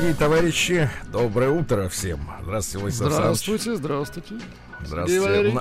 Дорогие 0.00 0.18
товарищи, 0.18 0.90
доброе 1.12 1.50
утро 1.50 1.90
всем. 1.90 2.26
Здравствуйте, 2.42 2.78
Владислав. 2.78 3.12
Здравствуйте, 3.12 3.76
здравствуйте. 3.76 4.34
Здравствуйте. 4.82 5.60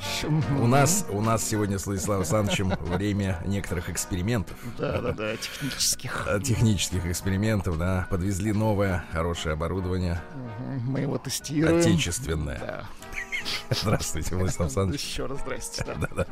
У, 0.61 0.65
нас, 0.65 1.05
у 1.09 1.19
нас 1.19 1.43
сегодня 1.45 1.77
с 1.77 1.85
Владиславом 1.85 2.21
Александровичем 2.21 2.69
время 2.79 3.43
некоторых 3.45 3.89
экспериментов. 3.89 4.55
Да, 4.77 5.01
да, 5.01 5.11
да, 5.11 5.35
технических. 5.35 6.25
Э, 6.25 6.39
Технических 6.39 7.05
экспериментов, 7.05 7.77
да. 7.77 8.07
Подвезли 8.09 8.53
новое, 8.53 9.03
хорошее 9.11 9.55
оборудование, 9.55 10.21
Мы 10.85 11.01
его 11.01 11.17
тестируем. 11.17 11.81
отечественное. 11.81 12.59
Да. 12.59 12.85
Здравствуйте, 13.71 14.35
Владислав 14.35 14.61
Александрович. 14.67 15.03
Еще 15.03 15.25
раз 15.25 15.39
здрасте. 15.41 15.83
да. 15.85 15.95
Да-да. 16.15 16.25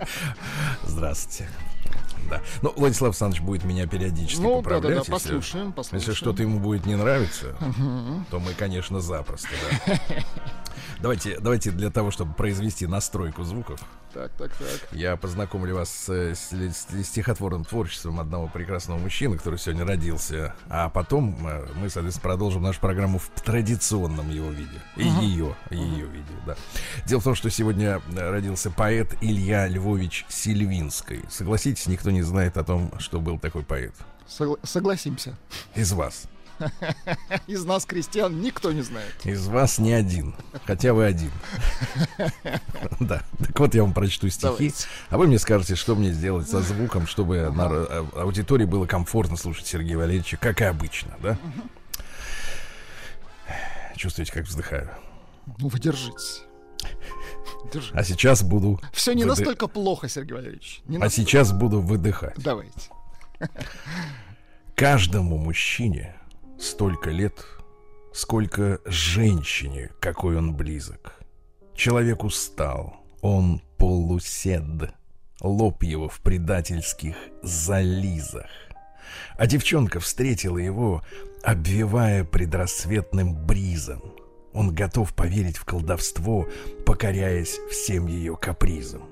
Здравствуйте. 0.86 1.50
Да. 2.29 2.41
Ну, 2.62 2.74
Владислав 2.75 3.09
Александрович 3.09 3.41
будет 3.44 3.63
меня 3.63 3.88
периодически 3.88 4.41
Ну, 4.41 4.50
да, 4.50 4.56
да, 4.56 4.62
поправлять. 4.63 4.83
да, 4.91 5.00
если- 5.00 5.12
послушаем, 5.12 5.71
послушаем. 5.71 6.00
Если 6.01 6.13
что-то 6.13 6.41
ему 6.44 6.59
будет 6.59 6.85
не 6.85 6.95
нравиться, 6.95 7.56
то 8.31 8.39
мы, 8.39 8.53
конечно, 8.53 9.00
запросто, 9.00 9.50
да. 9.88 10.00
Давайте, 11.00 11.39
давайте 11.39 11.69
для 11.71 11.91
того, 11.91 12.09
чтобы 12.12 12.33
произвести 12.33 12.88
настройку 12.88 13.44
звуков, 13.44 13.79
Так, 14.47 14.67
так, 14.67 14.88
я 14.91 15.15
познакомлю 15.15 15.75
вас 15.75 15.89
с, 15.89 16.09
с 16.09 16.51
с 16.51 17.07
стихотворным 17.07 17.65
творчеством 17.65 18.19
одного 18.19 18.47
прекрасного 18.47 18.97
мужчины, 18.97 19.38
который 19.38 19.59
сегодня 19.59 19.85
родился. 19.85 20.53
А 20.69 20.89
потом 20.89 21.38
э, 21.47 21.67
мы, 21.75 21.89
соответственно, 21.89 22.23
продолжим 22.23 22.63
нашу 22.63 22.79
программу 22.79 23.19
в 23.19 23.29
традиционном 23.41 24.29
его 24.29 24.49
виде. 24.49 24.81
И 24.95 25.03
ее, 25.03 25.55
ее 25.71 26.05
виде, 26.07 26.33
да. 26.45 26.55
Дело 27.05 27.19
в 27.21 27.23
том, 27.23 27.35
что 27.35 27.49
сегодня 27.49 28.01
э, 28.15 28.29
родился 28.29 28.71
поэт 28.71 29.15
Илья 29.21 29.67
Львович 29.67 30.25
Сильвинский. 30.29 31.21
Согласитесь, 31.29 31.88
никто 31.88 32.11
не 32.11 32.21
знает 32.21 32.57
о 32.57 32.63
том, 32.63 32.91
что 32.99 33.19
был 33.19 33.39
такой 33.39 33.63
поэт. 33.63 33.94
Согла- 34.27 34.59
согласимся. 34.63 35.35
Из 35.75 35.91
вас. 35.94 36.23
Из 37.48 37.63
нас, 37.65 37.86
крестьян, 37.86 38.42
никто 38.42 38.71
не 38.71 38.81
знает. 38.81 39.13
Из 39.24 39.48
вас 39.48 39.77
не 39.80 39.94
один. 39.94 40.36
Хотя 40.65 40.94
вы 40.94 41.06
один. 41.06 41.31
Да. 43.00 43.21
Так 43.39 43.59
вот 43.59 43.75
я 43.75 43.83
вам 43.83 43.94
прочту 43.94 44.27
стихи. 44.30 44.44
Давайте. 44.48 44.86
А 45.09 45.18
вы 45.18 45.27
мне 45.27 45.38
скажете, 45.39 45.75
что 45.75 45.95
мне 45.95 46.12
сделать 46.12 46.50
со 46.50 46.62
звуком, 46.62 47.06
чтобы 47.07 47.50
на 47.51 47.68
э, 47.71 48.06
аудитории 48.15 48.65
было 48.65 48.86
комфортно 48.88 49.38
слушать 49.38 49.68
Сергея 49.68 49.98
Валерьевича, 49.98 50.38
как 50.38 50.62
и 50.62 50.63
обычно, 50.63 51.13
да? 51.21 51.38
Чувствуете, 53.95 54.31
как 54.31 54.45
вздыхаю. 54.45 54.89
Ну, 55.59 55.68
вы 55.69 55.80
держитесь. 55.80 56.44
Держи. 57.74 57.92
А 57.94 58.04
сейчас 58.04 58.44
буду... 58.44 58.80
Все 58.94 59.13
не 59.13 59.24
выды- 59.24 59.30
настолько 59.30 59.68
плохо, 59.68 60.07
Сергей 60.09 60.33
Валерьевич. 60.36 60.81
Не 60.86 60.98
А 60.98 61.01
настолько. 61.01 61.30
сейчас 61.30 61.51
буду 61.51 61.81
выдыхать. 61.81 62.36
Давайте. 62.38 62.89
Каждому 64.75 65.38
мужчине 65.38 66.15
столько 66.59 67.09
лет, 67.09 67.45
сколько 68.13 68.80
женщине, 68.86 69.92
какой 70.00 70.38
он 70.38 70.56
близок. 70.56 71.13
Человек 71.75 72.24
устал, 72.24 72.98
он 73.21 73.62
полусед, 73.77 74.92
лоб 75.42 75.83
его 75.83 76.09
в 76.09 76.19
предательских 76.21 77.15
зализах. 77.44 78.48
А 79.38 79.45
девчонка 79.48 80.00
встретила 80.00 80.57
его, 80.57 81.04
обвивая 81.44 82.24
предрассветным 82.24 83.36
бризом. 83.45 84.01
Он 84.54 84.74
готов 84.74 85.13
поверить 85.13 85.57
в 85.57 85.65
колдовство, 85.65 86.48
покоряясь 86.86 87.59
всем 87.69 88.07
ее 88.07 88.36
капризам. 88.36 89.04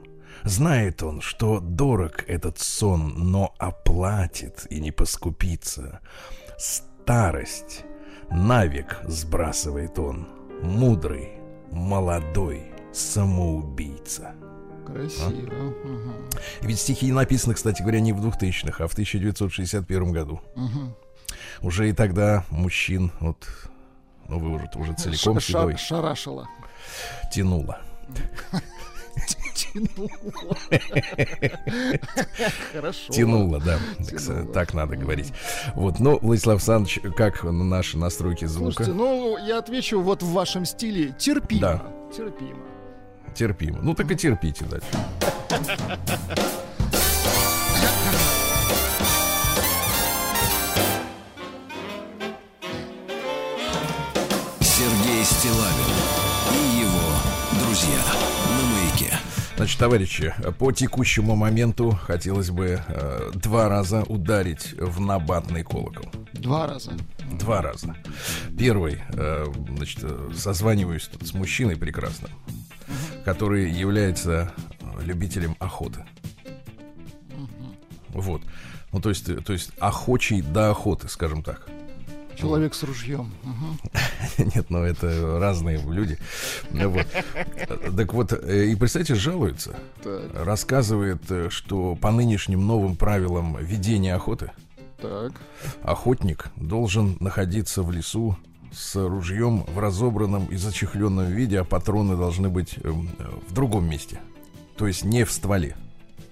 Знает 0.44 1.02
он, 1.04 1.22
что 1.22 1.60
дорог 1.60 2.24
этот 2.28 2.60
сон, 2.60 3.14
но 3.32 3.54
оплатит 3.58 4.66
и 4.70 4.80
не 4.80 4.92
поскупится. 4.92 6.02
Старость 7.06 7.84
навек 8.32 8.98
сбрасывает 9.04 10.00
он, 10.00 10.28
мудрый, 10.64 11.34
молодой 11.72 12.64
самоубийца. 12.92 14.34
Красиво. 14.88 15.54
Мгм. 15.84 16.14
Ведь 16.62 16.80
стихи 16.80 17.12
написаны, 17.12 17.54
кстати 17.54 17.84
говоря, 17.84 18.00
не 18.00 18.12
в 18.12 18.26
2000-х, 18.26 18.84
а 18.84 18.88
в 18.88 18.94
1961 18.94 20.12
году. 20.14 20.42
Мгм. 20.56 20.96
Уже 21.62 21.90
и 21.90 21.94
тогда 21.94 22.44
мужчин, 22.50 23.12
вот, 23.20 23.46
ну 24.28 24.40
вы 24.40 24.56
уже, 24.56 24.68
уже 24.74 24.94
целиком 24.94 25.40
ша- 25.40 25.46
седой, 25.46 25.78
Шарашила. 25.78 26.48
тянуло. 27.32 27.82
Тянуло. 29.56 30.10
Хорошо. 32.74 33.14
Тянуло, 33.14 33.60
да. 33.60 33.80
Так, 34.10 34.20
с- 34.20 34.26
Тянуло. 34.28 34.54
так 34.54 34.74
надо 34.74 34.96
говорить. 34.96 35.34
Вот, 35.76 36.00
ну, 36.00 36.20
Владислав 36.22 36.56
Александрович, 36.56 37.00
как 37.16 37.44
наши 37.44 37.98
настройки 37.98 38.46
звука? 38.46 38.74
Слушайте, 38.74 38.94
ну, 38.94 39.38
я 39.38 39.60
отвечу 39.60 40.02
вот 40.02 40.24
в 40.24 40.32
вашем 40.32 40.66
стиле. 40.66 41.14
Терпимо. 41.18 41.62
Да. 41.62 41.84
Терпимо. 42.16 42.64
Терпимо. 43.34 43.80
Ну, 43.82 43.94
так 43.94 44.10
и 44.12 44.16
терпите 44.16 44.66
дальше. 44.66 44.88
Сергей 54.60 55.24
Стилавин 55.24 55.95
Значит, 59.56 59.80
товарищи, 59.80 60.34
по 60.60 60.74
текущему 60.74 61.36
моменту 61.38 61.92
хотелось 61.92 62.50
бы 62.52 62.82
э, 62.86 63.32
два 63.36 63.70
раза 63.70 64.04
ударить 64.04 64.74
в 64.74 65.00
набатный 65.00 65.64
колокол. 65.64 66.12
Два 66.34 66.68
раза. 66.68 66.92
Два 67.40 67.62
раза. 67.62 67.96
Первый, 68.58 69.02
э, 69.14 69.46
значит, 69.78 70.04
созваниваюсь 70.36 71.08
тут 71.08 71.26
с 71.26 71.34
мужчиной 71.34 71.78
прекрасным, 71.78 72.32
который 73.24 73.72
является 73.72 74.52
любителем 75.02 75.56
охоты. 75.60 76.06
Вот. 78.10 78.42
Ну, 78.92 79.00
то 79.00 79.10
есть, 79.10 79.26
то 79.46 79.54
есть 79.54 79.72
охочий 79.80 80.42
до 80.42 80.72
охоты, 80.72 81.08
скажем 81.08 81.44
так. 81.44 81.68
Человек 82.46 82.74
с 82.74 82.84
ружьем. 82.84 83.32
Нет, 84.38 84.70
ну 84.70 84.80
это 84.80 85.40
разные 85.40 85.78
люди. 85.78 86.18
Ну 86.72 86.90
Вот. 86.90 87.08
Так 87.96 88.14
вот, 88.14 88.34
э, 88.34 88.66
и 88.68 88.76
представьте, 88.76 89.16
жалуется. 89.16 89.76
Так, 90.04 90.32
Рассказывает, 90.34 91.22
э, 91.30 91.50
что 91.50 91.96
по 91.96 92.12
нынешним 92.12 92.66
новым 92.66 92.96
правилам 92.96 93.58
ведения 93.58 94.14
охоты 94.16 94.52
так. 95.02 95.34
охотник 95.84 96.50
должен 96.56 97.18
находиться 97.20 97.84
в 97.84 97.92
лесу 97.92 98.38
с 98.72 98.96
ружьем 98.96 99.64
в 99.64 99.80
разобранном 99.80 100.46
и 100.48 100.56
зачехленном 100.56 101.28
виде, 101.28 101.60
а 101.60 101.64
патроны 101.64 102.18
должны 102.18 102.50
быть 102.50 102.76
эм, 102.84 103.10
в 103.48 103.54
другом 103.54 103.90
месте. 103.90 104.20
То 104.78 104.88
есть 104.88 105.06
не 105.06 105.24
в 105.24 105.32
стволе. 105.32 105.76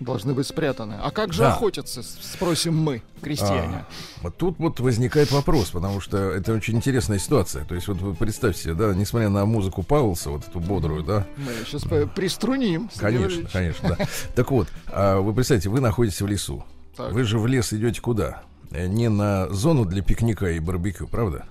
Должны 0.03 0.33
быть 0.33 0.47
спрятаны. 0.47 0.95
А 1.01 1.11
как 1.11 1.33
же 1.33 1.39
Да. 1.43 1.53
охотятся, 1.53 2.03
спросим 2.03 2.75
мы, 2.77 3.01
крестьяне? 3.21 3.77
А, 3.77 3.85
вот 4.21 4.37
тут 4.37 4.59
вот 4.59 4.79
возникает 4.79 5.31
вопрос, 5.31 5.71
потому 5.71 6.01
что 6.01 6.17
это 6.17 6.53
очень 6.53 6.75
интересная 6.75 7.19
ситуация. 7.19 7.65
То 7.65 7.75
есть 7.75 7.87
вот 7.87 7.97
вы 7.97 8.13
представьте 8.13 8.61
себе, 8.63 8.73
да, 8.73 8.93
несмотря 8.93 9.29
на 9.29 9.45
музыку 9.45 9.83
Пауэлса, 9.83 10.29
вот 10.29 10.47
эту 10.47 10.59
бодрую, 10.59 11.03
да, 11.03 11.25
Мы 11.37 11.51
сейчас 11.65 11.83
приструним. 12.15 12.89
Конечно, 12.97 13.47
конечно, 13.51 13.95
да. 13.97 14.07
Так 14.35 14.51
вот, 14.51 14.67
а 14.87 15.19
вы 15.19 15.33
представьте, 15.33 15.69
вы 15.69 15.79
находитесь 15.79 16.21
в 16.21 16.27
лесу. 16.27 16.63
Так. 16.95 17.11
Вы 17.11 17.23
же 17.23 17.39
в 17.39 17.47
лес 17.47 17.73
идете 17.73 18.01
куда? 18.01 18.43
Э, 18.71 18.87
Не 18.87 19.09
на 19.09 19.49
зону 19.49 19.85
для 19.85 20.01
пикника 20.03 20.51
и 20.51 20.59
барбекю, 20.59 21.07
правда? 21.07 21.45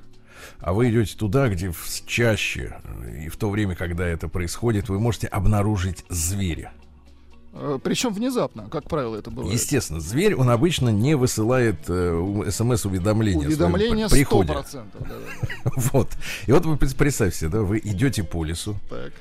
А 0.61 0.73
вы 0.73 0.91
идете 0.91 1.17
туда, 1.17 1.49
где 1.49 1.71
в 1.71 2.07
чаще, 2.07 2.77
э, 2.85 3.25
и 3.25 3.29
в 3.29 3.37
то 3.37 3.51
время, 3.51 3.75
когда 3.75 4.07
это 4.07 4.29
происходит, 4.29 4.89
вы 4.89 5.01
можете 5.01 5.27
обнаружить 5.27 6.05
зверя. 6.09 6.73
Э, 7.55 7.79
Причем 7.83 8.13
внезапно, 8.15 8.69
как 8.71 8.85
правило, 8.85 9.17
это 9.17 9.31
бывает. 9.31 9.53
Естественно, 9.53 10.01
зверь, 10.01 10.35
он 10.35 10.49
обычно 10.51 10.89
не 10.89 11.15
высылает 11.17 11.77
э, 11.89 12.45
смс-уведомления. 12.51 13.47
Уведомление 13.47 14.09
при- 14.09 14.19
приходе. 14.25 14.53
100%. 14.53 14.85
да-да-да. 14.99 15.71
Вот. 15.93 16.09
И 16.47 16.53
вот 16.53 16.65
вы 16.65 16.77
пред- 16.77 16.97
представьте 16.97 17.39
себе, 17.41 17.49
да, 17.51 17.61
вы 17.61 17.79
идете 17.83 18.23
по 18.25 18.45
лесу, 18.45 18.77
Так. 18.89 19.13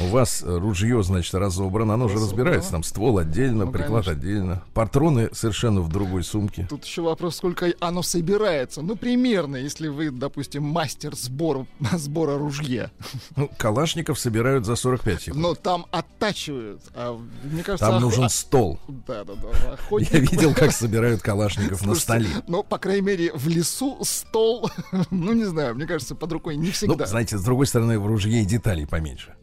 У 0.00 0.04
вас 0.08 0.42
ружье, 0.46 1.02
значит, 1.02 1.34
разобрано. 1.34 1.94
Оно 1.94 2.08
же 2.08 2.14
Разобрано. 2.14 2.30
разбирается. 2.32 2.70
Там 2.72 2.82
ствол 2.82 3.18
отдельно, 3.18 3.64
Ну, 3.66 3.72
приклад 3.72 4.04
конечно. 4.06 4.12
отдельно. 4.12 4.62
Патроны 4.74 5.28
совершенно 5.32 5.80
в 5.80 5.88
другой 5.88 6.24
сумке. 6.24 6.66
Тут 6.68 6.84
еще 6.84 7.02
вопрос, 7.02 7.36
сколько 7.36 7.72
оно 7.80 8.02
собирается. 8.02 8.82
Ну, 8.82 8.96
примерно, 8.96 9.56
если 9.56 9.88
вы, 9.88 10.10
допустим, 10.10 10.64
мастер 10.64 11.14
сбора, 11.16 11.66
сбора 11.92 12.38
ружья. 12.38 12.90
Ну, 13.36 13.50
калашников 13.56 14.18
собирают 14.18 14.64
за 14.66 14.76
45 14.76 15.22
секунд. 15.22 15.42
Но 15.42 15.54
там 15.54 15.86
оттачивают. 15.90 16.80
А, 16.94 17.18
мне 17.44 17.62
кажется, 17.62 17.86
Там 17.90 18.00
нужен 18.02 18.28
стол. 18.28 18.78
Да, 19.06 19.24
да, 19.24 19.34
да. 19.34 19.72
Охотник... 19.74 20.12
Я 20.12 20.18
видел, 20.20 20.54
как 20.54 20.72
собирают 20.72 21.22
калашников 21.22 21.80
на 21.84 21.94
Слушайте, 21.94 22.02
столе. 22.02 22.28
Ну, 22.48 22.62
по 22.62 22.78
крайней 22.78 23.02
мере, 23.02 23.32
в 23.34 23.48
лесу 23.48 23.98
стол, 24.02 24.70
ну, 25.10 25.32
не 25.32 25.44
знаю, 25.44 25.74
мне 25.74 25.86
кажется, 25.86 26.14
под 26.14 26.32
рукой 26.32 26.56
не 26.56 26.66
Ну, 26.66 26.72
всегда. 26.72 27.06
знаете, 27.06 27.38
с 27.38 27.42
другой 27.42 27.66
стороны, 27.66 27.98
в 27.98 28.06
ружье 28.06 28.42
и 28.42 28.44
деталей 28.44 28.86
поменьше. 28.86 29.34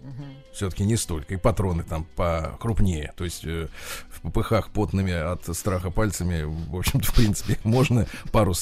Все-таки 0.55 0.85
не 0.85 0.95
столько. 0.95 1.33
И 1.33 1.37
патроны 1.37 1.83
там 1.83 2.05
покрупнее. 2.15 3.11
То 3.17 3.25
есть 3.25 3.43
э, 3.43 3.67
в 4.09 4.21
попыхах 4.21 4.69
потными 4.69 5.11
от 5.11 5.55
страха 5.55 5.91
пальцами, 5.91 6.43
в 6.43 6.77
общем-то, 6.77 7.05
в 7.11 7.13
принципе, 7.13 7.59
можно 7.63 8.07
пару, 8.31 8.53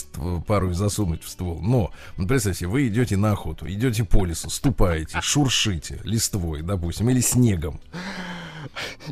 пару 0.48 0.74
засунуть 0.74 1.24
в 1.24 1.30
ствол. 1.30 1.62
Но, 1.62 1.92
ну, 2.18 2.28
представьте, 2.28 2.66
вы 2.66 2.88
идете 2.88 3.16
на 3.16 3.34
охоту, 3.34 3.68
идете 3.70 4.04
по 4.04 4.26
лесу, 4.26 4.50
ступаете, 4.50 5.22
шуршите 5.22 6.00
листвой, 6.04 6.64
допустим, 6.64 7.10
или 7.10 7.22
снегом. 7.22 7.80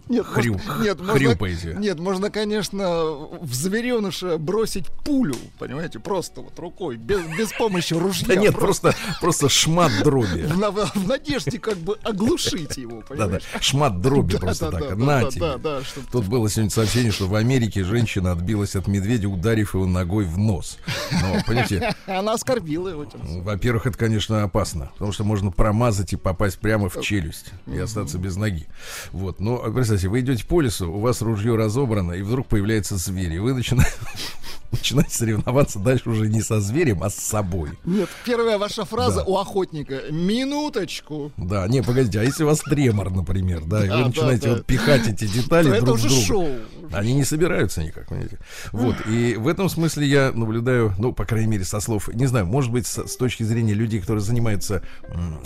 Нет, 0.10 0.26
Хрю- 0.26 0.54
можно- 0.54 0.84
нет, 0.84 0.98
можно- 1.00 1.14
хрюпаете. 1.14 1.76
Нет, 1.78 2.00
можно, 2.00 2.30
конечно, 2.30 3.04
в 3.42 3.54
звереныша 3.54 4.38
бросить 4.38 4.88
пулю, 5.06 5.36
понимаете, 5.60 6.00
просто 6.00 6.42
вот 6.42 6.58
рукой, 6.60 6.98
без, 6.98 7.22
без 7.38 7.52
помощи 7.54 7.94
ружья. 7.94 8.28
Да 8.28 8.36
нет, 8.36 8.56
просто, 8.56 8.94
просто 9.20 9.50
шмат 9.50 9.92
дроби. 10.04 10.44
В, 10.44 10.92
в 10.96 11.08
надежде 11.08 11.60
как 11.60 11.78
бы 11.78 11.98
оглушить 12.04 12.78
его, 12.78 13.02
понимаешь? 13.08 13.44
шмат 13.60 14.02
дроби 14.02 14.34
Да, 14.34 14.40
просто 14.40 14.72
да, 14.72 14.80
так. 14.80 14.90
да, 14.90 14.96
На 14.96 15.22
да, 15.22 15.30
тебе. 15.30 15.42
да, 15.42 15.58
да, 15.58 15.84
чтоб- 15.84 16.06
Тут 16.12 16.26
было 16.28 16.50
сегодня 16.50 16.70
сообщение, 16.72 17.12
что 17.12 17.28
в 17.28 17.36
Америке 17.36 17.84
женщина 17.84 18.32
отбилась 18.32 18.76
от 18.76 18.88
медведя, 18.88 19.28
ударив 19.28 19.74
его 19.74 19.86
ногой 19.86 20.26
в 20.26 20.38
нос. 20.38 20.78
Но, 21.12 21.38
понимаете, 21.46 21.94
Она 22.08 22.34
оскорбила 22.34 22.88
его. 22.90 23.06
во-первых, 23.42 23.88
это, 23.88 23.98
конечно, 23.98 24.44
опасно, 24.44 24.92
потому 24.94 25.12
что 25.12 25.24
можно 25.24 25.52
промазать 25.52 26.14
и 26.14 26.16
попасть 26.16 26.60
прямо 26.60 26.90
в 26.90 27.02
челюсть 27.02 27.48
и 27.68 27.78
остаться 27.78 28.18
без 28.18 28.36
ноги. 28.36 28.68
Вот, 29.12 29.40
но 29.42 29.58
представьте, 29.72 30.08
вы 30.08 30.20
идете 30.22 30.46
по 30.46 30.62
лесу, 30.62 30.92
у 30.92 31.00
вас 31.00 31.22
ружье 31.22 31.56
разобрано, 31.56 32.14
и 32.14 32.22
вдруг 32.22 32.48
появляется 32.48 32.96
зверь, 32.98 33.34
и 33.34 33.40
вы 33.40 33.54
начинаете, 33.54 33.92
начинаете 34.72 35.16
соревноваться 35.16 35.80
дальше 35.80 36.10
уже 36.10 36.28
не 36.30 36.42
со 36.42 36.62
зверем, 36.62 37.04
а 37.04 37.10
с 37.10 37.16
собой. 37.16 37.72
Нет, 37.84 38.10
первая 38.26 38.58
ваша 38.58 38.86
фраза 38.86 39.18
Да. 39.18 39.24
у 39.26 39.38
охотника. 39.38 40.02
Минуточку. 40.12 41.32
Да, 41.38 41.68
не, 41.68 41.82
погодите, 41.82 42.20
а 42.20 42.24
если 42.24 42.44
у 42.44 42.48
вас 42.48 42.60
тремор, 42.60 43.10
например, 43.12 43.62
да, 43.66 43.84
и 43.86 43.88
Да, 43.90 43.98
вы 43.98 44.06
начинаете 44.06 44.48
да. 44.50 44.54
вот 44.56 44.66
пихать 44.66 45.08
эти 45.08 45.26
детали 45.28 45.70
То 45.70 45.76
это 45.76 45.86
друг 45.86 45.98
уже 45.98 46.08
в 46.08 46.12
друга. 46.12 46.26
шоу. 46.26 46.48
Они 46.94 47.14
не 47.14 47.24
собираются 47.24 47.84
никак, 47.84 48.08
понимаете? 48.08 48.40
Вот, 48.72 48.96
и 49.08 49.36
в 49.36 49.48
этом 49.48 49.70
смысле 49.70 50.08
я 50.08 50.32
наблюдаю, 50.34 50.94
ну, 50.98 51.14
по 51.14 51.26
крайней 51.26 51.48
мере, 51.48 51.64
со 51.64 51.80
слов, 51.80 52.08
не 52.14 52.26
знаю, 52.26 52.46
может 52.46 52.72
быть, 52.72 52.86
с, 52.88 53.08
с 53.08 53.16
точки 53.18 53.44
зрения 53.44 53.74
людей, 53.74 54.00
которые 54.00 54.22
занимаются 54.24 54.84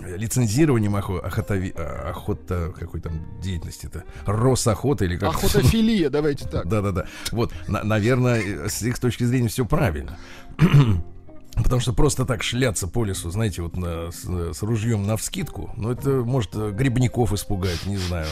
лицензированием 0.05 0.95
охо- 0.95 1.21
охотови- 1.25 1.73
а, 1.77 2.09
охота, 2.09 2.73
какой 2.77 3.01
там 3.01 3.25
деятельности-то, 3.41 4.03
Росохота 4.25 5.05
или 5.05 5.17
как 5.17 5.29
Охотофилия, 5.29 6.09
давайте 6.09 6.47
так. 6.47 6.67
да-да-да. 6.67 7.05
Вот, 7.31 7.51
на- 7.67 7.83
наверное, 7.83 8.67
с 8.69 8.81
их 8.83 8.99
точки 8.99 9.23
зрения 9.23 9.47
все 9.49 9.65
правильно. 9.65 10.17
Потому 11.55 11.79
что 11.79 11.93
просто 11.93 12.25
так 12.25 12.43
шляться 12.43 12.85
по 12.85 13.05
лесу, 13.05 13.29
знаете, 13.31 13.61
вот 13.61 13.77
на- 13.77 14.11
с, 14.11 14.25
с 14.57 14.61
ружьем 14.61 15.07
на 15.07 15.15
вскидку, 15.15 15.71
ну 15.77 15.89
это 15.89 16.09
может 16.09 16.53
грибников 16.75 17.31
испугать, 17.31 17.85
не 17.85 17.95
знаю, 17.97 18.27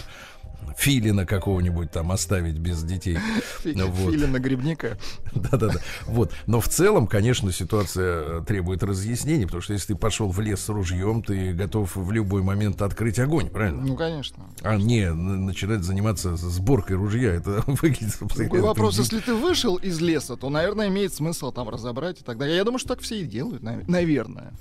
филина 0.78 1.26
какого-нибудь 1.26 1.92
там 1.92 2.12
оставить 2.12 2.58
без 2.58 2.84
детей. 2.84 3.18
Вот. 3.64 4.12
Филина 4.14 4.40
грибника. 4.40 4.98
Да-да-да. 5.34 5.80
Вот. 6.06 6.32
Но 6.48 6.60
в 6.60 6.68
целом, 6.68 7.08
конечно, 7.08 7.52
ситуация 7.52 8.40
э, 8.40 8.44
требует 8.46 8.84
разъяснений, 8.84 9.46
потому 9.46 9.62
что 9.62 9.74
если 9.74 9.94
ты 9.94 9.96
пошел 9.96 10.30
в 10.30 10.40
лес 10.40 10.62
с 10.62 10.70
ружьем, 10.70 11.24
ты 11.24 11.54
готов 11.54 11.96
в 11.96 12.12
любой 12.12 12.44
момент 12.44 12.82
открыть 12.82 13.20
огонь, 13.20 13.50
правильно? 13.50 13.84
Ну, 13.84 13.96
конечно. 13.96 14.46
А 14.62 14.76
не 14.76 15.12
начинать 15.12 15.84
заниматься 15.84 16.36
сборкой 16.36 16.98
ружья. 16.98 17.34
Это 17.34 17.64
выглядит 17.68 18.18
Другой 18.36 18.62
вопрос, 18.62 18.98
если 18.98 19.20
ты 19.20 19.34
вышел 19.34 19.76
из 19.76 20.00
леса, 20.02 20.36
то, 20.36 20.50
наверное, 20.50 20.88
имеет 20.88 21.14
смысл 21.14 21.52
там 21.52 21.70
разобрать 21.70 22.22
и 22.22 22.24
так 22.24 22.38
далее. 22.38 22.58
Я 22.58 22.64
думаю, 22.64 22.80
что 22.80 22.90
так 22.90 23.02
все 23.02 23.22
и 23.22 23.26
делают, 23.26 23.64
нав- 23.64 23.88
наверное. 23.88 24.54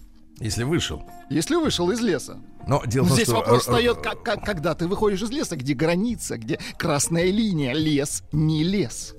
Если 0.43 0.65
вышел. 0.65 1.09
Если 1.31 1.55
вышел 1.55 1.91
из 1.91 2.01
леса. 2.01 2.39
Но 2.67 2.83
дело 2.85 3.07
том, 3.07 3.15
здесь 3.17 3.29
что... 3.29 3.37
вопрос 3.37 3.53
э, 3.53 3.57
э, 3.57 3.61
встает, 3.61 3.99
как, 4.03 4.23
как- 4.23 4.45
когда 4.45 4.75
ты 4.75 4.89
выходишь 4.89 5.23
из 5.23 5.31
леса, 5.31 5.57
где 5.57 5.75
граница, 5.75 6.37
где 6.37 6.59
красная 6.77 7.31
линия, 7.31 7.73
лес, 7.73 8.25
не 8.33 8.65
лес. 8.65 9.15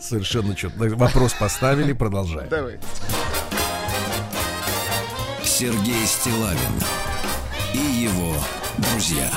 Совершенно 0.00 0.54
четко. 0.54 0.78
Вопрос 0.96 1.34
поставили, 1.34 1.92
продолжаем. 1.92 2.48
Давай. 2.48 2.78
Сергей 5.44 6.06
Стилавин 6.06 6.58
и 7.74 7.78
его 7.78 8.34
друзья. 8.78 9.30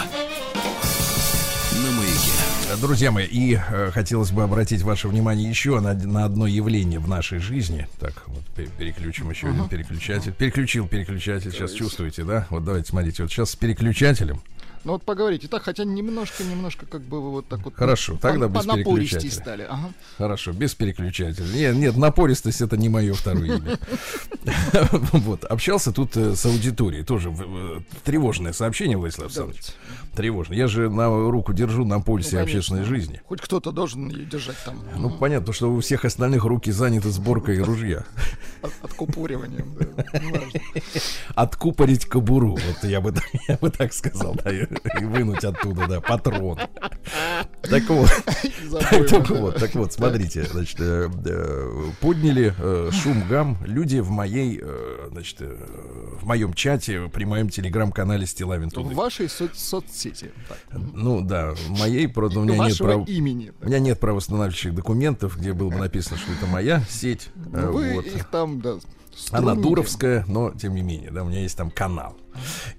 Друзья 2.82 3.12
мои, 3.12 3.26
и 3.26 3.56
э, 3.56 3.92
хотелось 3.92 4.32
бы 4.32 4.44
обратить 4.44 4.84
ваше 4.84 5.10
внимание 5.10 5.50
еще 5.50 5.80
на, 5.82 5.94
на 5.94 6.24
одно 6.24 6.48
явление 6.48 7.00
в 7.00 7.10
нашей 7.10 7.40
жизни. 7.40 7.88
Так, 8.00 8.24
вот 8.28 8.44
пе- 8.56 8.70
переключим 8.78 9.30
еще 9.30 9.48
один 9.50 9.68
переключатель. 9.68 10.32
Переключил 10.32 10.88
переключатель, 10.88 11.52
сейчас 11.52 11.74
чувствуете, 11.74 12.24
да? 12.24 12.48
Вот 12.50 12.64
давайте, 12.64 12.90
смотрите, 12.90 13.24
вот 13.24 13.32
сейчас 13.32 13.52
с 13.52 13.56
переключателем. 13.58 14.42
Ну 14.86 14.94
вот 14.94 15.04
поговорите. 15.04 15.48
Так, 15.48 15.64
хотя 15.64 15.84
немножко-немножко 15.84 16.86
как 16.86 17.02
бы 17.02 17.22
вы 17.22 17.32
вот 17.32 17.48
так 17.48 17.60
вот... 17.64 17.76
Хорошо, 17.76 18.18
тогда 18.22 18.48
без 18.48 18.66
переключателя. 18.66 19.32
стали. 19.32 19.68
Ага. 19.70 19.90
Хорошо, 20.18 20.52
без 20.54 20.74
переключателя. 20.76 21.46
Нет, 21.54 21.76
нет, 21.76 21.98
напористость 21.98 22.62
это 22.62 22.78
не 22.78 22.90
мое 22.90 23.14
второе 23.14 23.58
имя. 23.58 23.78
Вот, 25.12 25.44
общался 25.44 25.92
тут 25.92 26.16
э, 26.18 26.36
с 26.36 26.46
аудиторией. 26.46 27.04
Тоже 27.04 27.30
э, 27.38 27.80
тревожное 28.04 28.54
сообщение, 28.54 28.98
Владислав 28.98 29.28
Александрович. 29.28 29.64
Тревожно. 30.16 30.54
Я 30.54 30.68
же 30.68 30.90
на 30.90 31.08
руку 31.08 31.54
держу 31.54 31.86
на 31.86 32.00
пульсе 32.00 32.38
Ну, 32.38 32.44
общественной 32.44 32.84
жизни. 32.84 33.22
Хоть 33.28 33.42
кто-то 33.42 33.72
должен 33.72 34.08
ее 34.10 34.26
держать 34.26 34.58
там. 34.66 34.82
Ну, 34.96 35.10
понятно, 35.10 35.54
что 35.54 35.72
у 35.72 35.80
всех 35.82 36.06
остальных 36.06 36.46
руки 36.46 36.72
заняты 36.72 37.10
сборкой 37.10 37.60
ружья. 37.64 38.06
От- 38.62 38.72
Откупориванием, 38.82 39.76
да. 39.78 40.10
Откупорить 41.36 42.06
кобуру. 42.06 42.52
Вот 42.52 42.84
я 42.90 43.02
бы, 43.02 43.14
я 43.48 43.58
бы 43.58 43.70
так 43.70 43.94
сказал. 43.94 44.36
да, 44.44 44.52
и 45.00 45.06
вынуть 45.06 45.44
оттуда, 45.44 45.88
да, 45.88 46.02
патрон. 46.02 46.60
Так 47.62 47.88
вот. 47.90 48.10
Так 49.10 49.30
вот, 49.30 49.56
так 49.56 49.76
вот, 49.76 49.94
смотрите, 49.94 50.44
значит, 50.44 50.78
э, 50.80 51.10
э, 51.26 51.92
подняли 52.00 52.54
э, 52.58 52.90
шум 52.92 53.24
гам 53.28 53.58
люди 53.64 54.00
в 54.00 54.10
моей, 54.10 54.62
значит, 55.12 55.42
в 55.42 56.26
моем 56.26 56.54
чате, 56.54 57.10
при 57.14 57.26
моем 57.26 57.50
телеграм-канале 57.50 58.26
Стилавин 58.26 58.70
В 58.70 58.94
вашей 58.94 59.30
со- 59.30 59.54
соцсети. 59.54 60.32
Так. 60.48 60.58
Ну 60.94 61.22
да, 61.22 61.54
в 61.54 61.70
моей, 61.80 62.08
правда, 62.08 62.40
у 62.40 62.44
меня 62.44 62.68
нет 62.68 62.78
прав... 62.78 63.08
имени. 63.08 63.54
У 63.62 63.68
меня 63.68 63.80
нет 63.80 64.00
правоустанавливающих 64.00 64.74
документов, 64.74 65.38
где 65.38 65.54
было 65.54 65.70
бы 65.70 65.78
написано, 65.78 66.18
что 66.18 66.32
это 66.32 66.46
моя 66.48 66.82
сеть. 66.90 67.30
Ну, 67.36 67.72
Вы 67.72 67.94
вот. 67.94 68.06
их 68.06 68.26
там, 68.30 68.62
да, 68.62 68.78
Она 69.32 69.56
дуровская, 69.56 70.26
но 70.28 70.52
тем 70.52 70.76
не 70.76 70.82
менее, 70.82 71.12
да, 71.12 71.24
у 71.24 71.28
меня 71.28 71.42
есть 71.42 71.58
там 71.58 71.72
канал. 71.72 72.18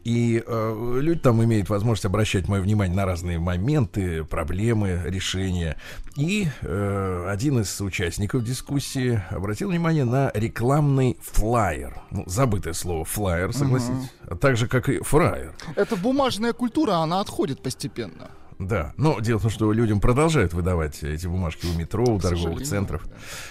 И 0.05 0.43
э, 0.45 0.99
люди 1.01 1.21
там 1.21 1.43
имеют 1.45 1.69
возможность 1.69 2.05
обращать 2.05 2.49
мое 2.49 2.61
внимание 2.61 2.97
на 2.97 3.05
разные 3.05 3.39
моменты, 3.39 4.25
проблемы, 4.25 5.03
решения. 5.05 5.77
И 6.17 6.49
э, 6.63 7.27
один 7.29 7.61
из 7.61 7.81
участников 7.81 8.45
дискуссии 8.45 9.23
обратил 9.31 9.71
внимание 9.71 10.05
на 10.05 10.31
рекламный 10.35 11.19
флаер. 11.21 12.01
Ну, 12.11 12.25
забытое 12.27 12.73
слово 12.73 13.05
флаер, 13.05 13.53
согласитесь. 13.53 14.11
А 14.23 14.37
так 14.37 14.57
же, 14.57 14.67
как 14.67 14.89
и 14.89 15.01
фраер. 15.01 15.55
Эта 15.77 15.97
бумажная 15.97 16.53
культура, 16.53 16.95
она 16.95 17.21
отходит 17.21 17.63
постепенно. 17.63 18.31
Да, 18.61 18.93
но 18.99 19.19
дело 19.21 19.39
в 19.39 19.43
том, 19.43 19.51
что 19.51 19.73
людям 19.73 20.01
продолжают 20.01 20.53
выдавать 20.53 21.03
эти 21.03 21.27
бумажки 21.27 21.65
у 21.67 21.79
метро, 21.79 22.05
у 22.05 22.19
торговых 22.21 22.63
центров, 22.63 23.09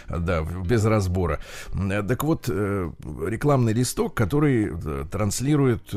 да, 0.08 0.44
без 0.44 0.86
разбора. 0.86 1.40
Э, 1.74 2.04
Так 2.04 2.24
вот, 2.24 2.46
э, 2.48 2.92
рекламный 3.26 3.74
листок, 3.74 4.14
который 4.14 4.70
э, 4.72 5.06
транслирует 5.12 5.90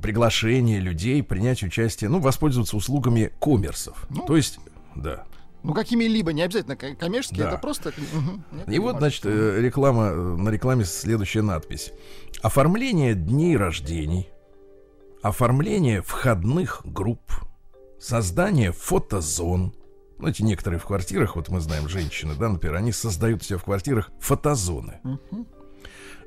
приглашение 0.00 0.80
людей 0.80 1.22
принять 1.22 1.62
участие, 1.62 2.08
ну, 2.08 2.20
воспользоваться 2.20 2.76
услугами 2.76 3.30
коммерсов. 3.38 4.06
Ну, 4.08 4.24
То 4.24 4.36
есть, 4.36 4.58
да. 4.94 5.24
Ну, 5.62 5.74
какими-либо, 5.74 6.32
не 6.32 6.40
обязательно 6.42 6.74
ко- 6.74 6.94
коммерческие, 6.94 7.44
Да. 7.44 7.50
это 7.50 7.58
просто... 7.58 7.92
некая 8.50 8.74
И 8.74 8.78
вот, 8.78 8.96
значит, 8.96 9.26
реклама, 9.26 10.10
на 10.14 10.48
рекламе 10.48 10.84
следующая 10.86 11.42
надпись. 11.42 11.92
Оформление 12.42 13.14
дней 13.14 13.56
рождений, 13.58 14.28
оформление 15.22 16.02
входных 16.02 16.80
групп, 16.84 17.20
создание 18.02 18.72
фотозон. 18.72 19.72
Знаете, 20.18 20.44
некоторые 20.44 20.78
в 20.80 20.84
квартирах, 20.84 21.36
вот 21.36 21.48
мы 21.48 21.60
знаем, 21.60 21.88
женщины, 21.88 22.34
да, 22.38 22.48
например, 22.48 22.76
они 22.76 22.92
создают 22.92 23.42
у 23.42 23.44
себя 23.44 23.58
в 23.58 23.64
квартирах 23.64 24.10
фотозоны. 24.20 25.00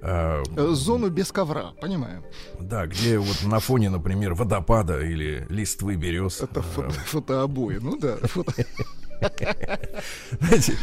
А, 0.01 0.43
Э, 0.55 0.67
Зону 0.73 1.09
без 1.09 1.31
ковра, 1.31 1.71
понимаю. 1.81 2.23
да, 2.59 2.85
где 2.85 3.17
вот 3.17 3.43
на 3.45 3.59
фоне, 3.59 3.89
например, 3.89 4.33
водопада 4.35 4.99
или 5.01 5.47
листвы 5.49 5.95
берез. 5.95 6.41
Это 6.41 6.59
э, 6.59 6.63
фото- 6.63 6.91
фотообои, 6.91 7.77
ну 7.81 7.97
да. 7.97 8.17
фото- 8.17 8.53
знаете, 10.39 10.73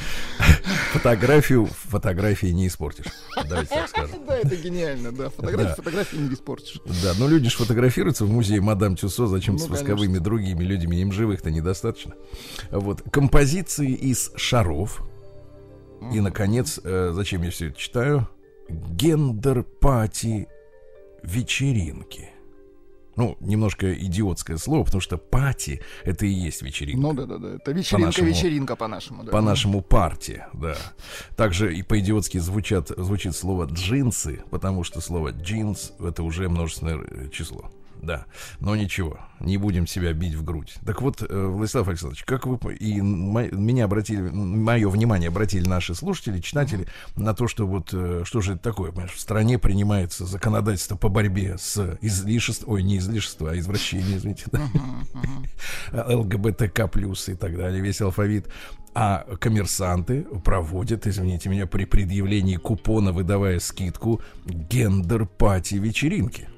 фотографию 0.93 1.67
фотографии 1.67 2.47
не 2.47 2.67
испортишь. 2.69 3.07
Давайте 3.49 3.75
так 3.75 3.89
скажем. 3.89 4.25
Да, 4.27 4.37
это 4.39 4.57
гениально, 4.57 5.13
да. 5.13 5.31
Фотографии, 5.31 5.69
Да. 5.69 5.75
фотографии 5.75 6.17
не 6.17 6.35
испортишь. 6.35 6.81
Да, 7.03 7.13
но 7.19 7.29
люди 7.29 7.49
же 7.49 7.57
фотографируются 7.57 8.25
в 8.25 8.31
музее 8.31 8.61
Мадам 8.61 8.97
Тюсо, 8.97 9.27
зачем 9.27 9.59
с 9.59 9.65
Ну, 9.65 9.71
восковыми 9.71 10.19
другими 10.19 10.65
людьми, 10.65 11.01
им 11.01 11.13
живых-то 11.13 11.51
недостаточно. 11.51 12.15
Вот, 12.71 13.03
композиции 13.11 13.93
из 13.93 14.33
шаров. 14.37 15.03
И, 16.13 16.21
наконец, 16.21 16.81
э, 16.83 17.13
зачем 17.15 17.43
я 17.43 17.51
все 17.51 17.69
это 17.69 17.79
читаю? 17.79 18.29
Гендер-пати 18.69 20.49
вечеринки. 21.23 22.32
Ну, 23.17 23.37
немножко 23.41 23.93
идиотское 23.93 24.57
слово, 24.57 24.85
потому 24.85 25.01
что 25.01 25.19
пати 25.19 25.81
это 26.05 26.25
и 26.25 26.31
есть 26.31 26.63
вечеринка. 26.63 27.03
Ну 27.03 27.13
да, 27.13 27.27
да, 27.27 27.39
да. 27.39 27.55
Это 27.57 27.73
вечеринка, 27.73 27.97
По-нашему- 28.13 28.29
вечеринка 28.29 28.77
по-нашему. 28.77 29.25
Да. 29.25 29.33
По-нашему 29.33 29.83
парти, 29.83 30.45
да. 30.55 30.77
Также 31.37 31.75
и 31.77 31.83
по-идиотски 31.83 32.39
звучат, 32.39 32.89
звучит 32.97 33.37
слово 33.37 33.67
джинсы, 33.67 34.43
потому 34.51 34.83
что 34.85 35.01
слово 35.01 35.31
джинс 35.31 35.93
это 36.01 36.23
уже 36.23 36.49
множественное 36.49 36.99
э, 36.99 37.29
число. 37.31 37.71
Да, 38.03 38.27
но 38.59 38.75
ничего, 38.75 39.21
не 39.39 39.59
будем 39.59 39.87
себя 39.87 40.13
бить 40.13 40.35
в 40.35 40.43
грудь. 40.43 40.75
Так 40.85 41.01
вот, 41.03 41.23
э, 41.23 41.47
Владислав 41.47 41.87
Александрович, 41.87 42.25
как 42.25 42.47
вы 42.47 42.59
и 42.75 43.01
меня 43.01 43.85
обратили, 43.85 44.21
мое 44.21 44.89
внимание 44.89 45.29
обратили 45.29 45.69
наши 45.69 45.95
слушатели, 45.95 46.41
читатели 46.41 46.89
на 47.15 47.33
то, 47.33 47.47
что 47.47 47.65
вот 47.65 47.91
э, 47.93 48.23
что 48.25 48.41
же 48.41 48.55
это 48.55 48.63
такое, 48.63 48.91
понимаешь, 48.91 49.13
в 49.13 49.21
стране 49.21 49.57
принимается 49.57 50.27
законодательство 50.27 50.97
по 50.97 51.09
борьбе 51.09 51.57
с 51.59 51.97
излишеством, 52.01 52.73
ой, 52.73 52.83
не 52.83 52.99
излишество, 52.99 53.53
а 53.53 53.57
извращение, 53.57 54.17
извините, 54.17 54.47
да, 54.51 54.67
ЛГБТК 55.93 56.89
плюс 56.89 57.29
и 57.29 57.37
так 57.37 57.57
далее, 57.57 57.81
весь 57.81 58.01
алфавит. 58.01 58.49
А 58.95 59.25
коммерсанты 59.41 60.23
проводят, 60.45 61.07
извините 61.07 61.49
меня, 61.49 61.67
при 61.67 61.87
предъявлении 61.87 62.57
купона, 62.57 63.13
выдавая 63.13 63.59
скидку, 63.59 64.21
гендер-пати 64.45 65.77
вечеринки. 65.77 66.49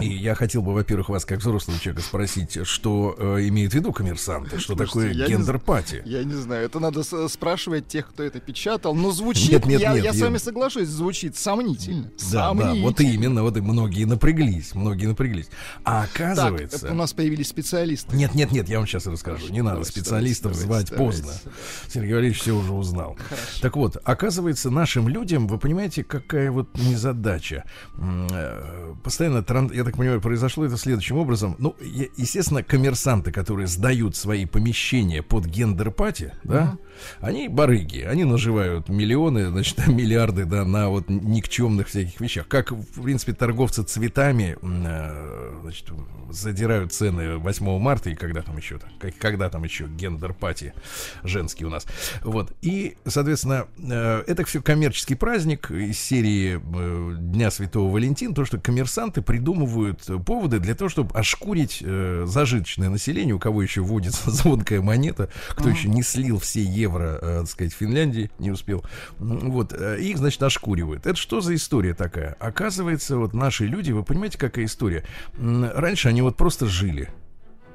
И 0.00 0.08
я 0.08 0.34
хотел 0.34 0.62
бы, 0.62 0.72
во-первых, 0.74 1.08
вас, 1.08 1.24
как 1.24 1.40
взрослого 1.40 1.78
человека, 1.78 2.02
спросить, 2.06 2.58
что 2.66 3.14
э, 3.18 3.48
имеют 3.48 3.72
в 3.72 3.76
виду 3.76 3.92
коммерсанты, 3.92 4.58
что 4.58 4.76
Слушайте, 4.76 4.86
такое 5.14 5.28
гендер-пати? 5.28 6.02
Я 6.04 6.24
не 6.24 6.34
знаю, 6.34 6.64
это 6.66 6.80
надо 6.80 7.02
с- 7.02 7.28
спрашивать 7.28 7.88
тех, 7.88 8.08
кто 8.08 8.22
это 8.22 8.40
печатал. 8.40 8.94
Но 8.94 9.10
звучит, 9.10 9.50
Нет, 9.50 9.66
нет, 9.66 9.80
я, 9.80 9.94
нет, 9.94 10.04
я 10.04 10.12
с 10.12 10.16
я- 10.16 10.24
вами 10.26 10.38
соглашусь, 10.38 10.88
звучит 10.88 11.36
сомнительно. 11.36 12.10
Да, 12.32 12.52
да, 12.54 12.74
вот 12.74 12.96
Сомнительно. 12.98 13.08
именно, 13.12 13.42
вот 13.42 13.56
и 13.56 13.60
многие 13.60 14.04
напряглись, 14.04 14.74
многие 14.74 15.06
напряглись. 15.06 15.48
А 15.84 16.02
Так, 16.02 16.10
оказывается... 16.14 16.76
это 16.86 16.92
у 16.92 16.96
нас 16.96 17.12
появились 17.12 17.48
специалисты. 17.48 18.14
Нет, 18.16 18.34
нет, 18.34 18.52
нет, 18.52 18.68
я 18.68 18.78
вам 18.78 18.86
сейчас 18.86 19.06
расскажу. 19.06 19.48
Не 19.52 19.62
надо 19.62 19.76
Давайте, 19.76 19.90
специалистов 19.92 20.52
давайте, 20.52 20.66
звать 20.66 20.90
давайте, 20.90 21.04
поздно. 21.04 21.32
давайте. 21.44 21.60
Сергей 21.92 22.12
Валерьевич 22.14 22.40
все 22.42 22.52
уже 22.52 22.72
узнал. 22.72 23.16
Так 23.60 23.76
вот, 23.76 23.96
оказывается, 24.04 24.70
нашим 24.70 25.08
людям, 25.08 25.46
вы 25.48 25.58
понимаете, 25.58 26.04
какая 26.04 26.50
вот 26.50 26.68
незадача. 26.78 27.64
Э, 27.98 28.94
Постоянно, 29.02 29.44
я 29.72 29.84
так 29.88 29.96
понимаю, 29.96 30.20
произошло 30.20 30.66
это 30.66 30.76
следующим 30.76 31.16
образом. 31.16 31.56
Ну, 31.58 31.74
естественно, 31.80 32.62
коммерсанты, 32.62 33.32
которые 33.32 33.66
сдают 33.66 34.16
свои 34.16 34.44
помещения 34.44 35.22
под 35.22 35.46
гендер-пати, 35.46 36.34
да, 36.44 36.76
они 37.20 37.48
барыги, 37.48 38.00
они 38.00 38.24
наживают 38.24 38.88
миллионы, 38.88 39.50
значит, 39.50 39.86
миллиарды, 39.86 40.44
да, 40.44 40.64
на 40.64 40.88
вот 40.88 41.08
никчемных 41.08 41.88
всяких 41.88 42.20
вещах. 42.20 42.48
Как, 42.48 42.72
в 42.72 43.02
принципе, 43.02 43.32
торговцы 43.32 43.82
цветами, 43.82 44.56
э, 44.60 45.58
значит, 45.62 45.88
задирают 46.30 46.92
цены 46.92 47.38
8 47.38 47.78
марта 47.78 48.10
и 48.10 48.14
когда 48.14 48.42
там 48.42 48.56
еще, 48.56 48.78
когда 49.18 49.48
там 49.48 49.64
еще 49.64 49.86
гендер-пати 49.86 50.74
женский 51.22 51.64
у 51.64 51.70
нас. 51.70 51.86
Вот. 52.22 52.52
И, 52.62 52.96
соответственно, 53.06 53.66
э, 53.78 54.24
это 54.26 54.44
все 54.44 54.62
коммерческий 54.62 55.14
праздник 55.14 55.70
из 55.70 55.98
серии 55.98 56.60
э, 56.60 57.16
Дня 57.18 57.50
Святого 57.50 57.92
Валентина, 57.92 58.34
то, 58.34 58.44
что 58.44 58.58
коммерсанты 58.58 59.22
придумывают 59.22 60.08
поводы 60.24 60.58
для 60.58 60.74
того, 60.74 60.88
чтобы 60.88 61.10
ошкурить 61.14 61.82
зажиточное 62.24 62.88
население, 62.88 63.34
у 63.34 63.38
кого 63.38 63.62
еще 63.62 63.80
водится 63.80 64.30
звонкая 64.30 64.80
монета, 64.80 65.30
кто 65.50 65.68
еще 65.68 65.88
не 65.88 66.02
слил 66.02 66.38
все 66.38 66.62
евро, 66.62 66.87
э, 66.96 67.38
так 67.40 67.48
сказать, 67.48 67.72
Финляндии, 67.72 68.30
не 68.38 68.50
успел. 68.50 68.84
Вот, 69.18 69.72
э, 69.72 70.00
их, 70.00 70.18
значит, 70.18 70.42
ошкуривают. 70.42 71.06
Это 71.06 71.16
что 71.16 71.40
за 71.40 71.54
история 71.54 71.94
такая? 71.94 72.36
Оказывается, 72.40 73.16
вот 73.16 73.34
наши 73.34 73.66
люди, 73.66 73.92
вы 73.92 74.02
понимаете, 74.02 74.38
какая 74.38 74.64
история? 74.64 75.04
Раньше 75.38 76.08
они 76.08 76.22
вот 76.22 76.36
просто 76.36 76.66
жили. 76.66 77.08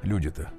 Люди-то. 0.04 0.50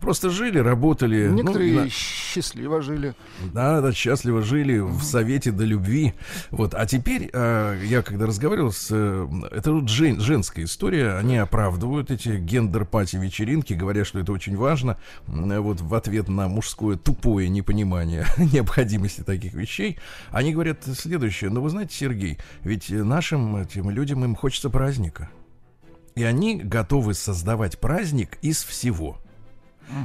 Просто 0.00 0.30
жили, 0.30 0.60
работали. 0.60 1.26
ну, 1.26 1.38
Некоторые 1.38 1.74
на- 1.74 1.88
счастливо 1.90 2.80
жили. 2.82 3.14
да, 3.52 3.80
да, 3.80 3.92
счастливо 3.92 4.42
жили 4.42 4.78
в 4.78 5.02
совете 5.02 5.50
да 5.50 5.64
любви. 5.64 6.14
Вот, 6.52 6.74
а 6.74 6.86
теперь 6.86 7.28
э, 7.32 7.80
я 7.84 8.02
когда 8.02 8.26
разговаривал 8.26 8.70
с, 8.70 8.90
э, 8.92 9.28
это 9.50 9.72
вот 9.72 9.88
жен- 9.88 10.20
женская 10.20 10.62
история, 10.62 11.14
они 11.14 11.36
оправдывают 11.36 12.12
эти 12.12 12.28
гендер-пати 12.38 13.16
вечеринки, 13.16 13.72
говоря, 13.72 14.04
что 14.04 14.20
это 14.20 14.30
очень 14.30 14.56
важно. 14.56 14.98
Э, 15.26 15.58
Вот 15.58 15.80
в 15.80 15.92
ответ 15.92 16.28
на 16.28 16.46
мужское 16.46 16.96
тупое 16.96 17.48
непонимание 17.48 18.24
необходимости 18.38 19.22
таких 19.22 19.54
вещей, 19.54 19.98
они 20.30 20.52
говорят 20.54 20.84
следующее: 20.84 21.50
ну 21.50 21.60
вы 21.60 21.70
знаете, 21.70 21.94
Сергей, 21.96 22.38
ведь 22.62 22.88
нашим 22.90 23.56
этим 23.56 23.90
людям 23.90 24.24
им 24.24 24.36
хочется 24.36 24.70
праздника. 24.70 25.28
И 26.18 26.24
они 26.24 26.56
готовы 26.56 27.14
создавать 27.14 27.78
праздник 27.78 28.38
из 28.42 28.64
всего. 28.64 29.18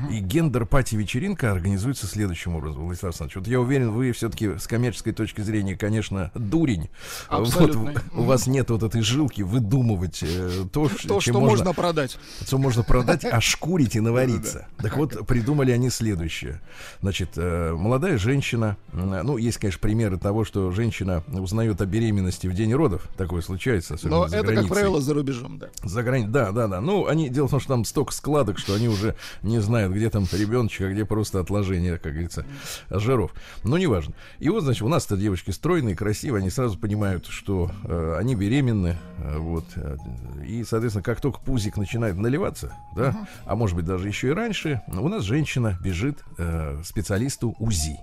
И 0.09 0.19
гендер-пати 0.19 0.95
вечеринка 0.95 1.51
организуется 1.51 2.07
следующим 2.07 2.55
образом, 2.55 2.83
Владислав 2.85 3.09
Александрович. 3.09 3.35
Вот 3.35 3.47
я 3.47 3.59
уверен, 3.59 3.91
вы 3.91 4.11
все-таки 4.11 4.57
с 4.57 4.67
коммерческой 4.67 5.13
точки 5.13 5.41
зрения, 5.41 5.75
конечно, 5.75 6.31
дурень. 6.35 6.89
Абсолютно. 7.27 7.91
Вот, 7.91 8.03
у 8.13 8.23
вас 8.23 8.47
нет 8.47 8.69
вот 8.69 8.83
этой 8.83 9.01
жилки 9.01 9.41
выдумывать 9.41 10.23
э, 10.23 10.65
то, 10.71 10.87
То, 10.87 10.89
чем 10.89 11.19
что 11.19 11.33
можно, 11.33 11.49
можно 11.49 11.73
продать. 11.73 12.17
что 12.45 12.57
можно 12.57 12.83
продать, 12.83 13.25
ошкурить 13.25 13.95
и 13.95 13.99
навариться. 13.99 14.67
Так 14.77 14.97
вот, 14.97 15.27
придумали 15.27 15.71
они 15.71 15.89
следующее. 15.89 16.61
Значит, 17.01 17.31
э, 17.35 17.73
молодая 17.73 18.17
женщина, 18.17 18.77
ну, 18.91 19.37
есть, 19.37 19.57
конечно, 19.57 19.79
примеры 19.79 20.17
того, 20.17 20.45
что 20.45 20.71
женщина 20.71 21.23
узнает 21.27 21.81
о 21.81 21.85
беременности 21.85 22.47
в 22.47 22.53
день 22.53 22.73
родов. 22.73 23.07
Такое 23.17 23.41
случается, 23.41 23.95
особенно 23.95 24.21
Но 24.21 24.27
за 24.27 24.37
это, 24.37 24.53
как 24.53 24.67
правило, 24.67 25.01
за 25.01 25.13
рубежом, 25.13 25.59
да. 25.59 25.69
За 25.83 26.03
границей, 26.03 26.31
да, 26.31 26.51
да, 26.51 26.67
да. 26.67 26.81
Ну, 26.81 27.07
они, 27.07 27.29
дело 27.29 27.47
в 27.47 27.51
том, 27.51 27.59
что 27.59 27.69
там 27.69 27.85
столько 27.85 28.13
складок, 28.13 28.59
что 28.59 28.73
они 28.73 28.87
уже 28.87 29.15
не 29.41 29.59
знают, 29.59 29.72
где 29.89 30.09
там 30.09 30.25
ребеночек, 30.31 30.81
а 30.81 30.89
где 30.89 31.05
просто 31.05 31.39
отложение, 31.39 31.97
как 31.97 32.13
говорится, 32.13 32.45
жиров. 32.89 33.33
Но 33.63 33.77
неважно. 33.77 34.13
И 34.39 34.49
вот, 34.49 34.63
значит, 34.63 34.81
у 34.81 34.87
нас-то 34.87 35.17
девочки 35.17 35.51
стройные, 35.51 35.95
красивые, 35.95 36.41
они 36.41 36.49
сразу 36.49 36.77
понимают, 36.77 37.25
что 37.27 37.71
э, 37.83 38.15
они 38.19 38.35
беременны, 38.35 38.97
э, 39.19 39.37
вот. 39.37 39.65
э, 39.75 39.97
И, 40.47 40.63
соответственно, 40.63 41.03
как 41.03 41.21
только 41.21 41.39
пузик 41.39 41.77
начинает 41.77 42.17
наливаться, 42.17 42.73
да, 42.95 43.27
а 43.45 43.55
может 43.55 43.75
быть 43.75 43.85
даже 43.85 44.07
еще 44.07 44.29
и 44.29 44.31
раньше, 44.31 44.81
у 44.87 45.07
нас 45.09 45.23
женщина 45.23 45.77
бежит 45.83 46.23
э, 46.37 46.81
специалисту 46.83 47.55
УЗИ. 47.59 47.97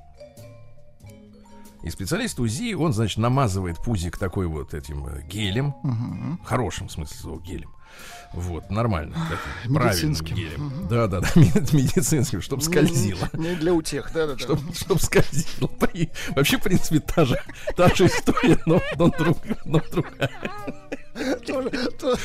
И 1.82 1.88
специалист 1.88 2.38
УЗИ, 2.38 2.74
он, 2.74 2.92
значит, 2.92 3.16
намазывает 3.18 3.78
пузик 3.78 4.18
такой 4.18 4.46
вот 4.46 4.74
этим 4.74 5.06
э, 5.06 5.22
гелем, 5.26 5.74
в 6.42 6.44
хорошем 6.44 6.90
смысле 6.90 7.16
слова 7.16 7.40
гелем. 7.40 7.70
Вот, 8.32 8.70
нормально, 8.70 9.16
Медицинским. 9.66 10.36
гелем. 10.36 10.72
Да, 10.88 11.08
да, 11.08 11.20
да, 11.20 11.28
медицинским, 11.34 12.40
чтобы 12.40 12.62
скользило. 12.62 13.28
Не 13.32 13.54
для 13.56 13.74
утех, 13.74 14.12
да, 14.14 14.26
да, 14.28 14.34
да. 14.34 14.38
Чтоб, 14.38 14.58
чтоб 14.74 15.00
скользило. 15.00 15.68
Вообще, 16.36 16.58
в 16.58 16.62
принципе, 16.62 17.00
та 17.00 17.24
же, 17.24 17.40
та 17.76 17.88
же 17.88 18.06
история, 18.06 18.58
но, 18.66 18.80
но, 18.96 19.08
друг, 19.08 19.38
но 19.64 19.80
другая. 19.90 20.30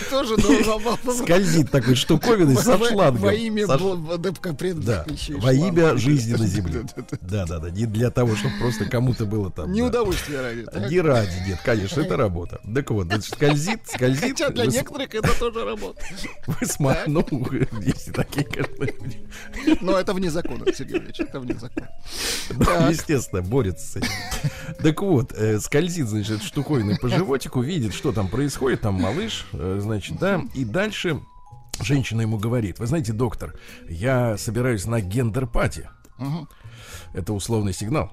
Тоже, 0.09 0.35
Скользит 1.17 1.71
такой 1.71 1.95
штуковиной 1.95 2.55
со 2.55 2.77
шлангом. 2.77 3.21
Во 3.21 3.33
имя 3.33 3.65
во 3.67 5.53
имя 5.53 5.97
жизни 5.97 6.33
на 6.33 6.47
земле. 6.47 6.83
Да, 7.21 7.45
да, 7.45 7.59
да. 7.59 7.69
Не 7.69 7.85
для 7.85 8.11
того, 8.11 8.35
чтобы 8.35 8.55
просто 8.59 8.85
кому-то 8.85 9.25
было 9.25 9.51
там. 9.51 9.71
Не 9.71 9.81
удовольствие 9.81 10.41
ради. 10.41 10.89
Не 10.89 11.01
ради, 11.01 11.47
нет, 11.47 11.59
конечно, 11.63 12.01
это 12.01 12.17
работа. 12.17 12.61
Так 12.73 12.91
вот, 12.91 13.07
значит, 13.07 13.33
скользит, 13.33 13.79
скользит. 13.87 14.21
Хотя 14.21 14.49
для 14.49 14.65
некоторых 14.65 15.13
это 15.13 15.39
тоже 15.39 15.65
работа. 15.65 16.01
Вы 16.47 16.55
Ну, 17.07 17.25
есть 17.81 18.13
такие, 18.13 18.45
конечно, 18.45 18.83
люди. 18.83 19.27
Но 19.81 19.97
это 19.97 20.13
вне 20.13 20.29
закона, 20.29 20.65
Сергей 20.73 20.99
Ильич, 20.99 21.19
это 21.19 21.39
вне 21.39 21.55
закона. 21.55 21.89
Так. 22.65 22.91
естественно, 22.91 23.41
борется 23.41 23.87
с 23.87 23.95
этим. 23.97 24.09
Так 24.81 25.01
вот, 25.01 25.33
э, 25.33 25.59
скользит, 25.59 26.07
значит, 26.07 26.43
штуковиной 26.43 26.97
по 26.97 27.09
животику, 27.09 27.61
видит, 27.61 27.93
что 27.93 28.11
там 28.11 28.27
происходит, 28.27 28.74
там 28.77 28.95
малыш, 28.95 29.47
э, 29.53 29.79
значит, 29.81 30.17
да, 30.17 30.43
и 30.53 30.65
дальше 30.65 31.21
женщина 31.81 32.21
ему 32.21 32.37
говорит, 32.37 32.79
вы 32.79 32.87
знаете, 32.87 33.13
доктор, 33.13 33.55
я 33.89 34.37
собираюсь 34.37 34.85
на 34.85 35.01
гендер-пати. 35.01 35.89
Это 37.13 37.33
условный 37.33 37.73
сигнал. 37.73 38.11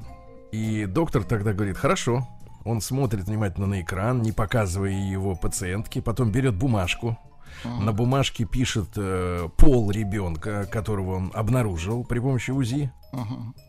И 0.52 0.86
доктор 0.86 1.24
тогда 1.24 1.52
говорит, 1.52 1.76
хорошо. 1.76 2.26
Он 2.64 2.80
смотрит 2.80 3.24
внимательно 3.24 3.66
на 3.66 3.80
экран, 3.80 4.22
не 4.22 4.30
показывая 4.30 4.92
его 4.92 5.34
пациентке, 5.34 6.00
потом 6.00 6.30
берет 6.30 6.54
бумажку, 6.54 7.18
на 7.64 7.92
бумажке 7.92 8.44
пишет 8.44 8.90
э, 8.96 9.48
пол 9.56 9.90
ребенка, 9.90 10.66
которого 10.70 11.16
он 11.16 11.30
обнаружил 11.34 12.04
при 12.04 12.18
помощи 12.18 12.50
УЗИ. 12.50 12.90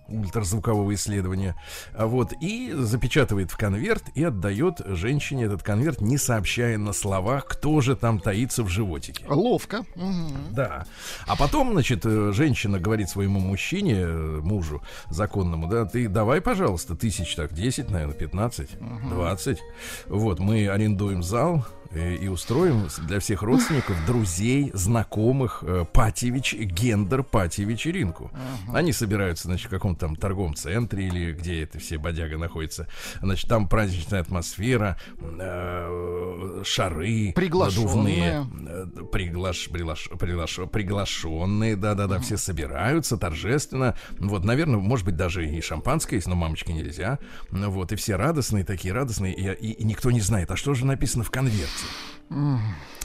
Ультразвукового 0.07 0.93
исследования. 0.93 1.55
А 1.93 2.05
Вот, 2.07 2.33
и 2.41 2.71
запечатывает 2.75 3.51
в 3.51 3.57
конверт 3.57 4.03
и 4.15 4.23
отдает 4.23 4.81
женщине 4.85 5.45
этот 5.45 5.63
конверт, 5.63 6.01
не 6.01 6.17
сообщая 6.17 6.77
на 6.77 6.93
словах, 6.93 7.45
кто 7.45 7.81
же 7.81 7.95
там 7.95 8.19
таится 8.19 8.63
в 8.63 8.69
животике. 8.69 9.25
Ловко. 9.27 9.85
Мгм. 9.95 10.33
Да. 10.51 10.85
А 11.27 11.35
потом, 11.35 11.71
значит, 11.73 12.05
э, 12.05 12.31
женщина 12.33 12.79
говорит 12.79 13.09
своему 13.09 13.39
мужчине, 13.39 13.95
э, 13.99 14.39
мужу 14.43 14.81
законному, 15.09 15.67
да, 15.67 15.85
ты 15.85 16.07
давай, 16.07 16.41
пожалуйста, 16.41 16.95
тысяч 16.95 17.35
так 17.35 17.53
10, 17.53 17.89
наверное, 17.89 18.15
15, 18.15 18.69
20. 19.09 19.59
Вот, 20.07 20.39
мы 20.39 20.67
арендуем 20.67 21.23
зал 21.23 21.65
э, 21.91 22.15
и 22.15 22.27
устроим 22.27 22.87
для 23.07 23.19
всех 23.19 23.43
родственников, 23.43 23.95
друзей, 24.07 24.71
знакомых 24.73 25.63
э, 25.65 25.85
пати-веч- 25.93 26.63
гендер 26.63 27.23
пати-вечеринку. 27.23 28.31
Они 28.73 28.91
собираются, 28.91 29.47
значит, 29.47 29.67
в 29.67 29.69
каком-то 29.93 30.05
там 30.07 30.15
торговом 30.15 30.55
центре 30.55 31.07
или 31.07 31.33
где 31.33 31.63
это 31.63 31.79
все 31.79 31.97
бодяга 31.97 32.37
находится. 32.37 32.87
Значит, 33.21 33.49
там 33.49 33.67
праздничная 33.67 34.21
атмосфера, 34.21 34.97
э, 35.19 36.61
шары, 36.65 37.31
Приглашенные. 37.35 38.41
надувные, 38.41 38.47
Э, 38.67 38.85
приглаш, 39.11 39.69
приглаш, 39.69 40.09
приглаш- 40.11 40.67
приглашенные, 40.67 41.75
да-да-да, 41.75 42.19
все 42.19 42.37
собираются 42.37 43.17
торжественно. 43.17 43.95
Вот, 44.19 44.43
наверное, 44.43 44.79
может 44.79 45.05
быть, 45.05 45.15
даже 45.15 45.47
и 45.47 45.61
шампанское 45.61 46.17
есть, 46.17 46.27
но 46.27 46.35
мамочке 46.35 46.73
нельзя. 46.73 47.19
Ну 47.51 47.69
Вот, 47.73 47.91
и 47.91 47.95
все 47.95 48.15
радостные, 48.15 48.63
такие 48.63 48.93
радостные, 48.93 49.33
и, 49.33 49.67
и- 49.67 49.71
и 49.71 49.83
никто 49.83 50.11
не 50.11 50.21
знает, 50.21 50.51
а 50.51 50.55
что 50.55 50.73
же 50.73 50.85
написано 50.85 51.23
в 51.23 51.31
конверте? 51.31 51.67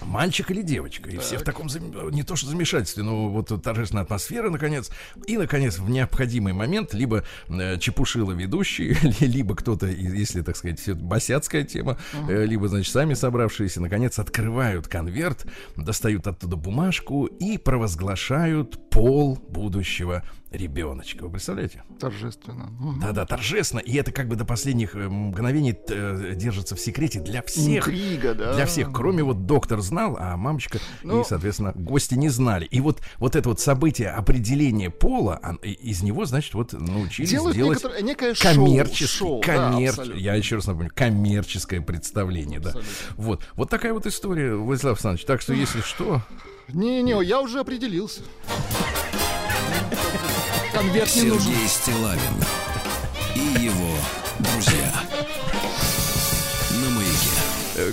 Мальчик 0.03 0.51
или 0.51 0.63
девочка? 0.63 1.11
И 1.11 1.19
все 1.19 1.39
в 1.39 1.43
таком 1.43 1.69
не 2.13 2.23
то 2.23 2.37
что 2.37 2.49
замешательстве, 2.49 3.03
но 3.03 3.29
вот 3.29 3.51
торжественная 3.63 4.05
атмосфера, 4.05 4.49
наконец. 4.49 4.91
И, 5.27 5.37
наконец, 5.37 5.79
в 5.79 5.91
необходимый 5.91 6.53
момент 6.53 6.95
либо 6.95 7.25
э, 7.49 7.79
чепушила 7.79 8.33
ведущий, 8.33 8.95
ли- 9.03 9.27
либо 9.27 9.57
кто-то, 9.57 9.87
если, 9.87 10.43
так 10.43 10.57
сказать, 10.57 10.79
все 10.81 10.95
босяцкая 10.95 11.65
тема, 11.65 11.99
э, 12.29 12.45
либо, 12.45 12.69
значит, 12.69 12.93
сами 12.93 13.15
собравшиеся, 13.15 13.81
наконец, 13.81 14.19
открывают 14.19 14.87
конверт, 14.87 15.47
достают 15.77 16.27
оттуда 16.27 16.57
бумажку 16.57 17.27
и 17.27 17.59
провозглашают 17.59 18.91
пол 18.91 19.37
будущего 19.37 20.23
ребеночка. 20.51 21.25
Вы 21.25 21.31
представляете? 21.31 21.85
Торжественно. 22.01 22.71
Да-да, 23.01 23.27
торжественно. 23.27 23.81
И 23.81 23.95
это 23.97 24.13
как 24.13 24.29
бы 24.29 24.37
до 24.37 24.45
последних 24.45 24.95
э, 24.95 25.09
мгновений 25.09 25.77
э, 25.89 26.33
держится 26.35 26.75
в 26.77 26.81
секрете 26.81 27.21
для 27.21 27.43
всех. 27.43 27.89
Интрига, 27.89 28.35
да. 28.35 28.55
Для 28.55 28.67
всех, 28.67 28.93
кроме 28.93 29.23
вот 29.23 29.47
доктор 29.47 29.81
знал, 29.81 30.17
а 30.19 30.37
мамочка 30.37 30.79
Ну- 31.03 31.21
и, 31.21 31.25
соответственно, 31.25 31.73
гости 31.75 32.15
не 32.15 32.29
знали. 32.29 32.65
И 32.67 32.81
вот, 32.81 33.01
вот 33.19 33.37
это 33.37 33.49
вот 33.49 33.61
событие 33.61 34.09
определения 34.11 34.91
пола, 34.91 35.41
он- 35.43 35.57
и- 35.57 35.71
из 35.73 36.03
него, 36.03 36.25
значит, 36.25 36.55
вот 36.55 36.73
научились 36.73 37.31
Делают 37.31 37.57
делать 37.57 37.79
некоторое, 37.79 38.03
некое 38.03 38.35
коммерческое, 38.35 39.07
шоу, 39.09 39.43
да, 39.45 39.73
коммер- 39.73 39.91
абсолютно. 39.91 40.19
я 40.19 40.35
еще 40.35 40.57
раз 40.57 40.67
напомню, 40.67 40.91
коммерческое 40.95 41.81
представление, 41.81 42.61
да. 42.61 42.75
Вот, 43.17 43.45
вот 43.55 43.69
такая 43.71 43.93
вот 43.93 44.07
история, 44.07 44.55
Владислав 44.55 44.95
Александрович. 44.95 45.27
Так 45.27 45.41
что, 45.41 45.53
если 45.53 45.81
что, 45.81 46.23
Не-не, 46.69 47.23
я 47.25 47.41
уже 47.41 47.61
определился. 47.61 48.23
Конверт 50.73 51.15
не 51.17 51.23
нужен. 51.23 51.53
Сергей 51.53 51.69
Стилавин 51.69 52.45
и 53.35 53.65
его 53.65 53.78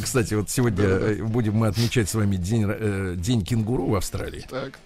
кстати, 0.02 0.34
вот 0.34 0.50
сегодня 0.50 0.84
э, 0.86 1.24
будем 1.24 1.56
мы 1.56 1.68
отмечать 1.68 2.10
с 2.10 2.16
вами 2.16 2.36
день, 2.36 2.66
э, 2.68 3.16
день 3.18 3.44
кенгуру 3.44 3.88
в 3.88 3.96
Австралии. 3.96 4.46
Так. 4.50 4.80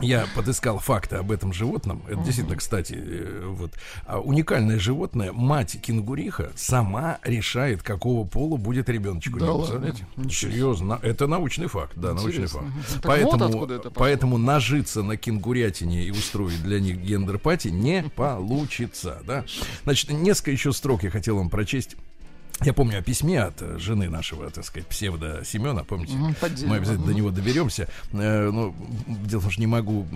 Я 0.00 0.26
подыскал 0.34 0.78
факты 0.78 1.16
об 1.16 1.32
этом 1.32 1.52
животном. 1.52 2.02
Это 2.08 2.22
действительно, 2.22 2.56
кстати, 2.56 2.94
э, 2.96 3.44
вот 3.46 3.72
а 4.06 4.20
уникальное 4.20 4.78
животное. 4.78 5.32
Мать 5.32 5.80
кенгуриха 5.80 6.52
сама 6.54 7.18
решает, 7.24 7.82
какого 7.82 8.26
пола 8.26 8.56
будет 8.56 8.88
ребеночек 8.88 9.36
у 9.36 9.38
Да 9.38 9.52
ладно? 9.52 9.94
Серьезно, 10.30 10.98
это 11.02 11.26
научный 11.26 11.66
факт, 11.66 11.92
да, 11.96 12.14
научный 12.14 12.30
Интересно. 12.30 12.60
факт. 12.60 12.70
Мгм. 12.70 12.82
Так 12.84 12.94
вот 12.94 13.02
Поэтому, 13.04 13.44
откуда 13.44 13.74
это 13.74 13.90
пошло. 13.90 14.04
поэтому 14.04 14.38
нажиться 14.38 15.02
на 15.02 15.16
кенгурятине 15.16 16.04
и 16.04 16.10
устроить 16.10 16.62
для 16.62 16.80
них 16.80 16.98
гендер-пати 16.98 17.68
не 17.68 18.04
получится, 18.14 19.22
да. 19.26 19.44
Значит, 19.84 20.10
несколько 20.10 20.50
еще 20.50 20.72
строк 20.72 21.02
я 21.02 21.10
хотел 21.10 21.36
вам 21.36 21.50
прочесть. 21.50 21.96
Я 22.62 22.72
помню 22.72 22.98
о 22.98 23.02
письме 23.02 23.40
от 23.40 23.62
э, 23.62 23.78
жены 23.78 24.10
нашего, 24.10 24.50
так 24.50 24.64
сказать, 24.64 24.86
псевдо 24.88 25.44
Семена, 25.44 25.84
помните? 25.84 26.14
Мгм, 26.14 26.34
поддельного. 26.34 26.70
Мы 26.70 26.76
обязательно 26.78 27.06
до 27.06 27.14
него 27.14 27.30
доберемся. 27.30 27.88
Э, 28.12 28.50
ну, 28.50 28.74
дело 29.06 29.40
в 29.40 29.42
том, 29.44 29.50
что 29.52 29.60
не 29.60 29.66
могу 29.66 30.06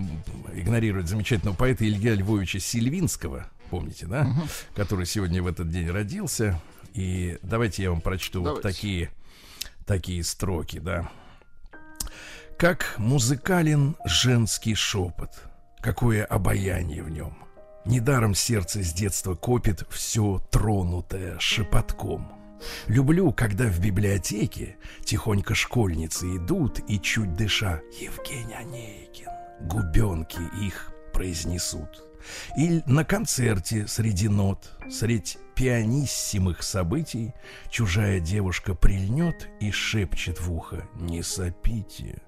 игнорировать 0.53 1.07
замечательного 1.07 1.55
поэта 1.55 1.87
Илья 1.87 2.15
Львовича 2.15 2.59
Сельвинского, 2.59 3.47
помните, 3.69 4.07
да? 4.07 4.27
Который 4.75 5.05
сегодня 5.05 5.41
в 5.41 5.47
этот 5.47 5.69
день 5.69 5.89
родился. 5.89 6.61
И 6.93 7.39
давайте 7.41 7.83
я 7.83 7.91
вам 7.91 8.01
прочту 8.01 8.41
вот 8.41 8.61
Давайте. 8.61 8.67
такие, 8.67 9.09
такие 9.85 10.23
строки, 10.23 10.79
да. 10.79 11.09
Как 12.57 12.95
музыкален 12.97 13.95
женский 14.05 14.75
шепот, 14.75 15.31
какое 15.79 16.23
обаяние 16.23 17.03
в 17.03 17.09
нем. 17.09 17.35
Недаром 17.85 18.33
сердце 18.33 18.81
с 18.81 18.93
детства 18.93 19.35
копит 19.35 19.85
все 19.89 20.41
тронутое 20.51 21.37
шепотком. 21.39 22.31
Люблю, 22.87 23.33
когда 23.33 23.65
в 23.65 23.79
библиотеке 23.79 24.77
тихонько 25.03 25.53
школьницы 25.53 26.37
идут 26.37 26.79
и 26.87 26.99
чуть 26.99 27.33
дыша 27.35 27.81
Евгений 27.99 28.53
Онейкин, 28.53 29.27
губенки 29.61 30.39
их 30.61 30.93
произнесут. 31.13 32.03
Или 32.55 32.81
на 32.85 33.03
концерте 33.03 33.85
среди 33.87 34.29
нот, 34.29 34.71
средь 34.89 35.37
пианиссимых 35.55 36.63
событий, 36.63 37.33
чужая 37.69 38.21
девушка 38.21 38.75
прильнет 38.75 39.49
и 39.59 39.71
шепчет 39.71 40.39
в 40.39 40.53
ухо 40.53 40.87
«Не 40.95 41.21
сопите». 41.21 42.21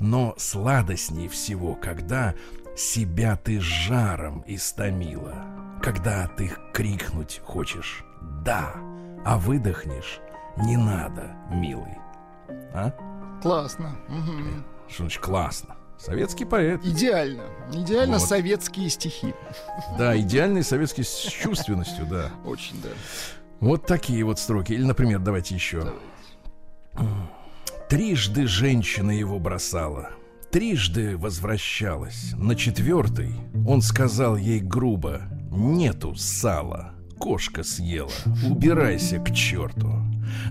Но 0.00 0.34
сладостней 0.38 1.28
всего, 1.28 1.76
когда 1.76 2.34
себя 2.78 3.36
ты 3.36 3.60
жаром 3.60 4.44
истомила, 4.46 5.44
когда 5.82 6.28
ты 6.28 6.52
крикнуть 6.72 7.40
хочешь 7.44 8.04
«да», 8.44 8.72
а 9.24 9.38
выдохнешь 9.38 10.20
«не 10.56 10.76
надо, 10.76 11.36
милый». 11.50 11.98
А? 12.72 12.92
Классно. 13.42 13.96
Мгм. 14.08 14.64
Что 14.88 15.02
значит 15.02 15.22
классно? 15.22 15.76
Советский 15.98 16.44
поэт. 16.44 16.84
Идеально. 16.84 17.44
Идеально 17.72 18.18
Вот. 18.18 18.28
советские 18.28 18.88
стихи. 18.88 19.34
Да, 19.98 20.16
идеальный 20.16 20.62
советский 20.62 21.02
с 21.02 21.16
чувственностью, 21.16 22.06
да. 22.06 22.30
Очень, 22.44 22.80
да. 22.80 22.90
Вот 23.60 23.86
такие 23.86 24.22
вот 24.24 24.38
строки. 24.38 24.72
Или, 24.72 24.84
например, 24.84 25.18
давайте 25.18 25.56
еще. 25.56 25.92
Трижды 27.88 28.46
женщина 28.46 29.10
его 29.10 29.38
бросала, 29.40 30.10
трижды 30.50 31.16
возвращалась. 31.16 32.32
На 32.36 32.54
четвертый 32.54 33.34
он 33.66 33.82
сказал 33.82 34.36
ей 34.36 34.60
грубо 34.60 35.22
«Нету 35.50 36.14
сала, 36.14 36.92
кошка 37.18 37.62
съела, 37.62 38.10
убирайся 38.48 39.18
к 39.18 39.32
черту». 39.34 39.92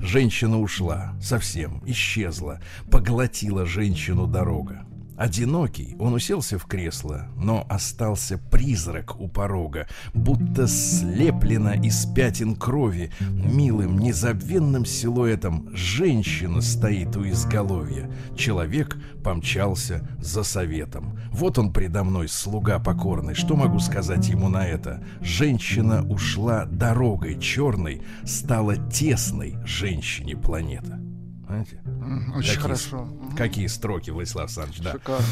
Женщина 0.02 0.60
ушла, 0.60 1.14
совсем 1.22 1.84
исчезла, 1.86 2.60
поглотила 2.90 3.66
женщину 3.66 4.28
дорога. 4.28 4.86
Одинокий, 5.18 5.96
он 6.00 6.14
уселся 6.14 6.60
в 6.60 6.66
кресло, 6.66 7.28
но 7.36 7.66
остался 7.70 8.38
призрак 8.38 9.20
у 9.20 9.28
порога, 9.28 9.88
будто 10.14 10.68
слеплено 10.68 11.74
из 11.74 12.06
пятен 12.06 12.56
крови. 12.56 13.12
Милым, 13.20 13.98
незабвенным 13.98 14.86
силуэтом 14.86 15.70
женщина 15.74 16.62
стоит 16.62 17.18
у 17.18 17.28
изголовья. 17.28 18.12
Человек 18.36 18.96
помчался 19.24 20.08
за 20.20 20.44
советом. 20.44 21.20
Вот 21.32 21.58
он 21.58 21.74
предо 21.74 22.04
мной, 22.04 22.28
слуга 22.28 22.78
покорный. 22.78 23.34
Что 23.34 23.56
могу 23.56 23.80
сказать 23.80 24.30
ему 24.30 24.50
на 24.50 24.68
это? 24.68 25.04
Женщина 25.22 26.08
ушла 26.08 26.66
дорогой 26.66 27.40
черной, 27.40 28.04
стала 28.24 28.78
тесной 28.78 29.58
женщине 29.66 30.38
планета. 30.38 31.07
Знаете? 31.48 31.80
М, 31.86 32.34
Очень 32.36 32.48
Какие 32.50 32.62
хорошо. 32.62 33.10
Какие 33.38 33.68
строки, 33.68 34.10
Владислав 34.12 34.46
Александрович, 34.46 34.82
да. 34.82 34.92
Шикарно. 34.94 35.26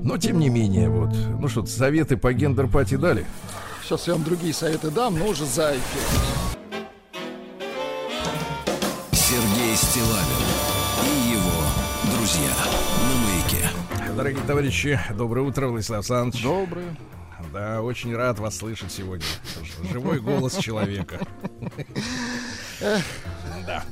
Но 0.00 0.16
тем 0.16 0.38
не 0.38 0.48
менее, 0.48 0.88
вот, 0.88 1.12
ну 1.14 1.48
что, 1.48 1.66
советы 1.66 2.16
по 2.16 2.32
гендер-пати 2.32 2.96
дали? 2.96 3.26
Сейчас 3.82 4.06
я 4.06 4.14
вам 4.14 4.22
другие 4.22 4.54
советы 4.54 4.90
дам, 4.90 5.18
но 5.18 5.26
уже 5.26 5.44
за 5.46 5.72
эфир. 5.72 6.02
Сергей 9.12 9.76
Стилавин 9.76 10.46
и 11.04 11.32
его 11.32 12.16
друзья. 12.16 12.50
На 13.08 13.14
маяке. 13.26 14.14
Дорогие 14.16 14.42
товарищи, 14.44 15.00
доброе 15.16 15.42
утро, 15.42 15.68
Владислав 15.68 15.98
Александрович. 15.98 16.42
Доброе. 16.44 16.96
Да, 17.52 17.82
очень 17.82 18.14
рад 18.14 18.38
вас 18.38 18.56
слышать 18.58 18.92
сегодня. 18.92 19.24
Живой 19.90 20.20
голос 20.20 20.56
человека. 20.58 21.18
Да. 23.66 23.82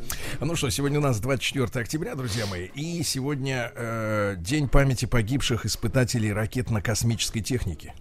Ну 0.40 0.56
что, 0.56 0.70
сегодня 0.70 0.98
у 0.98 1.02
нас 1.02 1.20
24 1.20 1.82
октября, 1.82 2.14
друзья 2.14 2.46
мои, 2.46 2.66
и 2.66 3.02
сегодня 3.02 3.72
э, 3.74 4.36
День 4.38 4.68
памяти 4.68 5.06
погибших 5.06 5.66
испытателей 5.66 6.32
ракетно-космической 6.32 7.40
техники. 7.40 7.94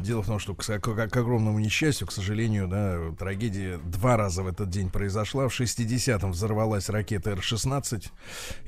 Дело 0.00 0.22
в 0.22 0.26
том, 0.26 0.38
что 0.38 0.54
к, 0.54 0.64
к- 0.64 0.80
к 1.08 1.16
огромному 1.16 1.58
несчастью, 1.58 2.06
к 2.06 2.12
сожалению, 2.12 2.68
да, 2.68 2.98
трагедия 3.18 3.78
два 3.78 4.16
раза 4.16 4.42
в 4.42 4.46
этот 4.46 4.70
день 4.70 4.90
произошла. 4.90 5.48
В 5.48 5.58
60-м 5.60 6.32
взорвалась 6.32 6.88
ракета 6.88 7.30
Р-16, 7.30 8.10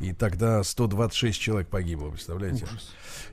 и 0.01 0.12
тогда 0.12 0.62
126 0.62 1.40
человек 1.40 1.68
погибло, 1.68 2.11
представляете? 2.11 2.66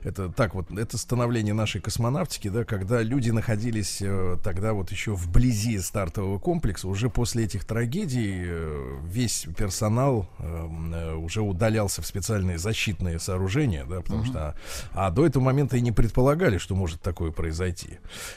Это 0.02 0.30
так 0.30 0.54
вот, 0.54 0.70
это 0.70 0.96
становление 0.96 1.52
нашей 1.52 1.80
космонавтики, 1.80 2.48
да, 2.48 2.64
когда 2.64 3.02
люди 3.02 3.30
находились 3.30 3.98
э, 4.00 4.36
тогда 4.42 4.72
вот 4.72 4.90
еще 4.90 5.12
вблизи 5.14 5.78
стартового 5.78 6.38
комплекса, 6.38 6.88
уже 6.88 7.10
после 7.10 7.44
этих 7.44 7.64
трагедий 7.64 8.44
э, 8.46 8.98
весь 9.04 9.46
персонал 9.56 10.26
э, 10.38 10.68
э, 10.94 11.14
уже 11.16 11.42
удалялся 11.42 12.00
в 12.02 12.06
специальные 12.06 12.58
защитные 12.58 13.18
сооружения, 13.18 13.84
да, 13.84 14.00
потому 14.00 14.24
что, 14.24 14.54
а 14.92 15.10
до 15.10 15.26
этого 15.26 15.42
момента 15.42 15.76
и 15.76 15.80
не 15.82 15.92
предполагали, 15.92 16.56
что 16.58 16.74
может 16.74 17.02
такое 17.02 17.30
произойти. 17.30 17.89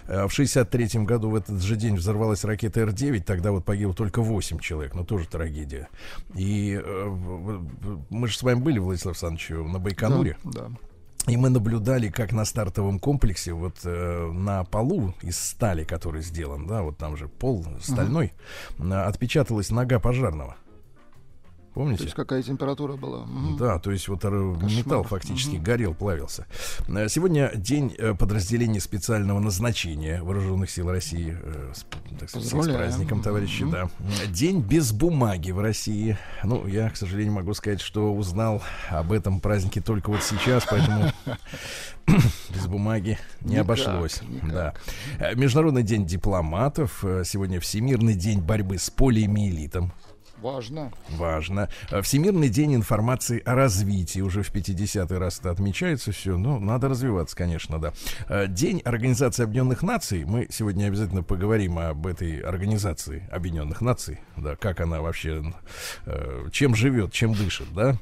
Э, 0.08 0.28
В 0.28 0.32
63 0.32 1.04
году 1.04 1.30
в 1.30 1.36
этот 1.36 1.62
же 1.62 1.76
день 1.76 1.96
взорвалась 1.96 2.44
ракета 2.44 2.82
Р-9, 2.82 3.24
тогда 3.24 3.52
вот 3.52 3.66
погибло 3.66 3.94
только 3.94 4.22
8 4.22 4.60
человек, 4.60 4.96
но 4.96 5.04
тоже 5.04 5.28
трагедия. 5.28 5.90
И 6.36 6.80
э, 6.84 7.60
мы 8.10 8.28
же 8.28 8.38
с 8.38 8.44
вами 8.44 8.60
были, 8.60 8.80
Владислав 8.80 9.14
Александрович, 9.14 9.50
на 9.50 9.80
Байконуре. 9.80 10.38
Да. 10.44 10.70
И 11.28 11.38
мы 11.38 11.50
наблюдали, 11.50 12.10
как 12.10 12.34
на 12.34 12.44
стартовом 12.44 13.00
комплексе, 13.00 13.54
вот 13.54 13.78
э, 13.86 14.32
на 14.34 14.66
полу 14.66 15.14
из 15.22 15.40
стали, 15.40 15.86
который 15.86 16.22
сделан, 16.22 16.68
да, 16.68 16.82
вот 16.82 16.98
там 16.98 17.16
же 17.16 17.30
пол 17.30 17.66
стальной, 17.82 18.34
э, 18.78 18.94
отпечаталась 18.94 19.70
нога 19.70 20.00
пожарного. 20.00 20.58
То 21.74 21.80
Помните? 21.80 22.04
есть 22.04 22.16
какая 22.16 22.44
температура 22.44 22.96
была? 22.98 23.26
Да, 23.58 23.80
то 23.80 23.90
есть 23.92 24.08
вот 24.08 24.24
э, 24.26 24.30
металл 24.30 25.02
фактически 25.02 25.56
горел, 25.56 25.96
плавился. 25.96 26.46
Э, 26.88 27.10
Сегодня 27.10 27.52
день 27.56 27.96
э, 27.98 28.14
подразделений 28.14 28.80
специального 28.80 29.40
назначения 29.40 30.22
Вооруженных 30.22 30.70
сил 30.70 30.92
России. 30.92 31.36
С, 31.74 31.84
так 32.20 32.30
сказать, 32.30 32.48
с 32.48 32.68
праздником, 32.76 33.24
товарищи, 33.24 33.64
Мгм. 33.64 33.72
да. 33.72 33.90
День 34.30 34.62
без 34.62 34.92
бумаги 34.92 35.50
в 35.50 35.60
России. 35.60 36.16
Ну, 36.44 36.68
я, 36.68 36.92
к 36.92 36.96
сожалению, 36.96 37.34
могу 37.34 37.56
сказать, 37.56 37.82
что 37.82 38.14
узнал 38.14 38.62
об 38.92 39.12
этом 39.12 39.40
празднике 39.40 39.82
только 39.82 40.12
вот 40.12 40.22
сейчас, 40.22 40.68
поэтому 40.70 41.12
без 42.54 42.68
бумаги 42.68 43.18
не 43.42 43.54
Никак, 43.54 43.64
обошлось. 43.66 44.22
никак. 44.22 44.52
Да. 45.20 45.34
Международный 45.34 45.82
день 45.84 46.06
дипломатов. 46.06 47.04
Сегодня 47.26 47.60
Всемирный 47.60 48.14
день 48.14 48.42
борьбы 48.42 48.78
с 48.78 48.92
полиомиелитом. 48.92 49.92
Важно. 50.44 50.92
Важно. 51.12 51.70
Э, 51.90 52.02
Всемирный 52.02 52.50
день 52.50 52.76
информации 52.76 53.42
о 53.46 53.56
развитии. 53.56 54.20
Уже 54.20 54.44
в 54.44 54.54
50-й 54.54 55.18
раз 55.18 55.40
это 55.40 55.52
отмечается 55.52 56.12
все. 56.12 56.38
Ну, 56.38 56.60
надо 56.60 56.90
развиваться, 56.90 57.34
конечно, 57.34 57.80
да. 57.80 57.94
Э, 58.28 58.48
День 58.48 58.82
Организации 58.84 59.44
Объединенных 59.44 59.84
Наций. 59.84 60.26
Мы 60.26 60.48
сегодня 60.50 60.88
обязательно 60.88 61.24
поговорим 61.24 61.80
об 61.80 62.06
этой 62.06 62.42
Организации 62.42 63.26
Объединенных 63.32 63.80
Наций. 63.80 64.20
Да, 64.36 64.58
как 64.58 64.82
она 64.82 65.00
вообще, 65.00 65.42
э, 66.08 66.50
чем 66.52 66.76
живет, 66.76 67.14
чем 67.14 67.34
дышит, 67.34 67.74
да. 67.74 67.96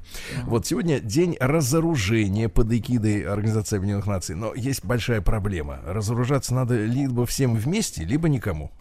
Вот 0.46 0.66
сегодня 0.66 1.00
день 1.00 1.38
разоружения 1.40 2.50
под 2.50 2.74
эгидой 2.74 3.22
Организации 3.22 3.76
Объединенных 3.78 4.08
Наций. 4.08 4.36
Но 4.36 4.56
есть 4.56 4.84
большая 4.84 5.22
проблема. 5.22 5.80
Разоружаться 5.86 6.56
надо 6.56 6.84
либо 6.84 7.28
всем 7.28 7.54
вместе, 7.54 8.04
либо 8.04 8.28
никому. 8.30 8.72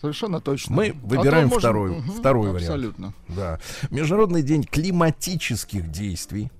Совершенно 0.00 0.40
точно. 0.40 0.76
Мы 0.76 0.88
А 0.90 1.06
выбираем 1.06 1.48
можно- 1.48 1.58
второй- 1.58 1.90
Мгм, 1.98 2.10
второй 2.12 2.46
вариант. 2.52 2.62
Абсолютно. 2.70 3.12
Да. 3.28 3.58
Международный 3.90 4.42
день 4.42 4.62
климатических 4.64 5.90
действий. 5.90 6.50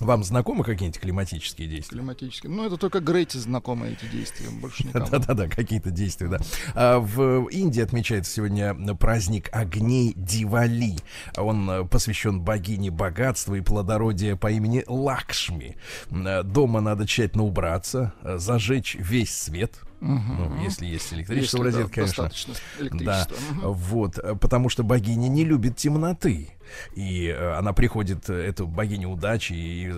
Вам 0.00 0.24
знакомы 0.24 0.64
какие-нибудь 0.64 1.00
климатические 1.00 1.68
действия? 1.68 1.98
Климатически. 1.98 2.48
Ну, 2.48 2.64
это 2.66 2.76
только 2.76 2.98
Грейти 2.98 3.38
знакомы 3.38 3.90
эти 3.90 4.10
действия, 4.10 4.48
больше 4.50 4.88
никому. 4.88 5.06
Да-да-да, 5.10 5.46
какие-то 5.48 5.90
действия, 5.92 6.26
да. 6.26 6.38
А 6.74 6.98
в 6.98 7.46
Индии 7.46 7.80
отмечается 7.80 8.32
сегодня 8.32 8.74
праздник 8.96 9.48
огней 9.52 10.12
Дивали. 10.16 10.96
Он 11.36 11.70
э, 11.70 11.84
посвящен 11.84 12.40
богине 12.40 12.90
богатства 12.90 13.54
и 13.54 13.60
плодородия 13.60 14.34
по 14.34 14.50
имени 14.50 14.82
Лакшми. 14.88 15.76
Э, 16.10 16.42
Дома 16.42 16.80
надо 16.80 17.06
тщательно 17.06 17.44
убраться, 17.44 18.14
э, 18.22 18.38
зажечь 18.38 18.96
весь 18.98 19.32
свет. 19.32 19.78
Ну, 20.00 20.62
если 20.62 20.86
есть 20.86 21.12
электричество 21.12 21.58
в 21.58 21.64
Если, 21.64 21.72
да, 21.72 21.78
розетке, 21.78 22.00
конечно. 22.00 22.24
достаточно 22.24 22.54
Да, 22.54 22.82
электричества. 22.84 23.36
Мгм. 23.54 23.72
вот, 23.72 24.18
э, 24.18 24.34
потому 24.36 24.68
что 24.68 24.82
богиня 24.82 25.28
не 25.28 25.44
любит 25.44 25.76
темноты. 25.76 26.50
И 26.94 27.26
э, 27.28 27.52
она 27.54 27.72
приходит, 27.72 28.28
э, 28.28 28.34
эту 28.34 28.66
богиню 28.66 29.10
удачи 29.10 29.52
и 29.52 29.92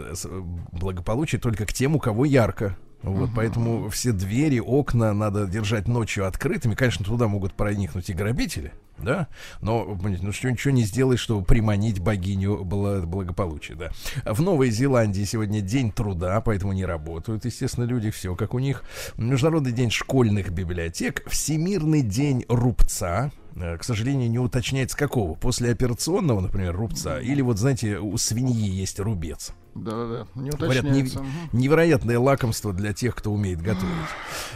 благополучия 0.73 1.39
только 1.39 1.67
к 1.67 1.73
тем, 1.73 1.97
у 1.97 1.99
кого 1.99 2.25
ярко. 2.25 2.77
Вот, 3.07 3.31
поэтому 3.35 3.89
все 3.89 4.13
двери, 4.13 4.59
окна 4.59 5.13
надо 5.15 5.47
держать 5.47 5.89
ночью 5.89 6.27
открытыми. 6.27 6.75
Конечно, 6.75 7.05
туда 7.05 7.29
могут 7.29 7.55
проникнуть 7.55 8.11
и 8.11 8.15
грабители, 8.15 8.73
да, 8.99 9.29
но 9.61 9.97
ну 10.03 10.33
что 10.33 10.51
ничего 10.51 10.73
не 10.73 10.83
сделаешь, 10.83 11.21
чтобы 11.21 11.45
приманить 11.45 12.01
богиню 12.01 12.63
бла- 12.65 13.07
благополучия, 13.07 13.75
да. 13.75 13.91
В 14.25 14.43
Новой 14.43 14.71
Зеландии 14.71 15.25
сегодня 15.25 15.61
день 15.61 15.93
труда, 15.93 16.41
поэтому 16.41 16.73
не 16.73 16.85
работают, 16.85 17.45
естественно, 17.45 17.85
люди, 17.85 18.11
все 18.11 18.35
как 18.35 18.55
у 18.55 18.59
них. 18.59 18.83
Международный 19.17 19.73
день 19.73 19.91
школьных 19.91 20.51
библиотек, 20.51 21.23
Всемирный 21.29 22.03
день 22.03 22.45
рубца, 22.49 23.31
Э, 23.57 23.79
к 23.79 23.85
сожалению, 23.85 24.31
не 24.31 24.39
уточняется 24.39 24.97
какого. 24.97 25.35
После 25.35 25.71
операционного, 25.71 26.41
например, 26.41 26.77
рубца, 26.77 27.21
или 27.21 27.41
вот, 27.41 27.59
знаете, 27.59 27.99
у 27.99 28.17
свиньи 28.19 28.69
есть 28.69 29.01
рубец. 29.01 29.53
Да-да-да, 29.77 30.27
не 30.41 30.51
Говорят, 30.51 30.85
не- 30.85 30.91
уточняется. 30.91 31.21
Мгм. 31.21 31.31
невероятное 31.53 32.19
лакомство 32.19 32.73
для 32.73 32.93
тех, 32.93 33.15
кто 33.15 33.33
умеет 33.33 33.61
готовить. 33.61 33.87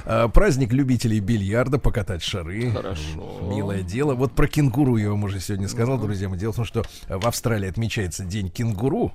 А, 0.04 0.28
праздник 0.28 0.72
любителей 0.72 1.20
бильярда, 1.20 1.78
покатать 1.78 2.22
шары. 2.22 2.70
Хорошо. 2.72 3.40
Милое 3.42 3.82
дело. 3.82 4.14
Вот 4.14 4.32
про 4.32 4.46
кенгуру 4.48 4.96
я 4.96 5.10
вам 5.10 5.24
уже 5.24 5.40
сегодня 5.40 5.68
сказал, 5.68 5.98
друзья 5.98 6.28
мои. 6.28 6.38
Дело 6.38 6.52
в 6.52 6.56
том, 6.56 6.64
что 6.64 6.84
в 7.08 7.26
Австралии 7.26 7.68
отмечается 7.68 8.24
день 8.24 8.48
кенгуру. 8.50 9.12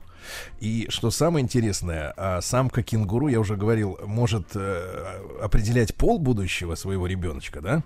И 0.59 0.87
что 0.89 1.11
самое 1.11 1.43
интересное, 1.43 2.11
а, 2.17 2.41
самка 2.41 2.81
кенгуру, 2.81 3.27
я 3.27 3.39
уже 3.39 3.55
говорил, 3.55 3.99
может 4.07 4.47
э, 4.55 5.21
определять 5.39 5.93
пол 5.93 6.17
будущего 6.17 6.73
своего 6.73 7.05
ребеночка, 7.05 7.61
да? 7.61 7.83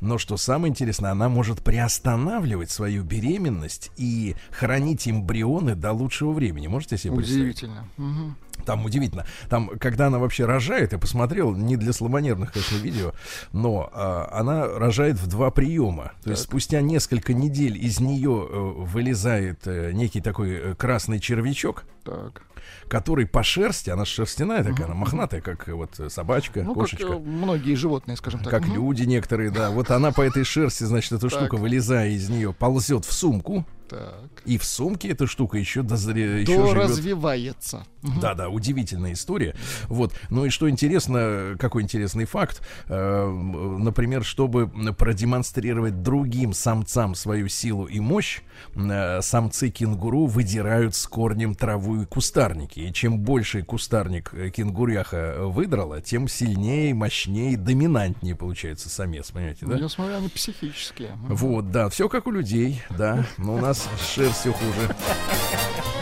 Но 0.00 0.18
что 0.18 0.36
самое 0.36 0.70
интересное, 0.72 1.12
она 1.12 1.28
может 1.28 1.60
приостанавливать 1.62 2.72
свою 2.72 3.04
беременность 3.04 3.92
и 3.96 4.34
хранить 4.50 5.06
эмбрионы 5.08 5.76
до 5.76 5.92
лучшего 5.92 6.32
времени. 6.32 6.66
Можете 6.66 6.98
себе 6.98 7.14
представить? 7.14 7.55
Удивительно. 7.56 7.88
Мгм. 7.96 8.36
Там 8.64 8.84
удивительно. 8.84 9.26
Там, 9.48 9.70
когда 9.78 10.08
она 10.08 10.18
вообще 10.18 10.44
рожает, 10.44 10.92
я 10.92 10.98
посмотрел, 10.98 11.54
не 11.54 11.76
для 11.76 11.92
слабонервных, 11.92 12.52
конечно, 12.52 12.76
видео, 12.76 13.12
но 13.52 13.90
а, 13.92 14.28
она 14.32 14.66
рожает 14.66 15.16
в 15.16 15.26
два 15.26 15.50
приема. 15.50 16.12
То 16.22 16.30
есть 16.30 16.42
спустя 16.42 16.80
несколько 16.80 17.32
недель 17.32 17.76
из 17.78 18.00
нее 18.00 18.46
э, 18.48 18.72
вылезает 18.84 19.66
э, 19.66 19.92
некий 19.92 20.20
такой 20.20 20.54
э, 20.54 20.74
красный 20.74 21.20
червячок, 21.20 21.84
Так. 22.04 22.42
Который 22.88 23.26
по 23.26 23.42
шерсти, 23.42 23.90
она 23.90 24.04
шерстяная 24.04 24.62
такая, 24.64 24.86
она 24.86 24.94
мохнатая, 24.94 25.40
как 25.40 25.68
э, 25.68 25.74
вот 25.74 25.98
э, 25.98 26.08
собачка, 26.10 26.62
Ну, 26.62 26.74
как 26.74 26.84
кошечка. 26.84 27.12
э, 27.14 27.18
многие 27.18 27.74
животные, 27.74 28.16
скажем 28.16 28.40
так. 28.40 28.50
Как 28.50 28.62
Мгм. 28.66 28.74
люди 28.74 29.02
некоторые, 29.04 29.50
да. 29.50 29.70
Вот 29.70 29.90
она 29.90 30.12
по 30.12 30.22
этой 30.22 30.44
шерсти, 30.44 30.84
значит, 30.84 31.12
эта 31.12 31.28
Так. 31.28 31.30
штука, 31.40 31.56
вылезая 31.56 32.10
из 32.10 32.28
нее, 32.28 32.52
ползет 32.52 33.04
в 33.04 33.12
сумку. 33.12 33.66
Так. 33.88 34.42
И 34.44 34.58
в 34.58 34.64
сумке 34.64 35.10
эта 35.10 35.28
штука 35.28 35.58
еще, 35.58 35.82
дозре... 35.82 36.42
еще 36.42 36.72
развивается. 36.72 37.86
Да, 38.20 38.34
да, 38.34 38.48
удивительная 38.48 39.12
история. 39.12 39.54
Вот. 39.84 40.12
Ну 40.28 40.44
и 40.44 40.50
что 40.50 40.68
интересно, 40.68 41.54
какой 41.58 41.82
интересный 41.82 42.24
факт, 42.24 42.62
э, 42.88 43.26
например, 43.28 44.24
чтобы 44.24 44.68
продемонстрировать 44.92 46.02
другим 46.02 46.52
самцам 46.52 47.14
свою 47.14 47.48
силу 47.48 47.86
и 47.86 48.00
мощь, 48.00 48.40
э, 48.74 49.20
самцы 49.22 49.70
кенгуру 49.70 50.26
выдирают 50.26 50.94
с 50.96 51.06
корнем 51.06 51.54
траву 51.54 52.02
и 52.02 52.06
кустарники. 52.56 52.80
И 52.80 52.92
чем 52.92 53.18
больше 53.18 53.62
кустарник 53.62 54.30
э, 54.32 54.50
кенгуряха 54.50 55.36
выдрала, 55.40 56.00
тем 56.00 56.28
сильнее, 56.28 56.94
мощнее, 56.94 57.56
доминантнее 57.56 58.34
получается 58.34 58.88
самец, 58.88 59.30
понимаете, 59.30 59.66
да? 59.66 59.76
Я 59.76 59.88
смотрю, 59.88 60.16
они 60.16 60.28
психические. 60.28 61.10
Вот, 61.28 61.70
да, 61.70 61.88
все 61.88 62.08
как 62.08 62.26
у 62.26 62.30
людей, 62.30 62.82
да, 62.90 63.24
но 63.38 63.54
у 63.54 63.58
нас 63.58 63.88
с 63.98 64.14
шерстью 64.14 64.52
хуже. 64.52 64.96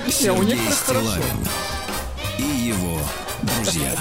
Сергей. 0.08 0.58
Стилавин 0.70 1.46
и 2.38 2.68
его 2.68 2.98
друзья. 3.42 3.94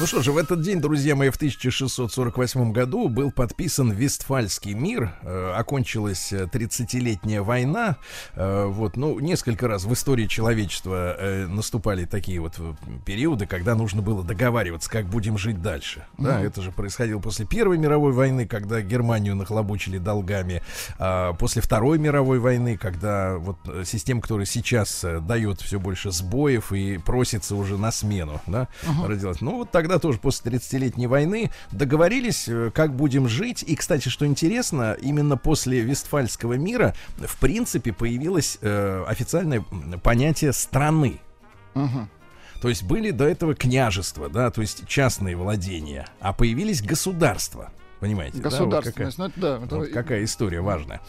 Ну 0.00 0.06
что 0.06 0.22
же, 0.22 0.30
в 0.30 0.36
этот 0.38 0.60
день, 0.60 0.80
друзья 0.80 1.16
мои, 1.16 1.28
в 1.28 1.34
1648 1.34 2.70
году 2.70 3.08
был 3.08 3.32
подписан 3.32 3.90
Вестфальский 3.90 4.72
мир. 4.74 5.12
Э, 5.22 5.54
окончилась 5.56 6.32
э, 6.32 6.44
30-летняя 6.44 7.42
война. 7.42 7.96
Э, 8.36 8.66
вот, 8.66 8.96
ну, 8.96 9.18
несколько 9.18 9.66
раз 9.66 9.82
в 9.82 9.92
истории 9.92 10.28
человечества 10.28 11.16
э, 11.18 11.46
наступали 11.48 12.04
такие 12.04 12.38
вот 12.38 12.54
э, 12.60 12.74
периоды, 13.04 13.46
когда 13.46 13.74
нужно 13.74 14.00
было 14.00 14.22
договариваться, 14.22 14.88
как 14.88 15.06
будем 15.06 15.36
жить 15.36 15.60
дальше. 15.62 16.06
Да, 16.16 16.40
это 16.40 16.62
же 16.62 16.70
происходило 16.70 17.18
после 17.18 17.44
Первой 17.44 17.76
мировой 17.76 18.12
войны, 18.12 18.46
когда 18.46 18.80
Германию 18.82 19.34
нахлобучили 19.34 19.98
долгами. 19.98 20.62
А 21.00 21.32
после 21.32 21.60
Второй 21.60 21.98
мировой 21.98 22.38
войны, 22.38 22.76
когда 22.76 23.36
вот 23.38 23.58
э, 23.66 23.82
система, 23.84 24.20
которая 24.20 24.46
сейчас 24.46 25.02
э, 25.02 25.18
дает 25.18 25.60
все 25.60 25.80
больше 25.80 26.12
сбоев 26.12 26.70
и 26.70 26.98
просится 26.98 27.56
уже 27.56 27.76
на 27.76 27.90
смену, 27.90 28.40
да, 28.46 28.68
родилась. 29.04 29.40
Ну, 29.40 29.56
вот 29.56 29.72
тогда 29.72 29.87
тогда 29.88 29.98
тоже 29.98 30.18
после 30.18 30.52
30-летней 30.52 31.06
войны 31.06 31.50
договорились, 31.72 32.46
э, 32.46 32.70
как 32.74 32.94
будем 32.94 33.26
жить. 33.26 33.64
И, 33.66 33.74
кстати, 33.74 34.10
что 34.10 34.26
интересно, 34.26 34.92
именно 35.00 35.38
после 35.38 35.80
Вестфальского 35.80 36.54
мира, 36.54 36.94
в 37.16 37.40
принципе, 37.40 37.92
появилось 37.94 38.58
э, 38.60 39.04
официальное 39.08 39.64
понятие 40.02 40.52
страны. 40.52 41.20
Мгм. 41.74 42.10
То 42.60 42.68
есть 42.68 42.82
были 42.82 43.12
до 43.12 43.24
этого 43.24 43.54
княжества, 43.54 44.28
да, 44.28 44.50
то 44.50 44.60
есть 44.60 44.86
частные 44.86 45.36
владения, 45.36 46.06
а 46.20 46.32
появились 46.34 46.82
государства. 46.82 47.70
Понимаете? 48.00 48.38
да, 48.38 48.42
вот 48.50 48.50
какая- 48.50 48.70
Государственность, 48.70 49.18
ну, 49.18 49.24
это 49.24 49.40
да. 49.40 49.64
это- 49.64 49.76
вот 49.76 49.88
какая 49.88 50.22
история 50.24 50.60
важная. 50.60 51.00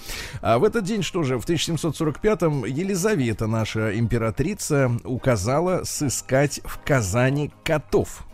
А 0.41 0.57
в 0.57 0.63
этот 0.63 0.85
день, 0.85 1.03
что 1.03 1.21
же, 1.23 1.37
в 1.37 1.45
1745-м 1.45 2.65
Елизавета, 2.65 3.45
наша 3.45 3.99
императрица, 3.99 4.91
указала 5.03 5.83
сыскать 5.83 6.61
в 6.63 6.79
Казани 6.83 7.51
котов. 7.63 8.25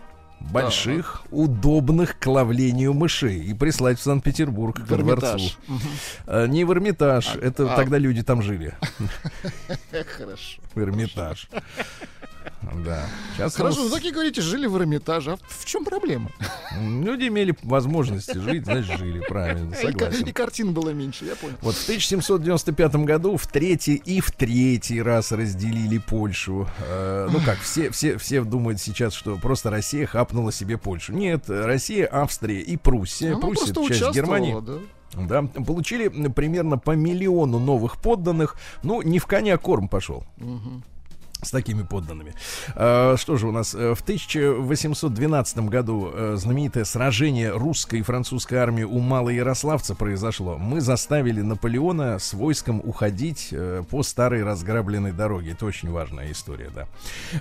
Больших, 0.52 1.24
удобных 1.32 2.20
к 2.20 2.26
ловлению 2.28 2.94
мышей 2.94 3.40
и 3.40 3.54
прислать 3.54 4.00
в 4.00 4.04
Санкт-Петербург 4.04 4.80
к 4.80 4.88
дворцу. 4.88 5.52
А, 6.28 6.46
не 6.46 6.64
в 6.64 6.72
Эрмитаж, 6.72 7.36
это 7.36 7.74
а. 7.74 7.76
тогда 7.76 7.98
люди 7.98 8.24
там 8.24 8.42
жили. 8.42 8.74
Хорошо. 10.18 10.62
В 10.74 10.80
Эрмитаж. 10.80 11.50
Да. 12.84 13.06
Сейчас 13.36 13.56
Хорошо, 13.56 13.78
ну 13.80 13.84
нас, 13.86 13.94
так 13.94 14.04
и 14.06 14.12
говорите, 14.12 14.42
жили 14.42 14.68
в 14.68 14.78
Эрмитаже. 14.78 15.34
А 15.34 15.38
в 15.48 15.66
чем 15.66 15.86
проблема? 15.86 16.30
люди 16.80 17.28
имели 17.28 17.56
возможности 17.64 18.38
жить, 18.38 18.66
значит, 18.66 18.98
жили, 18.98 19.20
правильно, 19.20 19.74
согласен. 19.76 20.26
и 20.26 20.32
картин 20.32 20.74
было 20.74 20.90
меньше, 20.90 21.26
я 21.26 21.36
понял. 21.36 21.56
Вот 21.62 21.76
в 21.76 21.84
1795 21.84 22.96
году 22.98 23.38
в 23.38 23.48
третий 23.48 23.96
и 23.96 24.20
в 24.20 24.32
третий 24.32 25.02
раз 25.02 25.32
разделили 25.32 25.98
Польшу. 25.98 26.68
Э, 26.88 27.30
ну 27.32 27.40
как, 27.46 27.60
все, 27.60 27.90
все, 27.92 28.18
все 28.18 28.44
думают 28.44 28.82
сейчас, 28.82 29.14
что 29.14 29.38
просто 29.38 29.70
Россия 29.70 30.06
хапнула 30.06 30.52
себе 30.52 30.78
Польшу. 30.78 31.14
Нет, 31.14 31.46
Россия, 31.48 32.08
Австрия 32.12 32.62
и 32.62 32.78
Пруссия. 32.78 33.32
Она 33.32 33.40
Пруссия 33.40 33.72
это 33.72 33.88
часть 33.94 34.16
Германии. 34.16 34.56
да. 34.62 34.80
Да, 35.14 35.44
получили 35.44 36.10
примерно 36.10 36.78
по 36.78 36.92
миллиону 36.92 37.58
новых 37.60 38.02
подданных. 38.02 38.58
Ну, 38.84 39.02
не 39.02 39.20
в 39.20 39.26
коня 39.28 39.58
корм 39.58 39.88
пошел 39.88 40.26
с 41.46 41.52
такими 41.52 41.84
подданными. 41.84 42.34
А, 42.76 43.16
что 43.18 43.38
же 43.38 43.48
у 43.48 43.52
нас? 43.52 43.74
Э, 43.74 43.96
В 43.96 44.02
1812 44.02 45.58
году 45.70 46.12
э, 46.14 46.36
знаменитое 46.38 46.86
сражение 46.86 47.52
русской 47.52 48.00
и 48.00 48.02
французской 48.02 48.56
армии 48.56 48.84
у 48.84 49.00
Малоярославца 49.00 49.96
произошло. 49.96 50.58
Мы 50.58 50.82
заставили 50.82 51.42
Наполеона 51.42 52.20
с 52.20 52.34
войском 52.34 52.82
уходить 52.84 53.50
э, 53.52 53.84
по 53.90 54.04
старой 54.04 54.44
разграбленной 54.44 55.12
дороге. 55.12 55.52
Это 55.52 55.66
очень 55.66 55.92
важная 55.92 56.32
история, 56.32 56.70
да. 56.74 56.88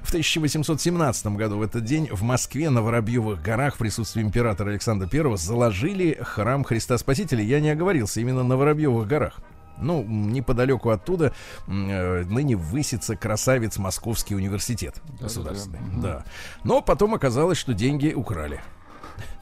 В 0.02 0.08
1817 0.08 1.26
году 1.28 1.58
в 1.58 1.62
этот 1.62 1.84
день 1.84 2.08
в 2.10 2.22
Москве 2.22 2.70
на 2.70 2.82
Воробьевых 2.82 3.42
горах 3.42 3.74
в 3.74 3.78
присутствии 3.78 4.22
императора 4.22 4.70
Александра 4.70 5.08
I 5.12 5.36
заложили 5.36 6.18
храм 6.20 6.64
Христа 6.64 6.98
Спасителя. 6.98 7.42
Я 7.42 7.60
не 7.60 7.70
оговорился, 7.70 8.20
именно 8.20 8.42
на 8.42 8.56
Воробьевых 8.56 9.06
горах. 9.06 9.40
Ну, 9.78 10.02
неподалеку 10.04 10.90
оттуда 10.90 11.34
э, 11.66 12.24
ныне 12.24 12.56
высится 12.56 13.16
красавец 13.16 13.76
Московский 13.78 14.34
университет 14.34 15.02
государственный. 15.20 15.78
да. 15.80 15.84
Мгм. 15.86 16.00
Да. 16.00 16.24
Но 16.62 16.80
потом 16.80 17.14
оказалось, 17.14 17.58
что 17.58 17.74
деньги 17.74 18.12
украли. 18.12 18.60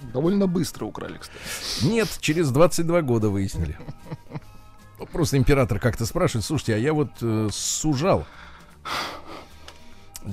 Довольно 0.00 0.46
быстро 0.46 0.84
украли, 0.86 1.18
кстати. 1.18 1.38
Нет, 1.84 2.08
через 2.20 2.50
22 2.50 3.02
года 3.02 3.28
выяснили. 3.28 3.78
Вот 4.98 5.08
Просто 5.12 5.36
император 5.36 5.78
как-то 5.78 6.06
спрашивает, 6.06 6.44
слушайте, 6.44 6.74
а 6.74 6.78
я 6.78 6.92
вот 6.92 7.10
э, 7.20 7.48
сужал. 7.52 8.26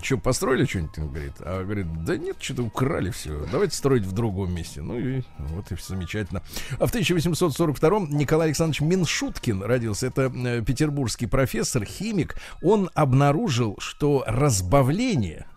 Что, 0.01 0.17
построили 0.17 0.65
что-нибудь? 0.65 0.97
Он 0.97 1.07
говорит. 1.09 1.33
А 1.39 1.63
говорит, 1.63 2.03
да 2.03 2.17
нет, 2.17 2.37
что-то 2.39 2.63
украли 2.63 3.09
все. 3.09 3.45
Давайте 3.51 3.75
строить 3.75 4.03
в 4.03 4.11
другом 4.11 4.53
месте. 4.53 4.81
Ну 4.81 4.99
и 4.99 5.23
вот 5.37 5.71
и 5.71 5.75
все 5.75 5.93
замечательно. 5.93 6.41
А 6.79 6.85
в 6.85 6.93
1842-м 6.93 8.09
Николай 8.09 8.47
Александрович 8.47 8.81
Миншуткин 8.81 9.63
родился. 9.63 10.07
Это 10.07 10.31
э, 10.33 10.61
петербургский 10.61 11.27
профессор, 11.27 11.85
химик. 11.85 12.35
Он 12.61 12.89
обнаружил, 12.93 13.75
что 13.79 14.23
разбавление 14.27 15.47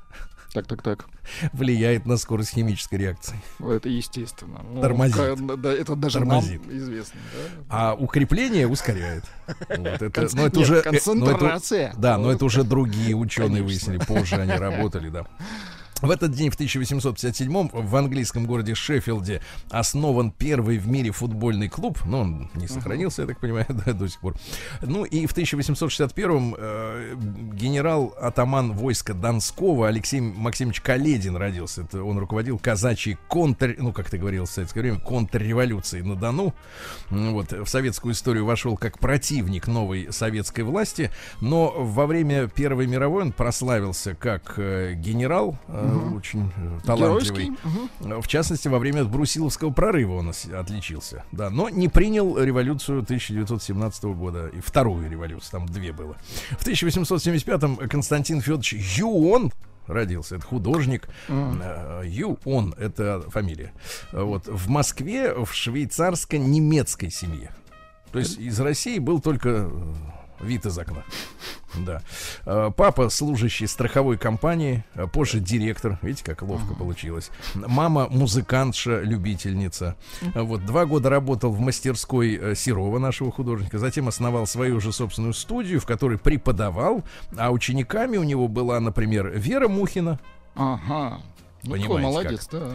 Так, 0.53 0.67
так, 0.67 0.83
так. 0.83 1.07
влияет 1.55 2.05
на 2.05 2.19
скорость 2.19 2.51
химической 2.51 2.97
реакции. 2.97 3.37
Это 3.59 3.89
естественно. 3.89 4.61
Ну, 4.63 4.83
Тормозит. 4.83 5.17
да, 5.63 5.73
это 5.73 5.97
даже 5.97 6.19
Тормозит. 6.19 6.67
нам 6.67 6.77
известно. 6.77 7.21
да. 7.33 7.65
А 7.71 7.95
укрепление 7.95 8.69
ускоряет. 8.69 9.25
Вот 9.69 9.87
это, 9.87 10.29
но 10.37 10.47
это 10.47 10.57
Нет, 10.57 10.57
уже, 10.59 10.77
э, 10.77 10.83
концентрация. 10.83 11.87
но 11.87 11.91
это- 11.93 12.01
да, 12.01 12.19
но 12.19 12.31
это 12.31 12.45
уже 12.45 12.65
другие 12.65 13.15
ученые 13.15 13.63
Конечно. 13.63 13.65
выяснили. 13.67 13.99
Позже 14.05 14.37
они 14.37 14.53
работали, 14.53 15.09
да. 15.09 15.27
В 16.03 16.11
этот 16.11 16.33
день, 16.33 16.51
в 16.51 16.55
1857 16.55 17.69
в 17.73 17.97
английском 17.97 18.45
городе 18.45 18.75
Шеффилде 18.75 19.41
основан 19.71 20.33
первый 20.33 20.79
в 20.79 20.89
мире 20.89 21.13
футбольный 21.13 21.69
клуб. 21.69 22.01
Но 22.05 22.23
он 22.23 22.51
не 22.55 22.67
сохранился, 22.67 23.23
я 23.23 23.29
так 23.29 23.39
понимаю, 23.39 23.67
да, 23.87 23.93
до 23.93 24.09
сих 24.09 24.19
пор. 24.19 24.35
Ну 24.81 25.05
и 25.05 25.27
в 25.27 25.31
1861 25.31 26.57
э, 26.59 27.15
генерал-атаман 27.55 28.73
войска 28.73 29.15
Донского 29.15 29.87
Алексей 29.87 30.21
Максимович 30.21 30.81
Каледин 30.81 31.37
родился. 31.37 31.83
Это 31.83 32.03
он 32.03 32.19
руководил 32.19 32.59
казачьей 32.59 33.17
контр... 33.29 33.77
Ну, 33.79 33.93
как 33.93 34.11
ты 34.11 34.19
говорил 34.19 34.47
в 34.47 34.51
советское 34.51 34.81
время, 34.81 34.99
контрреволюцией 34.99 36.03
на 36.03 36.17
Дону. 36.17 36.53
Вот, 37.11 37.53
в 37.53 37.67
советскую 37.69 38.15
историю 38.15 38.45
вошел 38.45 38.77
как 38.77 38.99
противник 38.99 39.69
новой 39.69 40.13
советской 40.13 40.63
власти, 40.63 41.13
но 41.41 41.71
во 41.71 42.07
время 42.07 42.49
Первой 42.49 42.89
мировой 42.89 43.23
он 43.23 43.33
прославился 43.33 44.17
как 44.17 44.55
э, 44.57 44.95
генерал, 44.95 45.57
э, 45.93 46.15
очень 46.17 46.53
э, 46.57 46.79
талантливый. 46.85 47.45
Геройский. 47.47 48.21
В 48.21 48.29
частности, 48.29 48.69
во 48.69 48.79
время 48.79 49.05
Брусиловского 49.05 49.71
прорыва 49.71 50.15
он 50.15 50.33
отличился. 50.55 51.25
Да, 51.33 51.51
но 51.51 51.69
не 51.69 51.89
принял 51.89 52.39
революцию 52.39 53.01
1917 53.03 54.05
года. 54.05 54.49
И 54.49 54.61
вторую 54.61 55.11
революцию, 55.11 55.51
там 55.51 55.67
две 55.67 55.93
было. 55.93 56.17
В 56.59 56.67
1875-м 56.67 57.89
Константин 57.89 58.41
Федорович 58.41 58.75
Юон 58.99 59.53
родился. 59.87 60.37
Это 60.37 60.47
художник. 60.47 61.09
Э, 61.29 62.03
Юон— 62.05 62.75
это 62.79 63.23
фамилия. 63.29 63.73
Э, 64.13 64.23
Вот. 64.23 64.47
В 64.47 64.69
Москве 64.69 65.35
в 65.35 65.53
швейцарско-немецкой 65.53 67.11
семье. 67.11 67.53
То 68.13 68.19
есть 68.19 68.39
из 68.39 68.61
России 68.61 68.99
был 68.99 69.21
только 69.21 69.71
э, 69.71 69.71
вид 70.43 70.67
из 70.67 70.79
окна. 70.79 71.05
Да. 71.75 72.03
Э, 72.45 72.71
Папа 72.77 73.09
служащий 73.09 73.67
страховой 73.67 74.19
компании, 74.19 74.85
а 74.95 75.07
позже 75.07 75.41
директор. 75.41 75.99
Видите, 76.03 76.25
как 76.25 76.43
ловко 76.43 76.75
получилось. 76.75 77.31
Мама 77.55 78.09
музыкантша, 78.11 79.01
любительница. 79.01 79.97
А 80.35 80.43
Вот 80.43 80.67
два 80.67 80.85
года 80.87 81.09
работал 81.11 81.53
в 81.53 81.61
мастерской 81.61 82.39
э, 82.41 82.55
Серова, 82.55 82.99
нашего 82.99 83.33
художника. 83.33 83.79
Затем 83.79 84.09
основал 84.09 84.47
свою 84.47 84.81
же 84.81 84.93
собственную 84.93 85.35
студию, 85.35 85.81
в 85.81 85.87
которой 85.87 86.19
преподавал. 86.19 87.03
А 87.37 87.51
учениками 87.51 88.17
у 88.17 88.23
него 88.23 88.49
была, 88.49 88.79
например, 88.81 89.31
Вера 89.35 89.69
Мухина. 89.69 90.19
Ага. 90.55 91.21
Ну, 91.65 91.73
Понимаете, 91.73 91.87
какой 91.89 92.03
молодец, 92.03 92.49
да. 92.51 92.71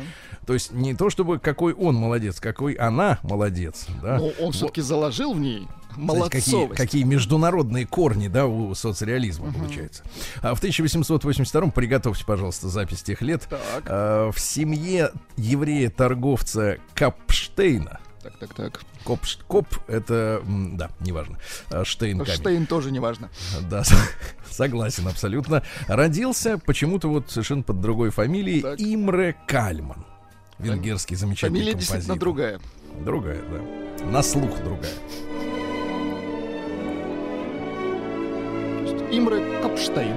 То 0.46 0.54
есть 0.54 0.72
не 0.72 0.94
то 0.96 1.10
чтобы 1.10 1.40
какой 1.40 1.74
он 1.74 1.96
молодец, 1.96 2.40
какой 2.40 2.74
она 2.74 3.20
молодец. 3.22 3.86
Да? 4.02 4.18
Но 4.18 4.28
он 4.28 4.34
Вот. 4.46 4.56
все-таки 4.56 4.80
заложил 4.82 5.34
в 5.34 5.40
ней 5.40 5.68
Знаете, 5.98 6.30
какие, 6.30 6.54
молодцовость. 6.56 6.78
какие 6.82 7.04
международные 7.04 7.86
корни, 7.86 8.28
да, 8.30 8.46
у 8.46 8.74
соцреализма 8.76 9.52
получается. 9.52 10.04
А 10.42 10.56
в 10.56 10.60
1882 10.60 11.70
приготовьте, 11.72 12.24
пожалуйста, 12.26 12.70
запись 12.70 13.04
тех 13.04 13.22
лет. 13.22 13.46
Так, 13.50 13.84
А, 13.88 14.32
в 14.32 14.40
семье 14.40 15.12
еврея-торговца 15.36 16.78
Капштейна. 16.94 18.00
так, 18.24 18.38
так, 18.38 18.54
так. 18.54 18.82
Копш- 19.08 19.40
Коп, 19.48 19.68
это, 19.88 20.42
да, 20.48 20.90
неважно. 21.00 21.38
А, 21.70 21.86
Штейн 21.86 22.20
камень. 22.20 22.34
Штейн 22.34 22.66
тоже 22.66 22.92
не 22.92 23.00
важно. 23.00 23.30
Да, 23.70 23.84
согласен 24.50 25.08
абсолютно. 25.08 25.64
Родился 25.88 26.58
почему-то 26.58 27.08
вот 27.08 27.32
совершенно 27.32 27.64
под 27.64 27.80
другой 27.80 28.10
фамилией 28.10 28.62
Так. 28.62 28.80
Имре 28.82 29.36
Кальман. 29.48 30.06
Венгерский 30.60 31.16
замечательный 31.16 31.60
Фамилия 31.60 31.72
композитор. 31.72 31.98
действительно 31.98 32.20
другая. 32.20 32.60
Другая, 33.06 33.42
да. 33.50 34.06
На 34.12 34.22
слух 34.24 34.58
другая. 34.64 34.92
Имре 39.12 39.62
Капштейн. 39.62 40.16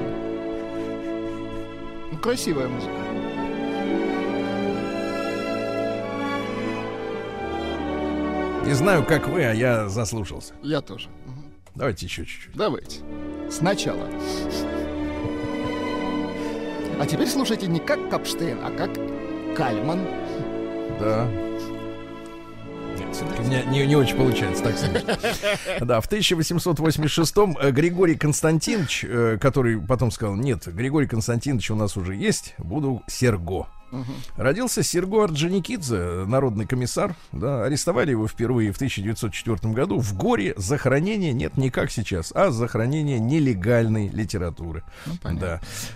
Ну, 2.11 2.18
красивая 2.18 2.66
музыка. 2.68 2.92
Не 8.64 8.75
знаю, 8.75 9.05
как 9.05 9.27
вы, 9.29 9.42
а 9.44 9.53
я 9.53 9.88
заслушался. 9.88 10.55
Я 10.62 10.81
тоже. 10.81 11.09
Давайте 11.75 12.07
еще 12.07 12.25
чуть-чуть. 12.25 12.55
Давайте. 12.55 13.01
Сначала. 13.51 14.07
А 16.99 17.07
теперь 17.07 17.27
слушайте 17.27 17.66
не 17.66 17.81
как 17.81 18.11
Капштейн, 18.11 18.59
а 18.62 18.70
как 18.70 18.90
Кальман. 19.57 20.01
Да. 21.01 21.27
Меня 23.40 23.64
не, 23.64 23.87
не 23.87 23.96
очень 23.96 24.16
получается 24.16 24.62
так 24.62 24.77
сказать. 24.77 25.05
Да, 25.81 26.01
в 26.01 26.09
1886-м 26.11 27.57
э, 27.61 27.70
Григорий 27.70 28.14
Константинович, 28.14 29.05
э, 29.09 29.38
который 29.40 29.81
потом 29.81 30.11
сказал, 30.11 30.37
нет, 30.37 30.66
Григорий 30.66 31.07
Константинович 31.07 31.70
у 31.70 31.75
нас 31.75 31.96
уже 31.96 32.14
есть, 32.14 32.55
буду 32.59 33.03
Серго. 33.09 33.66
Родился 34.36 34.82
Серго 34.82 35.24
Орджоникидзе, 35.24 36.24
народный 36.26 36.66
комиссар. 36.66 37.14
Да, 37.32 37.64
арестовали 37.64 38.11
его 38.11 38.28
впервые 38.28 38.72
в 38.72 38.76
1904 38.76 39.72
году 39.72 39.99
в 39.99 40.14
горе 40.14 40.55
за 40.57 40.78
хранение, 40.78 41.32
нет, 41.32 41.57
не 41.57 41.70
как 41.70 41.91
сейчас, 41.91 42.32
а 42.34 42.51
за 42.51 42.68
хранение 42.68 43.18
нелегальной 43.18 44.09
литературы. 44.09 44.82
Ну, 45.07 45.12
понятно. 45.22 45.41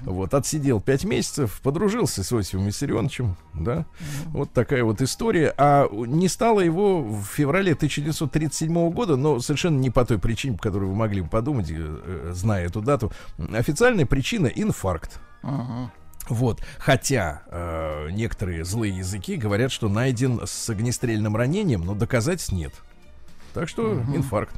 да. 0.05 0.11
Вот, 0.11 0.35
отсидел 0.35 0.81
пять 0.81 1.05
месяцев, 1.05 1.61
подружился 1.63 2.23
с 2.23 2.33
Иосифом 2.33 2.67
Виссарионовичем, 2.67 3.37
да. 3.55 3.87
Вот 4.27 4.53
такая 4.53 4.85
вот 4.85 5.01
история. 5.03 5.55
А 5.57 5.89
не 5.91 6.29
стало 6.29 6.61
его 6.61 7.03
в 7.03 7.25
феврале 7.25 7.73
1937 7.73 8.91
года, 8.91 9.17
но 9.17 9.41
совершенно 9.41 9.79
не 9.79 9.91
по 9.91 10.05
той 10.05 10.19
причине, 10.19 10.57
по 10.57 10.65
которой 10.65 10.85
вы 10.85 10.95
могли 10.95 11.23
бы 11.23 11.29
подумать, 11.29 11.71
э, 11.71 11.75
э, 11.77 12.33
зная 12.35 12.67
эту 12.67 12.81
дату. 12.81 13.13
Официальная 13.53 14.07
причина— 14.07 14.47
инфаркт. 14.55 15.21
Ага. 15.43 15.91
Вот, 16.29 16.61
хотя 16.79 17.43
э, 17.49 18.09
некоторые 18.13 18.65
злые 18.65 18.97
языки 18.97 19.37
говорят, 19.37 19.71
что 19.71 19.89
найден 19.89 20.41
с 20.45 20.71
огнестрельным 20.71 21.37
ранением, 21.37 21.85
но 21.85 21.95
доказательств 21.95 22.53
нет. 22.53 22.73
Так 23.53 23.69
что 23.69 24.03
инфаркт. 24.15 24.55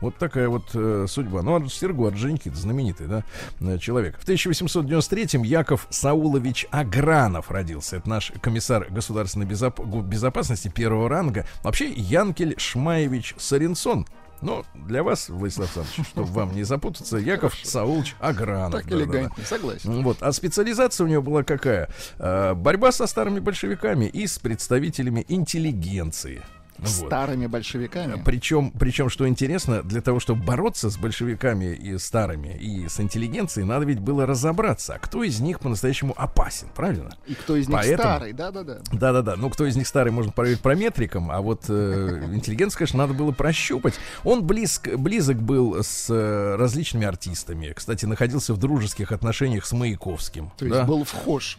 Вот 0.00 0.16
такая 0.16 0.48
вот 0.48 0.70
э, 0.74 1.06
судьба. 1.08 1.42
Ну, 1.42 1.54
а 1.56 1.68
Серго 1.68 2.08
Орджоникидзе, 2.08 2.60
знаменитый, 2.60 3.06
да, 3.06 3.24
э, 3.60 3.78
человек. 3.78 4.18
В 4.18 4.26
1893-м 4.26 5.42
Яков 5.42 5.86
Саулович 5.90 6.66
Агранов 6.70 7.50
родился. 7.50 7.96
Это 7.96 8.08
наш 8.08 8.32
комиссар 8.40 8.86
государственной 8.90 9.46
безоп- 9.46 10.02
безопасности 10.02 10.68
первого 10.68 11.08
ранга. 11.08 11.46
Вообще, 11.62 11.90
Янкель 11.90 12.54
Шмаевич 12.58 13.34
Саренсон. 13.38 14.06
Но 14.42 14.64
для 14.74 15.02
вас, 15.02 15.28
Владислав 15.28 15.76
Александрович, 15.76 16.08
чтобы 16.12 16.28
вам 16.32 16.54
не 16.54 16.64
запутаться, 16.64 17.16
Яков 17.16 17.54
Саулович 17.62 18.16
Агранов. 18.20 18.80
Так 18.80 18.90
Да-да-да. 18.90 19.18
элегантнее, 19.18 19.46
согласен. 19.46 20.02
Вот. 20.02 20.18
А 20.20 20.32
специализация 20.32 21.04
у 21.04 21.08
него 21.08 21.22
была 21.22 21.44
какая? 21.44 21.88
Э, 22.18 22.54
борьба 22.54 22.92
со 22.92 23.06
старыми 23.06 23.40
большевиками 23.40 24.06
и 24.06 24.26
с 24.26 24.38
представителями 24.38 25.24
интеллигенции. 25.28 26.42
Вот. 26.82 27.06
Старыми 27.08 27.46
большевиками. 27.46 28.20
Причем, 28.24 28.70
причем, 28.72 29.08
что 29.08 29.28
интересно, 29.28 29.82
для 29.82 30.00
того, 30.00 30.20
чтобы 30.20 30.42
бороться 30.44 30.90
с 30.90 30.96
большевиками 30.96 31.74
и 31.74 31.96
старыми, 31.98 32.56
и 32.56 32.88
с 32.88 32.98
интеллигенцией, 33.00 33.66
надо 33.66 33.84
ведь 33.84 34.00
было 34.00 34.26
разобраться, 34.26 34.94
а 34.94 34.98
кто 34.98 35.22
из 35.22 35.40
них 35.40 35.60
по-настоящему 35.60 36.12
опасен, 36.16 36.68
правильно? 36.74 37.16
И 37.26 37.34
кто 37.34 37.56
из 37.56 37.68
них 37.68 37.76
Поэтому- 37.76 37.98
старый, 37.98 38.32
да-да-да. 38.32 38.78
Да-да-да. 38.92 39.36
Ну, 39.36 39.48
кто 39.50 39.64
из 39.66 39.76
них 39.76 39.86
старый, 39.86 40.12
можно 40.12 40.32
проверить 40.32 40.60
прометриком, 40.60 41.30
а 41.30 41.40
вот 41.40 41.66
э, 41.68 42.24
интеллигенцию, 42.32 42.78
конечно, 42.78 42.98
надо 42.98 43.14
было 43.14 43.30
прощупать. 43.32 43.94
Он 44.24 44.44
близк, 44.44 44.88
близок 44.96 45.36
был 45.40 45.82
с 45.82 46.08
э, 46.10 46.56
различными 46.56 47.06
артистами. 47.06 47.72
Кстати, 47.74 48.06
находился 48.06 48.54
в 48.54 48.58
дружеских 48.58 49.12
отношениях 49.12 49.64
с 49.66 49.72
Маяковским. 49.72 50.50
То 50.58 50.64
есть 50.64 50.76
да? 50.78 50.84
был 50.84 51.04
вхож. 51.04 51.58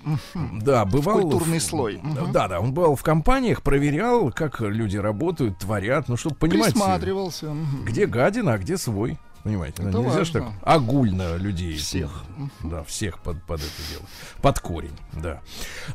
Да, 0.62 0.84
бывал 0.86 1.22
культурный 1.22 1.60
в- 1.60 1.64
слой. 1.64 2.00
Мгм. 2.04 2.32
Да, 2.34 2.48
да, 2.48 2.60
он 2.60 2.74
бывал 2.74 2.96
в 2.96 3.04
компаниях, 3.04 3.62
проверял, 3.62 4.32
как 4.32 4.60
люди 4.62 4.98
работают, 4.98 5.13
творят, 5.60 6.08
ну, 6.10 6.18
чтобы 6.18 6.36
понимать, 6.36 6.74
Присматривался. 6.74 7.48
мгм. 7.54 7.86
где 7.86 8.06
гадина, 8.06 8.54
а 8.54 8.58
где 8.58 8.78
свой. 8.78 9.18
Понимаете, 9.44 9.84
ну, 9.84 9.90
Это 9.90 9.98
нельзя 10.00 10.24
же 10.24 10.32
так 10.32 10.44
важно. 10.44 10.58
огульно 10.64 11.36
людей. 11.36 11.76
Всех. 11.76 12.24
Да, 12.64 12.82
всех 12.84 13.20
под, 13.20 13.44
под 13.44 13.60
это 13.60 13.70
дело. 13.92 14.04
Под 14.42 14.60
корень, 14.62 14.94
да. 15.12 15.42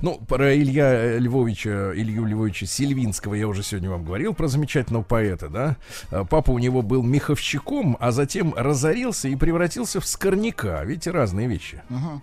Ну, 0.03 0.19
про 0.29 0.55
Илья 0.55 1.17
Львовича, 1.19 1.93
Илью 1.95 2.27
Львовича 2.27 2.67
Сильвинского 2.67 3.33
я 3.35 3.49
уже 3.49 3.63
сегодня 3.63 3.89
вам 3.89 4.05
говорил, 4.05 4.35
про 4.35 4.49
замечательного 4.49 5.03
поэта, 5.03 5.49
да. 5.49 5.77
А, 6.11 6.25
Папа 6.25 6.51
у 6.51 6.59
него 6.59 6.83
был 6.83 7.03
меховщиком, 7.03 7.97
а 8.01 8.11
затем 8.13 8.53
разорился 8.55 9.29
и 9.29 9.35
превратился 9.37 10.01
в 10.01 10.07
скорняка. 10.07 10.85
Видите, 10.85 11.11
разные 11.11 11.49
вещи. 11.49 11.83
Ага. 11.89 12.21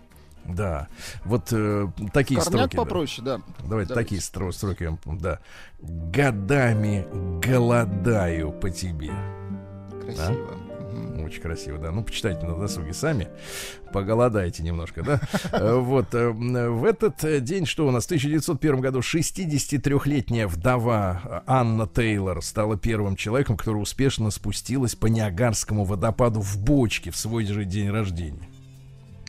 Да, 0.48 0.88
вот 1.24 1.50
э, 1.52 1.88
такие 2.14 2.40
Корняк 2.40 2.44
строки. 2.72 2.76
да. 2.76 2.84
попроще, 2.84 3.26
да. 3.26 3.42
Давайте, 3.68 3.90
Давайте. 3.90 3.94
такие 3.96 4.22
стро- 4.22 4.52
строки, 4.52 4.90
да. 5.06 5.40
Годами 5.82 7.06
голодаю 7.42 8.52
по 8.52 8.70
тебе. 8.70 9.12
Красиво. 10.04 10.52
Мгм. 10.92 11.26
Очень 11.26 11.42
красиво, 11.42 11.78
да. 11.80 11.92
Ну, 11.92 12.04
почитайте 12.04 12.46
на 12.46 12.56
досуге 12.60 12.94
сами. 12.94 13.28
Поголодайте 13.92 14.62
немножко, 14.64 15.02
да. 15.04 15.20
Э, 15.52 15.74
Вот. 15.80 16.14
э, 16.14 16.30
В 16.30 16.86
этот 16.86 17.24
э, 17.24 17.40
день, 17.40 17.66
что 17.66 17.88
у 17.88 17.92
нас, 17.92 18.04
в 18.04 18.08
1901 18.08 18.80
году 18.82 19.00
63-летняя 19.00 20.48
вдова 20.48 21.44
Анна 21.48 21.88
Тейлор 21.88 22.42
стала 22.44 22.78
первым 22.78 23.16
человеком, 23.16 23.58
который 23.58 23.82
успешно 23.82 24.30
спустилась 24.30 24.96
по 24.96 25.08
Ниагарскому 25.08 25.86
водопаду 25.86 26.40
в 26.42 26.58
бочке 26.60 27.10
в 27.12 27.18
свой 27.18 27.46
же 27.46 27.66
день 27.66 27.90
рождения. 27.90 28.48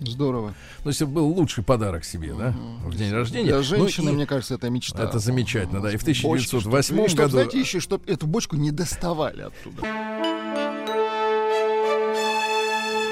Здорово. 0.00 0.54
То 0.82 0.90
есть 0.90 1.00
это 1.00 1.10
был 1.10 1.26
лучший 1.28 1.64
подарок 1.64 2.04
себе, 2.04 2.34
да, 2.34 2.54
в 2.84 2.94
день 2.96 3.12
рождения. 3.12 3.46
Для 3.46 3.56
Ну, 3.56 3.62
женщины, 3.62 4.10
и- 4.10 4.12
мне 4.12 4.26
кажется, 4.26 4.54
это 4.54 4.68
мечта. 4.68 5.02
Это 5.02 5.18
замечательно, 5.18 5.80
да. 5.80 5.90
И 5.90 5.96
в 5.96 6.04
Бочки, 6.04 6.46
чтоб- 6.46 6.60
1908 6.66 7.04
и 7.04 7.08
чтоб, 7.08 7.18
году... 7.18 7.30
знаете, 7.30 7.58
еще, 7.60 7.80
чтобы 7.80 8.04
эту 8.10 8.26
бочку 8.26 8.56
не 8.56 8.70
доставали 8.70 9.42
оттуда. 9.42 9.82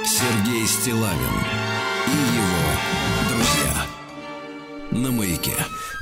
Сергей 0.04 0.66
Стилавин 0.66 1.34
и 2.06 2.36
его. 2.36 2.53
На 4.94 5.10
маяке. 5.10 5.52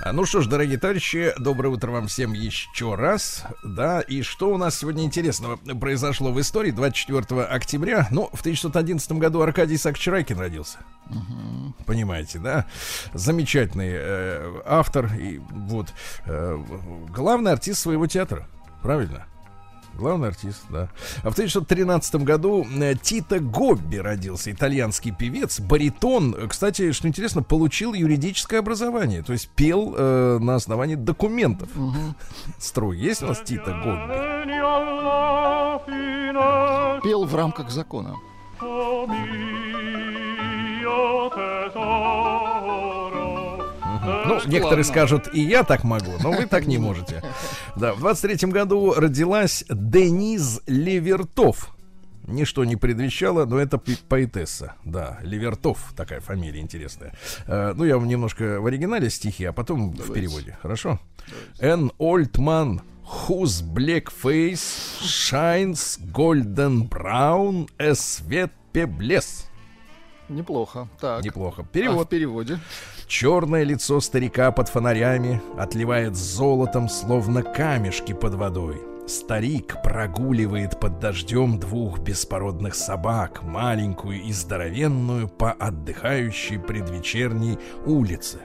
А, 0.02 0.12
Ну 0.12 0.26
что 0.26 0.42
ж, 0.42 0.46
дорогие 0.46 0.78
товарищи, 0.78 1.32
доброе 1.38 1.70
утро 1.70 1.90
вам 1.90 2.08
всем 2.08 2.34
еще 2.34 2.94
раз. 2.94 3.44
Да, 3.64 4.00
и 4.02 4.20
что 4.22 4.52
у 4.52 4.58
нас 4.58 4.78
сегодня 4.78 5.04
интересного 5.04 5.56
произошло 5.56 6.30
в 6.30 6.38
истории 6.40 6.72
24 6.72 7.42
октября? 7.44 8.06
Ну, 8.10 8.28
в 8.32 8.40
1911 8.40 9.12
году 9.12 9.40
Аркадий 9.40 9.78
Сакчарайкин 9.78 10.38
родился. 10.38 10.78
Понимаете, 11.86 12.38
да? 12.38 12.66
Замечательный 13.14 13.92
э, 13.92 14.60
автор 14.66 15.10
и 15.14 15.38
вот 15.38 15.88
э, 16.26 16.58
главный 17.08 17.52
артист 17.52 17.80
своего 17.80 18.06
театра. 18.06 18.46
Правильно? 18.82 19.26
Главный 19.94 20.28
артист, 20.28 20.64
да. 20.70 20.88
А 21.22 21.30
в 21.30 21.34
1913 21.34 22.16
году 22.16 22.66
э, 22.80 22.94
Тито 22.94 23.40
Гобби 23.40 23.96
родился, 23.96 24.50
итальянский 24.50 25.12
певец, 25.12 25.60
баритон. 25.60 26.48
Кстати, 26.48 26.92
что 26.92 27.08
интересно, 27.08 27.42
получил 27.42 27.92
юридическое 27.92 28.60
образование, 28.60 29.22
то 29.22 29.32
есть 29.32 29.48
пел 29.50 29.94
э, 29.96 30.38
на 30.40 30.54
основании 30.54 30.94
документов. 30.94 31.68
Строй. 32.58 32.98
Есть 32.98 33.22
у 33.22 33.26
нас 33.26 33.40
Тито 33.42 33.72
Гобби? 33.84 34.42
Пел 37.02 37.24
в 37.24 37.34
рамках 37.34 37.70
закона. 37.70 38.16
Ну, 44.02 44.40
некоторые 44.46 44.84
скажут, 44.84 45.28
и 45.32 45.40
я 45.40 45.62
так 45.64 45.84
могу, 45.84 46.12
но 46.20 46.32
вы 46.32 46.46
так 46.46 46.66
не 46.66 46.78
можете. 46.88 47.22
Да, 47.76 47.94
в 47.94 48.04
23-м 48.04 48.50
году 48.50 48.94
родилась 48.94 49.64
Дениз 49.68 50.60
Левертов. 50.66 51.70
Ничто 52.26 52.64
не 52.64 52.76
предвещало, 52.76 53.46
но 53.46 53.58
это 53.58 53.78
поэтесса. 53.78 54.74
Да, 54.84 55.18
Левертов, 55.22 55.92
такая 55.96 56.20
фамилия 56.20 56.60
интересная. 56.60 57.12
Э, 57.46 57.72
ну, 57.76 57.84
я 57.84 57.98
вам 57.98 58.06
немножко 58.06 58.60
в 58.60 58.66
оригинале 58.66 59.10
стихи, 59.10 59.44
а 59.44 59.52
потом 59.52 59.90
в 59.90 60.12
переводе. 60.12 60.56
Хорошо? 60.62 61.00
Old 61.60 62.32
man 62.38 62.80
whose 63.28 63.62
black 63.62 64.04
face 64.10 65.00
shines 65.02 65.98
golden 66.12 66.88
brown 66.88 67.68
as 67.78 68.22
wet 68.28 68.50
pebbles. 68.72 69.46
Неплохо. 70.28 70.88
Так. 71.00 71.24
Неплохо. 71.24 71.62
А 71.62 71.64
в 71.64 71.68
Перевод. 71.68 72.08
переводе. 72.08 72.58
Черное 73.12 73.62
лицо 73.62 74.00
старика 74.00 74.50
под 74.52 74.70
фонарями 74.70 75.42
отливает 75.58 76.16
золотом, 76.16 76.88
словно 76.88 77.42
камешки 77.42 78.14
под 78.14 78.36
водой. 78.36 78.80
Старик 79.06 79.76
прогуливает 79.84 80.80
под 80.80 80.98
дождем 80.98 81.60
двух 81.60 81.98
беспородных 81.98 82.74
собак, 82.74 83.42
маленькую 83.42 84.22
и 84.22 84.32
здоровенную, 84.32 85.28
по 85.28 85.52
отдыхающей 85.52 86.58
предвечерней 86.58 87.58
улице. 87.84 88.38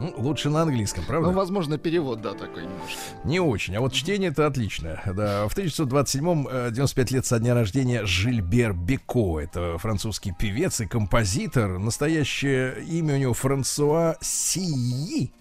Ну, 0.00 0.14
лучше 0.16 0.48
на 0.48 0.62
английском, 0.62 1.04
правда? 1.04 1.28
Ну, 1.28 1.36
возможно, 1.36 1.76
перевод, 1.76 2.22
да, 2.22 2.32
такой 2.32 2.62
немножко. 2.62 2.98
Не 3.24 3.38
очень, 3.38 3.76
а 3.76 3.80
вот 3.80 3.92
чтение 3.92 4.30
это 4.30 4.46
отлично. 4.46 5.00
Да, 5.04 5.46
в 5.46 5.54
1927-м, 5.54 6.48
э, 6.50 6.70
95 6.72 7.10
лет 7.10 7.26
со 7.26 7.38
дня 7.38 7.54
рождения 7.54 8.06
Жильбер 8.06 8.72
Беко. 8.72 9.40
Это 9.40 9.76
французский 9.76 10.32
певец 10.32 10.80
и 10.80 10.86
композитор. 10.86 11.78
Настоящее 11.78 12.82
имя 12.84 13.16
у 13.16 13.18
него 13.18 13.34
Франсуа 13.34 14.16
Сии. 14.22 15.32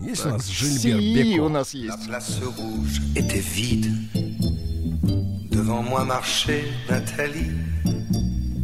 Есть 0.00 0.26
у 0.26 0.30
нас 0.30 0.46
Жильбер 0.46 1.00
Си 1.00 1.14
Беко? 1.14 1.44
у 1.44 1.48
нас 1.48 1.72
есть. 1.72 1.96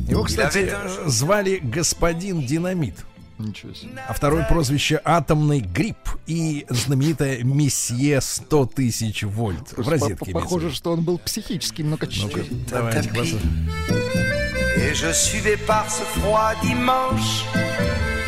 Его, 0.08 0.22
кстати, 0.24 0.70
э, 0.70 1.08
звали 1.08 1.60
господин 1.62 2.44
Динамит. 2.46 3.06
Ничего 3.38 3.74
себе. 3.74 4.00
А 4.08 4.12
второе 4.12 4.44
прозвище 4.44 5.00
Атомный 5.04 5.60
грипп 5.60 5.96
и 6.26 6.66
знаменитое 6.68 7.42
Месье 7.42 8.20
100 8.20 8.66
тысяч 8.66 9.22
вольт. 9.24 9.72
В 9.76 9.88
розетке. 9.88 10.32
По- 10.32 10.40
Похоже, 10.40 10.72
что 10.72 10.92
он 10.92 11.02
был 11.04 11.18
психически 11.18 11.82
многочисленным. 11.82 12.64
Давайте, 12.70 13.08
dimanche. 13.08 13.38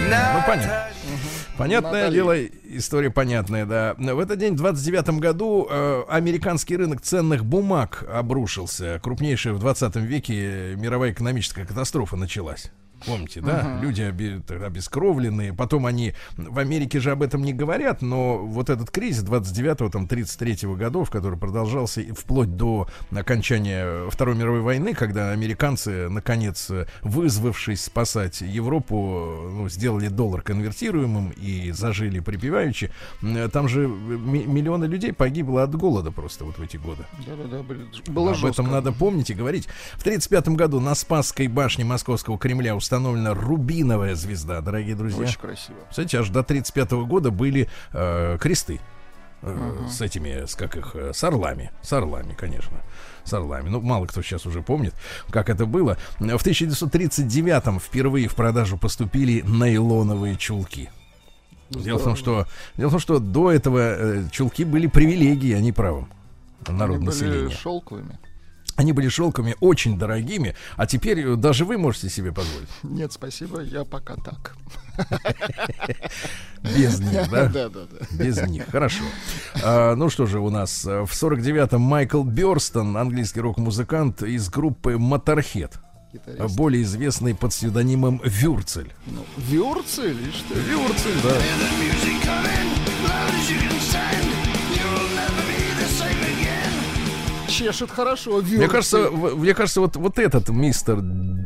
Ну, 0.08 0.42
понятно. 0.46 0.86
Понятное 1.56 1.92
Натали. 2.02 2.14
дело, 2.14 2.44
история 2.76 3.10
понятная, 3.10 3.64
да. 3.64 3.94
В 3.96 4.18
этот 4.18 4.38
день, 4.38 4.52
в 4.54 4.56
29 4.58 5.18
году, 5.20 5.66
э, 5.70 6.02
американский 6.08 6.76
рынок 6.76 7.00
ценных 7.00 7.46
бумаг 7.46 8.04
обрушился. 8.12 9.00
Крупнейшая 9.02 9.54
в 9.54 9.58
20 9.58 9.96
веке 9.96 10.74
мировая 10.76 11.12
экономическая 11.12 11.64
катастрофа 11.64 12.16
началась. 12.16 12.70
Помните, 13.06 13.40
да? 13.40 13.78
Люди 13.80 14.02
оби- 14.02 14.42
обескровленные. 14.64 15.52
Потом 15.52 15.86
они 15.86 16.14
в 16.36 16.58
Америке 16.58 17.00
же 17.00 17.10
об 17.12 17.22
этом 17.22 17.42
не 17.42 17.52
говорят, 17.52 18.02
но 18.02 18.38
вот 18.38 18.70
этот 18.70 18.90
кризис 18.90 19.24
29-го, 19.24 19.88
там, 19.90 20.06
33-го 20.06 20.74
годов, 20.74 21.10
который 21.10 21.38
продолжался 21.38 22.02
вплоть 22.14 22.56
до 22.56 22.88
окончания 23.14 24.08
Второй 24.10 24.34
мировой 24.36 24.60
войны, 24.60 24.94
когда 24.94 25.30
американцы, 25.30 26.08
наконец, 26.08 26.70
э, 26.70 26.86
вызвавшись 27.02 27.84
спасать 27.84 28.40
Европу, 28.40 28.96
ну, 29.52 29.68
сделали 29.68 30.08
доллар 30.08 30.42
конвертируемым 30.42 31.30
и 31.30 31.70
зажили 31.72 32.20
припеваючи. 32.20 32.90
М, 33.22 33.50
Там 33.50 33.68
же 33.68 33.86
ми- 33.88 34.44
миллионы 34.44 34.84
людей 34.86 35.12
погибло 35.12 35.62
от 35.62 35.74
голода 35.74 36.10
просто 36.10 36.44
вот 36.44 36.58
в 36.58 36.62
эти 36.62 36.76
годы. 36.76 37.04
Да-да-да, 37.26 37.62
было 38.12 38.30
Об 38.30 38.36
жестко. 38.36 38.62
этом 38.62 38.70
надо 38.72 38.92
помнить 38.92 39.30
и 39.30 39.34
говорить. 39.34 39.66
В 39.94 40.02
1935 40.02 40.56
году 40.56 40.80
на 40.80 40.94
Спасской 40.94 41.46
башне 41.48 41.84
Московского 41.84 42.38
Кремля 42.38 42.74
установлена 42.96 43.34
рубиновая 43.34 44.14
звезда, 44.14 44.60
дорогие 44.60 44.94
друзья. 44.94 45.24
Очень 45.24 45.38
красиво. 45.38 45.78
Кстати, 45.90 46.16
аж 46.16 46.28
до 46.28 46.40
1935 46.40 47.06
года 47.06 47.30
были 47.30 47.68
э, 47.92 48.38
кресты. 48.40 48.80
э, 49.42 49.86
С 49.90 50.00
этими, 50.00 50.46
с 50.46 50.54
как 50.54 50.76
их, 50.76 50.92
э, 50.94 51.12
с 51.12 51.22
орлами. 51.24 51.70
С 51.82 51.92
орлами, 51.92 52.34
конечно. 52.34 52.78
С 53.24 53.32
орлами. 53.34 53.68
Ну, 53.68 53.80
мало 53.80 54.06
кто 54.06 54.22
сейчас 54.22 54.46
уже 54.46 54.62
помнит, 54.62 54.94
как 55.30 55.48
это 55.50 55.66
было. 55.66 55.96
В 56.18 56.24
1939 56.24 57.80
впервые 57.82 58.28
в 58.28 58.34
продажу 58.34 58.78
поступили 58.78 59.42
нейлоновые 59.46 60.36
чулки. 60.36 60.90
Дело 61.70 61.98
в 61.98 62.04
том, 62.04 62.16
что, 62.16 62.46
дело 62.76 62.88
в 62.88 62.92
том, 62.92 63.00
что 63.00 63.18
до 63.18 63.50
этого 63.50 63.78
э, 63.80 64.24
чулки 64.30 64.64
были 64.64 64.86
привилегией, 64.86 65.56
а 65.56 65.60
не 65.60 65.72
правом 65.72 66.08
народ 66.68 66.96
Они 66.96 67.06
были 67.06 67.14
населения. 67.14 67.50
шелковыми. 67.50 68.18
Они 68.76 68.92
были 68.92 69.08
шелками 69.08 69.56
очень 69.60 69.98
дорогими, 69.98 70.54
а 70.76 70.86
теперь 70.86 71.20
э, 71.20 71.36
даже 71.36 71.64
вы 71.64 71.78
можете 71.78 72.10
себе 72.10 72.30
позволить. 72.32 72.68
Нет, 72.82 73.12
спасибо, 73.12 73.60
я 73.62 73.84
пока 73.84 74.16
так. 74.16 74.54
Без 76.62 77.00
них, 77.00 77.30
да? 77.30 77.46
Да-да-да. 77.52 78.06
Без 78.24 78.40
них, 78.42 78.66
хорошо. 78.70 79.02
А, 79.62 79.94
ну 79.94 80.10
что 80.10 80.26
же 80.26 80.40
у 80.40 80.50
нас? 80.50 80.84
э, 80.86 81.02
В 81.04 81.10
49-м 81.12 81.80
Майкл 81.80 82.22
Бёрстон, 82.22 82.96
английский 82.96 83.40
рок-музыкант 83.40 84.22
из 84.22 84.48
группы 84.50 84.92
Motorhead, 84.94 85.72
Гитарист. 86.12 86.56
более 86.56 86.82
известный 86.82 87.34
под 87.34 87.50
псевдонимом 87.52 88.20
Вюрцель. 88.24 88.92
Ну, 89.06 89.24
Вюрцель, 89.36 90.16
или 90.20 90.30
что? 90.32 90.54
Вюрцель, 90.54 91.20
да. 91.22 91.36
Чешет 97.56 97.90
хорошо. 97.90 98.42
Мне 98.42 98.68
кажется, 98.68 99.10
мне 99.10 99.54
кажется, 99.54 99.80
вот, 99.80 99.96
вот 99.96 100.18
этот 100.18 100.48
мистер 100.48 101.00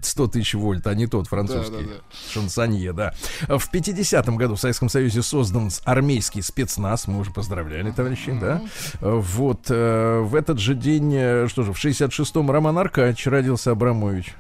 100 0.04 0.28
тысяч 0.28 0.54
вольт, 0.54 0.86
а 0.86 0.94
не 0.94 1.06
тот 1.06 1.26
французский 1.28 1.84
Да-да-да. 1.84 2.32
шансонье, 2.32 2.92
да. 2.92 3.14
В 3.48 3.72
50-м 3.72 4.36
году 4.36 4.54
в 4.54 4.60
Советском 4.60 4.88
Союзе 4.88 5.22
создан 5.22 5.70
армейский 5.84 6.42
спецназ, 6.42 7.06
мы 7.06 7.18
уже 7.18 7.30
поздравляли, 7.30 7.90
товарищи, 7.90 8.36
да. 8.38 8.62
Вот 9.00 9.66
э, 9.68 10.20
в 10.20 10.34
этот 10.34 10.58
же 10.58 10.74
день, 10.74 11.14
э, 11.14 11.48
что 11.48 11.62
же, 11.62 11.72
в 11.72 11.84
66-м 11.84 12.50
Роман 12.50 12.78
Аркадьевич 12.78 13.26
родился 13.26 13.72
Абрамович. 13.72 14.34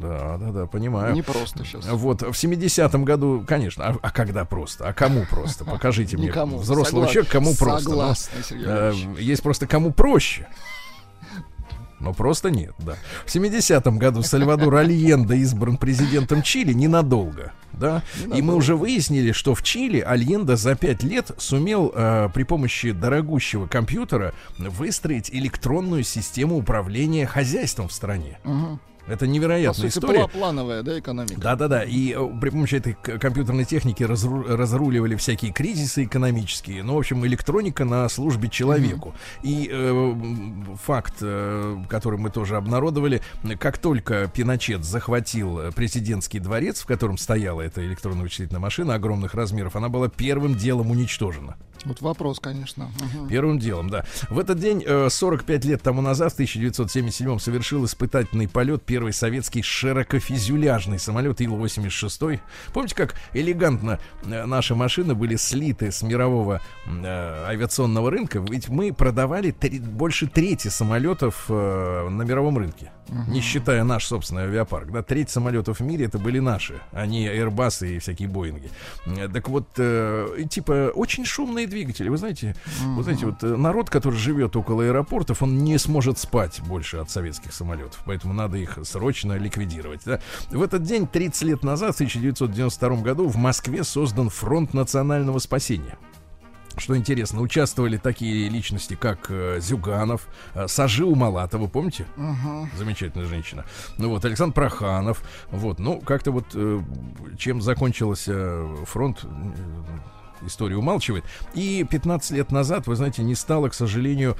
Да, 0.00 0.36
да, 0.38 0.50
да, 0.50 0.66
понимаю. 0.66 1.14
Не 1.14 1.22
просто 1.22 1.64
сейчас. 1.64 1.86
Вот, 1.88 2.22
в 2.22 2.30
70-м 2.30 3.04
году, 3.04 3.44
конечно, 3.46 3.86
а, 3.86 3.96
а 4.00 4.10
когда 4.10 4.44
просто? 4.44 4.88
А 4.88 4.92
кому 4.92 5.24
просто? 5.28 5.64
Покажите 5.64 6.16
мне 6.16 6.28
Никому. 6.28 6.58
взрослого 6.58 7.06
человека, 7.06 7.32
кому 7.32 7.54
просто. 7.54 7.90
Ну, 7.90 7.96
Согласен, 7.96 8.30
Сергей 8.48 8.66
э, 8.66 8.92
есть 9.20 9.42
просто 9.42 9.66
кому 9.66 9.92
проще. 9.92 10.46
Но 12.00 12.14
просто 12.14 12.50
нет, 12.50 12.74
да. 12.78 12.96
В 13.26 13.34
70-м 13.34 13.98
году 13.98 14.22
Сальвадор 14.22 14.76
Альенда 14.76 15.34
избран 15.34 15.76
президентом 15.76 16.42
Чили 16.42 16.72
ненадолго, 16.72 17.52
да. 17.72 18.02
И 18.34 18.42
мы 18.42 18.54
уже 18.54 18.76
выяснили, 18.76 19.32
что 19.32 19.54
в 19.54 19.62
Чили 19.62 20.00
Альенда 20.00 20.56
за 20.56 20.74
пять 20.74 21.02
лет 21.02 21.30
сумел 21.38 21.92
э, 21.94 22.28
при 22.32 22.44
помощи 22.44 22.92
дорогущего 22.92 23.66
компьютера 23.66 24.32
выстроить 24.58 25.30
электронную 25.32 26.04
систему 26.04 26.56
управления 26.56 27.26
хозяйством 27.26 27.88
в 27.88 27.92
стране. 27.92 28.38
Это 29.08 29.20
По 29.20 29.24
невероятная 29.24 29.90
сути, 29.90 29.98
история. 29.98 30.20
пла- 30.24 30.30
плановая, 30.30 30.82
да, 30.82 30.98
экономика. 30.98 31.40
Да-да-да, 31.40 31.82
и 31.84 32.12
э, 32.14 32.28
при 32.40 32.50
помощи 32.50 32.74
этой 32.76 32.94
компьютерной 32.94 33.64
техники 33.64 34.02
разру- 34.02 34.44
разруливали 34.46 35.16
всякие 35.16 35.52
кризисы 35.52 36.04
экономические. 36.04 36.82
Ну, 36.82 36.94
в 36.94 36.98
общем, 36.98 37.24
электроника 37.26 37.84
на 37.84 38.08
службе 38.08 38.48
человеку. 38.48 39.14
И 39.42 39.68
э, 39.72 40.14
факт, 40.84 41.14
э, 41.22 41.76
который 41.88 42.18
мы 42.18 42.30
тоже 42.30 42.56
обнародовали, 42.56 43.22
как 43.58 43.78
только 43.78 44.28
Пиночет 44.28 44.84
захватил 44.84 45.58
э, 45.58 45.72
президентский 45.72 46.38
дворец, 46.38 46.80
в 46.82 46.86
котором 46.86 47.18
стояла 47.18 47.62
эта 47.62 47.84
электронная 47.86 48.22
вычислительная 48.22 48.60
машина 48.60 48.94
огромных 48.94 49.34
размеров, 49.34 49.76
она 49.76 49.88
была 49.88 50.08
первым 50.08 50.54
делом 50.54 50.90
уничтожена. 50.90 51.56
Вот 51.84 52.00
вопрос, 52.00 52.40
конечно. 52.40 52.90
Мгм. 53.14 53.28
Первым 53.28 53.58
делом, 53.58 53.88
да. 53.90 54.04
В 54.30 54.38
этот 54.38 54.58
день, 54.58 54.82
э, 54.86 55.08
45 55.10 55.64
лет 55.64 55.82
тому 55.82 56.00
назад, 56.02 56.32
в 56.32 56.36
1977 56.36 57.38
совершил 57.38 57.84
испытательный 57.84 58.48
полет 58.48 58.82
первый 58.84 59.12
советский 59.12 59.62
широкофюзеляжный 59.62 60.98
самолет 60.98 61.40
Ил-86. 61.40 62.40
Помните, 62.72 62.94
как 62.94 63.14
элегантно 63.32 63.98
э, 64.24 64.44
наши 64.46 64.74
машины 64.74 65.14
были 65.14 65.36
слиты 65.36 65.90
с 65.92 66.02
мирового 66.02 66.60
э, 66.86 67.44
авиационного 67.46 68.10
рынка? 68.10 68.40
Ведь 68.40 68.68
мы 68.68 68.92
продавали 68.92 69.50
три- 69.50 69.78
больше 69.78 70.26
трети 70.26 70.68
самолетов 70.68 71.46
э, 71.48 72.08
на 72.08 72.22
мировом 72.22 72.58
рынке. 72.58 72.92
Не 73.26 73.40
считая 73.40 73.84
наш 73.84 74.04
собственный 74.04 74.42
авиапарк. 74.42 74.90
Да, 74.92 75.02
треть 75.02 75.30
самолетов 75.30 75.80
в 75.80 75.82
мире 75.82 76.04
это 76.04 76.18
были 76.18 76.40
наши, 76.40 76.74
а 76.92 77.06
не 77.06 77.26
Airbus 77.26 77.88
и 77.88 77.98
всякие 78.00 78.28
Боинги. 78.28 78.70
Э, 79.06 79.28
Так 79.32 79.48
вот, 79.48 79.68
э, 79.78 80.44
типа, 80.50 80.90
очень 80.94 81.24
шумные 81.24 81.66
двигатели. 81.68 82.08
Вы 82.08 82.16
знаете, 82.16 82.56
вы 82.82 83.02
знаете, 83.02 83.26
вот 83.26 83.42
э, 83.42 83.56
народ, 83.56 83.90
который 83.90 84.16
живет 84.16 84.56
около 84.56 84.84
аэропортов, 84.84 85.42
он 85.42 85.58
не 85.64 85.78
сможет 85.78 86.18
спать 86.18 86.60
больше 86.66 86.98
от 86.98 87.10
советских 87.10 87.52
самолетов. 87.52 88.00
Поэтому 88.04 88.34
надо 88.34 88.56
их 88.56 88.78
срочно 88.84 89.34
ликвидировать. 89.38 90.02
да. 90.04 90.20
В 90.50 90.62
этот 90.62 90.82
день, 90.82 91.06
30 91.06 91.42
лет 91.42 91.62
назад, 91.62 91.92
в 91.92 91.96
1992 91.96 92.96
году, 93.02 93.28
в 93.28 93.36
Москве 93.36 93.84
создан 93.84 94.28
Фронт 94.30 94.74
национального 94.74 95.38
спасения. 95.38 95.98
Что 96.78 96.96
интересно, 96.96 97.40
участвовали 97.40 97.96
такие 97.96 98.48
личности, 98.48 98.94
как 98.94 99.26
э, 99.30 99.58
Зюганов, 99.60 100.28
э, 100.54 100.68
Сажи 100.68 101.04
Умалатова, 101.04 101.66
помните? 101.66 102.06
Замечательная 102.76 103.26
женщина. 103.26 103.64
Ну 103.98 104.10
вот, 104.10 104.24
Александр 104.24 104.54
Проханов. 104.54 105.22
Вот, 105.50 105.80
ну, 105.80 106.00
как-то 106.00 106.30
вот 106.30 106.46
э, 106.54 106.80
чем 107.36 107.60
закончился 107.60 108.64
фронт, 108.84 109.24
э, 109.24 109.28
история 110.46 110.76
умалчивает. 110.76 111.24
И 111.54 111.86
15 111.88 112.32
лет 112.32 112.52
назад, 112.52 112.86
вы 112.86 112.96
знаете, 112.96 113.22
не 113.22 113.34
стало, 113.34 113.68
к 113.68 113.74
сожалению, 113.74 114.36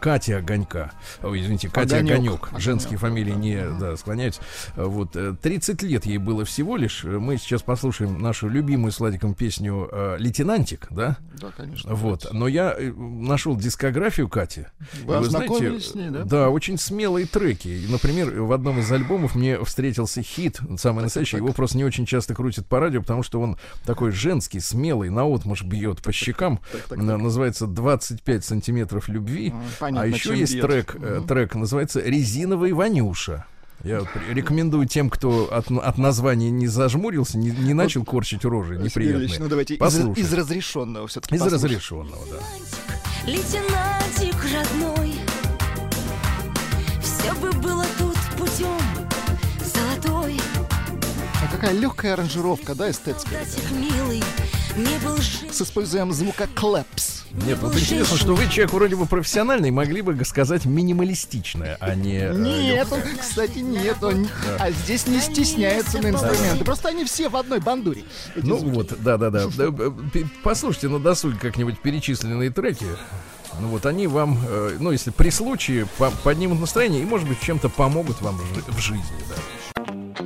Катя 0.00 0.38
Огонька. 0.38 0.92
Ой, 1.22 1.40
извините, 1.40 1.68
Катя 1.68 1.96
Огонек. 1.96 2.14
Огонек. 2.14 2.42
Огонек, 2.48 2.60
Женские 2.60 2.98
фамилии 2.98 3.32
да. 3.32 3.38
не 3.38 3.78
да, 3.78 3.96
склоняются. 3.96 4.40
Вот, 4.76 5.16
э, 5.16 5.34
30 5.40 5.82
лет 5.82 6.06
ей 6.06 6.18
было 6.18 6.44
всего 6.44 6.76
лишь. 6.76 7.04
Мы 7.04 7.36
сейчас 7.36 7.62
послушаем 7.62 8.20
нашу 8.20 8.48
любимую 8.48 8.92
с 8.92 9.00
Владиком 9.00 9.34
песню 9.34 9.88
э, 9.90 10.16
«Лейтенантик», 10.18 10.86
да? 10.90 11.18
Да, 11.40 11.50
конечно. 11.56 11.94
Вот. 11.94 12.28
Но 12.32 12.48
я 12.48 12.74
э, 12.76 12.92
нашел 12.92 13.56
дискографию 13.56 14.28
Кати. 14.28 14.66
Вы 15.04 15.14
И 15.14 15.16
ознакомились 15.16 15.90
с 15.90 15.94
ней, 15.94 16.10
да? 16.10 16.24
Да, 16.24 16.50
очень 16.50 16.78
смелые 16.78 17.26
треки. 17.26 17.86
Например, 17.88 18.42
в 18.42 18.52
одном 18.52 18.80
из 18.80 18.90
альбомов 18.90 19.34
мне 19.34 19.62
встретился 19.64 20.22
хит, 20.22 20.60
самый 20.78 21.02
настоящий. 21.02 21.36
Его 21.36 21.52
просто 21.52 21.76
не 21.76 21.84
очень 21.84 22.06
часто 22.06 22.34
крутят 22.34 22.66
по 22.66 22.80
радио, 22.80 23.00
потому 23.00 23.22
что 23.22 23.40
он 23.40 23.58
такой 23.84 24.10
женский, 24.10 24.60
смелый, 24.60 25.10
наотмашь 25.28 25.62
бьет 25.62 26.02
по 26.02 26.12
щекам. 26.12 26.60
На- 26.90 27.18
Называется 27.18 27.66
«25 27.66 28.40
сантиметров 28.42 29.08
любви». 29.08 29.50
М, 29.50 29.62
понятно, 29.78 30.02
а 30.02 30.06
еще 30.06 30.36
есть 30.36 30.54
бьет. 30.54 30.66
трек, 30.66 30.96
э, 31.00 31.20
трек 31.26 31.54
называется 31.54 32.00
«Резиновый 32.00 32.72
Ванюша». 32.72 33.44
Я 33.84 34.00
вот 34.00 34.08
рекомендую 34.32 34.86
тем, 34.88 35.08
кто 35.08 35.52
от, 35.54 35.70
от 35.70 35.98
названия 35.98 36.50
не 36.50 36.66
зажмурился, 36.66 37.38
не, 37.38 37.50
не 37.50 37.74
начал 37.74 38.04
корчить 38.04 38.44
рожи 38.44 38.74
Ильич, 38.74 38.86
неприятные. 38.96 39.38
ну 39.38 39.48
давайте 39.48 39.74
из, 39.74 39.78
Послушай. 39.78 40.20
из 40.20 40.32
разрешенного 40.32 41.06
все-таки. 41.06 41.36
Из 41.36 41.42
разрешенного, 41.42 42.22
да. 42.28 43.30
Лейтенантик 43.30 44.34
родной 44.52 45.12
Все 47.00 47.32
бы 47.34 47.52
было 47.52 47.84
тут 47.98 48.16
путем 48.36 48.80
Золотой 49.64 50.40
А 51.44 51.52
какая 51.54 51.72
легкая 51.78 52.14
аранжировка, 52.14 52.74
да, 52.74 52.90
эстетская. 52.90 53.44
Солдатик 53.44 53.70
милый 53.70 54.22
С 55.50 55.62
использованием 55.62 56.12
звука 56.12 56.46
клэпс. 56.54 57.24
Нет, 57.46 57.58
вот 57.60 57.74
интересно, 57.76 58.16
что 58.16 58.34
вы 58.34 58.48
человек 58.48 58.72
вроде 58.72 58.96
бы 58.96 59.06
профессиональный, 59.06 59.70
могли 59.70 60.00
бы 60.02 60.22
сказать 60.24 60.64
минималистичное, 60.64 61.76
а 61.80 61.94
не... 61.94 62.18
э, 62.18 62.32
Нет, 62.34 62.88
он, 62.90 63.00
кстати, 63.20 63.58
нет, 63.58 64.02
он, 64.02 64.28
а 64.58 64.70
здесь 64.70 65.06
не 65.06 65.20
стесняется 65.20 65.98
на 66.00 66.08
инструменты. 66.10 66.64
Просто 66.64 66.88
они 66.88 67.04
все 67.04 67.28
в 67.28 67.36
одной 67.36 67.60
бандуре. 67.60 68.04
Ну 68.36 68.58
звуки. 68.58 68.74
вот, 68.74 69.02
да-да-да. 69.02 69.46
Да, 69.56 69.64
э, 69.66 69.90
Послушайте 70.42 70.88
на 70.88 70.98
досуге 70.98 71.36
как-нибудь 71.38 71.80
перечисленные 71.80 72.50
треки. 72.50 72.86
Ну 73.60 73.68
вот 73.68 73.84
они 73.86 74.06
вам, 74.06 74.38
э, 74.48 74.76
ну 74.80 74.90
если 74.92 75.10
при 75.10 75.30
случае, 75.30 75.86
по- 75.98 76.10
поднимут 76.10 76.60
настроение 76.60 77.02
и, 77.02 77.04
может 77.04 77.28
быть, 77.28 77.40
чем-то 77.40 77.68
помогут 77.68 78.20
вам 78.22 78.40
в 78.68 78.78
жизни, 78.78 79.02
да. 79.28 80.18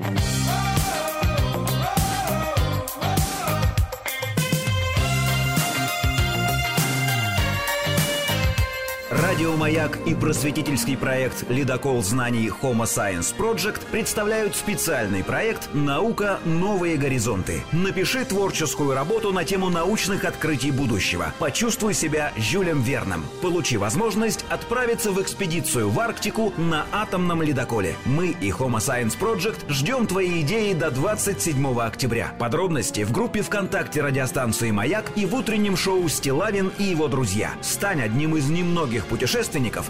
Радиомаяк 9.43 9.99
и 10.07 10.15
просветительский 10.15 10.97
проект 10.97 11.51
«Ледокол 11.51 12.01
знаний 12.05 12.47
Homo 12.47 12.85
Science 12.85 13.35
Project» 13.37 13.81
представляют 13.91 14.55
специальный 14.55 15.25
проект 15.25 15.75
«Наука. 15.75 16.39
Новые 16.45 16.97
горизонты». 16.97 17.65
Напиши 17.73 18.25
творческую 18.25 18.95
работу 18.95 19.33
на 19.33 19.45
тему 19.45 19.69
научных 19.69 20.25
открытий 20.25 20.71
будущего. 20.71 21.35
Почувствуй 21.41 21.93
себя 21.93 22.31
Жюлем 22.37 22.83
Верном. 22.83 23.25
Получи 23.41 23.77
возможность 23.77 24.45
отправиться 24.49 25.11
в 25.11 25.21
экспедицию 25.21 25.91
в 25.91 25.99
Арктику 25.99 26.53
на 26.57 26.87
атомном 26.93 27.43
ледоколе. 27.43 27.97
Мы 28.05 28.29
и 28.29 28.51
Homo 28.51 28.79
Science 28.79 29.19
Project 29.19 29.69
ждем 29.69 30.07
твои 30.07 30.43
идеи 30.43 30.73
до 30.73 30.93
27 30.93 31.81
октября. 31.81 32.33
Подробности 32.39 33.03
в 33.03 33.11
группе 33.11 33.43
ВКонтакте 33.43 34.03
радиостанции 34.03 34.71
«Маяк» 34.71 35.11
и 35.17 35.27
в 35.27 35.35
утреннем 35.35 35.77
шоу 35.77 36.09
«Стилавин 36.09 36.71
и 36.79 36.85
его 36.85 37.09
друзья». 37.09 37.55
Стань 37.61 38.03
одним 38.03 38.37
из 38.37 38.49
немногих 38.49 39.07
путешественников, 39.07 39.32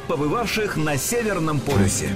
побывавших 0.02 0.76
на 0.76 0.96
Северном 0.96 1.58
полюсе. 1.58 2.10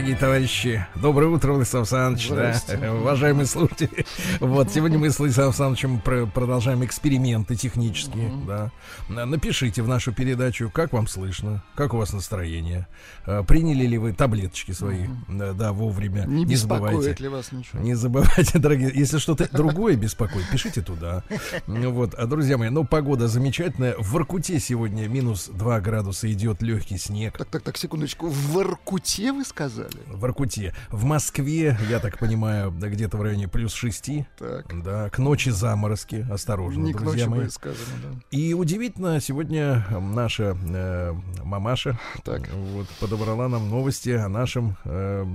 Дорогие 0.00 0.16
товарищи, 0.16 0.86
доброе 0.94 1.26
утро, 1.26 1.52
Владислав 1.52 1.82
Александрович. 1.92 2.30
Да, 2.30 2.94
уважаемые 2.94 3.44
слушатели. 3.44 4.06
Вот, 4.40 4.70
сегодня 4.72 4.98
мы 4.98 5.10
с 5.10 5.18
Владиславом 5.18 5.50
Александровичем 5.50 6.00
про- 6.00 6.24
продолжаем 6.24 6.82
эксперименты 6.82 7.56
технические. 7.56 8.32
Да. 8.46 8.70
На- 9.10 9.26
Напишите 9.26 9.82
в 9.82 9.88
нашу 9.88 10.12
передачу, 10.14 10.70
как 10.72 10.94
вам 10.94 11.06
слышно, 11.08 11.62
как 11.74 11.92
у 11.92 11.98
вас 11.98 12.14
настроение. 12.14 12.86
Э, 13.26 13.42
Приняли 13.46 13.84
ли 13.86 13.98
вы 13.98 14.14
таблеточки 14.14 14.72
свои, 14.72 15.08
да, 15.28 15.72
вовремя. 15.74 16.24
Не 16.26 16.56
забывайте. 16.56 16.96
беспокоит 16.96 17.20
ли 17.20 17.28
вас 17.28 17.52
ничего? 17.52 17.80
Не 17.82 17.94
забывайте, 17.94 18.58
дорогие, 18.58 18.90
если 18.94 19.18
что-то 19.18 19.46
другое 19.52 19.96
беспокоит, 19.96 20.48
пишите 20.50 20.80
туда. 20.80 21.22
Ну 21.66 21.90
Вот, 21.92 22.14
а 22.14 22.26
друзья 22.26 22.56
мои, 22.56 22.70
ну 22.70 22.84
погода 22.84 23.28
замечательная. 23.28 23.94
В 23.98 24.10
Воркуте 24.12 24.58
сегодня 24.58 25.06
минус 25.06 25.50
2 25.52 25.80
градуса 25.80 26.32
идет 26.32 26.62
легкий 26.62 26.96
снег. 26.96 27.36
Так, 27.36 27.48
так, 27.48 27.62
так, 27.62 27.76
секундочку. 27.76 28.28
В 28.28 28.52
Воркуте 28.52 29.32
вы 29.32 29.44
сказали? 29.44 29.98
В 30.06 30.18
Воркуте. 30.20 30.74
В 30.90 31.04
Москве, 31.04 31.78
я 31.90 31.98
так 31.98 32.18
понимаю, 32.18 32.70
да, 32.70 32.88
где-то 32.88 33.18
в 33.18 33.22
районе 33.22 33.46
плюс 33.46 33.74
6. 33.74 34.10
Так. 34.40 34.82
Да, 34.82 35.10
к 35.10 35.18
ночи 35.18 35.50
заморозки. 35.50 36.26
Осторожно, 36.30 36.80
Не 36.82 36.94
к 36.94 36.98
друзья 36.98 37.26
ночи 37.26 37.40
мои. 37.40 37.48
сказано, 37.50 37.92
да. 38.02 38.08
И 38.30 38.54
удивительно, 38.54 39.20
сегодня 39.20 39.84
наша 40.00 40.56
э, 40.66 41.14
мамаша 41.44 41.98
Так. 42.24 42.48
вот, 42.50 42.88
подобрала 43.00 43.48
нам 43.48 43.68
новости 43.68 44.08
о 44.08 44.30
нашем 44.30 44.78
э, 44.86 45.26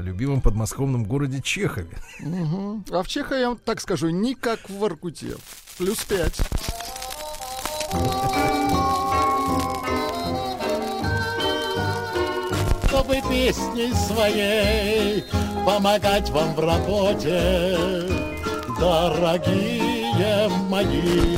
любимом 0.00 0.40
подмосковном 0.40 1.04
городе 1.04 1.42
Чехове. 1.42 1.90
Мгм. 2.20 2.86
А 2.90 3.02
в 3.02 3.08
Чехии, 3.08 3.38
я 3.40 3.50
вам 3.50 3.58
так 3.58 3.78
скажу, 3.78 4.08
не 4.08 4.34
как 4.34 4.70
в 4.70 4.78
Воркуте. 4.78 5.36
Плюс 5.76 6.02
пять. 6.04 6.40
чтобы 12.86 13.14
песней 13.30 13.92
своей 13.94 15.24
помогать 15.64 16.28
вам 16.30 16.54
в 16.54 16.60
работе, 16.60 17.78
дорогие 18.80 20.48
мои. 20.68 21.36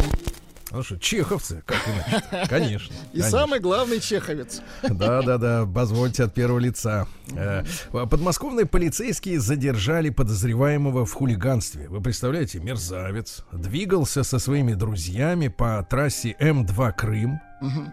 Ну 0.70 0.82
что, 0.82 0.96
чеховцы, 0.98 1.62
как 1.66 1.76
иначе? 1.86 2.46
Конечно. 2.48 2.94
И 3.12 3.20
конечно. 3.20 3.38
самый 3.38 3.60
главный 3.60 4.00
чеховец. 4.00 4.62
Да, 4.82 5.20
да, 5.20 5.36
да, 5.36 5.66
позвольте 5.66 6.24
от 6.24 6.32
первого 6.32 6.58
лица. 6.60 7.06
Э, 7.36 7.62
Подмосковные 7.90 8.64
полицейские 8.64 9.38
задержали 9.38 10.08
подозреваемого 10.08 11.04
в 11.04 11.12
хулиганстве. 11.12 11.88
Вы 11.88 12.00
представляете, 12.00 12.58
мерзавец 12.58 13.44
двигался 13.52 14.22
со 14.22 14.38
своими 14.38 14.72
друзьями 14.72 15.48
по 15.48 15.86
трассе 15.90 16.34
М2 16.40 16.92
Крым. 16.92 17.38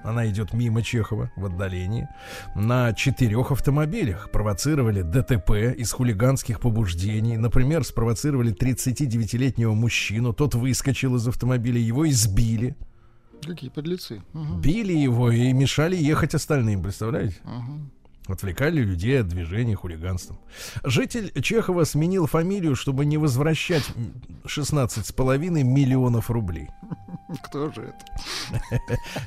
Она 0.04 0.28
идет 0.28 0.54
мимо 0.54 0.82
Чехова 0.82 1.32
в 1.36 1.46
отдалении. 1.46 2.08
На 2.56 2.94
четырех 2.94 3.52
автомобилях 3.52 4.32
провоцировали 4.32 5.02
ДТП 5.02 5.52
из 5.78 5.92
хулиганских 5.92 6.60
побуждений. 6.60 7.38
Например, 7.38 7.84
спровоцировали 7.84 8.54
39-летнего 8.54 9.74
мужчину. 9.74 10.34
Тот 10.34 10.56
выскочил 10.56 11.16
из 11.16 11.28
автомобиля, 11.28 11.80
его 11.80 12.08
избили. 12.10 12.76
Какие 13.46 13.70
подлецы. 13.70 14.22
Мгм. 14.34 14.62
Били 14.62 14.94
его 14.94 15.32
и 15.32 15.54
мешали 15.54 15.96
ехать 15.96 16.36
остальным, 16.36 16.84
представляете? 16.84 17.38
Мгм. 17.44 17.92
Отвлекали 18.30 18.82
людей 18.82 19.20
от 19.22 19.28
движения 19.28 19.76
хулиганством. 19.76 20.40
Житель 20.84 21.32
Чехова 21.42 21.84
сменил 21.84 22.28
фамилию, 22.28 22.76
чтобы 22.76 23.04
не 23.06 23.18
возвращать 23.18 23.84
м, 23.96 24.14
16,5 24.46 25.64
миллионов 25.64 26.30
рублей. 26.30 26.70
Кто 27.44 27.72
же 27.72 27.94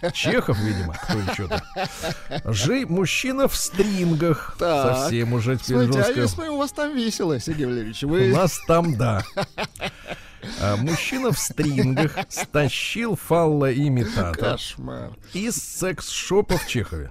это? 0.03 0.13
Чехов, 0.13 0.59
видимо, 0.59 0.95
кто 0.95 1.19
еще-то. 1.19 1.63
Жи 2.45 2.85
мужчина 2.87 3.47
в 3.49 3.55
стрингах. 3.57 4.57
Так. 4.59 4.97
Совсем 4.99 5.33
уже 5.35 5.57
теперь 5.57 5.85
Смотрите, 5.87 6.01
а 6.01 6.05
жестко. 6.15 6.29
смотрю, 6.29 6.55
у 6.55 6.59
вас 6.59 6.73
там 6.73 6.95
весело, 6.97 7.39
Сергей 7.41 7.67
Валерьевич. 7.67 8.03
У 8.05 8.09
Вы 8.09 8.29
нас 8.33 8.61
там, 8.67 8.97
да. 8.97 9.23
А, 10.61 10.77
мужчина 10.77 11.31
в 11.31 11.39
стрингах 11.39 12.17
стащил 12.29 13.15
фаллоимитатор 13.17 14.53
кошмар. 14.53 15.11
из 15.33 15.55
секс-шопа 15.57 16.57
в 16.59 16.67
Чехове. 16.67 17.11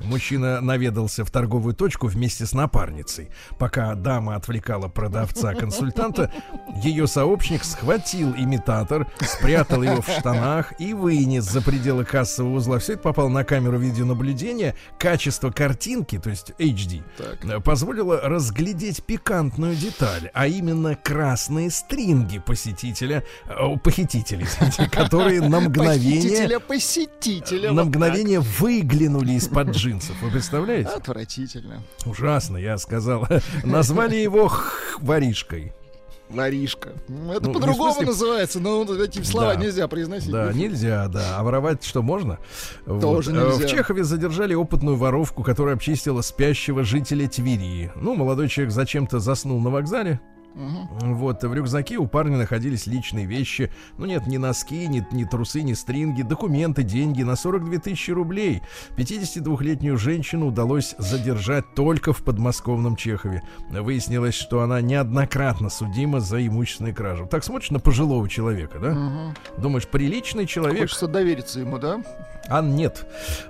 Мужчина 0.00 0.60
наведался 0.60 1.24
в 1.24 1.30
торговую 1.30 1.74
точку 1.74 2.06
вместе 2.06 2.46
с 2.46 2.52
напарницей. 2.52 3.30
Пока 3.58 3.94
дама 3.94 4.36
отвлекала 4.36 4.88
продавца-консультанта, 4.88 6.32
ее 6.82 7.06
сообщник 7.06 7.64
схватил 7.64 8.34
имитатор, 8.36 9.06
спрятал 9.20 9.82
его 9.82 10.00
в 10.02 10.08
штанах 10.08 10.72
и 10.80 10.94
вынес 10.94 11.44
за 11.44 11.60
пределы 11.62 12.04
кассового 12.04 12.56
узла. 12.56 12.78
Все 12.78 12.94
это 12.94 13.02
попало 13.02 13.28
на 13.28 13.44
камеру 13.44 13.78
видеонаблюдения. 13.78 14.74
Качество 14.98 15.50
картинки, 15.50 16.18
то 16.18 16.30
есть 16.30 16.52
HD, 16.58 17.02
Так. 17.16 17.44
э, 17.44 17.60
позволило 17.60 18.20
разглядеть 18.22 19.04
пикантную 19.04 19.74
деталь, 19.76 20.30
а 20.34 20.46
именно 20.46 20.94
красные 20.94 21.70
стринги 21.70 22.38
посетителя, 22.38 23.24
э, 23.46 23.76
похитителей, 23.82 24.46
которые 24.90 25.40
на 25.42 25.60
мгновение 25.60 26.22
Похитителя 26.22 26.58
посетителя. 26.60 27.72
на 27.72 27.84
мгновение 27.84 28.40
выглянули 28.40 29.32
из-под 29.34 29.74
джинсов. 29.82 30.16
Вы 30.22 30.30
представляете? 30.30 30.90
Отвратительно. 30.90 31.82
Ужасно, 32.06 32.56
я 32.56 32.78
сказал. 32.78 33.26
Назвали 33.64 34.16
его 34.16 34.50
воришкой. 35.00 35.72
Воришка. 36.30 36.92
Ну, 37.08 37.32
Это 37.32 37.46
Ну, 37.48 37.52
по-другому 37.52 37.92
смысле- 37.92 38.06
называется, 38.06 38.58
но 38.58 38.84
вот 38.84 38.98
эти 38.98 39.22
слова 39.22 39.54
Да. 39.54 39.60
нельзя 39.60 39.86
произносить. 39.86 40.30
Да, 40.30 40.50
нельзя, 40.52 41.06
да. 41.08 41.36
А 41.38 41.42
воровать 41.42 41.84
что 41.84 42.00
можно? 42.00 42.38
Тоже 42.86 43.32
Вот. 43.32 43.38
Э, 43.38 43.46
нельзя. 43.52 43.66
В 43.66 43.70
Чехове 43.70 44.02
задержали 44.02 44.54
опытную 44.54 44.96
воровку, 44.96 45.42
которая 45.42 45.74
обчистила 45.74 46.22
спящего 46.22 46.84
жителя 46.84 47.28
Твери. 47.28 47.92
Ну, 47.96 48.14
молодой 48.14 48.48
человек 48.48 48.72
зачем-то 48.72 49.18
заснул 49.18 49.60
на 49.60 49.68
вокзале. 49.68 50.20
Вот, 50.54 51.42
в 51.42 51.54
рюкзаке 51.54 51.96
у 51.96 52.06
парня 52.06 52.36
находились 52.36 52.86
личные 52.86 53.26
вещи. 53.26 53.72
Ну 53.98 54.06
нет, 54.06 54.26
ни 54.26 54.36
носки, 54.36 54.86
ни, 54.86 55.06
ни 55.12 55.24
трусы, 55.24 55.62
ни 55.62 55.72
стринги, 55.72 56.22
документы, 56.22 56.82
деньги 56.82 57.22
на 57.22 57.36
42 57.36 57.78
тысячи 57.78 58.10
рублей. 58.10 58.62
52-летнюю 58.96 59.96
женщину 59.96 60.48
удалось 60.48 60.94
задержать 60.98 61.74
только 61.74 62.12
в 62.12 62.22
подмосковном 62.22 62.96
Чехове. 62.96 63.42
Выяснилось, 63.70 64.34
что 64.34 64.60
она 64.60 64.80
неоднократно 64.80 65.70
судима 65.70 66.20
за 66.20 66.46
имущественные 66.46 66.94
кражи. 66.94 67.26
Так 67.26 67.44
смотришь 67.44 67.70
на 67.70 67.80
пожилого 67.80 68.28
человека, 68.28 68.78
да? 68.78 68.90
Мгм. 68.90 69.34
Думаешь, 69.58 69.86
приличный 69.86 70.46
человек, 70.46 70.80
Хочется 70.80 71.06
довериться 71.06 71.60
ему, 71.60 71.78
да? 71.78 72.02
а 72.48 72.60
нет. 72.60 73.06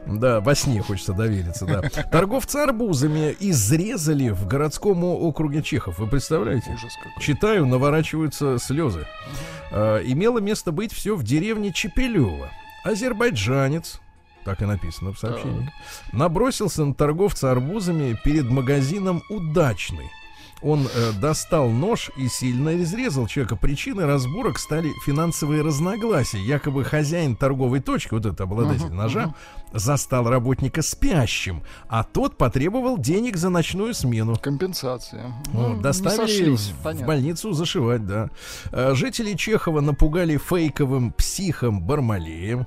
Да, 0.07 0.41
во 0.41 0.55
сне 0.55 0.83
хочется 0.83 1.13
довериться, 1.13 1.67
да. 1.67 1.83
Торговцы 2.11 2.57
арбузами 2.57 3.35
изрезали 3.41 4.29
в 4.31 4.47
городском 4.47 5.05
округе 5.05 5.63
Чехов. 5.63 5.99
Вы 5.99 6.07
представляете? 6.07 6.73
Ужас 6.73 6.92
какой. 7.03 7.23
Читаю, 7.23 7.67
наворачиваются 7.67 8.59
слезы. 8.59 9.07
А, 9.71 9.99
имело 9.99 10.39
место 10.39 10.73
быть 10.73 10.93
все 10.93 11.15
в 11.15 11.23
деревне 11.23 11.73
Чепелево. 11.73 12.51
Азербайджанец, 12.85 14.01
так 14.45 14.63
и 14.63 14.65
написано 14.65 15.13
в 15.13 15.19
сообщении, 15.19 15.71
набросился 16.13 16.85
на 16.85 16.95
торговца 16.95 17.51
арбузами 17.51 18.19
перед 18.25 18.49
магазином 18.49 19.23
«Удачный». 19.29 20.11
Он 20.63 20.87
э, 20.87 21.13
достал 21.21 21.69
нож 21.71 22.11
и 22.17 22.29
сильно 22.29 22.81
изрезал 22.83 23.27
человека. 23.27 23.57
Причиной 23.57 24.07
разборок 24.07 24.59
стали 24.59 24.91
финансовые 25.05 25.63
разногласия. 25.63 26.39
Якобы 26.39 26.85
хозяин 26.85 27.37
торговой 27.37 27.81
точки, 27.81 28.15
вот 28.15 28.27
этот 28.27 28.41
обладатель 28.41 28.93
ножа, 28.93 29.35
застал 29.73 30.29
работника 30.29 30.83
спящим, 30.83 31.63
а 31.89 32.05
тот 32.05 32.37
потребовал 32.37 32.99
денег 32.99 33.37
за 33.37 33.49
ночную 33.49 33.95
смену. 33.95 34.37
Компенсация. 34.37 35.33
Ну, 35.53 35.75
не 35.75 35.83
доставили 35.83 36.17
сошлись, 36.17 36.69
в 36.69 36.83
понятно. 36.83 37.07
больницу 37.07 37.53
зашивать, 37.53 38.07
да. 38.07 38.31
Э, 38.71 38.95
Жители 38.95 39.35
Чехова 39.35 39.81
напугали 39.81 40.37
фейковым 40.37 41.13
психом 41.13 41.83
Бармалеем. 41.83 42.67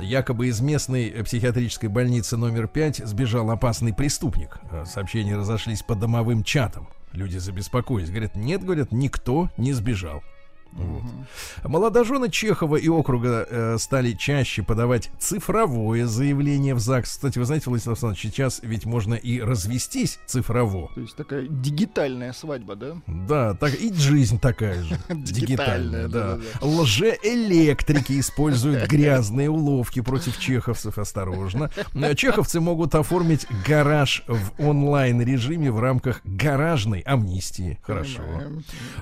Якобы 0.00 0.48
из 0.48 0.60
местной 0.60 1.10
психиатрической 1.24 1.88
больницы 1.88 2.36
номер 2.36 2.68
5 2.68 3.02
сбежал 3.06 3.50
опасный 3.50 3.92
преступник. 3.92 4.58
Э, 4.70 4.84
Сообщения 4.86 5.36
разошлись 5.36 5.82
по 5.82 5.94
домовым 5.94 6.42
чатам. 6.44 6.88
Люди 7.12 7.38
забеспокоились. 7.38 8.10
Говорят, 8.10 8.36
нет, 8.36 8.62
говорят, 8.62 8.92
никто 8.92 9.50
не 9.56 9.72
сбежал. 9.72 10.22
Вот. 10.72 11.02
Молодожены 11.64 12.30
Чехова 12.30 12.76
и 12.76 12.88
округа 12.88 13.46
э, 13.48 13.78
стали 13.78 14.12
чаще 14.12 14.62
подавать 14.62 15.10
цифровое 15.18 16.06
заявление 16.06 16.74
в 16.74 16.78
ЗАГС. 16.78 17.10
Кстати, 17.10 17.38
вы 17.38 17.44
знаете, 17.44 17.68
Владислав 17.68 17.94
Александрович, 17.94 18.22
сейчас 18.22 18.60
ведь 18.62 18.84
можно 18.86 19.14
и 19.14 19.40
развестись 19.40 20.18
цифрово. 20.26 20.90
То 20.94 21.00
есть 21.00 21.16
такая 21.16 21.46
дигитальная 21.48 22.32
свадьба, 22.32 22.76
да? 22.76 22.96
Да, 23.06 23.54
так 23.54 23.74
и 23.74 23.92
жизнь 23.92 24.38
такая 24.38 24.82
же. 24.82 24.98
Дигитальная, 25.08 26.08
да. 26.08 26.38
Лжеэлектрики 26.60 28.20
используют 28.20 28.88
грязные 28.88 29.50
уловки 29.50 30.00
против 30.00 30.38
чеховцев. 30.38 30.98
Осторожно. 30.98 31.70
Э, 31.94 32.14
Чеховцы 32.14 32.60
могут 32.60 32.94
оформить 32.94 33.46
гараж 33.66 34.22
в 34.26 34.52
онлайн-режиме 34.60 35.70
в 35.70 35.80
рамках 35.80 36.20
гаражной 36.24 37.00
амнистии. 37.00 37.78
Хорошо. 37.82 38.22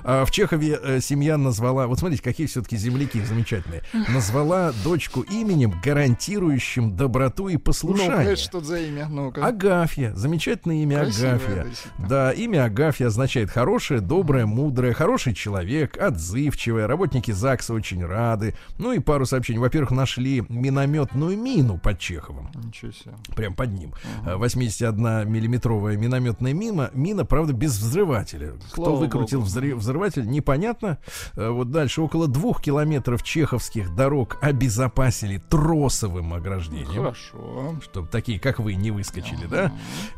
А 0.03 0.25
в 0.25 0.31
Чехове 0.31 0.79
э, 0.81 0.99
семья 1.01 1.37
называется 1.37 1.56
назвала, 1.57 1.87
вот 1.87 1.97
смотрите, 1.99 2.21
какие 2.21 2.45
все-таки 2.45 2.77
земляки 2.77 3.19
замечательные, 3.23 3.81
назвала 4.09 4.71
дочку 4.83 5.21
именем, 5.21 5.73
гарантирующим 5.83 6.95
доброту 6.95 7.47
и 7.47 7.53
Ну, 7.53 7.59
послушание. 7.59 8.33
это 8.33 8.35
что 8.35 8.61
за 8.61 8.79
имя? 8.79 9.07
Ну-ка. 9.09 9.45
Агафья, 9.45 10.13
замечательное 10.13 10.83
имя 10.83 10.99
Красивое, 10.99 11.33
Агафья. 11.35 11.67
Да, 11.97 12.31
имя 12.31 12.65
Агафья 12.65 13.07
означает 13.07 13.49
хорошее, 13.49 14.01
доброе, 14.01 14.45
мудрое, 14.45 14.93
хороший 14.93 15.33
человек, 15.33 15.97
отзывчивая. 15.97 16.85
Работники 16.87 17.31
ЗАГСа 17.31 17.73
очень 17.73 18.05
рады. 18.05 18.55
Ну 18.77 18.91
и 18.91 18.99
пару 18.99 19.25
сообщений. 19.25 19.59
Во-первых, 19.59 19.91
нашли 19.91 20.43
минометную 20.49 21.37
мину 21.37 21.79
под 21.79 21.97
Чеховым. 21.99 22.51
Ничего 22.53 22.91
себе. 22.91 23.13
Прям 23.35 23.55
под 23.55 23.71
ним. 23.71 23.93
Э, 24.25 24.35
81-миллиметровая 24.35 25.97
минометная 25.97 26.53
мина. 26.53 26.91
Мина, 26.93 27.25
правда, 27.25 27.53
без 27.53 27.77
взрывателя. 27.79 28.53
Кто 28.71 28.83
Слава 28.85 28.95
выкрутил 28.97 29.39
богу. 29.39 29.49
взры- 29.49 29.75
взрыватель, 29.75 30.27
непонятно. 30.27 30.99
Э, 31.47 31.51
Вот 31.51 31.71
дальше. 31.71 32.01
Около 32.01 32.27
двух 32.27 32.61
километров 32.61 33.23
чеховских 33.23 33.95
дорог 33.95 34.37
обезопасили 34.41 35.37
тросовым 35.49 36.33
ограждением 36.33 36.87
Хорошо. 37.03 37.75
чтобы 37.83 38.07
такие, 38.07 38.39
как 38.39 38.59
вы, 38.59 38.75
не 38.75 38.91
выскочили, 38.91 39.45
да? 39.45 39.71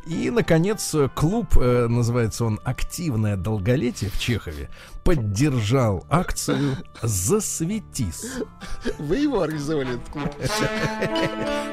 И, 0.06 0.30
наконец, 0.30 0.96
клуб, 1.16 1.58
э, 1.58 1.88
называется 1.88 2.46
он 2.46 2.60
«Активное 2.64 3.36
долголетие» 3.38 4.10
в 4.10 4.20
Чехове, 4.20 4.70
поддержал 5.04 6.06
акцию 6.10 6.78
«Засветись». 7.02 8.26
Вы 8.98 9.18
его 9.18 9.42
организовали, 9.42 9.96
этот 9.96 10.10
клуб? 10.10 10.30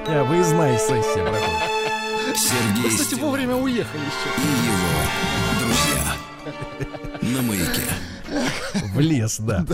А, 0.08 0.22
Выездная 0.22 0.78
сессия 0.78 1.22
проходит. 1.22 2.36
Сергей 2.38 2.82
Вы, 2.84 2.88
кстати, 2.90 3.14
вовремя 3.20 3.56
уехали 3.56 4.00
еще. 4.02 4.30
и 4.40 4.46
его 4.66 5.66
друзья 7.20 7.34
на 7.34 7.42
маяке. 7.42 7.82
В 8.94 9.00
лес, 9.00 9.38
да. 9.40 9.64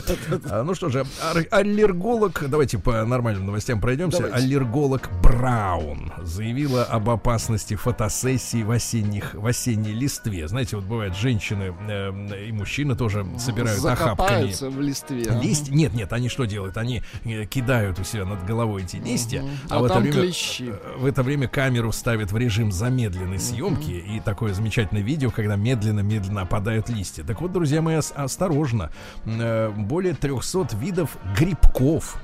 А, 0.50 0.62
Ну 0.62 0.74
что 0.74 0.88
же, 0.88 1.04
аллерголог, 1.50 2.44
давайте 2.48 2.78
по 2.78 3.04
нормальным 3.04 3.46
новостям 3.46 3.80
пройдемся. 3.80 4.26
Аллерголог 4.32 5.08
Браун 5.22 6.12
заявила 6.22 6.84
об 6.84 7.08
опасности 7.10 7.74
фотосессии 7.74 8.62
в, 8.62 8.70
осенних, 8.70 9.34
в 9.34 9.46
осенней 9.46 9.92
листве. 9.92 10.48
Знаете, 10.48 10.76
вот 10.76 10.84
бывает, 10.84 11.16
женщины 11.16 11.74
э, 11.88 12.46
и 12.48 12.52
мужчины 12.52 12.96
тоже 12.96 13.26
собирают 13.38 13.84
охапками. 13.84 14.52
В 14.70 14.80
листве. 14.80 15.24
Листья? 15.42 15.72
Нет, 15.72 15.94
нет, 15.94 16.12
они 16.12 16.28
что 16.28 16.44
делают? 16.44 16.76
Они 16.76 17.02
э, 17.24 17.44
кидают 17.46 17.98
у 17.98 18.04
себя 18.04 18.24
над 18.24 18.44
головой 18.44 18.82
эти 18.82 18.96
листья, 18.96 19.44
А 19.68 19.80
в 19.80 19.84
это 19.84 19.98
время 20.00 20.22
э, 20.60 20.98
в 20.98 21.06
это 21.06 21.22
время 21.22 21.48
камеру 21.48 21.92
ставят 21.92 22.32
в 22.32 22.36
режим 22.36 22.72
замедленной 22.72 23.38
съемки 23.38 23.90
и 23.90 24.20
такое 24.20 24.54
замечательное 24.54 25.02
видео, 25.02 25.30
когда 25.30 25.56
медленно-медленно 25.56 26.42
опадают 26.42 26.88
листья. 26.88 27.24
Так 27.24 27.40
вот, 27.40 27.52
друзья 27.52 27.82
мои, 27.82 27.96
ос- 27.96 28.12
осторожно, 28.52 28.90
Э, 29.24 29.70
более 29.70 30.14
300 30.14 30.76
видов 30.76 31.16
грибков, 31.36 32.18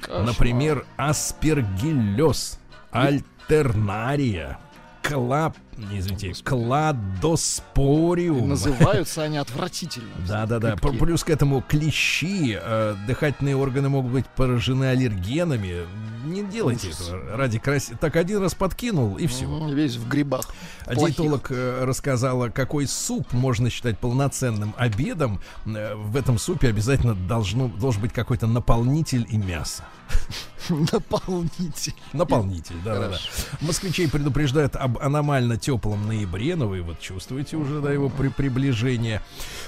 Кошмар. 0.00 0.24
например, 0.26 0.86
аспергиллез, 0.96 2.58
альтернария, 2.90 4.58
клап, 5.02 5.56
не, 5.76 5.98
извините, 5.98 6.32
кладоспориум. 6.44 8.48
Называются 8.48 9.22
они 9.22 9.38
отвратительно. 9.38 10.08
Да, 10.28 10.46
да, 10.46 10.58
да. 10.58 10.74
Грибки. 10.76 10.98
Плюс 10.98 11.24
к 11.24 11.30
этому 11.30 11.62
клещи, 11.62 12.58
э, 12.60 12.94
дыхательные 13.06 13.56
органы 13.56 13.88
могут 13.88 14.12
быть 14.12 14.26
поражены 14.26 14.84
аллергенами. 14.86 15.86
Не 16.24 16.44
делайте 16.44 16.88
Ужас. 16.88 17.08
этого 17.08 17.36
ради 17.36 17.58
красоты. 17.58 17.96
Так 18.00 18.16
один 18.16 18.40
раз 18.40 18.54
подкинул 18.54 19.16
и 19.16 19.26
все. 19.26 19.46
Весь 19.72 19.96
в 19.96 20.08
грибах. 20.08 20.46
Плохих. 20.84 21.16
диетолог 21.16 21.46
э, 21.50 21.84
рассказала, 21.84 22.48
какой 22.48 22.86
суп 22.86 23.32
можно 23.32 23.70
считать 23.70 23.98
полноценным 23.98 24.74
обедом. 24.76 25.40
Э, 25.66 25.94
В 25.94 26.16
этом 26.16 26.38
супе 26.38 26.68
обязательно 26.68 27.14
должно, 27.14 27.68
должен 27.68 28.02
быть 28.02 28.12
какой-то 28.12 28.46
наполнитель 28.46 29.26
и 29.28 29.36
мясо. 29.36 29.84
Наполнитель. 30.92 31.94
Наполнитель, 32.12 32.76
да, 32.84 32.94
да, 32.94 33.00
да. 33.00 33.06
Хорошо. 33.06 33.28
Москвичей 33.60 34.08
предупреждают 34.08 34.76
об 34.76 34.98
аномально 34.98 35.56
теплом 35.56 36.06
ноябре, 36.06 36.56
но 36.56 36.68
вы 36.68 36.82
вот 36.82 37.00
чувствуете 37.00 37.56
уже, 37.56 37.80
да, 37.80 37.92
его 37.92 38.08
при 38.08 38.28
приближение. 38.28 39.22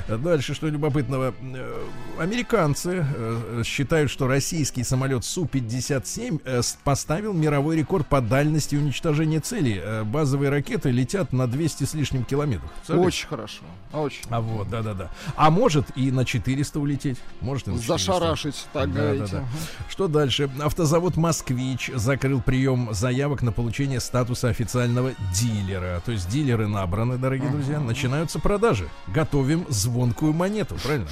Дальше, 0.08 0.54
что 0.54 0.68
любопытного. 0.68 1.34
Э, 1.40 1.86
Американцы 2.18 3.04
э, 3.06 3.62
считают, 3.64 4.10
что 4.10 4.26
российский 4.26 4.84
самолет 4.84 5.24
Су-57 5.24 6.40
э, 6.44 6.62
поставил 6.84 7.32
мировой 7.32 7.76
рекорд 7.76 8.06
по 8.06 8.20
дальности 8.20 8.76
уничтожения 8.76 9.40
цели. 9.40 10.02
Базовые 10.04 10.50
ракеты 10.50 10.90
летят 10.90 11.32
на 11.32 11.46
200 11.46 11.84
с 11.84 11.94
лишним 11.94 12.24
километров. 12.24 12.70
Представляете? 12.72 13.06
Очень 13.08 13.28
хорошо. 13.28 13.62
Очень. 13.92 14.22
А 14.30 14.40
вот, 14.40 14.68
да-да-да. 14.68 15.10
А 15.36 15.50
может 15.50 15.86
и 15.96 16.10
на 16.10 16.24
400 16.24 16.80
улететь. 16.80 17.18
Может 17.40 17.68
и 17.68 17.70
на 17.70 17.80
400. 17.80 17.92
Зашарашить, 17.98 18.66
так 18.72 18.92
Да, 18.92 19.00
говорите. 19.00 19.32
да, 19.32 19.38
да. 19.40 19.44
Что 19.88 20.08
дальше? 20.08 20.50
Автозавод 20.84 21.16
«Москвич» 21.16 21.90
закрыл 21.94 22.42
прием 22.42 22.90
заявок 22.92 23.40
на 23.40 23.52
получение 23.52 24.00
статуса 24.00 24.50
официального 24.50 25.12
дилера. 25.34 26.02
То 26.04 26.12
есть 26.12 26.28
дилеры 26.28 26.68
набраны, 26.68 27.16
дорогие 27.16 27.48
друзья. 27.48 27.80
Начинаются 27.80 28.38
продажи. 28.38 28.90
Готовим 29.06 29.64
звонкую 29.70 30.34
монету, 30.34 30.76
правильно? 30.84 31.08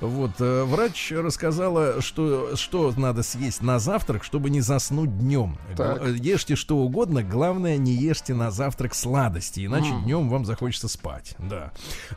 Вот. 0.00 0.32
э, 0.40 0.64
Врач 0.64 1.12
рассказала, 1.12 2.02
что, 2.02 2.56
что 2.56 2.92
надо 2.96 3.22
съесть 3.22 3.62
на 3.62 3.78
завтрак, 3.78 4.24
чтобы 4.24 4.50
не 4.50 4.60
заснуть 4.60 5.16
днем. 5.16 5.58
Так. 5.76 6.02
Г- 6.02 6.16
Ешьте 6.16 6.56
что 6.56 6.78
угодно, 6.78 7.22
главное 7.22 7.76
не 7.76 7.92
ешьте 7.92 8.34
на 8.34 8.50
завтрак 8.50 8.96
сладости, 8.96 9.64
иначе 9.64 9.92
днем 10.02 10.28
вам 10.28 10.44
захочется 10.44 10.88
спать. 10.88 11.36
Да. 11.38 11.70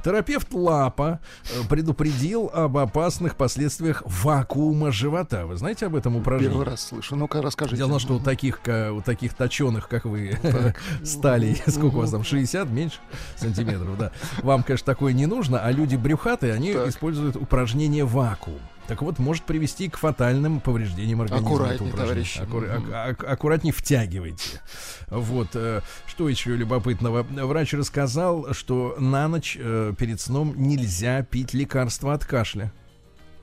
Терапевт 0.04 0.52
Лапа 0.52 1.20
э, 1.44 1.62
предупредил 1.70 2.50
об 2.52 2.76
опасных 2.76 3.36
последствиях 3.36 4.02
вакуума 4.08 4.92
живота. 4.92 5.46
Вы 5.46 5.58
знаете 5.58 5.86
об 5.86 5.96
этом 5.96 6.16
упражнении? 6.16 6.50
Первый 6.56 6.66
раз 6.66 6.87
слышу. 6.88 7.16
Ну-ка, 7.16 7.42
расскажите. 7.42 7.78
Дело 7.78 7.88
в 7.88 7.92
том, 7.92 8.00
что 8.00 8.16
у 8.16 8.20
таких, 8.20 8.62
у 8.66 9.02
таких 9.02 9.34
точеных, 9.34 9.88
как 9.90 10.06
вы, 10.06 10.38
стали, 11.04 11.56
сколько 11.68 11.96
у 11.96 12.00
вас 12.00 12.12
там, 12.12 12.24
60, 12.24 12.70
меньше 12.70 12.98
сантиметров, 13.36 13.98
да. 13.98 14.12
Вам, 14.42 14.64
конечно, 14.64 14.86
такое 14.86 15.14
не 15.14 15.26
нужно, 15.26 15.60
а 15.60 15.72
люди 15.72 15.96
брюхатые, 15.96 16.54
они 16.54 16.74
Так. 16.74 16.88
используют 16.90 17.36
упражнение 17.36 18.06
вакуум. 18.06 18.60
Так 18.88 19.02
вот, 19.02 19.20
может 19.20 19.44
привести 19.44 19.90
к 19.90 19.98
фатальным 19.98 20.62
повреждениям 20.62 21.20
организма. 21.22 21.52
упражнение. 21.56 21.94
товарищи. 21.94 22.40
Аккура- 22.40 22.80
Мгм. 22.80 22.94
ак- 22.94 23.22
ак- 23.22 23.24
аккуратней 23.30 23.74
втягивайте. 23.74 24.62
Вот. 25.10 25.50
э, 25.56 25.82
Что 26.06 26.30
еще 26.30 26.56
любопытного? 26.56 27.24
Врач 27.24 27.74
рассказал, 27.74 28.54
что 28.54 28.96
на 28.98 29.28
ночь 29.28 29.58
э, 29.60 29.94
перед 30.00 30.22
сном 30.22 30.54
нельзя 30.56 31.22
пить 31.24 31.54
лекарства 31.54 32.14
от 32.14 32.24
кашля. 32.26 32.72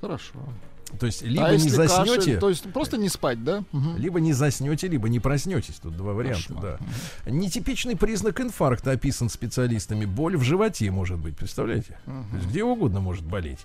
Хорошо. 0.01 0.33
То 0.99 1.07
есть 1.07 1.23
либо 1.23 1.47
а 1.47 1.53
не 1.53 1.69
заснете, 1.69 2.17
кашель, 2.17 2.39
то 2.39 2.49
есть 2.49 2.73
просто 2.73 2.97
не 2.97 3.09
спать, 3.09 3.43
да? 3.45 3.65
Мгм. 3.73 3.97
либо 3.97 4.21
не 4.21 4.33
заснете, 4.33 4.89
либо 4.89 5.09
не 5.09 5.21
проснетесь. 5.21 5.75
Тут 5.77 5.97
два 5.97 6.13
варианта, 6.13 6.55
Кошмар. 6.55 6.79
да. 7.25 7.31
Нетипичный 7.31 7.97
признак 7.97 8.41
инфаркта 8.41 8.93
описан 8.93 9.29
специалистами. 9.29 10.05
Боль 10.05 10.37
в 10.37 10.43
животе 10.43 10.91
может 10.91 11.19
быть, 11.19 11.37
представляете? 11.37 11.99
То 12.05 12.37
есть 12.37 12.49
где 12.49 12.65
угодно 12.65 13.01
может 13.01 13.25
болеть. 13.25 13.61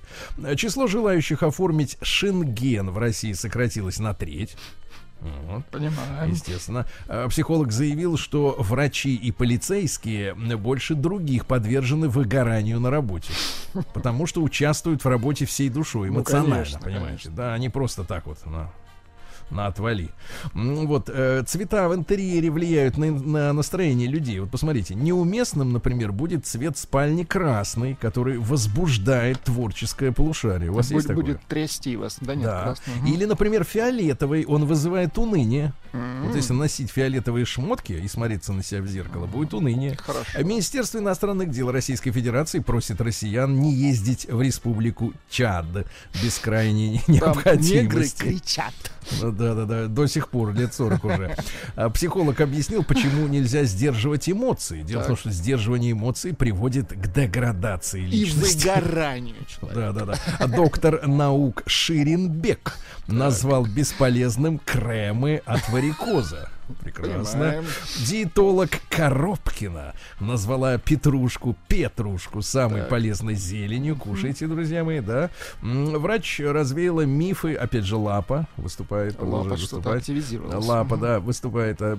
Число 0.56 0.88
желающих 0.88 1.44
оформить 1.44 1.98
шенген 2.02 2.90
в 2.90 2.98
России 2.98 3.34
сократилось 3.34 4.00
на 4.00 4.14
треть. 4.14 4.56
Вот. 5.22 5.65
Понимаем. 5.65 6.32
Естественно. 6.32 6.86
А 7.07 7.28
Психолог 7.28 7.72
заявил, 7.72 8.17
что 8.17 8.55
врачи 8.59 9.15
и 9.15 9.32
полицейские 9.32 10.34
больше 10.34 10.95
других 10.95 11.45
подвержены 11.45 12.07
выгоранию 12.07 12.80
на 12.80 12.89
работе. 12.89 13.34
Потому 13.93 14.26
что 14.26 14.41
участвуют 14.41 15.03
в 15.03 15.07
работе 15.07 15.45
всей 15.45 15.70
душой, 15.70 16.09
Ну, 16.09 16.15
эмоционально, 16.15 16.55
конечно, 16.55 16.80
понимаете? 16.80 17.30
Да, 17.30 17.53
они 17.53 17.70
просто 17.70 18.03
так 18.03 18.26
вот 18.28 18.45
на, 18.45 18.72
на 19.52 19.68
отвали. 19.68 20.10
Вот, 20.54 21.10
э, 21.12 21.43
цвета 21.47 21.88
в 21.89 21.95
интерьере 21.95 22.50
влияют 22.52 22.97
на, 22.97 23.12
на 23.12 23.54
настроение 23.54 24.08
людей. 24.08 24.39
Вот 24.39 24.52
посмотрите, 24.52 24.95
неуместным, 24.95 25.74
например, 25.74 26.12
будет 26.12 26.45
цвет 26.45 26.78
спальни 26.78 27.24
красный, 27.24 27.95
который 28.00 28.38
возбуждает 28.38 29.39
творческое 29.41 30.12
полушарие. 30.12 30.72
У 30.72 30.76
вас 30.76 30.88
Будет- 30.88 30.95
есть 30.95 31.08
такое? 31.08 31.24
будет 31.26 31.41
трясти 31.47 31.95
вас. 31.95 32.18
Да 32.22 32.36
нет, 32.36 32.45
Да. 32.45 32.64
красный. 32.64 33.12
Или, 33.12 33.26
например, 33.26 33.64
фиолетовый, 33.64 34.45
он 34.45 34.66
вызывает 34.66 35.18
уныние. 35.18 35.74
М. 35.93 36.28
Вот 36.28 36.36
если 36.36 36.54
носить 36.54 36.91
фиолетовые 36.91 37.45
шмотки 37.45 37.93
и 37.93 38.08
смотреться 38.08 38.54
на 38.54 38.64
себя 38.64 38.82
в 38.82 38.88
зеркало, 38.88 39.26
будет 39.26 39.54
уныние. 39.54 39.95
Хорошо. 39.97 40.41
Министерство 40.43 41.00
иностранных 41.00 41.50
дел 41.50 41.72
Российской 41.72 42.12
Федерации 42.12 42.60
просит 42.60 43.02
россиян 43.02 43.60
не 43.60 43.74
ездить 43.74 44.28
в 44.30 44.41
республику 44.41 45.14
Чад 45.30 45.66
без 46.24 46.38
крайней 46.38 47.02
Там 47.06 47.14
негры 47.16 47.16
необходимости. 47.24 48.22
кричат. 48.22 48.74
Да-да-да, 49.40 49.88
до 49.88 50.06
сих 50.08 50.28
пор, 50.30 50.54
лет 50.54 50.74
40 50.74 51.06
уже. 51.06 51.36
А 51.76 51.90
Психолог 51.90 52.42
объяснил, 52.42 52.84
почему 52.84 53.28
нельзя 53.28 53.64
сдерживать 53.64 54.30
эмоции. 54.30 54.82
Дело 54.84 55.04
в 55.04 55.08
том, 55.08 55.16
что 55.18 55.32
сдерживание 55.32 55.94
эмоций 55.94 56.34
приводит 56.36 56.90
к 56.90 57.08
деградации 57.14 58.02
И 58.02 58.08
личности. 58.26 58.68
выгоранию 58.68 59.36
человека. 59.48 59.94
Да, 59.94 60.06
да, 60.06 60.18
да. 60.40 60.48
Доктор 60.48 61.08
наук 61.08 61.64
Ширинбек 61.66 62.76
назвал 63.08 63.66
бесполезным 63.66 64.60
кремы 64.60 65.42
от 65.46 65.68
варикоза. 65.70 66.50
Прекрасно. 66.82 67.24
Понимаем. 67.39 67.65
Диетолог 68.05 68.70
Коробкина 68.89 69.93
назвала 70.20 70.78
петрушку, 70.78 71.55
петрушку 71.67 72.41
самой 72.41 72.84
полезной 72.84 73.36
зеленью. 73.36 73.95
Кушайте, 73.95 74.47
друзья 74.47 74.84
мои, 74.84 74.99
да. 74.99 75.30
Врач 75.61 76.39
развеяла 76.39 77.01
мифы, 77.01 77.55
опять 77.55 77.86
же, 77.86 77.95
Лапа 77.95 78.47
выступает. 78.57 79.20
Лапа 79.22 79.57
что-то 79.57 79.93
активизировалась. 79.93 80.65
Лапа, 80.65 80.97
да, 80.97 81.20
выступает. 81.20 81.78
э, 81.82 81.97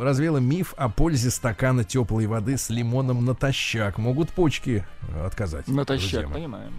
Развеяла 0.00 0.38
миф 0.38 0.74
о 0.76 0.88
пользе 0.88 1.30
стакана 1.30 1.84
теплой 1.84 2.26
воды 2.26 2.56
с 2.56 2.70
лимоном 2.70 3.24
натощак. 3.24 3.98
Могут 3.98 4.30
почки 4.30 4.84
отказать. 5.24 5.68
Натощак, 5.68 6.32
понимаем. 6.32 6.72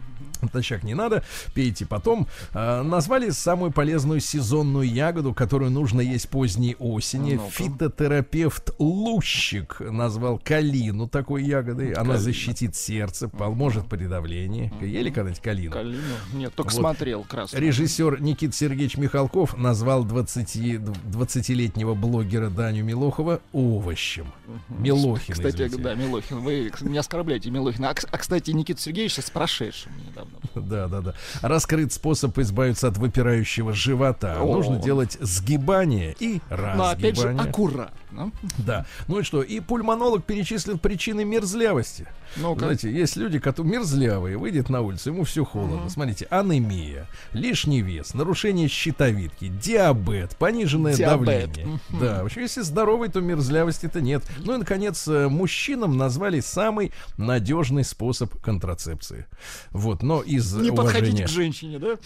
Натощак 0.46 0.84
не 0.84 0.94
надо, 0.94 1.24
пейте 1.54 1.86
потом. 1.86 2.28
А, 2.54 2.84
назвали 2.84 3.30
самую 3.30 3.72
полезную 3.72 4.20
сезонную 4.20 4.88
ягоду, 4.90 5.34
которую 5.34 5.72
нужно 5.72 6.02
есть 6.02 6.30
поздней 6.30 6.76
осени. 6.80 7.36
Ну-ка. 7.36 7.52
Фитотерапевт 7.52 8.72
Лущик 8.80 9.80
назвал 9.80 10.40
калину 10.40 11.08
такой 11.08 11.44
ягодой. 11.44 11.92
Она 11.94 12.02
Калина. 12.14 12.18
защитит 12.20 12.76
сердце, 12.76 13.28
поможет 13.28 13.88
при 13.88 14.06
давлении. 14.06 14.72
Ели 14.82 15.10
когда-нибудь 15.10 15.42
калину? 15.42 15.72
Калину. 15.72 16.02
Нет, 16.34 16.54
только 16.56 16.72
Вот. 16.72 16.80
смотрел 16.80 17.24
красный. 17.24 17.60
Режиссер 17.60 18.22
Никита 18.22 18.54
Сергеевич 18.56 18.98
Михалков 18.98 19.58
назвал 19.58 20.04
20 20.04 20.56
20-летнего 20.56 21.94
блогера 21.94 22.50
Даню 22.50 22.84
Милохова 22.84 23.42
овощем. 23.54 24.28
Милохин, 24.70 25.34
Кстати, 25.34 25.56
извините. 25.56 25.78
да, 25.78 25.96
Милохин, 25.96 26.40
вы 26.40 26.72
не 26.82 26.98
оскорбляйте 26.98 27.50
Милохина. 27.50 27.90
А, 27.90 27.96
а, 28.12 28.18
кстати, 28.18 28.52
Никита 28.52 28.82
Сергеевич 28.82 29.16
с 29.18 29.30
прошедшим 29.30 29.92
недавно. 30.08 30.35
Да, 30.56 30.88
да, 30.88 31.02
да. 31.02 31.14
Раскрыт 31.42 31.94
способ 31.94 32.38
избавиться 32.40 32.88
от 32.88 32.98
выпирающего 32.98 33.74
живота. 33.74 34.38
Нужно 34.40 34.78
делать 34.78 35.18
сгибание 35.22 36.16
и 36.20 36.42
разгибание. 36.50 36.76
Но 36.76 36.88
опять 36.90 37.18
же, 37.20 37.30
аккуратно. 37.38 38.32
Да. 38.58 38.86
Ну 39.08 39.20
и 39.20 39.24
что? 39.24 39.42
И 39.42 39.60
пульмонолог 39.60 40.24
перечислил 40.24 40.78
причины 40.78 41.26
мерзлявости. 41.26 42.08
Ну-ка. 42.38 42.60
Знаете, 42.60 42.92
есть 42.92 43.16
люди, 43.16 43.40
которые 43.40 43.74
мерзлявые, 43.74 44.38
выйдет 44.38 44.70
на 44.70 44.82
улицу, 44.82 45.12
ему 45.12 45.24
все 45.24 45.46
холодно. 45.46 45.90
Смотрите, 45.90 46.26
анемия, 46.30 47.08
лишний 47.34 47.82
вес, 47.82 48.14
нарушение 48.14 48.68
щитовидки, 48.68 49.48
диабет, 49.48 50.36
пониженное 50.38 50.96
Диабет. 50.96 51.54
давление. 51.54 51.80
Да, 51.90 52.24
в 52.24 52.26
общем, 52.26 52.42
если 52.42 52.62
здоровый, 52.62 53.10
то 53.10 53.22
мерзлявости-то 53.22 54.02
нет. 54.02 54.24
Ну 54.40 54.56
и, 54.56 54.58
наконец, 54.58 55.08
э, 55.08 55.28
мужчинам 55.28 55.98
назвали 55.98 56.40
самый 56.40 56.92
надежный 57.18 57.84
способ 57.84 58.38
контрацепции. 58.42 59.26
Вот, 59.72 60.04
но 60.04 60.15
из 60.22 60.54
Не 60.54 60.72
уважения... 60.72 61.26
к 61.26 61.30
женщине, 61.30 61.80
да? 61.80 61.98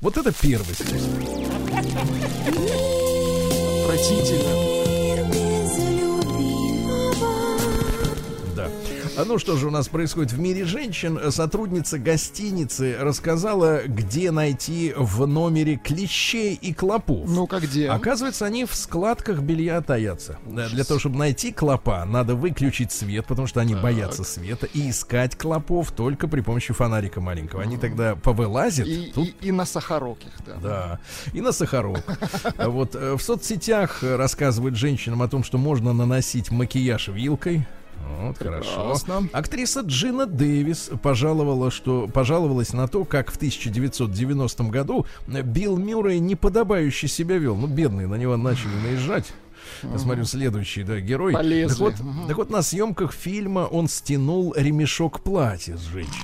Вот 0.00 0.16
это 0.16 0.32
первый 0.32 0.74
способ. 0.74 1.10
Отвратительно. 3.82 4.77
Ну 9.26 9.38
что 9.38 9.56
же 9.56 9.66
у 9.66 9.70
нас 9.70 9.88
происходит 9.88 10.32
в 10.32 10.38
мире 10.38 10.64
женщин? 10.64 11.18
Сотрудница 11.30 11.98
гостиницы 11.98 12.96
рассказала, 13.00 13.82
где 13.86 14.30
найти 14.30 14.94
в 14.96 15.26
номере 15.26 15.76
клещей 15.76 16.54
и 16.54 16.72
клопов. 16.72 17.28
Ну-ка, 17.28 17.58
где? 17.58 17.88
Оказывается, 17.88 18.46
они 18.46 18.64
в 18.64 18.74
складках 18.74 19.40
белья 19.40 19.80
таятся. 19.80 20.38
Да, 20.46 20.68
Для 20.68 20.84
того, 20.84 21.00
чтобы 21.00 21.16
найти 21.18 21.52
клопа, 21.52 22.04
надо 22.04 22.36
выключить 22.36 22.92
свет, 22.92 23.26
потому 23.26 23.48
что 23.48 23.60
они 23.60 23.74
боятся 23.74 24.22
света, 24.24 24.66
и 24.72 24.88
искать 24.90 25.36
клопов 25.36 25.90
только 25.90 26.28
при 26.28 26.40
помощи 26.40 26.72
фонарика 26.72 27.20
маленького. 27.20 27.62
Они 27.62 27.76
тогда 27.76 28.14
повылазят. 28.14 28.86
И, 28.86 29.10
тут 29.14 29.26
и- 29.42 29.48
и 29.48 29.52
на 29.52 29.64
сахарок 29.66 30.18
их, 30.22 30.32
да. 30.46 30.54
да, 30.62 30.98
и 31.32 31.40
на 31.40 31.52
сахарок. 31.52 32.02
А 32.56 32.68
Вот 32.68 32.94
э, 32.94 33.14
в 33.16 33.22
соцсетях 33.22 34.04
э, 34.04 34.16
рассказывают 34.16 34.76
женщинам 34.76 35.22
о 35.22 35.28
том, 35.28 35.42
что 35.42 35.58
можно 35.58 35.92
наносить 35.92 36.50
макияж 36.50 37.08
вилкой. 37.08 37.66
Вот, 38.20 38.38
хорошо. 38.38 38.96
Актриса 39.32 39.80
Джина 39.80 40.26
Дэвис 40.26 40.90
пожаловала, 41.02 41.70
что, 41.70 42.08
пожаловалась 42.08 42.72
на 42.72 42.88
то, 42.88 43.04
как 43.04 43.30
в 43.30 43.36
1990 43.36 44.64
году 44.64 45.06
Билл 45.26 45.76
Мюррей 45.76 46.18
неподобающе 46.18 47.08
себя 47.08 47.38
вел. 47.38 47.56
Ну, 47.56 47.66
бедный, 47.66 48.06
на 48.06 48.16
него 48.16 48.36
начали 48.36 48.74
наезжать. 48.82 49.32
Я 49.82 49.98
смотрю, 49.98 50.24
следующий, 50.24 50.82
да, 50.82 50.98
герой. 50.98 51.34
Полезли. 51.34 51.68
Так 51.68 51.78
вот, 51.78 51.94
так 52.26 52.36
вот, 52.36 52.50
на 52.50 52.62
съемках 52.62 53.12
фильма 53.12 53.60
он 53.60 53.88
стянул 53.88 54.54
ремешок 54.56 55.20
платья 55.20 55.76
с 55.76 55.82
женщины. 55.82 56.14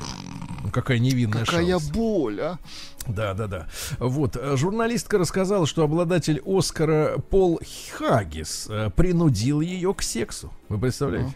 Ну, 0.64 0.70
какая 0.70 0.98
невинная 0.98 1.44
Какая 1.44 1.66
шалость. 1.66 1.92
боль, 1.92 2.40
а? 2.40 2.58
Да, 3.06 3.34
да, 3.34 3.46
да. 3.46 3.66
Вот, 3.98 4.34
э, 4.36 4.56
журналистка 4.56 5.18
рассказала, 5.18 5.66
что 5.66 5.82
обладатель 5.84 6.40
Оскара 6.46 7.18
Пол 7.18 7.60
Хаггис 7.98 8.66
э, 8.70 8.88
принудил 8.96 9.60
ее 9.60 9.92
к 9.92 10.00
сексу. 10.00 10.50
Вы 10.70 10.78
представляете? 10.78 11.34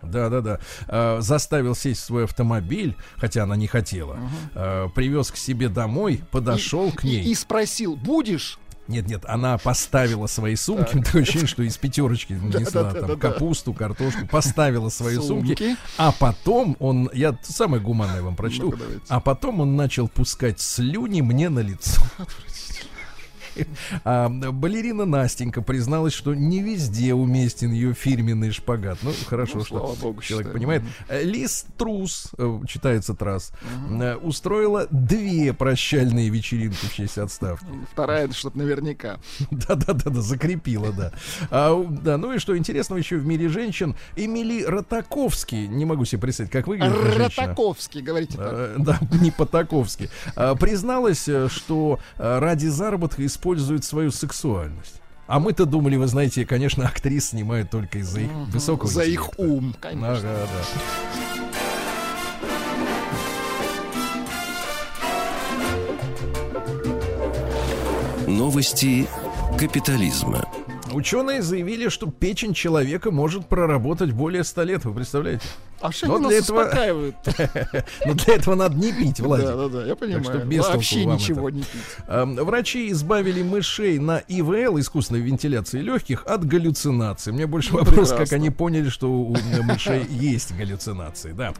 Да, 0.00 0.28
да, 0.28 0.40
да. 0.40 0.60
Э, 0.88 1.20
заставил 1.20 1.74
сесть 1.74 2.02
в 2.02 2.04
свой 2.04 2.24
автомобиль, 2.24 2.96
хотя 3.16 3.42
она 3.42 3.56
не 3.56 3.66
хотела. 3.66 4.16
Э, 4.54 4.88
привез 4.94 5.32
к 5.32 5.36
себе 5.36 5.68
домой, 5.68 6.22
подошел 6.30 6.88
И- 6.88 6.92
к 6.92 7.02
ней. 7.04 7.20
И, 7.22 7.30
и 7.30 7.34
спросил, 7.34 7.96
будешь? 7.96 8.58
Нет, 8.88 9.08
нет, 9.08 9.24
она 9.26 9.58
поставила 9.58 10.26
свои 10.26 10.56
сумки. 10.56 11.00
Такое 11.04 11.22
ощущение, 11.22 11.46
что 11.46 11.62
из 11.62 11.76
пятерочки 11.76 12.32
несла 12.32 12.92
там 12.92 13.18
капусту, 13.18 13.72
картошку, 13.72 14.26
поставила 14.26 14.88
свои 14.88 15.16
сумки. 15.16 15.76
А 15.98 16.12
потом 16.12 16.76
он, 16.80 17.08
я 17.12 17.38
самое 17.42 17.82
гуманное 17.82 18.22
вам 18.22 18.36
прочту, 18.36 18.74
а 19.08 19.20
потом 19.20 19.60
он 19.60 19.76
начал 19.76 20.08
пускать 20.08 20.60
слюни 20.60 21.20
мне 21.20 21.48
на 21.48 21.60
лицо. 21.60 22.02
А, 24.04 24.28
балерина 24.28 25.04
Настенька 25.04 25.62
призналась, 25.62 26.12
что 26.12 26.34
не 26.34 26.60
везде 26.62 27.14
уместен 27.14 27.72
ее 27.72 27.94
фирменный 27.94 28.50
шпагат. 28.50 28.98
Ну, 29.02 29.12
хорошо, 29.28 29.58
Ну, 29.58 29.64
что 29.64 29.96
богу, 30.00 30.22
человек 30.22 30.48
считаю. 30.48 30.52
понимает. 30.52 30.82
Э, 31.08 31.22
Лиз 31.22 31.66
Трус, 31.76 32.30
э, 32.38 32.60
читается 32.66 33.14
трасс, 33.14 33.52
э, 33.90 34.16
устроила 34.16 34.86
две 34.90 35.52
прощальные 35.52 36.28
вечеринки 36.30 36.84
в 36.86 36.94
честь 36.94 37.18
отставки. 37.18 37.66
Вторая, 37.92 38.30
чтобы 38.32 38.58
наверняка. 38.58 39.18
Да-да-да, 39.50 40.20
закрепила, 40.20 40.92
да. 40.92 41.12
А, 41.50 41.84
да. 41.88 42.16
Ну 42.18 42.32
и 42.32 42.38
что 42.38 42.56
интересного 42.56 42.98
еще 42.98 43.16
в 43.16 43.26
мире 43.26 43.48
женщин. 43.48 43.94
Эмили 44.16 44.64
Ротаковский, 44.64 45.66
не 45.68 45.84
могу 45.84 46.04
себе 46.04 46.20
представить, 46.22 46.50
как 46.50 46.66
выглядит. 46.66 46.94
Ротаковский, 47.16 48.00
говорите 48.02 48.36
так. 48.36 48.48
Э, 48.52 48.74
Да, 48.78 48.98
не 49.20 49.30
по-таковски. 49.30 50.10
А, 50.34 50.54
Призналась, 50.54 51.28
что 51.48 51.98
ради 52.16 52.66
заработка 52.66 53.24
использует 53.42 53.82
свою 53.84 54.12
сексуальность. 54.12 55.00
А 55.26 55.40
мы-то 55.40 55.66
думали, 55.66 55.96
вы 55.96 56.06
знаете, 56.06 56.46
конечно, 56.46 56.86
актрис 56.88 57.30
снимают 57.30 57.70
только 57.70 57.98
из-за 57.98 58.20
их 58.20 58.30
высокого 58.52 58.88
За 58.88 59.02
их 59.02 59.36
ум, 59.36 59.74
конечно. 59.80 60.16
Ага, 60.16 60.46
да. 60.46 60.62
Новости 68.28 69.08
капитализма. 69.58 70.44
Ученые 70.92 71.42
заявили, 71.42 71.88
что 71.88 72.06
печень 72.06 72.54
человека 72.54 73.10
может 73.10 73.48
проработать 73.48 74.12
более 74.12 74.44
100 74.44 74.62
лет. 74.62 74.84
Вы 74.84 74.94
представляете? 74.94 75.46
А 75.82 75.90
что 75.92 76.06
Но 76.06 76.28
для 76.28 76.38
этого- 76.38 76.60
успокаивают? 76.62 77.16
Но 78.06 78.14
для 78.14 78.34
этого 78.34 78.54
надо 78.54 78.76
не 78.76 78.92
пить, 78.92 79.18
Владик. 79.20 79.46
Да, 79.46 79.56
да, 79.56 79.68
да, 79.68 79.86
я 79.86 79.96
понимаю. 79.96 80.22
что 80.24 80.38
без 80.38 80.66
Вообще 80.68 81.04
ничего 81.04 81.48
это. 81.48 81.58
не 81.58 81.62
пить. 81.64 81.80
Эм, 82.06 82.36
Врачи 82.36 82.90
избавили 82.92 83.42
мышей 83.42 83.98
на 83.98 84.18
ИВЛ, 84.28 84.78
искусственной 84.78 85.20
вентиляции 85.20 85.80
легких, 85.80 86.24
от 86.26 86.46
галлюцинаций. 86.46 87.32
Мне 87.32 87.46
больше 87.46 87.72
Ну, 87.72 87.78
вопрос, 87.80 88.10
как 88.10 88.18
прекрасно. 88.18 88.36
они 88.36 88.50
поняли, 88.50 88.88
что 88.90 89.08
у 89.10 89.36
мышей 89.62 90.06
есть 90.08 90.56
галлюцинации. 90.56 91.32
Да. 91.32 91.52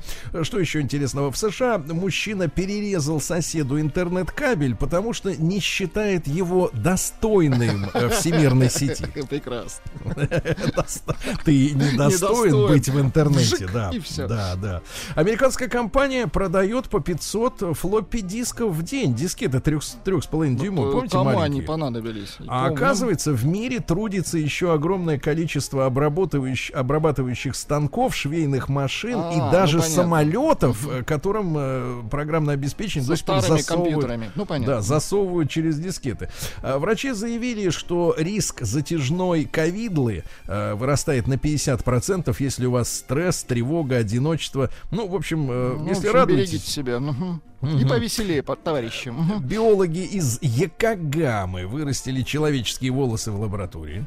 Что 0.43 0.59
еще 0.61 0.81
интересного? 0.81 1.33
В 1.33 1.37
США 1.37 1.79
мужчина 1.79 2.49
перерезал 2.49 3.21
соседу 3.21 3.81
интернет-кабель, 3.81 4.77
потому 4.77 5.13
что 5.13 5.35
не 5.35 5.59
считает 5.61 6.27
его 6.29 6.71
достойным 6.73 7.91
э, 7.93 8.09
всемирной 8.11 8.71
сети. 8.71 9.05
Прекрасно. 9.29 9.83
Ты 11.45 11.71
недостоин 11.73 12.69
быть 12.69 12.89
в 12.89 13.01
интернете, 13.01 13.69
да. 13.73 13.91
и 13.93 13.99
Всё. 14.13 14.29
Да, 14.29 14.55
да. 14.57 14.83
Американская 15.15 15.69
компания 15.69 16.27
продает 16.27 16.89
по 16.89 17.01
500 17.01 17.77
флоппи 17.77 18.21
дисков 18.21 18.73
в 18.75 18.83
день. 18.83 19.15
Дискеты 19.15 19.59
3,5 19.59 20.55
дюймов. 20.57 20.89
Э, 20.89 20.93
Помните, 20.93 21.13
Кому 21.17 21.31
они 21.31 21.39
маленькие? 21.39 21.63
понадобились? 21.67 22.37
А 22.47 22.65
Помню. 22.65 22.75
оказывается, 22.75 23.33
в 23.33 23.45
мире 23.47 23.81
трудится 23.81 24.39
еще 24.39 24.73
огромное 24.73 25.19
количество 25.19 25.87
обрабатывающих, 25.87 26.75
обрабатывающих 26.77 27.55
станков, 27.57 28.15
швейных 28.15 28.69
машин 28.69 29.19
А, 29.19 29.33
и 29.33 29.37
ну, 29.39 29.51
даже 29.51 29.79
понятно. 29.79 29.95
самолетов, 30.03 30.89
э, 30.89 31.03
которым 31.05 31.55
э, 31.57 32.03
программное 32.11 32.55
обеспечение 32.55 33.05
Со 33.05 33.11
до 33.13 33.17
сих 33.17 33.27
пор 33.27 33.41
засовывают-. 33.41 34.31
Ну, 34.35 34.47
понятно. 34.47 34.75
Да, 34.77 34.83
засовывают 34.83 35.51
через 35.51 35.79
дискеты. 35.79 36.29
А, 36.63 36.79
Врачи 36.79 37.13
заявили, 37.13 37.71
что 37.71 38.15
риск 38.19 38.61
затяжной 38.63 39.45
ковидлы 39.45 40.25
э, 40.47 40.75
вырастает 40.75 41.27
на 41.27 41.35
50%, 41.35 42.35
если 42.39 42.67
у 42.67 42.73
вас 42.73 42.93
стресс, 42.93 43.43
тревога, 43.45 44.02
одиночество. 44.03 44.71
Ну, 44.91 45.09
в 45.09 45.15
общем, 45.15 45.51
э, 45.51 45.75
Ну, 45.79 45.85
в 45.85 45.89
если 45.89 46.07
общем, 46.09 46.15
радуетесь... 46.15 46.65
себя. 46.65 47.01
мгм. 47.01 47.43
И 47.63 47.85
повеселее, 47.85 48.43
под 48.43 48.63
товарищи. 48.65 49.11
Мгм. 49.11 49.43
Биологи 49.43 50.01
из 50.01 50.39
Якогамы 50.43 51.67
вырастили 51.67 52.23
человеческие 52.23 52.91
волосы 52.91 53.31
в 53.31 53.41
лаборатории. 53.41 54.05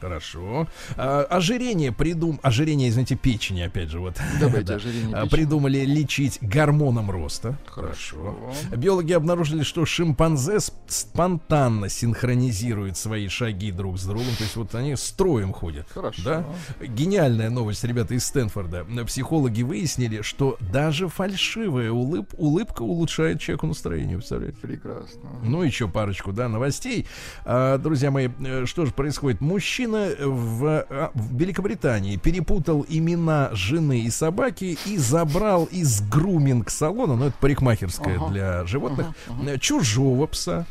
Хорошо. 0.00 0.66
А, 0.96 1.22
ожирение 1.24 1.92
придум... 1.92 2.38
Ожирение, 2.42 2.88
извините, 2.88 3.16
печени, 3.16 3.62
опять 3.62 3.88
же, 3.90 3.98
вот. 4.00 4.16
Давайте 4.40 4.64
Да. 4.66 4.74
ожирение 4.76 5.16
А, 5.16 5.24
печени. 5.24 5.28
Придумали 5.36 5.78
лечить 5.84 6.38
гормоном 6.40 7.10
роста. 7.10 7.56
Хорошо. 7.66 8.36
Биологи 8.76 9.12
обнаружили, 9.12 9.62
что 9.62 9.84
шимпанзе 9.84 10.56
сп- 10.56 10.74
спонтанно 10.88 11.88
синхронизируют 11.88 12.96
свои 12.96 13.28
шаги 13.28 13.72
друг 13.72 13.98
с 13.98 14.04
другом. 14.04 14.34
То 14.38 14.44
есть 14.44 14.56
вот 14.56 14.74
они 14.74 14.96
строем 14.96 15.52
ходят. 15.52 15.86
Хорошо. 15.92 16.22
Да? 16.24 16.44
Гениальная 16.84 17.50
новость, 17.50 17.84
ребята, 17.84 18.14
из 18.14 18.24
Стэнфорда. 18.26 18.86
Психологи 19.06 19.62
выяснили, 19.62 20.22
что 20.22 20.56
даже 20.72 21.08
фальшивая 21.08 21.90
улыб... 21.90 22.32
улыбка 22.36 22.59
улучшает 22.80 23.40
человеку 23.40 23.66
настроение. 23.66 24.16
Представляете? 24.16 24.58
Прекрасно. 24.60 25.30
Ну, 25.42 25.62
еще 25.62 25.88
парочку, 25.88 26.32
да, 26.32 26.48
новостей. 26.48 27.06
А, 27.44 27.78
друзья 27.78 28.10
мои, 28.10 28.28
э, 28.44 28.66
что 28.66 28.86
же 28.86 28.92
происходит? 28.92 29.40
Мужчина 29.40 30.10
в, 30.18 30.86
а, 30.88 31.10
в 31.14 31.36
Великобритании 31.36 32.16
перепутал 32.16 32.84
имена 32.88 33.50
жены 33.52 34.00
и 34.00 34.10
собаки 34.10 34.78
и 34.86 34.96
забрал 34.96 35.64
из 35.66 36.00
груминг-салона, 36.08 37.16
ну, 37.16 37.26
это 37.26 37.36
парикмахерская 37.40 38.16
Ага. 38.16 38.28
для 38.28 38.66
животных, 38.66 39.06
э, 39.46 39.58
чужого 39.58 40.26
пса. 40.26 40.66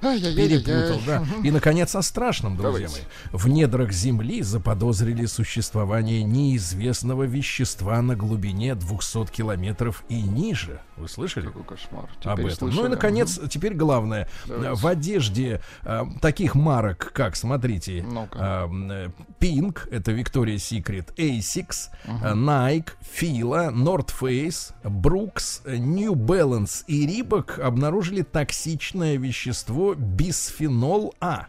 Перепутал, 0.00 1.00
да. 1.06 1.24
И, 1.42 1.50
наконец, 1.50 1.94
о 1.94 2.02
страшном, 2.02 2.56
друзья 2.56 2.88
мои. 2.88 3.00
В 3.32 3.48
недрах 3.48 3.92
Земли 3.92 4.42
заподозрили 4.42 5.26
существование 5.26 6.22
неизвестного 6.22 7.24
вещества 7.24 8.00
на 8.02 8.16
глубине 8.16 8.74
200 8.74 9.26
километров 9.32 10.04
и 10.08 10.20
ниже. 10.22 10.80
Вы 10.96 11.08
слышали? 11.08 11.46
Какой 11.46 11.64
кошмар. 11.64 12.08
об 12.24 12.38
Теперь 12.38 12.52
этом. 12.52 12.68
Ну 12.68 12.72
и 12.72 12.74
слышали. 12.74 12.88
наконец, 12.90 13.40
теперь 13.50 13.74
главное. 13.74 14.28
Давайте. 14.46 14.74
В 14.80 14.86
одежде 14.86 15.60
э, 15.84 16.02
таких 16.20 16.54
марок, 16.54 17.12
как, 17.12 17.36
смотрите, 17.36 17.98
э, 17.98 18.04
м, 18.04 19.12
Pink, 19.40 19.88
это 19.90 20.12
Victoria's 20.12 20.56
Secret, 20.56 21.14
Asics, 21.16 21.88
э, 22.04 22.32
Nike, 22.34 22.88
Fila, 23.02 23.70
North 23.72 24.10
Face, 24.18 24.72
Brooks, 24.84 25.60
э, 25.66 25.76
New 25.76 26.14
Balance 26.14 26.84
и 26.86 27.06
Reebok 27.06 27.60
обнаружили 27.60 28.22
токсичное 28.22 29.16
вещество 29.16 29.85
бисфенол 29.94 31.14
А. 31.20 31.46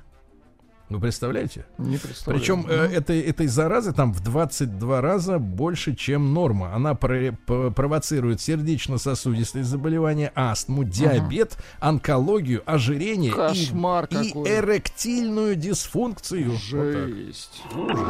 Вы 0.90 1.02
представляете? 1.02 1.66
Не 1.78 1.98
представляю. 1.98 2.40
Причем 2.40 2.66
э, 2.70 2.74
этой, 2.94 3.20
этой 3.20 3.48
заразы 3.48 3.92
там 3.92 4.14
в 4.14 4.22
22 4.24 5.02
раза 5.02 5.38
больше, 5.38 5.94
чем 5.94 6.34
норма. 6.34 6.74
Она 6.74 6.96
про- 6.96 7.34
п- 7.46 7.72
провоцирует 7.72 8.40
сердечно-сосудистые 8.40 9.66
заболевания, 9.66 10.32
астму, 10.34 10.86
диабет, 10.86 11.58
онкологию, 11.82 12.64
ожирение 12.66 13.32
и- 13.32 13.36
Кошмар 13.36 14.06
и, 14.06 14.30
какой. 14.30 14.50
эректильную 14.50 15.56
дисфункцию. 15.58 16.52
Вот 16.72 16.94
так. 16.94 18.08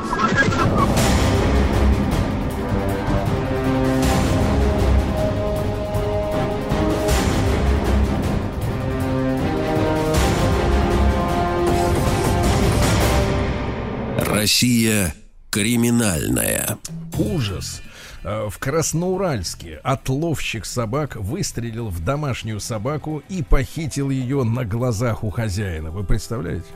Россия 14.37 15.15
криминальная. 15.49 16.77
Ужас. 17.17 17.81
Э, 18.23 18.49
В 18.49 18.59
Красноуральске 18.59 19.79
отловщик 19.83 20.65
собак 20.65 21.15
выстрелил 21.15 21.89
в 21.89 22.05
домашнюю 22.05 22.59
собаку 22.59 23.23
и 23.29 23.41
похитил 23.41 24.11
ее 24.11 24.43
на 24.43 24.63
глазах 24.63 25.23
у 25.23 25.31
хозяина. 25.31 25.89
Вы 25.89 26.03
представляете? 26.03 26.67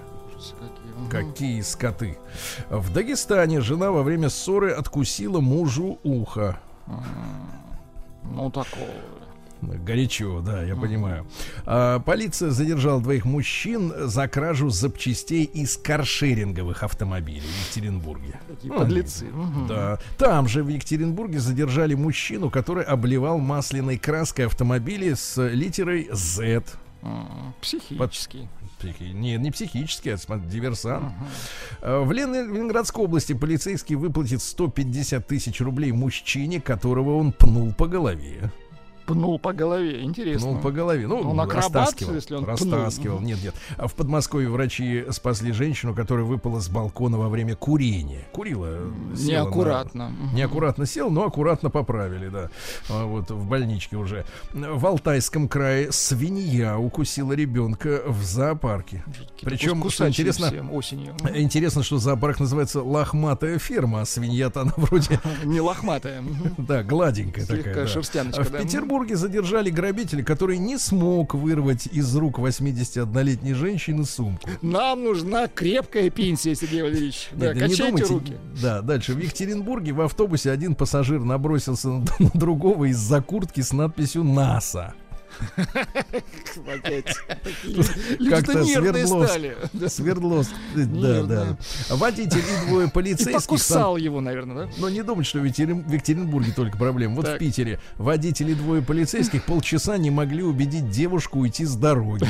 Какие 1.12 1.62
скоты. 1.62 2.18
В 2.70 2.92
Дагестане 2.92 3.62
жена 3.62 3.92
во 3.92 4.02
время 4.02 4.30
ссоры 4.30 4.72
откусила 4.72 5.40
мужу 5.40 6.00
ухо. 6.02 6.60
Ну, 8.24 8.50
такого. 8.50 8.90
Горячо, 9.62 10.42
да, 10.42 10.64
я 10.64 10.76
понимаю. 10.76 11.28
А, 11.66 12.00
полиция 12.00 12.50
задержала 12.52 13.02
двоих 13.02 13.26
мужчин 13.26 13.94
за 14.08 14.28
кражу 14.28 14.70
запчастей 14.70 15.44
из 15.44 15.78
каршеринговых 15.78 16.84
автомобилей 16.84 17.42
в 17.42 17.66
Екатеринбурге. 17.66 18.40
Такие 18.48 18.74
Ну, 18.74 18.80
подлецы. 18.80 19.26
Мгм. 19.26 19.68
Да. 19.68 20.00
Там 20.18 20.48
же 20.48 20.64
в 20.64 20.68
Екатеринбурге 20.68 21.40
задержали 21.40 21.94
мужчину, 21.94 22.50
который 22.50 22.84
обливал 22.84 23.38
масляной 23.40 23.98
краской 23.98 24.48
автомобили 24.48 25.14
с 25.14 25.42
литерой 25.50 26.10
Z. 26.12 26.64
М, 27.04 27.54
Психический. 27.62 28.50
Психи- 28.80 29.12
Не, 29.14 29.38
не 29.38 29.52
психический, 29.52 30.10
а 30.10 30.38
диверсант. 30.40 31.14
Э, 31.82 32.00
В 32.04 32.12
Лен- 32.12 32.34
Ленинградской 32.34 33.04
области 33.06 33.34
полицейский 33.34 33.96
выплатит 33.96 34.42
150 34.42 35.28
тысяч 35.28 35.62
рублей 35.62 35.92
мужчине, 35.92 36.60
которого 36.60 37.16
он 37.18 37.32
пнул 37.32 37.74
по 37.76 37.86
голове. 37.88 38.52
Пнул 39.06 39.40
по 39.40 39.54
голове. 39.54 40.04
Интересно. 40.04 40.48
Пнул 40.50 40.62
по 40.62 40.72
голове. 40.72 41.08
Ну, 41.08 41.20
Он 41.20 41.40
акробат, 41.40 41.74
растаскивал. 41.76 42.16
если 42.16 42.36
он 42.36 42.44
пнул? 42.46 42.52
растаскивал. 42.56 43.18
Мгм. 43.18 43.26
Нет, 43.26 43.44
нет. 43.44 43.56
А 43.78 43.88
в 43.88 43.96
Подмосковье 43.96 44.50
врачи 44.50 45.06
спасли 45.12 45.52
женщину, 45.52 45.94
которая 45.94 46.26
выпала 46.26 46.60
с 46.60 46.70
балкона 46.70 47.18
во 47.18 47.30
время 47.30 47.56
курения. 47.56 48.26
Курила. 48.32 48.68
села 49.16 49.26
на- 49.26 49.26
Неаккуратно. 49.46 50.12
Неаккуратно 50.34 50.86
сел, 50.86 51.10
но 51.10 51.26
аккуратно 51.26 51.70
поправили, 51.70 52.30
да. 52.30 52.50
А 52.90 53.06
Вот 53.06 53.30
в 53.32 53.46
больничке 53.48 53.98
уже. 53.98 54.26
В 54.54 54.86
Алтайском 54.86 55.48
крае 55.48 55.92
свинья 55.92 56.78
укусила 56.78 57.34
ребенка 57.34 58.02
в 58.08 58.24
зоопарке. 58.24 59.04
Причем, 59.42 59.88
что 59.90 60.08
интересно, 60.08 60.52
осенью. 60.72 61.16
интересно, 61.36 61.84
что 61.84 61.98
зоопарк 61.98 62.40
называется 62.40 62.82
лохматая 62.82 63.58
ферма, 63.60 64.02
а 64.02 64.06
свинья-то 64.06 64.62
она 64.62 64.74
вроде, 64.78 65.20
Не 65.44 65.60
лохматая. 65.62 66.24
Да, 66.58 66.84
гладенькая 66.84 67.46
Слегка 67.46 67.70
такая. 67.70 67.86
да. 67.86 67.92
шерстяночка, 67.92 68.42
А 68.42 68.44
в 68.44 68.52
да. 68.52 68.60
Петербурге 68.92 69.16
задержали 69.16 69.70
грабителя, 69.70 70.22
который 70.22 70.58
не 70.58 70.78
смог 70.78 71.34
вырвать 71.34 71.88
из 71.88 72.14
рук 72.14 72.40
81-летней 72.40 73.54
женщины 73.54 74.04
сумку. 74.04 74.50
Нам 74.62 75.06
нужна 75.06 75.48
крепкая 75.48 76.10
пенсия, 76.10 76.56
Сергей 76.56 76.82
Валерьевич. 76.82 77.30
Да, 77.32 77.54
Нет, 77.54 77.56
не 77.56 77.62
качайте 77.62 77.86
думайте. 77.86 78.14
руки. 78.14 78.34
Да, 78.62 78.82
дальше. 78.82 79.14
В 79.14 79.20
Екатеринбурге 79.20 79.94
в 79.94 80.02
автобусе 80.02 80.52
один 80.52 80.76
пассажир 80.76 81.22
набросился 81.22 81.88
на, 81.88 82.00
на 82.20 82.32
другого 82.34 82.86
из-за 82.92 83.22
куртки 83.22 83.62
с 83.62 83.72
надписью 83.72 84.26
НАСА. 84.26 84.94
Как-то 88.30 88.64
нервные 88.64 89.06
свердло, 89.06 89.26
стали. 89.26 89.58
Да. 90.76 91.24
да. 91.24 91.58
Водитель 91.90 92.40
и 92.40 92.68
двое 92.68 92.88
полицейских. 92.94 93.42
Покусал 93.42 93.98
его, 93.98 94.22
наверное, 94.22 94.68
да? 94.68 94.72
Но 94.78 94.90
не 94.90 95.04
думать, 95.04 95.26
что 95.26 95.40
в 95.40 95.46
Екатерин- 95.46 95.88
в 95.88 95.92
Екатеринбурге 95.92 96.54
только 96.56 96.78
проблема. 96.78 97.16
Вот 97.16 97.28
в 97.28 97.38
Питере 97.38 97.80
водители 97.98 98.54
двое 98.54 98.82
полицейских 98.82 99.46
полчаса 99.46 99.98
не 99.98 100.12
могли 100.12 100.44
убедить 100.44 100.90
девушку 100.90 101.40
уйти 101.40 101.66
с 101.66 101.76
дороги. 101.76 102.28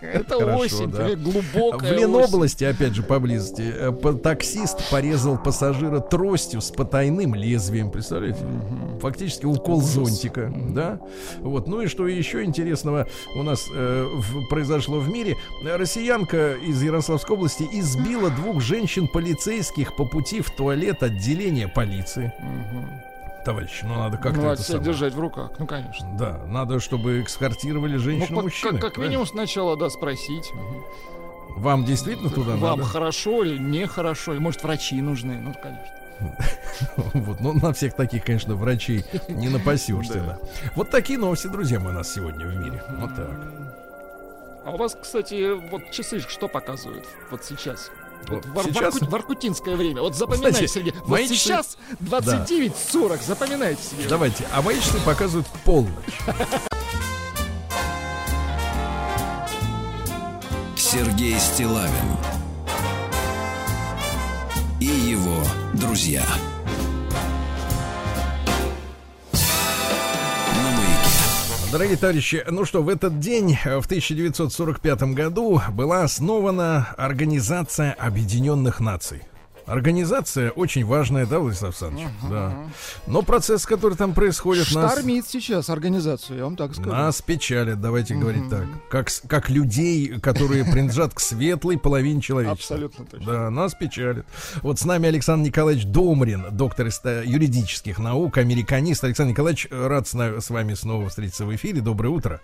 Это 0.00 0.56
осень, 0.56 0.90
глубокая 1.16 1.92
В 1.92 1.96
Ленобласти, 1.96 2.64
опять 2.64 2.94
же, 2.94 3.02
поблизости, 3.02 3.62
э, 3.62 3.92
таксист 4.22 4.88
порезал 4.90 5.38
пассажира 5.38 6.00
тростью 6.00 6.60
с 6.60 6.70
потайным 6.70 7.34
лезвием, 7.34 7.90
представляете? 7.90 8.38
Фактически 9.00 9.46
укол 9.46 9.82
зонтика, 9.82 10.52
да? 10.70 11.00
Вот. 11.40 11.66
Ну 11.68 11.80
и 11.82 11.86
что 11.86 12.06
еще 12.06 12.44
интересного 12.44 13.06
у 13.34 13.42
нас 13.42 13.68
э, 13.72 14.06
в- 14.12 14.46
произошло 14.48 14.98
в 14.98 15.08
мире? 15.08 15.36
Россиянка 15.64 16.54
из 16.54 16.82
Ярославской 16.82 17.36
области 17.36 17.66
избила 17.72 18.30
двух 18.30 18.60
женщин-полицейских 18.60 19.94
по 19.96 20.04
пути 20.04 20.40
в 20.40 20.50
туалет 20.50 21.02
отделения 21.02 21.68
полиции. 21.68 22.32
Товарищи, 23.44 23.84
ну 23.84 23.94
надо 23.94 24.16
как-то 24.16 24.40
Ну, 24.40 24.46
это 24.50 24.60
себя 24.62 24.74
самое. 24.78 24.84
держать 24.86 25.14
в 25.14 25.20
руках, 25.20 25.52
ну, 25.60 25.66
конечно. 25.66 26.08
Да, 26.18 26.40
надо, 26.48 26.80
чтобы 26.80 27.20
экскортировали 27.22 27.92
Ну, 27.92 27.98
женщину 28.00 28.42
мужчины. 28.42 28.72
как, 28.72 28.80
как 28.80 28.94
правильно? 28.94 29.10
минимум 29.12 29.26
сначала, 29.28 29.76
да, 29.76 29.88
спросить. 29.88 30.50
Вам 31.56 31.84
действительно 31.84 32.28
туда 32.28 32.56
Вам 32.56 32.80
надо? 32.80 32.84
хорошо 32.90 33.44
или 33.44 33.56
нехорошо, 33.56 34.34
может 34.34 34.62
врачи 34.64 35.00
нужны, 35.00 35.38
ну, 35.38 35.54
конечно. 35.62 35.86
Вот, 37.14 37.40
ну, 37.40 37.52
на 37.54 37.72
всех 37.72 37.94
таких, 37.94 38.24
конечно, 38.24 38.54
врачей 38.54 39.04
не 39.28 39.48
напасешься, 39.48 40.20
да. 40.20 40.38
Вот 40.74 40.90
такие 40.90 41.18
новости, 41.18 41.46
друзья 41.46 41.78
мои, 41.80 41.92
у 41.92 41.96
нас 41.96 42.12
сегодня 42.12 42.46
в 42.46 42.54
мире. 42.56 42.82
Вот 42.98 43.14
так. 43.14 43.30
А 44.64 44.70
у 44.72 44.76
вас, 44.76 44.96
кстати, 45.00 45.52
вот 45.70 45.90
часы 45.92 46.20
что 46.20 46.48
показывают 46.48 47.04
вот 47.30 47.44
сейчас? 47.44 47.90
Вот 48.28 48.44
Вот 48.46 48.46
в, 48.46 48.58
Ар- 48.58 48.64
сейчас- 48.64 48.94
Ворку- 48.94 49.10
воркутинское 49.10 49.76
время. 49.76 50.00
Вот 50.02 50.16
запоминайте, 50.16 50.66
Кстати, 50.66 50.72
Сергей. 50.72 50.92
Вот 51.00 51.08
мои 51.08 51.24
часы- 51.26 51.34
сейчас 51.36 51.76
29.40. 52.00 53.22
Запоминайте 53.24 53.80
себе. 53.82 54.08
Давайте, 54.08 54.44
а 54.52 54.62
мои 54.62 54.76
часы 54.80 54.98
показывают 55.04 55.46
полночь. 55.64 55.92
Сергей 60.76 61.38
Стилавин 61.38 61.92
и 64.80 64.86
его 64.86 65.42
друзья. 65.74 66.24
Дорогие 71.72 71.96
товарищи, 71.96 72.44
ну 72.48 72.64
что, 72.64 72.82
в 72.82 72.88
этот 72.88 73.18
день, 73.18 73.58
э, 73.64 73.80
в 73.80 73.86
1945 73.86 75.14
году, 75.14 75.60
была 75.72 76.04
основана 76.04 76.94
Организация 76.96 77.92
Объединенных 77.92 78.80
Наций. 78.80 79.22
Организация 79.66 80.50
очень 80.52 80.84
важная, 80.84 81.26
да, 81.26 81.40
Владислав 81.40 81.70
Александрович? 81.70 82.08
Да. 82.30 82.66
Но 83.06 83.22
процесс, 83.22 83.66
который 83.66 83.96
там 83.96 84.14
происходит, 84.14 84.72
нас, 84.74 84.92
Штормит 84.92 85.26
сейчас 85.26 85.68
организацию, 85.70 86.38
я 86.38 86.44
вам 86.44 86.56
так 86.56 86.72
скажу. 86.74 86.90
нас 86.90 87.20
печалит, 87.20 87.80
давайте 87.80 88.14
говорить 88.14 88.48
так. 88.48 88.64
Как, 88.88 89.08
как 89.28 89.50
людей, 89.50 90.20
которые 90.20 90.64
принадлежат 90.64 91.14
к 91.14 91.20
светлой 91.20 91.78
половине 91.78 92.20
человечества. 92.20 92.76
Абсолютно 92.76 93.04
точно. 93.06 93.26
Да, 93.32 93.50
нас 93.50 93.74
печалит. 93.74 94.24
Вот 94.62 94.78
с 94.78 94.84
нами 94.84 95.08
Александр 95.08 95.48
Николаевич 95.48 95.84
Домрин, 95.86 96.44
доктор 96.52 96.86
юридических 96.86 97.98
наук, 97.98 98.38
американист. 98.38 99.02
Александр 99.02 99.32
Николаевич, 99.32 99.66
рад 99.70 100.06
с 100.06 100.50
вами 100.50 100.74
снова 100.74 101.08
встретиться 101.08 101.44
в 101.44 101.54
эфире. 101.56 101.80
Доброе 101.80 102.10
утро. 102.10 102.40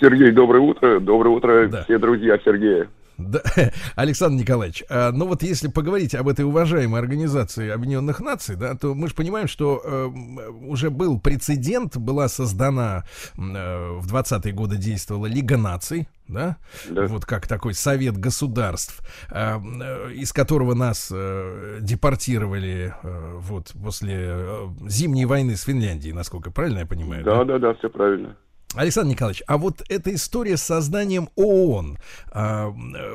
Сергей, 0.00 0.32
доброе 0.32 0.60
утро. 0.60 1.00
Доброе 1.00 1.30
утро, 1.30 1.68
Да. 1.68 1.84
все 1.84 1.98
друзья 1.98 2.38
Сергея. 2.44 2.88
Да, 3.28 3.42
Александр 3.96 4.40
Николаевич, 4.42 4.84
а, 4.88 5.12
ну 5.12 5.26
вот 5.26 5.42
если 5.42 5.68
поговорить 5.68 6.14
об 6.14 6.28
этой 6.28 6.44
уважаемой 6.44 7.00
организации 7.00 7.70
Объединенных 7.70 8.20
Наций, 8.20 8.56
да, 8.56 8.74
то 8.74 8.94
мы 8.94 9.08
же 9.08 9.14
понимаем, 9.14 9.48
что 9.48 9.80
э, 9.84 10.04
м, 10.06 10.68
уже 10.68 10.90
был 10.90 11.20
прецедент, 11.20 11.96
была 11.96 12.28
создана 12.28 13.04
э, 13.36 13.40
в 13.40 14.12
20-е 14.12 14.52
годы 14.52 14.76
действовала 14.76 15.26
Лига 15.26 15.56
наций, 15.56 16.08
да, 16.28 16.56
Да. 16.88 17.06
вот 17.06 17.26
как 17.26 17.46
такой 17.48 17.74
совет 17.74 18.16
государств, 18.16 19.00
э, 19.30 19.38
м, 19.38 19.82
э, 19.82 20.12
из 20.14 20.32
которого 20.32 20.74
нас 20.74 21.10
э, 21.12 21.78
депортировали 21.80 22.94
э, 23.02 23.36
вот 23.40 23.72
после 23.82 24.14
э, 24.18 24.68
зимней 24.88 25.24
войны 25.24 25.56
с 25.56 25.62
Финляндией, 25.62 26.14
насколько 26.14 26.50
правильно 26.50 26.78
я 26.80 26.86
понимаю? 26.86 27.24
Да, 27.24 27.44
да, 27.44 27.58
да, 27.58 27.74
все 27.74 27.88
правильно. 27.90 28.36
Александр 28.76 29.10
Николаевич, 29.10 29.42
а 29.48 29.58
вот 29.58 29.82
эта 29.88 30.14
история 30.14 30.56
с 30.56 30.62
созданием 30.62 31.28
ООН, 31.34 31.98
а, 32.32 32.68
э, 32.68 33.14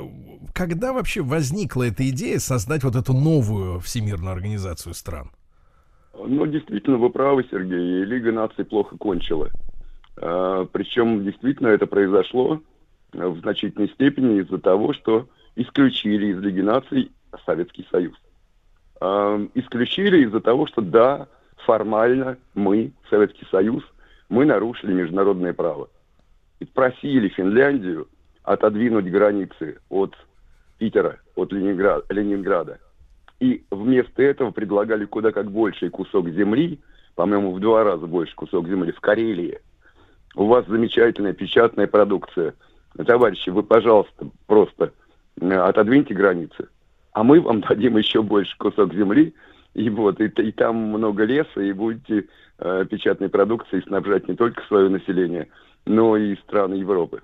когда 0.53 0.91
вообще 0.91 1.22
возникла 1.22 1.84
эта 1.84 2.07
идея 2.10 2.40
создать 2.40 2.84
вот 2.84 2.95
эту 2.95 3.14
новую 3.14 3.80
всемирную 3.80 4.34
организацию 4.34 4.94
стран? 4.94 5.32
Ну, 6.14 6.45
действительно, 6.45 6.98
вы 6.98 7.10
правы, 7.10 7.45
Сергей, 7.49 8.03
Лига 8.03 8.34
наций 8.34 8.65
плохо 8.65 8.98
кончила. 8.98 9.49
А, 10.18 10.65
причем, 10.65 11.23
действительно, 11.23 11.69
это 11.69 11.88
произошло 11.88 12.61
э, 13.14 13.26
в 13.26 13.40
значительной 13.40 13.90
степени 13.90 14.41
из-за 14.41 14.57
того, 14.57 14.91
что 14.91 15.30
исключили 15.56 16.34
из 16.34 16.40
Лиги 16.40 16.61
наций 16.61 17.11
Советский 17.45 17.88
Союз. 17.90 18.15
А, 18.99 19.40
исключили 19.53 20.26
из-за 20.26 20.41
того, 20.41 20.68
что, 20.68 20.82
да, 20.82 21.27
формально 21.65 22.38
мы, 22.53 22.91
Советский 23.10 23.45
Союз, 23.49 23.84
мы 24.30 24.45
нарушили 24.45 24.93
международное 24.93 25.53
право. 25.53 25.89
И 26.60 26.65
просили 26.65 27.27
Финляндию 27.30 28.07
отодвинуть 28.43 29.06
границы 29.06 29.80
от 29.89 30.15
Питера, 30.77 31.19
от 31.35 31.52
Ленинграда, 31.52 32.06
Ленинграда. 32.10 32.80
И 33.39 33.64
вместо 33.72 34.23
этого 34.23 34.52
предлагали 34.52 35.06
куда 35.06 35.31
как 35.31 35.52
больший 35.52 35.89
кусок 35.89 36.30
земли, 36.30 36.80
по-моему, 37.15 37.53
в 37.53 37.60
два 37.60 37.84
раза 37.84 38.07
больше 38.07 38.35
кусок 38.35 38.68
земли 38.68 38.91
в 38.91 38.99
Карелии. 38.99 39.60
У 40.35 40.45
вас 40.45 40.65
замечательная 40.68 41.34
печатная 41.34 41.88
продукция. 41.88 42.53
Товарищи, 43.06 43.49
вы, 43.49 43.64
пожалуйста, 43.64 44.27
просто 44.47 44.91
отодвиньте 45.41 46.14
границы, 46.14 46.68
а 47.11 47.23
мы 47.23 47.41
вам 47.41 47.61
дадим 47.61 47.97
еще 47.97 48.22
больше 48.22 48.57
кусок 48.57 48.93
земли, 48.93 49.34
и 49.73 49.89
вот, 49.89 50.22
и, 50.22 50.26
и 50.27 50.52
там 50.52 50.76
много 50.76 51.26
леса, 51.26 51.61
и 51.61 51.73
будете 51.73 52.27
э, 52.60 52.86
печатной 52.90 53.30
продукцией 53.30 53.84
снабжать 53.84 54.27
не 54.27 54.36
только 54.36 54.61
свое 54.68 54.90
население, 54.90 55.48
но 55.86 56.18
и 56.18 56.36
страны 56.38 56.76
Европы. 56.76 57.22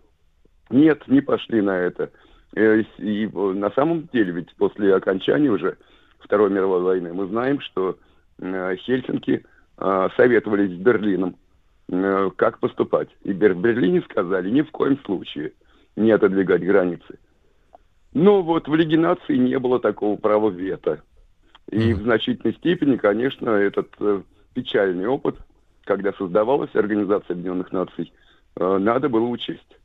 Нет, 0.69 1.07
не 1.07 1.21
пошли 1.21 1.61
на 1.61 1.77
это. 1.77 2.11
Э, 2.55 2.81
И 2.97 3.25
э, 3.25 3.53
на 3.53 3.71
самом 3.71 4.07
деле, 4.13 4.31
ведь 4.33 4.55
после 4.55 4.95
окончания 4.95 5.49
уже 5.49 5.77
Второй 6.19 6.49
мировой 6.49 6.81
войны 6.81 7.13
мы 7.13 7.27
знаем, 7.27 7.59
что 7.61 7.97
э, 8.39 8.75
Хельсинки 8.77 9.43
э, 9.77 10.09
советовались 10.15 10.71
с 10.71 10.79
Берлином, 10.79 11.35
э, 11.89 12.29
как 12.35 12.59
поступать. 12.59 13.09
И 13.23 13.33
в 13.33 13.37
Берлине 13.37 14.01
сказали 14.01 14.49
ни 14.49 14.61
в 14.61 14.71
коем 14.71 14.99
случае 15.05 15.53
не 15.95 16.11
отодвигать 16.11 16.63
границы. 16.63 17.19
Но 18.13 18.41
вот 18.41 18.67
в 18.67 18.75
Лиге 18.75 18.97
наций 18.97 19.37
не 19.37 19.57
было 19.59 19.79
такого 19.79 20.17
права 20.17 20.49
вето. 20.49 21.01
И 21.69 21.93
в 21.93 22.01
значительной 22.01 22.53
степени, 22.55 22.97
конечно, 22.97 23.49
этот 23.49 23.89
э, 23.99 24.21
печальный 24.53 25.07
опыт, 25.07 25.37
когда 25.85 26.13
создавалась 26.13 26.75
Организация 26.75 27.33
Объединенных 27.33 27.71
Наций, 27.71 28.13
э, 28.55 28.77
надо 28.77 29.09
было 29.09 29.27
учесть. 29.27 29.77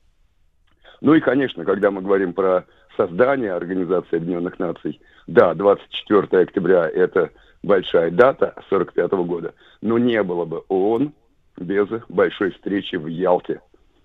Ну 1.00 1.14
и, 1.14 1.20
конечно, 1.20 1.64
когда 1.64 1.90
мы 1.90 2.02
говорим 2.02 2.32
про 2.32 2.64
создание 2.96 3.52
Организации 3.52 4.16
Объединенных 4.16 4.58
Наций, 4.58 5.00
да, 5.26 5.54
24 5.54 6.42
октября– 6.42 6.88
это 6.94 7.30
большая 7.62 8.10
дата 8.10 8.54
45 8.70 9.12
года, 9.24 9.54
но 9.82 9.98
не 9.98 10.22
было 10.22 10.44
бы 10.44 10.62
ООН 10.68 11.12
без 11.58 11.88
большой 12.08 12.52
встречи 12.52 12.96
в 12.96 13.06
Ялте 13.06 13.60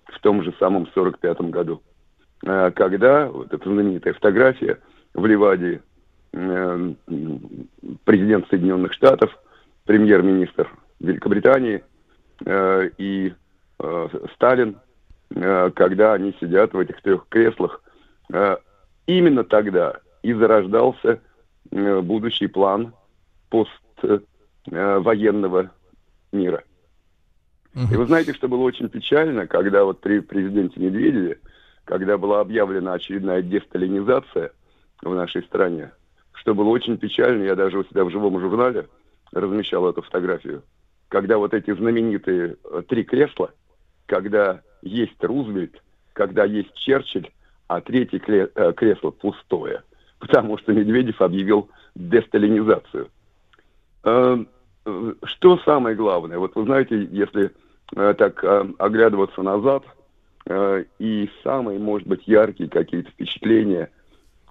в 0.06 0.20
том 0.20 0.44
же 0.44 0.54
самом 0.60 0.88
45 0.94 1.42
году, 1.52 1.82
Э, 2.46 2.72
когда 2.72 3.28
вот 3.28 3.54
эта 3.54 3.70
знаменитая 3.70 4.14
фотография 4.14 4.80
в 5.14 5.26
Ливадии 5.26 5.82
президент 8.06 8.48
Соединенных 8.48 8.94
Штатов, 8.94 9.38
премьер-министр 9.92 10.72
Великобритании 11.02 11.84
э, 12.46 12.90
и 12.98 13.34
э, 13.78 14.08
Сталин, 14.36 14.78
э, 15.36 15.70
когда 15.76 16.14
они 16.14 16.34
сидят 16.40 16.72
в 16.72 16.80
этих 16.80 17.02
трех 17.02 17.28
креслах, 17.28 17.84
э, 18.32 18.56
именно 19.06 19.44
тогда 19.44 19.96
и 20.24 20.32
зарождался 20.32 21.20
э, 21.72 22.00
будущий 22.00 22.48
план 22.48 22.94
поствоенного 23.50 25.72
мира. 26.32 26.64
И 27.76 27.96
вы 27.98 28.06
знаете, 28.06 28.34
что 28.34 28.48
было 28.48 28.62
очень 28.62 28.88
печально, 28.88 29.46
когда 29.46 29.84
вот 29.84 30.00
при 30.00 30.22
президенте 30.22 30.80
Медведеве, 30.80 31.40
когда 31.84 32.18
была 32.18 32.40
объявлена 32.40 32.94
очередная 32.94 33.42
десталинизация 33.42 34.54
в 35.02 35.14
нашей 35.14 35.44
стране, 35.44 35.92
что 36.32 36.56
было 36.56 36.70
очень 36.70 36.98
печально, 36.98 37.44
я 37.44 37.56
даже 37.56 37.78
у 37.78 37.84
себя 37.84 38.06
в 38.06 38.10
живом 38.10 38.40
журнале 38.40 38.88
размещал 39.34 39.90
эту 39.90 40.02
фотографию, 40.02 40.64
когда 41.10 41.38
вот 41.38 41.54
эти 41.54 41.74
знаменитые 41.74 42.58
э, 42.64 42.84
три 42.88 43.04
кресла, 43.04 43.52
когда 44.06 44.62
есть 44.82 45.22
Рузвельт, 45.24 45.82
когда 46.14 46.46
есть 46.46 46.74
Черчилль, 46.76 47.30
а 47.68 47.82
третье 47.82 48.20
э, 48.28 48.74
кресло 48.74 49.12
пустое, 49.12 49.84
потому 50.20 50.58
что 50.58 50.74
Медведев 50.74 51.22
объявил 51.22 51.70
десталинизацию. 51.96 53.10
Э, 54.04 54.44
э, 54.86 55.14
Что 55.24 55.58
самое 55.60 55.96
главное? 55.96 56.38
Вот 56.38 56.56
вы 56.56 56.66
знаете, 56.66 57.08
если 57.12 57.52
э, 57.96 58.14
так 58.18 58.44
оглядываться 58.78 59.42
назад, 59.42 59.84
и 60.98 61.30
самые, 61.44 61.78
может 61.78 62.08
быть, 62.08 62.28
яркие 62.28 62.68
какие-то 62.68 63.12
впечатления 63.12 63.92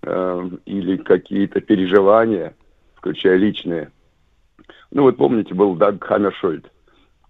э, 0.03 0.51
или 0.65 0.97
какие-то 0.97 1.61
переживания, 1.61 2.55
включая 2.95 3.37
личные. 3.37 3.91
Ну 4.91 5.03
вот 5.03 5.17
помните, 5.17 5.55
был 5.55 5.75
Даг 5.75 6.03
Хаммершольд, 6.03 6.71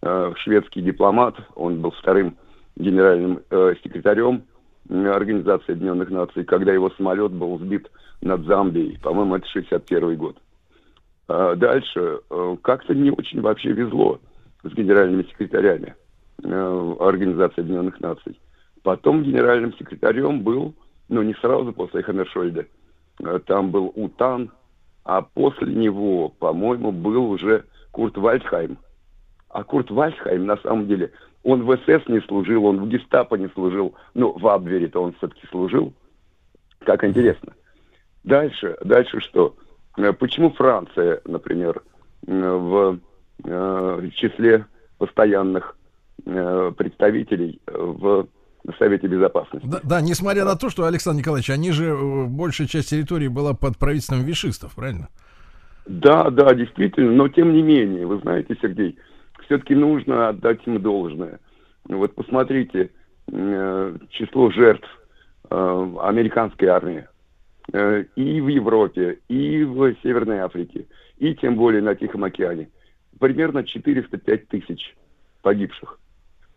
э, 0.03 0.33
шведский 0.37 0.83
дипломат, 0.83 1.37
он 1.55 1.81
был 1.81 1.91
вторым 1.93 2.37
генеральным 2.77 3.41
э, 3.51 3.75
секретарем 3.83 4.45
Организации 4.89 5.73
Объединенных 5.73 6.11
Наций, 6.11 6.45
когда 6.45 6.73
его 6.73 6.91
самолет 6.91 7.31
был 7.33 7.59
сбит 7.59 7.89
над 8.23 8.45
Замбией, 8.45 8.99
по-моему, 8.99 9.37
это 9.37 9.47
61 9.47 10.17
год. 10.17 10.37
А 11.29 11.55
дальше 11.55 12.21
э, 12.29 12.57
как-то 12.63 12.93
не 12.93 13.13
очень 13.13 13.41
вообще 13.41 13.71
везло 13.71 14.19
с 14.65 14.73
генеральными 14.75 15.23
секретарями 15.23 15.95
э, 16.43 16.95
Организации 16.99 17.61
Объединенных 17.61 18.01
Наций. 18.01 18.41
Потом 18.83 19.23
генеральным 19.23 19.73
секретарем 19.75 20.43
был, 20.43 20.75
ну 21.09 21.23
не 21.23 21.35
сразу 21.35 21.73
после 21.73 22.03
Хаммершольда, 22.03 22.67
э, 23.21 23.41
там 23.47 23.71
был 23.71 23.93
Утан, 23.95 24.51
а 25.11 25.23
после 25.23 25.75
него, 25.75 26.29
по-моему, 26.29 26.93
был 26.93 27.33
уже 27.33 27.65
Курт 27.91 28.17
Вальдхайм. 28.17 28.79
А 29.49 29.65
Курт 29.65 29.91
Вальдхайм, 29.91 30.47
на 30.47 30.57
самом 30.59 30.87
деле, 30.87 31.11
он 31.43 31.65
в 31.65 31.77
СС 31.79 32.07
не 32.07 32.21
служил, 32.21 32.65
он 32.65 32.79
в 32.79 32.89
гестапо 32.89 33.35
не 33.35 33.49
служил, 33.49 33.97
ну, 34.15 34.39
в 34.39 34.47
Абвере-то 34.47 35.03
он 35.03 35.13
все-таки 35.15 35.49
служил. 35.49 35.93
Как 36.85 37.03
интересно. 37.03 37.55
Дальше, 38.23 38.77
дальше 38.85 39.19
что? 39.19 39.57
Э, 39.97 40.13
Почему 40.13 40.51
Франция, 40.51 41.21
например, 41.25 41.83
э, 42.29 42.33
в 42.33 43.01
э, 43.45 44.09
числе 44.15 44.67
постоянных 44.99 45.77
представителей 46.25 47.61
э, 47.67 48.25
в 48.65 48.77
Совете 48.79 49.07
Безопасности? 49.07 49.67
Да, 49.67 49.81
да, 49.83 50.01
несмотря 50.01 50.45
на 50.45 50.57
то, 50.57 50.71
что, 50.71 50.85
Александр 50.85 51.21
Николаевич, 51.21 51.51
они 51.51 51.73
же, 51.73 51.87
э, 51.87 52.25
большая 52.27 52.67
часть 52.67 52.91
территории 52.91 53.29
была 53.29 53.55
под 53.55 53.79
правительством 53.79 54.23
вишистов, 54.23 54.75
правильно? 54.75 55.09
Да, 55.87 56.31
да, 56.31 56.55
действительно, 56.55 57.13
но 57.13 57.29
тем 57.29 57.53
не 57.53 57.63
менее, 57.63 58.07
вы 58.07 58.19
знаете, 58.19 58.57
Сергей, 58.61 58.99
все-таки 59.45 59.75
нужно 59.75 60.29
отдать 60.29 60.61
им 60.67 60.81
должное. 60.81 61.41
Вот 61.89 62.15
посмотрите, 62.15 62.91
э, 63.33 63.97
число 64.11 64.51
жертв 64.51 64.89
э, 65.51 65.95
американской 66.03 66.69
армии 66.69 67.09
э, 67.73 68.05
и 68.15 68.41
в 68.41 68.49
Европе, 68.49 69.19
и 69.29 69.65
в 69.65 69.95
Северной 70.03 70.39
Африке, 70.39 70.87
и 71.19 71.35
тем 71.35 71.57
более 71.57 71.83
на 71.83 71.95
Тихом 71.95 72.25
океане. 72.25 72.69
Примерно 73.19 73.65
405 73.65 74.49
тысяч 74.49 74.95
погибших. 75.43 75.99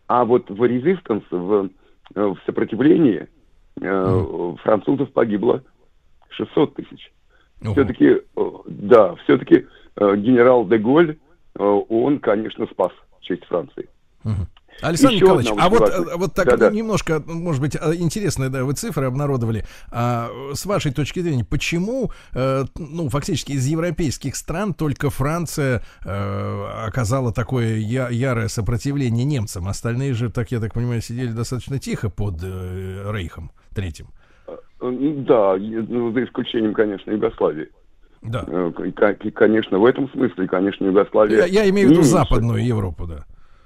А 0.06 0.24
вот 0.24 0.50
в 0.50 0.64
резистанс, 0.64 1.24
в, 1.30 1.70
в 2.14 2.36
сопротивлении 2.46 3.28
э, 3.80 4.54
французов 4.62 5.12
погибло 5.12 5.62
600 6.30 6.74
тысяч. 6.74 7.12
Все-таки, 7.72 8.06
э, 8.06 8.50
да, 8.66 9.14
все-таки 9.24 9.66
э, 9.96 10.16
генерал 10.16 10.66
де 10.66 10.78
Голь, 10.78 11.16
э, 11.58 11.62
он, 11.62 12.18
конечно, 12.18 12.66
спас 12.66 12.92
честь 13.20 13.44
Франции. 13.46 13.88
Александр 14.82 15.14
Еще 15.14 15.24
Николаевич, 15.24 15.52
а 15.56 15.68
вот, 15.68 15.88
э, 15.88 16.16
вот 16.16 16.34
так 16.34 16.46
Да-да. 16.46 16.70
ну, 16.70 16.76
немножко, 16.76 17.22
может 17.26 17.60
быть, 17.60 17.76
э, 17.76 17.94
интересные, 17.94 18.50
да, 18.50 18.64
вы 18.64 18.74
цифры 18.74 19.06
обнародовали. 19.06 19.64
А, 19.90 20.30
с 20.52 20.66
вашей 20.66 20.92
точки 20.92 21.20
зрения, 21.20 21.44
почему, 21.44 22.10
э, 22.34 22.64
ну, 22.76 23.08
фактически 23.08 23.52
из 23.52 23.66
европейских 23.66 24.36
стран 24.36 24.74
только 24.74 25.10
Франция 25.10 25.82
э, 26.04 26.66
оказала 26.86 27.32
такое 27.32 27.76
я- 27.76 28.10
ярое 28.10 28.48
сопротивление 28.48 29.24
немцам? 29.24 29.68
Остальные 29.68 30.12
же, 30.14 30.30
так 30.30 30.52
я 30.52 30.60
так 30.60 30.74
понимаю, 30.74 31.00
сидели 31.00 31.28
достаточно 31.32 31.78
тихо 31.78 32.10
под 32.10 32.42
э, 32.42 33.10
Рейхом 33.12 33.52
Третьим. 33.74 34.08
Э, 34.46 34.56
Да, 34.80 35.56
ну, 35.56 36.12
за 36.12 36.24
исключением, 36.24 36.74
конечно, 36.74 37.10
Югославии. 37.10 37.68
Да. 38.22 38.44
Э, 38.46 38.72
И, 38.86 39.30
конечно, 39.30 39.78
в 39.78 39.84
этом 39.84 40.10
смысле, 40.10 40.46
конечно, 40.48 40.84
Югославия... 40.84 41.46
Я, 41.46 41.62
я 41.62 41.70
имею 41.70 41.88
в 41.88 41.90
виду 41.92 42.00
меньше. 42.02 42.10
Западную 42.10 42.64
Европу, 42.66 43.06
да. 43.06 43.24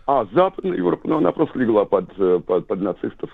А, 0.08 0.26
Западная 0.32 0.78
Европа, 0.78 1.06
ну, 1.06 1.18
она 1.18 1.32
просто 1.32 1.58
легла 1.58 1.84
под, 1.84 2.08
э, 2.18 2.40
под, 2.40 2.66
под 2.66 2.80
нацистов. 2.80 3.30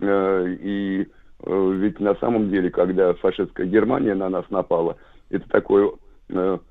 Э, 0.00 0.48
И 0.48 1.06
э, 1.44 1.72
ведь 1.76 2.00
на 2.00 2.16
самом 2.16 2.50
деле, 2.50 2.70
когда 2.70 3.14
фашистская 3.14 3.68
Германия 3.68 4.16
на 4.16 4.28
нас 4.28 4.44
напала, 4.50 4.96
это 5.30 5.48
такое 5.48 5.92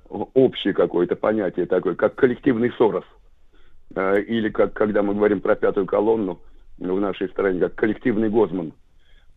общее 0.09 0.73
какое-то 0.73 1.15
понятие, 1.15 1.65
такое, 1.65 1.95
как 1.95 2.15
коллективный 2.15 2.71
Сорос. 2.77 3.05
Или 3.95 4.49
как, 4.49 4.73
когда 4.73 5.01
мы 5.01 5.15
говорим 5.15 5.39
про 5.41 5.55
пятую 5.55 5.87
колонну 5.87 6.39
в 6.77 6.99
нашей 6.99 7.29
стране, 7.29 7.61
как 7.61 7.73
коллективный 7.73 8.29
Гозман. 8.29 8.73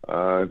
А, 0.07 0.47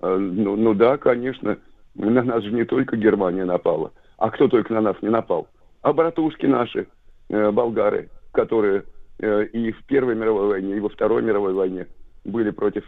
ну, 0.00 0.56
ну 0.56 0.74
да, 0.74 0.96
конечно, 0.96 1.58
на 1.94 2.22
нас 2.22 2.42
же 2.42 2.50
не 2.50 2.64
только 2.64 2.96
Германия 2.96 3.44
напала. 3.44 3.92
А 4.18 4.30
кто 4.30 4.48
только 4.48 4.72
на 4.72 4.80
нас 4.80 4.96
не 5.02 5.08
напал? 5.08 5.46
А 5.82 5.92
братушки 5.92 6.46
наши, 6.46 6.88
болгары, 7.28 8.08
которые 8.34 8.84
э, 9.18 9.46
и 9.46 9.72
в 9.72 9.84
Первой 9.86 10.14
мировой 10.14 10.48
войне, 10.48 10.76
и 10.76 10.80
во 10.80 10.88
Второй 10.88 11.22
мировой 11.22 11.54
войне 11.54 11.86
были 12.24 12.50
против 12.50 12.84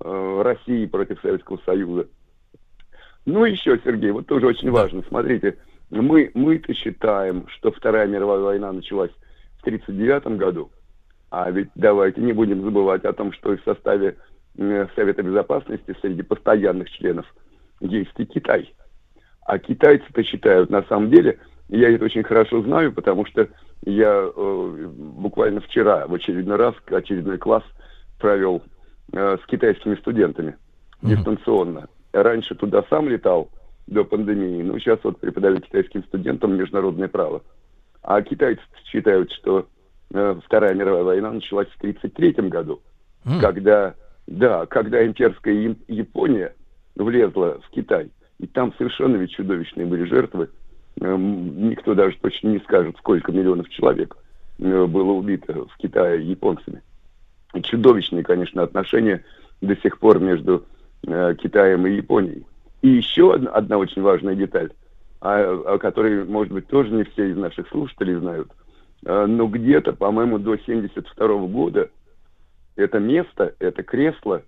э, 0.00 0.42
России, 0.42 0.86
против 0.86 1.20
Советского 1.20 1.58
Союза. 1.64 2.08
Ну 3.24 3.44
еще, 3.44 3.78
Сергей, 3.84 4.10
вот 4.10 4.26
тоже 4.26 4.46
очень 4.46 4.70
важно. 4.70 5.02
Смотрите, 5.08 5.58
мы, 5.90 6.30
мы-то 6.34 6.74
считаем, 6.74 7.46
что 7.48 7.72
Вторая 7.72 8.06
мировая 8.06 8.40
война 8.40 8.72
началась 8.72 9.10
в 9.58 9.60
1939 9.62 10.38
году, 10.38 10.70
а 11.30 11.50
ведь 11.50 11.68
давайте 11.74 12.20
не 12.20 12.32
будем 12.32 12.62
забывать 12.62 13.04
о 13.04 13.12
том, 13.12 13.32
что 13.32 13.52
и 13.52 13.56
в 13.56 13.64
составе 13.64 14.16
э, 14.56 14.86
Совета 14.94 15.22
Безопасности 15.22 15.96
среди 16.00 16.22
постоянных 16.22 16.90
членов 16.90 17.26
есть 17.80 18.12
и 18.18 18.24
Китай. 18.24 18.74
А 19.42 19.58
китайцы-то 19.58 20.22
считают, 20.24 20.68
на 20.70 20.82
самом 20.84 21.10
деле, 21.10 21.38
я 21.68 21.90
это 21.90 22.04
очень 22.04 22.22
хорошо 22.22 22.62
знаю, 22.62 22.92
потому 22.92 23.24
что 23.26 23.48
я 23.84 24.30
э, 24.34 24.86
буквально 24.96 25.60
вчера 25.60 26.06
в 26.06 26.14
очередной 26.14 26.56
раз 26.56 26.74
очередной 26.86 27.38
класс 27.38 27.62
провел 28.18 28.62
э, 29.12 29.36
с 29.42 29.46
китайскими 29.46 29.94
студентами 29.96 30.56
дистанционно. 31.16 31.88
Раньше 32.12 32.54
туда 32.54 32.84
сам 32.90 33.08
летал 33.08 33.50
до 33.86 34.04
пандемии, 34.04 34.62
но 34.62 34.78
сейчас 34.78 34.98
вот 35.04 35.20
преподаю 35.20 35.60
китайским 35.60 36.02
студентам 36.04 36.56
международное 36.56 37.08
право. 37.08 37.42
А 38.02 38.20
китайцы 38.22 38.62
считают, 38.86 39.30
что 39.32 39.66
э, 40.12 40.40
Вторая 40.44 40.74
мировая 40.74 41.04
война 41.04 41.32
началась 41.32 41.68
в 41.68 41.76
1933 41.78 42.48
году, 42.48 42.80
когда, 43.40 43.94
да, 44.26 44.66
когда 44.66 45.04
имперская 45.06 45.54
Яп- 45.54 45.84
Япония 45.88 46.54
влезла 46.96 47.60
в 47.66 47.70
Китай. 47.70 48.10
И 48.38 48.46
там 48.46 48.72
совершенно 48.78 49.16
ведь 49.16 49.32
чудовищные 49.32 49.86
были 49.86 50.04
жертвы. 50.04 50.48
Эм, 51.00 51.68
Никто 51.68 51.94
даже 51.94 52.16
точно 52.20 52.48
не 52.48 52.58
скажет, 52.60 52.96
сколько 52.98 53.32
миллионов 53.32 53.68
человек 53.68 54.16
э, 54.58 54.86
было 54.86 55.12
убито 55.12 55.66
в 55.66 55.76
Китае 55.78 56.22
японцами. 56.28 56.82
Чудовищные, 57.62 58.24
конечно, 58.24 58.62
отношения 58.62 59.24
до 59.60 59.76
сих 59.76 59.98
пор 59.98 60.20
между 60.20 60.64
э, 61.06 61.34
Китаем 61.40 61.86
и 61.86 61.96
Японией. 61.96 62.46
И 62.82 62.88
еще 62.88 63.34
одна, 63.34 63.50
одна 63.50 63.78
очень 63.78 64.02
важная 64.02 64.34
деталь, 64.34 64.70
о, 65.20 65.74
о 65.74 65.78
которой, 65.78 66.24
может 66.24 66.52
быть, 66.52 66.66
тоже 66.68 66.90
не 66.90 67.04
все 67.04 67.30
из 67.30 67.36
наших 67.36 67.68
слушателей 67.68 68.14
знают. 68.14 68.50
Э, 69.04 69.26
но 69.26 69.46
где-то, 69.46 69.92
по-моему, 69.92 70.38
до 70.38 70.56
72 70.56 71.38
года 71.46 71.90
это 72.76 72.98
место, 73.00 73.54
это 73.58 73.82
кресло 73.82 74.42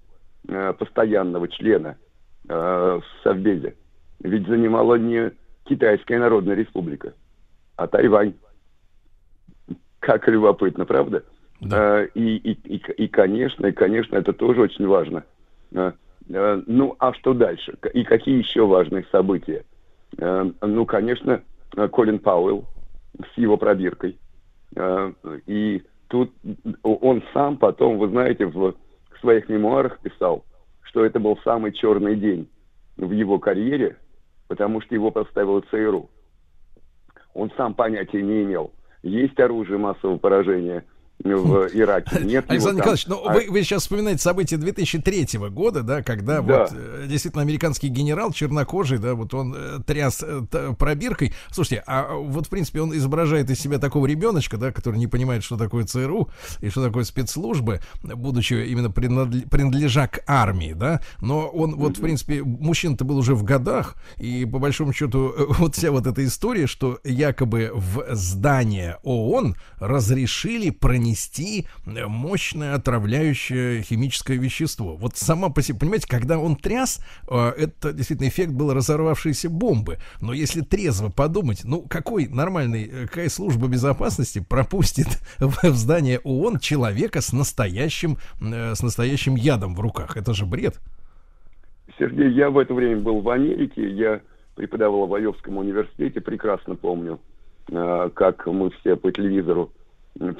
постоянного 0.79 1.49
члена 1.49 1.97
в 2.45 3.03
Совбезе 3.23 3.75
ведь 4.23 4.47
занимала 4.47 4.97
не 4.97 5.33
Китайская 5.65 6.19
Народная 6.19 6.55
Республика, 6.55 7.15
а 7.77 7.87
Тайвань. 7.87 8.35
Как 10.01 10.27
любопытно, 10.29 10.87
правда? 10.87 11.25
Э, 11.61 12.09
И, 12.15 12.37
и, 12.37 12.53
и, 12.53 12.77
и, 12.77 13.09
конечно, 13.09 13.67
и, 13.67 13.73
конечно, 13.73 14.17
это 14.17 14.33
тоже 14.33 14.63
очень 14.63 14.87
важно. 14.87 15.25
Э, 15.73 15.93
э, 16.29 16.63
Ну, 16.67 16.97
а 16.99 17.13
что 17.13 17.35
дальше? 17.35 17.77
И 17.93 18.05
какие 18.05 18.39
еще 18.39 18.67
важные 18.67 19.05
события? 19.13 19.65
Ну, 20.19 20.87
конечно, 20.87 21.41
Колин 21.93 22.19
Пауэлл 22.19 22.65
с 23.33 23.39
его 23.39 23.57
пробиркой. 23.57 24.19
И 25.47 25.83
тут 26.09 26.33
он 26.83 27.23
сам 27.33 27.57
потом, 27.59 27.99
вы 27.99 28.09
знаете, 28.09 28.47
в 28.47 28.75
своих 29.21 29.49
мемуарах 29.49 30.01
писал, 30.01 30.45
что 30.83 31.05
это 31.05 31.21
был 31.21 31.39
самый 31.45 31.73
черный 31.73 32.17
день 32.17 32.49
в 32.97 33.13
его 33.13 33.39
карьере, 33.39 33.97
потому 34.51 34.81
что 34.81 34.97
его 34.97 35.13
поставила 35.13 35.61
ЦРУ. 35.71 36.11
Он 37.35 37.53
сам 37.57 37.73
понятия 37.73 38.21
не 38.21 38.43
имел, 38.43 38.73
есть 39.01 39.39
оружие 39.39 39.79
массового 39.79 40.19
поражения 40.19 40.85
в 41.23 41.69
Ираке, 41.75 42.21
нет 42.25 42.45
Александр 42.49 42.61
там. 42.71 42.77
Николаевич, 42.77 43.07
ну 43.07 43.23
А- 43.27 43.35
вы, 43.35 43.47
вы 43.51 43.63
сейчас 43.63 43.83
вспоминаете 43.83 44.23
события 44.23 44.57
2003 44.57 45.39
года, 45.51 45.83
да, 45.83 46.03
когда 46.03 46.41
Да. 46.41 46.61
вот 46.61 46.73
э, 46.73 47.05
действительно 47.09 47.43
американский 47.43 47.89
генерал 47.89 48.33
чернокожий, 48.33 48.99
да, 48.99 49.15
вот 49.15 49.35
он 49.35 49.55
э, 49.57 49.79
тряс 49.87 50.25
э, 50.27 50.43
пробиркой. 50.79 51.35
Слушайте, 51.51 51.83
а 51.87 52.15
вот 52.15 52.47
в 52.47 52.49
принципе 52.49 52.81
он 52.81 52.97
изображает 52.97 53.51
из 53.51 53.61
себя 53.61 53.79
такого 53.79 54.07
ребеночка, 54.07 54.57
да, 54.57 54.73
который 54.73 54.97
не 54.97 55.07
понимает, 55.09 55.45
что 55.45 55.57
такое 55.59 55.85
ЦРУ 55.85 56.31
и 56.61 56.71
что 56.71 56.83
такое 56.83 57.05
спецслужбы, 57.05 57.81
будучи 58.03 58.55
именно 58.55 58.89
принадле- 58.91 59.43
принадлежа 59.49 60.09
к 60.09 60.21
армии, 60.27 60.73
да, 60.73 61.01
но 61.21 61.49
он 61.49 61.77
вот 61.77 61.99
в 61.99 62.01
принципе 62.01 62.43
мужчина-то 62.43 63.05
был 63.05 63.19
уже 63.19 63.35
в 63.35 63.43
годах 63.45 63.97
и 64.17 64.47
по 64.47 64.59
большому 64.59 64.93
счету 64.95 65.35
вот 65.59 65.75
вся 65.75 65.91
вот 65.91 66.07
эта 66.07 66.25
история, 66.25 66.67
что 66.67 66.99
якобы 67.05 67.71
в 67.75 68.07
здание 68.15 68.97
ООН 69.03 69.55
разрешили 69.79 70.71
пронести 70.71 71.10
э, 71.87 72.07
мощное 72.07 72.75
отравляющее 72.75 73.83
химическое 73.83 74.37
вещество. 74.37 74.97
Вот 74.97 75.17
сама 75.17 75.51
по 75.51 75.63
себе, 75.63 75.79
понимаете, 75.79 76.09
когда 76.09 76.39
он 76.39 76.57
тряс, 76.57 77.05
э, 77.29 77.53
это 77.57 77.93
действительно 77.93 78.29
эффект 78.29 78.53
был 78.53 78.73
разорвавшейся 78.73 79.51
бомбы. 79.51 79.99
Но 80.21 80.33
если 80.33 80.61
трезво 80.61 81.11
подумать, 81.11 81.63
ну 81.65 81.83
какой 81.83 82.29
нормальный, 82.29 82.85
э, 82.85 83.07
какая 83.07 83.29
служба 83.29 83.69
безопасности 83.69 84.45
пропустит 84.47 85.09
в, 85.39 85.63
здание 85.75 86.21
ООН 86.25 86.59
человека 86.59 87.21
с 87.21 87.33
настоящим, 87.33 88.19
с 88.41 88.83
настоящим 88.83 89.37
ядом 89.37 89.75
в 89.75 89.81
руках? 89.81 90.17
Это 90.17 90.35
же 90.35 90.47
бред. 90.47 90.81
Сергей, 91.99 92.33
я 92.33 92.51
в 92.51 92.59
это 92.59 92.73
время 92.75 93.01
был 93.01 93.21
в 93.21 93.29
Америке, 93.29 93.89
я 93.91 94.21
преподавал 94.55 95.07
в 95.07 95.15
Айовском 95.15 95.59
университете, 95.59 96.21
прекрасно 96.21 96.75
помню, 96.77 97.19
как 97.67 98.47
мы 98.47 98.71
все 98.71 98.97
по 98.97 99.13
телевизору, 99.13 99.71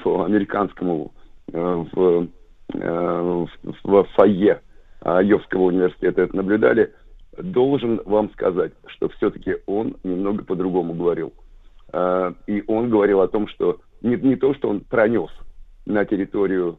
по 0.03 0.23
американскому, 0.23 1.13
э, 1.51 1.85
в, 1.91 2.27
э, 2.73 3.21
в, 3.21 3.49
в 3.83 4.03
фойе 4.15 4.61
Айовского 5.01 5.63
университета 5.63 6.23
это 6.23 6.35
наблюдали, 6.35 6.93
должен 7.37 8.01
вам 8.05 8.29
сказать, 8.31 8.73
что 8.87 9.09
все-таки 9.09 9.57
он 9.65 9.95
немного 10.03 10.43
по-другому 10.43 10.93
говорил. 10.93 11.33
Э, 11.93 12.33
И 12.47 12.63
он 12.67 12.89
говорил 12.89 13.21
о 13.21 13.27
том, 13.27 13.47
что 13.47 13.79
не, 14.01 14.15
не 14.17 14.35
то, 14.35 14.53
что 14.53 14.69
он 14.69 14.81
пронес 14.81 15.29
на 15.85 16.05
территорию 16.05 16.77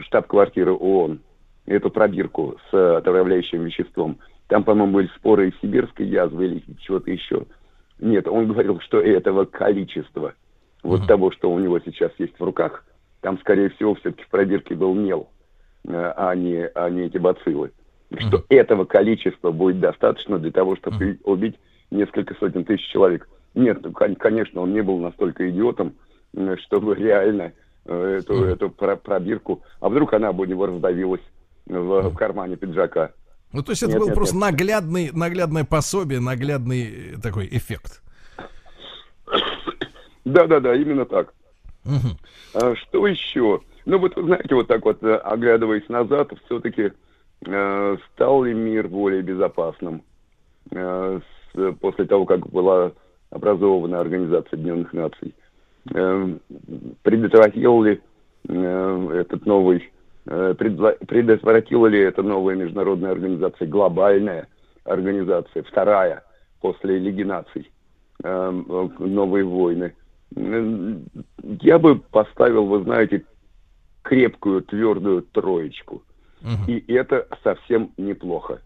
штаб-квартиры 0.00 0.72
ООН 0.72 1.20
эту 1.64 1.90
пробирку 1.90 2.58
с 2.70 2.96
отравляющим 2.98 3.64
веществом. 3.64 4.18
Там, 4.48 4.64
по-моему, 4.64 4.92
были 4.92 5.06
споры 5.16 5.48
из 5.48 5.60
сибирской 5.60 6.06
язвы 6.06 6.46
или 6.46 6.62
чего-то 6.80 7.10
еще. 7.10 7.46
Нет, 7.98 8.28
он 8.28 8.48
говорил, 8.48 8.80
что 8.80 9.00
этого 9.00 9.46
количества, 9.46 10.34
вот 10.84 11.06
того, 11.06 11.32
что 11.32 11.50
у 11.50 11.58
него 11.58 11.80
сейчас 11.80 12.12
есть 12.18 12.38
в 12.38 12.44
руках, 12.44 12.84
там, 13.20 13.38
скорее 13.40 13.70
всего, 13.70 13.94
все-таки 13.96 14.22
в 14.24 14.28
пробирке 14.28 14.74
был 14.74 14.94
мел, 14.94 15.28
э, 15.88 16.12
а 16.16 16.34
не, 16.34 16.66
а 16.74 16.90
не 16.90 17.06
эти 17.06 17.18
бациллы. 17.18 17.72
Что 18.16 18.44
этого 18.48 18.84
количества 18.84 19.50
будет 19.50 19.80
достаточно 19.80 20.38
для 20.38 20.52
того, 20.52 20.76
чтобы 20.76 21.18
убить 21.24 21.56
несколько 21.90 22.34
сотен 22.34 22.64
тысяч 22.64 22.86
человек. 22.92 23.28
Нет, 23.54 23.78
ну, 23.82 23.92
кон- 23.92 24.14
конечно, 24.14 24.60
он 24.60 24.72
не 24.72 24.82
был 24.82 24.98
настолько 24.98 25.48
идиотом, 25.50 25.94
э, 26.34 26.56
чтобы 26.64 26.94
реально 26.94 27.52
э, 27.86 28.18
эту, 28.20 28.44
эту 28.44 28.70
про- 28.70 28.96
пробирку... 28.96 29.62
А 29.80 29.88
вдруг 29.88 30.12
она 30.12 30.32
бы 30.32 30.42
у 30.42 30.46
него 30.46 30.66
раздавилась 30.66 31.22
в, 31.66 32.10
в 32.10 32.14
кармане 32.14 32.56
пиджака? 32.56 33.12
Ну, 33.52 33.62
то 33.62 33.70
есть 33.72 33.82
это 33.82 33.92
Нет, 33.92 34.00
был 34.00 34.06
нет, 34.08 34.14
просто 34.16 34.34
нет. 34.34 34.44
наглядный, 34.44 35.10
наглядное 35.12 35.64
пособие, 35.64 36.20
наглядный 36.20 37.16
такой 37.22 37.46
эффект. 37.46 38.02
Да-да-да, 40.24 40.74
именно 40.74 41.04
так. 41.04 41.32
А 42.54 42.74
что 42.76 43.06
еще? 43.06 43.60
Ну 43.84 43.98
вот, 43.98 44.14
знаете, 44.16 44.54
вот 44.54 44.68
так 44.68 44.84
вот, 44.84 45.02
э, 45.02 45.16
оглядываясь 45.16 45.88
назад, 45.88 46.32
все-таки 46.46 46.92
стал 47.42 48.44
ли 48.44 48.54
мир 48.54 48.88
более 48.88 49.20
безопасным 49.20 50.02
э, 50.70 51.20
с- 51.54 51.72
после 51.80 52.06
того, 52.06 52.24
как 52.24 52.46
была 52.48 52.92
образована 53.30 54.00
Организация 54.00 54.56
Объединенных 54.56 54.92
Наций? 54.94 55.34
Э, 55.94 56.34
предотвратил 57.02 57.82
ли 57.82 58.00
э, 58.48 59.08
этот 59.20 59.44
новый, 59.44 59.92
э, 60.26 60.54
предотвратила 60.56 61.86
ли 61.88 61.98
эта 62.00 62.22
новая 62.22 62.54
международная 62.54 63.10
организация, 63.10 63.68
глобальная 63.68 64.48
организация, 64.84 65.62
вторая 65.64 66.24
после 66.62 66.98
Лиги 66.98 67.24
Наций, 67.24 67.70
э, 68.22 68.50
новые 68.98 69.44
войны? 69.44 69.92
Э, 70.36 70.96
Я 71.60 71.78
бы 71.78 71.96
поставил, 71.96 72.66
вы 72.66 72.82
знаете, 72.82 73.24
крепкую, 74.02 74.62
твердую 74.62 75.22
троечку. 75.22 76.02
И 76.68 76.92
это 76.92 77.26
совсем 77.42 77.92
неплохо. 77.96 78.60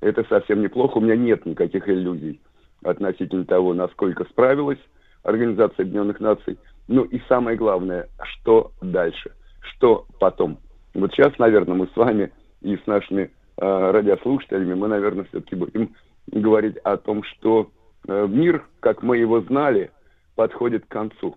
Это 0.00 0.24
совсем 0.28 0.62
неплохо. 0.62 0.98
У 0.98 1.00
меня 1.00 1.16
нет 1.16 1.44
никаких 1.44 1.88
иллюзий 1.88 2.40
относительно 2.84 3.44
того, 3.44 3.74
насколько 3.74 4.24
справилась 4.24 4.78
Организация 5.24 5.82
Объединенных 5.82 6.20
Наций. 6.20 6.56
Ну 6.86 7.02
и 7.02 7.20
самое 7.28 7.56
главное, 7.56 8.08
что 8.22 8.70
дальше, 8.80 9.32
что 9.60 10.06
потом. 10.20 10.58
Вот 10.94 11.12
сейчас, 11.12 11.36
наверное, 11.38 11.74
мы 11.74 11.88
с 11.88 11.96
вами 11.96 12.30
и 12.62 12.76
с 12.76 12.86
нашими 12.86 13.22
э, 13.22 13.90
радиослушателями, 13.90 14.74
мы, 14.74 14.86
наверное, 14.86 15.24
все-таки 15.24 15.56
будем 15.56 15.94
говорить 16.28 16.76
о 16.78 16.96
том, 16.96 17.24
что 17.24 17.70
э, 18.06 18.26
мир, 18.28 18.64
как 18.80 19.02
мы 19.02 19.16
его 19.16 19.40
знали, 19.40 19.90
подходит 20.36 20.84
к 20.84 20.88
концу. 20.88 21.36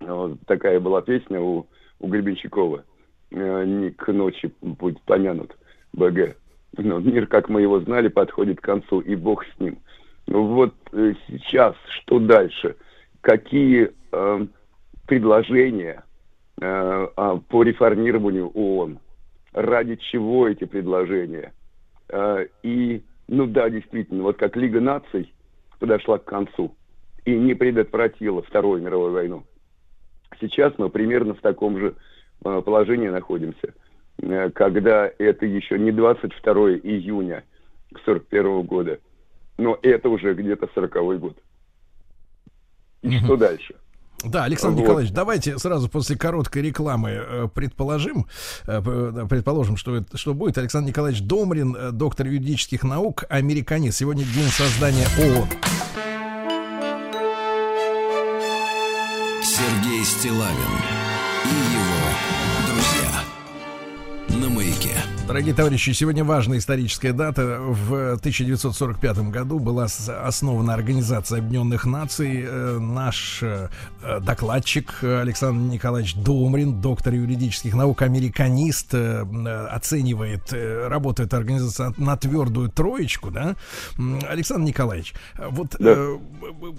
Вот 0.00 0.38
такая 0.46 0.78
была 0.78 1.00
песня 1.00 1.40
у, 1.40 1.66
у 1.98 2.06
Гребенщикова. 2.06 2.84
Э, 3.30 3.64
Не 3.64 3.90
к 3.90 4.12
ночи 4.12 4.52
будет 4.60 5.00
помянут 5.02 5.56
БГ. 5.94 6.36
Но 6.76 6.98
мир, 6.98 7.26
как 7.26 7.48
мы 7.48 7.62
его 7.62 7.80
знали, 7.80 8.08
подходит 8.08 8.60
к 8.60 8.64
концу, 8.64 9.00
и 9.00 9.16
Бог 9.16 9.44
с 9.46 9.60
ним. 9.60 9.78
Ну 10.26 10.44
вот 10.46 10.74
э, 10.92 11.14
сейчас, 11.26 11.74
что 11.88 12.18
дальше? 12.18 12.76
Какие 13.22 13.92
э, 14.12 14.46
предложения 15.06 16.04
э, 16.60 17.08
а, 17.16 17.36
по 17.48 17.62
реформированию 17.62 18.48
ООН? 18.48 18.98
Ради 19.52 19.96
чего 19.96 20.46
эти 20.46 20.64
предложения? 20.64 21.52
Э, 22.10 22.46
и, 22.62 23.02
ну 23.26 23.46
да, 23.46 23.70
действительно, 23.70 24.22
вот 24.24 24.36
как 24.36 24.56
Лига 24.56 24.80
наций 24.80 25.32
подошла 25.80 26.18
к 26.18 26.24
концу 26.24 26.74
и 27.28 27.38
не 27.38 27.52
предотвратила 27.54 28.42
Вторую 28.42 28.82
мировую 28.82 29.12
войну. 29.12 29.44
Сейчас 30.40 30.72
мы 30.78 30.88
примерно 30.88 31.34
в 31.34 31.40
таком 31.40 31.78
же 31.78 31.94
э, 32.42 32.62
положении 32.64 33.08
находимся, 33.08 33.74
э, 34.22 34.50
когда 34.50 35.10
это 35.18 35.44
еще 35.44 35.78
не 35.78 35.92
22 35.92 36.54
июня 36.82 37.44
41 38.06 38.62
года, 38.62 38.98
но 39.58 39.78
это 39.82 40.08
уже 40.08 40.32
где-то 40.32 40.70
40 40.74 41.20
год. 41.20 41.36
И 43.02 43.18
что 43.18 43.36
дальше? 43.36 43.74
Да, 44.24 44.44
Александр 44.44 44.76
Вот. 44.76 44.82
Николаевич, 44.84 45.12
давайте 45.12 45.58
сразу 45.58 45.88
после 45.90 46.16
короткой 46.16 46.62
рекламы 46.62 47.10
э, 47.10 47.48
предположим, 47.54 48.26
предположим, 48.64 49.76
что, 49.76 49.96
это, 49.96 50.16
что 50.16 50.32
будет. 50.32 50.56
Александр 50.56 50.88
Николаевич 50.88 51.22
Домрин, 51.22 51.76
доктор 51.92 52.26
юридических 52.26 52.84
наук, 52.84 53.24
американист. 53.28 53.98
Сегодня 53.98 54.24
день 54.24 54.48
создания 54.48 55.06
ООН. 55.18 56.17
Сергей 59.58 60.04
Стилавин 60.04 60.54
и 61.44 61.74
его 61.74 61.77
Дорогие 65.28 65.52
товарищи, 65.52 65.90
сегодня 65.90 66.24
важная 66.24 66.56
историческая 66.56 67.12
дата. 67.12 67.58
В 67.60 68.14
1945 68.14 69.28
году 69.28 69.58
была 69.58 69.84
основана 69.84 70.72
Организация 70.72 71.40
Объединенных 71.40 71.84
Наций. 71.84 72.44
Э, 72.46 72.78
Наш 72.78 73.40
э, 73.42 73.68
э, 74.00 74.20
докладчик 74.20 75.04
Александр 75.04 75.70
Николаевич 75.74 76.14
Домрин, 76.14 76.80
доктор 76.80 77.12
юридических 77.12 77.74
наук, 77.74 78.00
американист, 78.00 78.94
оценивает 78.94 80.50
работу 80.50 81.24
этой 81.24 81.38
организации 81.38 81.92
на 81.98 82.16
твердую 82.16 82.70
троечку, 82.70 83.30
да? 83.30 83.54
Александр 84.30 84.64
Николаевич, 84.64 85.12
вот 85.36 85.76
э, 85.78 86.18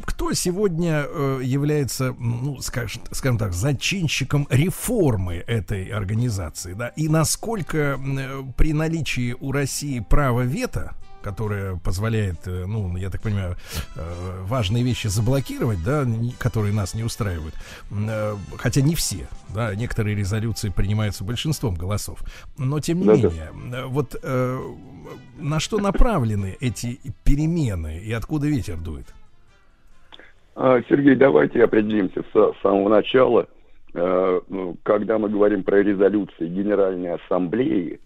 кто 0.05 0.33
сегодня 0.33 1.05
является, 1.39 2.15
ну, 2.17 2.59
скажем, 2.61 3.03
скажем 3.11 3.37
так, 3.37 3.53
зачинщиком 3.53 4.47
реформы 4.49 5.35
этой 5.35 5.89
организации, 5.89 6.73
да, 6.73 6.87
и 6.87 7.07
насколько 7.07 7.99
при 8.57 8.73
наличии 8.73 9.35
у 9.39 9.51
России 9.51 9.99
права 9.99 10.41
вето, 10.41 10.93
которое 11.21 11.75
позволяет, 11.77 12.47
э, 12.47 12.65
ну, 12.65 12.95
я 12.97 13.09
так 13.09 13.21
понимаю, 13.21 13.55
э, 13.95 14.43
важные 14.43 14.83
вещи 14.83 15.07
заблокировать, 15.07 15.83
да, 15.83 16.05
которые 16.37 16.73
нас 16.73 16.93
не 16.95 17.03
устраивают, 17.03 17.53
э, 17.91 18.35
хотя 18.57 18.81
не 18.81 18.95
все, 18.95 19.27
да, 19.53 19.75
некоторые 19.75 20.15
резолюции 20.15 20.69
принимаются 20.69 21.23
большинством 21.23 21.75
голосов, 21.75 22.23
но 22.57 22.79
тем 22.79 22.99
не 22.99 23.05
Да-да. 23.05 23.17
менее, 23.27 23.49
э, 23.73 23.85
вот 23.85 24.15
на 25.39 25.59
что 25.59 25.79
направлены 25.79 26.57
эти 26.59 26.99
перемены 27.23 27.99
и 27.99 28.11
откуда 28.11 28.47
ветер 28.47 28.77
дует? 28.77 29.07
А, 30.55 30.81
Сергей, 30.89 31.15
давайте 31.15 31.63
определимся 31.63 32.23
с 32.33 32.61
самого 32.61 32.89
начала. 32.89 33.47
Ну, 33.93 34.77
Когда 34.83 35.17
мы 35.17 35.29
говорим 35.29 35.63
про 35.63 35.81
резолюции 35.81 36.47
Генеральной 36.47 37.15
Ассамблеи, 37.15 37.99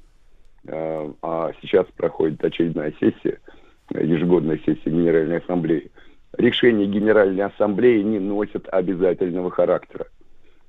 а 0.68 1.52
сейчас 1.62 1.86
проходит 1.98 2.44
очередная 2.44 2.94
сессия, 3.00 3.40
э, 3.94 4.06
ежегодная 4.06 4.58
сессия 4.60 4.90
Генеральной 4.90 5.40
Ассамблеи, 5.40 5.92
решения 6.38 6.86
Генеральной 6.86 7.46
Ассамблеи 7.46 8.02
не 8.02 8.20
носят 8.20 8.68
обязательного 8.70 9.52
характера. 9.52 10.08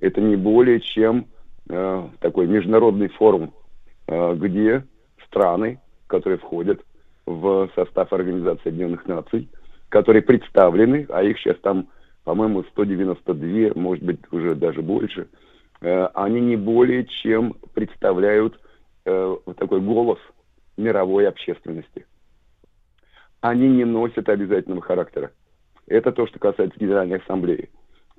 Это 0.00 0.20
не 0.20 0.36
более 0.36 0.80
чем 0.80 1.26
э, 1.68 2.08
такой 2.20 2.46
международный 2.46 3.08
форум, 3.08 3.54
э, 4.06 4.34
где 4.36 4.84
страны, 5.26 5.80
которые 6.06 6.38
входят 6.38 6.80
в 7.26 7.70
состав 7.74 8.12
Организации 8.12 8.68
Объединенных 8.68 9.06
Наций, 9.06 9.48
которые 9.88 10.22
представлены, 10.22 11.06
а 11.08 11.22
их 11.22 11.38
сейчас 11.38 11.56
там, 11.60 11.88
по-моему, 12.24 12.64
192, 12.64 13.80
может 13.80 14.04
быть, 14.04 14.20
уже 14.30 14.54
даже 14.54 14.82
больше, 14.82 15.28
э, 15.80 16.06
они 16.14 16.40
не 16.40 16.56
более 16.56 17.04
чем 17.06 17.54
представляют 17.74 18.60
э, 19.04 19.36
такой 19.56 19.80
голос 19.80 20.18
мировой 20.76 21.28
общественности. 21.28 22.06
Они 23.40 23.68
не 23.68 23.84
носят 23.84 24.28
обязательного 24.28 24.82
характера. 24.82 25.30
Это 25.86 26.12
то, 26.12 26.26
что 26.26 26.38
касается 26.38 26.78
Генеральной 26.78 27.18
Ассамблеи. 27.18 27.68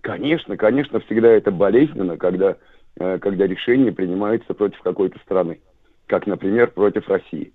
Конечно, 0.01 0.55
конечно, 0.55 0.99
всегда 0.99 1.29
это 1.29 1.51
болезненно, 1.51 2.17
когда, 2.17 2.57
э, 2.99 3.17
когда 3.19 3.47
решение 3.47 3.91
принимается 3.91 4.53
против 4.53 4.79
какой-то 4.81 5.17
страны, 5.19 5.59
как, 6.05 6.27
например, 6.27 6.71
против 6.71 7.07
России. 7.09 7.53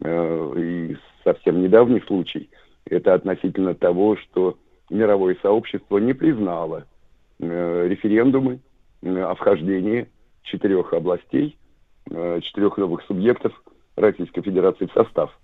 Э, 0.00 0.54
И 0.56 0.96
совсем 1.24 1.60
недавний 1.60 2.00
случай– 2.02 2.48
Это 2.90 3.14
относительно 3.14 3.74
того, 3.74 4.16
что 4.16 4.56
мировое 4.90 5.36
сообщество 5.42 5.98
не 5.98 6.14
признало 6.14 6.86
э, 7.38 7.86
референдумы 7.88 8.60
э, 9.02 9.20
о 9.20 9.34
вхождении 9.34 10.08
четырех 10.42 10.92
областей, 10.94 11.57
четырех 12.42 12.76
новых 12.78 13.02
субъектов 13.02 13.52
Российской 13.98 14.42
Федерации 14.42 14.86
в 14.86 14.92
состав 14.92 15.36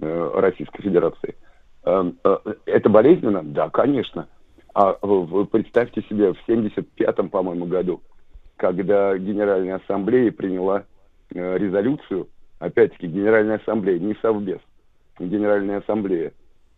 э, 0.00 0.30
Российской 0.34 0.82
Федерации. 0.82 1.36
Э, 1.84 2.10
э, 2.24 2.36
это 2.66 2.88
болезненно? 2.88 3.42
Да, 3.42 3.68
конечно. 3.70 4.28
А 4.74 4.96
вы 5.02 5.46
представьте 5.46 6.02
себе, 6.02 6.32
в 6.34 6.48
75-м, 6.48 7.30
по-моему, 7.30 7.66
году, 7.66 8.02
когда 8.56 9.16
Генеральная 9.16 9.76
Ассамблея 9.76 10.30
приняла 10.32 10.84
э, 11.34 11.58
резолюцию, 11.58 12.28
опять-таки 12.58 13.06
Генеральная 13.06 13.56
Ассамблея, 13.58 13.98
не 13.98 14.14
Совбез, 14.20 14.60
Генеральная 15.18 15.78
Ассамблея, 15.78 16.32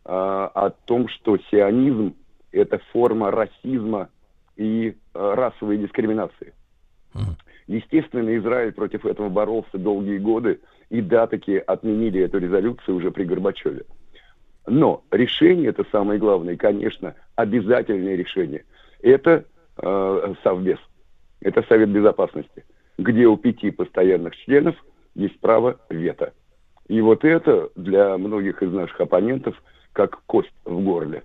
а, 0.05 0.47
о 0.47 0.71
том, 0.71 1.09
что 1.09 1.37
сионизм– 1.51 2.15
это 2.53 2.81
форма 2.93 3.31
расизма 3.31 4.09
и 4.57 4.97
расовой 5.13 5.79
дискриминации. 5.79 6.55
Естественно, 7.69 8.35
Израиль 8.39 8.73
против 8.73 9.05
этого 9.05 9.29
боролся 9.29 9.77
долгие 9.77 10.17
годы, 10.17 10.59
и 10.89 11.03
да, 11.03 11.27
таки 11.27 11.59
отменили 11.59 12.23
эту 12.23 12.39
резолюцию 12.39 12.97
уже 12.97 13.11
при 13.11 13.25
Горбачеве. 13.25 13.85
Но 14.67 15.05
решение, 15.11 15.69
это 15.69 15.85
самое 15.93 16.19
главное, 16.19 16.57
конечно, 16.57 17.15
обязательное 17.37 18.17
решение, 18.17 18.65
это 19.03 19.45
э, 19.77 20.35
Совбез, 20.43 20.79
это 21.41 21.63
Совет 21.69 21.91
Безопасности, 21.91 22.65
где 22.97 23.27
у 23.27 23.37
пяти 23.37 23.71
постоянных 23.71 24.35
членов 24.37 24.75
есть 25.15 25.39
право 25.39 25.79
вето. 25.91 26.33
И 26.89 27.03
вот 27.03 27.23
это 27.23 27.69
для 27.77 28.17
многих 28.17 28.63
из 28.63 28.73
наших 28.73 28.99
оппонентов 28.99 29.63
как 29.93 30.23
кость 30.25 30.55
в 30.65 30.83
горле. 30.83 31.23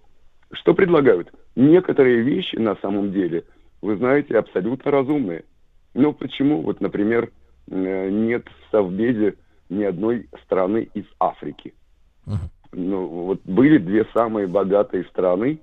Что 0.52 0.74
предлагают? 0.74 1.32
Некоторые 1.56 2.22
вещи 2.22 2.58
на 2.58 2.76
самом 2.82 3.14
деле, 3.14 3.46
вы 3.82 3.96
знаете, 3.96 4.38
абсолютно 4.38 4.92
разумные. 4.92 5.46
Ну 5.94 6.14
почему, 6.14 6.62
вот, 6.62 6.82
например, 6.82 7.32
э, 7.70 8.10
нет 8.10 8.48
в 8.48 8.72
Совбезе 8.72 9.36
ни 9.70 9.84
одной 9.84 10.28
страны 10.44 10.90
из 10.94 11.06
Африки? 11.20 11.74
Uh-huh. 12.26 12.50
Ну, 12.72 13.06
вот 13.08 13.42
были 13.46 13.78
две 13.78 14.06
самые 14.14 14.48
богатые 14.48 15.04
страны 15.06 15.60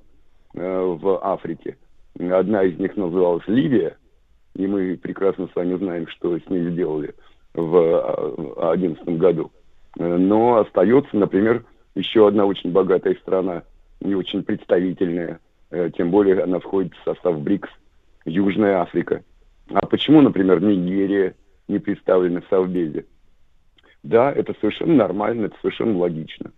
э, 0.54 0.80
в 0.80 1.24
Африке. 1.24 1.76
Одна 2.18 2.64
из 2.64 2.78
них 2.78 2.96
называлась 2.96 3.46
Ливия, 3.46 3.96
и 4.54 4.66
мы 4.66 4.96
прекрасно 4.96 5.48
с 5.48 5.56
вами 5.56 5.76
знаем, 5.76 6.06
что 6.08 6.38
с 6.38 6.48
ней 6.48 6.70
сделали 6.70 7.14
в 7.54 8.34
2011 8.36 9.02
э, 9.06 9.12
году. 9.16 9.50
Но 9.96 10.58
остается, 10.58 11.16
например, 11.16 11.64
еще 11.94 12.28
одна 12.28 12.44
очень 12.44 12.70
богатая 12.70 13.14
страна, 13.16 13.64
не 14.00 14.14
очень 14.14 14.42
представительная, 14.42 15.40
э, 15.70 15.90
тем 15.96 16.10
более 16.10 16.42
она 16.42 16.60
входит 16.60 16.92
в 16.94 17.04
состав 17.04 17.40
БРИКС, 17.40 17.68
Южная 18.24 18.80
Африка. 18.80 19.22
А 19.72 19.86
почему, 19.86 20.20
например, 20.20 20.60
Нигерия 20.60 21.34
не 21.68 21.78
представлена 21.78 22.40
в 22.40 22.46
Совбезе? 22.50 23.06
Да, 24.02 24.32
это 24.32 24.54
совершенно 24.60 24.94
нормально, 24.94 25.46
это 25.46 25.56
совершенно 25.60 25.96
логично. 25.96 26.52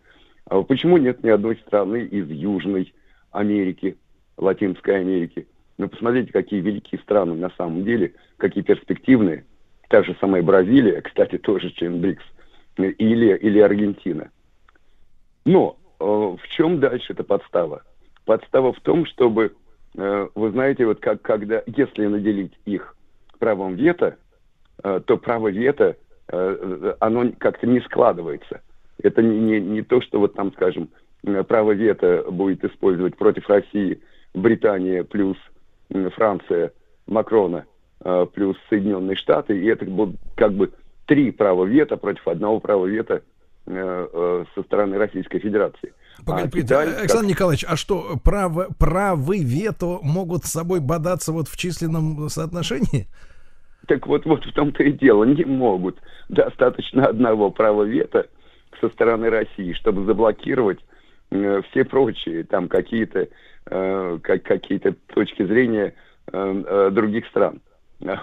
А 0.46 0.62
почему 0.62 0.96
нет 0.96 1.22
ни 1.22 1.28
одной 1.28 1.56
страны 1.56 2.04
из 2.04 2.28
Южной 2.30 2.94
Америки, 3.30 3.96
Латинской 4.36 5.00
Америки? 5.00 5.46
Ну, 5.78 5.88
посмотрите, 5.88 6.32
какие 6.32 6.60
великие 6.60 7.00
страны 7.00 7.34
на 7.34 7.50
самом 7.50 7.84
деле, 7.84 8.14
какие 8.36 8.62
перспективные. 8.62 9.44
Та 9.88 10.02
же 10.02 10.16
самая 10.20 10.42
Бразилия, 10.42 11.02
кстати, 11.02 11.38
тоже 11.38 11.70
член 11.70 12.00
БРИКС, 12.00 12.24
или, 12.78 13.36
или 13.36 13.58
Аргентина. 13.58 14.30
Но 15.44 15.76
э, 16.00 16.04
в 16.04 16.48
чем 16.48 16.80
дальше 16.80 17.12
эта 17.12 17.24
подстава? 17.24 17.82
Подстава 18.24 18.72
в 18.72 18.80
том, 18.80 19.04
чтобы, 19.04 19.54
э, 19.96 20.28
вы 20.34 20.50
знаете, 20.50 20.86
вот 20.86 21.00
как 21.00 21.20
когда, 21.20 21.62
если 21.66 22.06
наделить 22.06 22.52
их 22.64 22.96
правом 23.42 23.74
вето, 23.74 24.14
э, 24.84 25.00
то 25.04 25.16
право 25.16 25.50
вето, 25.50 25.96
э, 26.28 26.94
оно 27.00 27.32
как-то 27.38 27.66
не 27.66 27.80
складывается. 27.80 28.60
Это 29.02 29.20
не, 29.20 29.36
не, 29.40 29.60
не 29.60 29.82
то, 29.82 30.00
что 30.00 30.20
вот 30.20 30.34
там, 30.34 30.52
скажем, 30.52 30.90
право 31.48 31.72
вето 31.72 32.24
будет 32.30 32.64
использовать 32.64 33.16
против 33.16 33.48
России 33.48 34.00
Британия 34.32 35.02
плюс 35.02 35.36
Франция 36.14 36.70
Макрона 37.08 37.64
э, 38.04 38.26
плюс 38.32 38.56
Соединенные 38.68 39.16
Штаты, 39.16 39.58
и 39.58 39.66
это 39.66 39.86
будут 39.86 40.20
как 40.36 40.52
бы 40.52 40.70
три 41.06 41.32
права 41.32 41.64
вето 41.64 41.96
против 41.96 42.28
одного 42.28 42.60
права 42.60 42.86
вето 42.86 43.22
э, 43.66 44.08
э, 44.12 44.44
со 44.54 44.62
стороны 44.62 44.98
Российской 44.98 45.40
Федерации. 45.40 45.92
Погодите, 46.24 46.58
а 46.58 46.62
Китай, 46.62 46.94
Александр 47.00 47.26
как... 47.26 47.30
Николаевич, 47.30 47.64
а 47.68 47.76
что, 47.76 48.16
право, 48.22 48.68
правы 48.78 49.38
вето 49.38 49.98
могут 50.02 50.44
с 50.44 50.52
собой 50.52 50.78
бодаться 50.80 51.32
вот 51.32 51.48
в 51.48 51.56
численном 51.56 52.28
соотношении? 52.28 53.08
Так 53.88 54.06
вот, 54.06 54.24
вот 54.24 54.44
в 54.44 54.52
том-то 54.52 54.82
и 54.84 54.92
дело, 54.92 55.24
не 55.24 55.44
могут. 55.44 55.98
Достаточно 56.28 57.06
одного 57.06 57.50
права 57.50 57.82
вето 57.82 58.26
со 58.80 58.88
стороны 58.90 59.28
России, 59.30 59.72
чтобы 59.72 60.04
заблокировать 60.04 60.78
э, 61.30 61.62
все 61.70 61.84
прочие 61.84 62.44
там 62.44 62.68
какие-то 62.68 63.28
э, 63.66 64.18
как, 64.22 64.42
какие-то 64.42 64.94
точки 65.08 65.44
зрения 65.44 65.94
э, 66.32 66.62
э, 66.66 66.90
других 66.92 67.26
стран. 67.26 67.60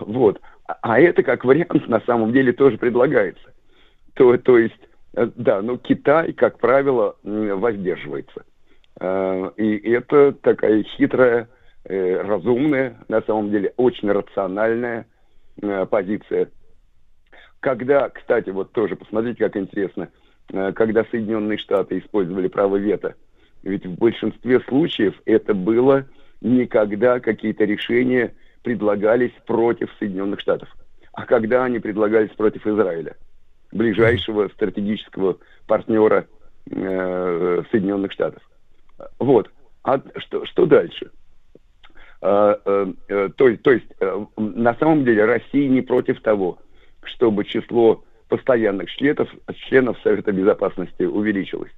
Вот. 0.02 0.42
А 0.82 1.00
это 1.00 1.24
как 1.24 1.46
вариант 1.46 1.88
на 1.88 2.02
самом 2.02 2.32
деле 2.32 2.54
тоже 2.54 2.78
предлагается. 2.78 3.54
То, 4.16 4.38
то 4.38 4.58
есть, 4.58 4.80
э, 5.16 5.30
да, 5.36 5.62
ну 5.62 5.78
Китай, 5.78 6.34
как 6.34 6.60
правило, 6.60 7.16
воздерживается. 7.24 8.44
Э, 9.00 9.52
и 9.58 9.92
это 9.92 10.34
такая 10.34 10.84
хитрая, 10.84 11.48
э, 11.86 12.22
разумная, 12.22 12.98
на 13.08 13.22
самом 13.22 13.52
деле 13.52 13.74
очень 13.78 14.12
рациональная 14.12 15.06
позиция. 15.90 16.50
Когда, 17.60 18.10
кстати, 18.10 18.50
вот 18.50 18.72
тоже 18.72 18.96
посмотрите, 18.96 19.44
как 19.44 19.58
интересно, 19.58 20.10
когда 20.48 21.04
Соединенные 21.06 21.58
Штаты 21.58 22.00
использовали 22.00 22.48
право 22.48 22.78
вето, 22.78 23.16
ведь 23.64 23.86
в 23.86 23.98
большинстве 23.98 24.62
случаев 24.62 25.16
это 25.26 25.54
было 25.54 26.06
никогда 26.42 27.20
какие-то 27.20 27.66
решения 27.66 28.34
предлагались 28.64 29.34
против 29.46 29.90
Соединенных 30.00 30.40
Штатов. 30.40 30.70
А 31.14 31.26
когда 31.26 31.66
они 31.66 31.80
предлагались 31.80 32.32
против 32.32 32.66
Израиля, 32.66 33.16
ближайшего 33.72 34.48
стратегического 34.50 35.38
партнера 35.68 36.28
э, 36.70 37.64
Соединенных 37.72 38.12
Штатов. 38.12 38.42
Вот. 39.20 39.50
А 39.84 40.02
что, 40.18 40.46
что 40.46 40.66
дальше? 40.66 41.12
А, 42.22 42.60
э, 42.66 42.94
э, 43.08 43.30
то, 43.36 43.58
то 43.58 43.72
есть, 43.72 43.86
э, 44.00 44.26
на 44.38 44.76
самом 44.76 45.06
деле, 45.06 45.26
Россия 45.26 45.70
не 45.70 45.82
против 45.82 46.22
того, 46.22 46.60
чтобы 47.04 47.46
число 47.46 48.04
постоянных 48.28 48.92
членов, 48.92 49.30
членов 49.70 49.98
Совета 50.04 50.32
Безопасности 50.32 51.04
увеличилось. 51.04 51.72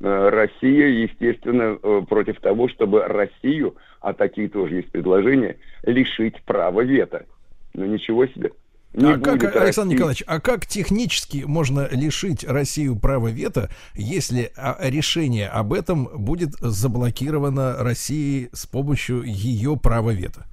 Россия, 0.00 0.88
естественно, 0.88 1.76
против 2.06 2.40
того, 2.40 2.66
чтобы 2.68 3.04
Россию, 3.04 3.76
а 4.00 4.12
такие 4.12 4.48
тоже 4.48 4.76
есть 4.76 4.90
предложения, 4.90 5.58
лишить 5.84 6.42
права 6.42 6.80
вето. 6.80 7.26
Ну 7.74 7.84
ничего 7.84 8.26
себе. 8.26 8.50
Не 8.94 9.12
а 9.14 9.18
как, 9.18 9.42
Александр 9.42 9.60
России... 9.62 9.94
Николаевич, 9.94 10.24
а 10.26 10.40
как 10.40 10.66
технически 10.66 11.44
можно 11.46 11.88
лишить 11.90 12.44
Россию 12.44 12.96
права 12.96 13.28
вето, 13.28 13.70
если 13.94 14.52
а, 14.56 14.76
решение 14.80 15.48
об 15.48 15.72
этом 15.72 16.10
будет 16.14 16.50
заблокировано 16.60 17.76
Россией 17.78 18.50
с 18.52 18.66
помощью 18.66 19.22
ее 19.22 19.76
права 19.76 20.10
вето? 20.10 20.46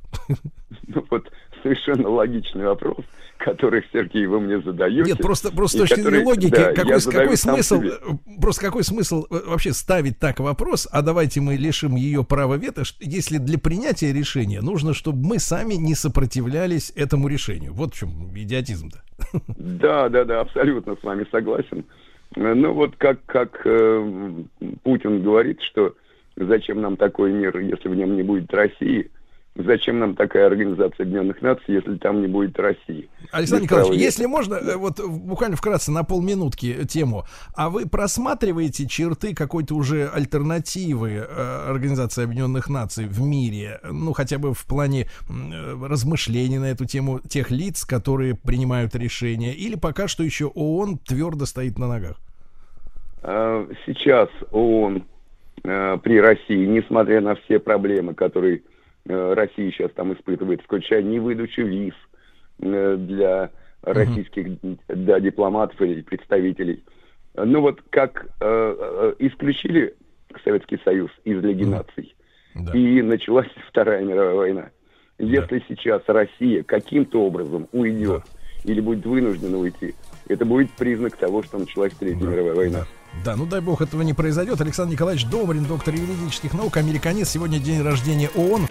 Ну 0.87 1.05
вот 1.09 1.31
совершенно 1.61 2.09
логичный 2.09 2.65
вопрос 2.65 3.05
которых, 3.39 3.85
Сергей, 3.91 4.25
вы 4.27 4.39
мне 4.41 4.59
задаете. 4.61 5.11
Нет, 5.11 5.17
просто, 5.19 5.51
просто 5.51 5.77
с 5.77 5.81
точки 5.81 6.01
зрения 6.01 6.25
логики, 6.25 6.51
да, 6.51 6.73
какой, 6.73 6.99
какой 7.01 7.37
смысл, 7.37 7.81
себе. 7.81 7.91
просто 8.39 8.65
какой 8.65 8.83
смысл 8.83 9.25
э, 9.31 9.35
вообще 9.47 9.71
ставить 9.71 10.19
так 10.19 10.39
вопрос, 10.39 10.87
а 10.91 11.01
давайте 11.01 11.39
мы 11.39 11.55
лишим 11.55 11.95
ее 11.95 12.23
права 12.23 12.55
вето, 12.55 12.83
если 12.99 13.37
для 13.37 13.57
принятия 13.57 14.11
решения 14.11 14.61
нужно, 14.61 14.93
чтобы 14.93 15.25
мы 15.25 15.39
сами 15.39 15.75
не 15.75 15.95
сопротивлялись 15.95 16.91
этому 16.95 17.27
решению. 17.29 17.73
Вот 17.73 17.93
в 17.93 17.97
чем 17.97 18.09
идиотизм-то. 18.35 18.99
Да, 19.57 20.09
да, 20.09 20.25
да, 20.25 20.41
абсолютно 20.41 20.95
с 20.95 21.03
вами 21.03 21.25
согласен. 21.31 21.85
Ну 22.35 22.73
вот 22.73 22.95
как, 22.97 23.25
как 23.25 23.61
э, 23.65 24.31
Путин 24.83 25.23
говорит, 25.23 25.61
что 25.61 25.95
зачем 26.35 26.81
нам 26.81 26.97
такой 26.97 27.31
мир, 27.31 27.57
если 27.59 27.87
в 27.87 27.95
нем 27.95 28.15
не 28.15 28.23
будет 28.23 28.53
России, 28.53 29.09
Зачем 29.65 29.99
нам 29.99 30.15
такая 30.15 30.47
организация 30.47 31.03
Объединенных 31.03 31.41
Наций, 31.41 31.75
если 31.75 31.97
там 31.97 32.21
не 32.21 32.27
будет 32.27 32.57
России? 32.57 33.09
Александр 33.31 33.63
Николаевич, 33.63 33.99
если 33.99 34.25
можно, 34.25 34.55
э, 34.55 34.77
вот 34.77 35.01
буквально 35.05 35.57
вкратце 35.57 35.91
на 35.91 36.05
полминутки 36.05 36.85
тему. 36.87 37.25
А 37.57 37.69
вы 37.69 37.85
просматриваете 37.85 38.87
черты 38.87 39.35
какой-то 39.35 39.75
уже 39.75 40.07
альтернативы 40.07 41.09
э, 41.27 41.69
Организации 41.69 42.23
Объединенных 42.23 42.69
Наций 42.69 43.05
в 43.05 43.21
мире? 43.21 43.81
Ну, 43.83 44.13
хотя 44.13 44.37
бы 44.37 44.53
в 44.53 44.65
плане 44.65 45.07
э, 45.29 45.85
размышлений 45.85 46.57
на 46.57 46.71
эту 46.71 46.85
тему 46.85 47.19
тех 47.19 47.51
лиц, 47.51 47.83
которые 47.83 48.35
принимают 48.35 48.95
решения? 48.95 49.53
Или 49.53 49.75
пока 49.75 50.07
что 50.07 50.23
еще 50.23 50.45
ООН 50.45 50.99
твердо 50.99 51.45
стоит 51.45 51.77
на 51.77 51.89
ногах? 51.89 52.15
А, 53.23 53.67
сейчас 53.85 54.29
ООН 54.51 55.03
э, 55.65 55.97
при 56.01 56.21
России, 56.21 56.65
несмотря 56.65 57.19
на 57.19 57.35
все 57.35 57.59
проблемы, 57.59 58.13
которые 58.13 58.57
э, 58.57 58.61
Россия 59.05 59.71
сейчас 59.71 59.91
там 59.91 60.13
испытывает, 60.13 60.61
включая 60.61 61.01
невыдачу 61.01 61.63
виз 61.63 61.93
э, 62.61 62.95
для 62.97 63.51
российских 63.81 64.57
да, 64.87 65.19
дипломатов 65.19 65.81
или 65.81 66.01
представителей. 66.01 66.83
Ну 67.35 67.61
вот 67.61 67.81
как 67.89 68.25
э, 68.25 68.25
э, 68.41 69.13
исключили 69.19 69.95
Советский 70.43 70.79
Союз 70.83 71.11
из 71.23 71.41
Лиги 71.43 71.63
наций, 71.63 72.15
Да. 72.55 72.71
и 72.73 73.01
началась 73.01 73.47
Вторая 73.69 74.03
мировая 74.03 74.35
война. 74.35 74.69
Если 75.17 75.63
сейчас 75.67 76.01
Россия 76.07 76.63
каким-то 76.63 77.21
образом 77.21 77.67
уйдет 77.71 78.23
или 78.63 78.79
будет 78.79 79.05
вынуждена 79.05 79.57
уйти, 79.57 79.95
это 80.29 80.45
будет 80.45 80.71
признак 80.71 81.17
того, 81.17 81.43
что 81.43 81.57
началась 81.57 81.91
Третья 81.99 82.25
мировая 82.25 82.53
война. 82.53 82.85
Да, 83.25 83.35
ну 83.35 83.45
дай 83.45 83.59
бог 83.59 83.81
этого 83.81 84.03
не 84.03 84.13
произойдет. 84.13 84.61
Александр 84.61 84.93
Николаевич 84.93 85.25
Домрин, 85.25 85.65
доктор 85.65 85.93
юридических 85.95 86.53
наук, 86.53 86.77
американец. 86.77 87.29
Сегодня 87.29 87.59
день 87.59 87.81
рождения 87.81 88.29
ООН. 88.35 88.67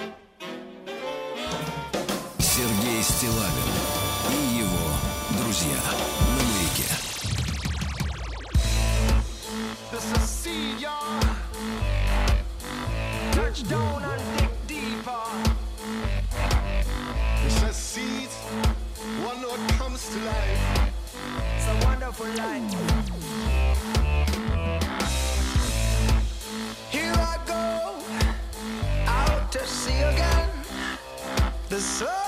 Wonderful 22.19 22.45
life. 22.45 22.75
Here 26.91 27.13
I 27.15 27.39
go, 27.47 28.01
out 29.07 29.53
to 29.53 29.67
sea 29.67 30.03
again. 30.03 30.51
The 31.69 31.81
sunshine 31.81 32.28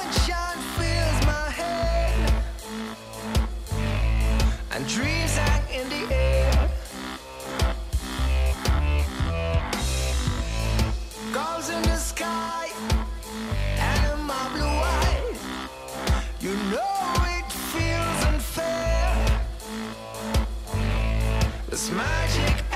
It's 21.81 21.91
magic 21.93 22.70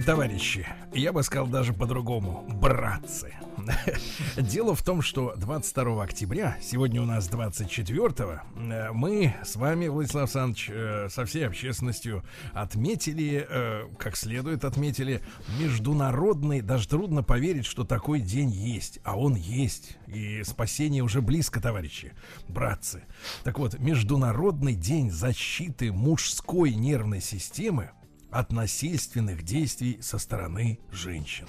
Дорогие 0.00 0.06
товарищи, 0.06 0.66
я 0.94 1.12
бы 1.12 1.22
сказал 1.22 1.46
даже 1.46 1.74
по-другому, 1.74 2.46
братцы. 2.48 3.34
Дело 4.38 4.74
в 4.74 4.82
том, 4.82 5.02
что 5.02 5.34
22 5.36 6.02
октября, 6.02 6.56
сегодня 6.62 7.02
у 7.02 7.04
нас 7.04 7.28
24 7.28 8.10
э, 8.56 8.92
мы 8.92 9.34
с 9.44 9.56
вами, 9.56 9.88
Владислав 9.88 10.22
Александрович, 10.22 10.70
э, 10.70 11.08
со 11.10 11.26
всей 11.26 11.46
общественностью 11.46 12.24
отметили, 12.54 13.46
э, 13.46 13.88
как 13.98 14.16
следует 14.16 14.64
отметили, 14.64 15.20
международный, 15.60 16.62
даже 16.62 16.88
трудно 16.88 17.22
поверить, 17.22 17.66
что 17.66 17.84
такой 17.84 18.20
день 18.20 18.50
есть, 18.50 19.00
а 19.04 19.18
он 19.18 19.34
есть. 19.34 19.98
И 20.06 20.42
спасение 20.44 21.02
уже 21.02 21.20
близко, 21.20 21.60
товарищи, 21.60 22.12
братцы. 22.48 23.02
Так 23.44 23.58
вот, 23.58 23.78
Международный 23.78 24.74
день 24.74 25.10
защиты 25.10 25.92
мужской 25.92 26.72
нервной 26.72 27.20
системы 27.20 27.90
от 28.30 28.52
насильственных 28.52 29.42
действий 29.42 29.98
со 30.00 30.18
стороны 30.18 30.78
женщин. 30.92 31.46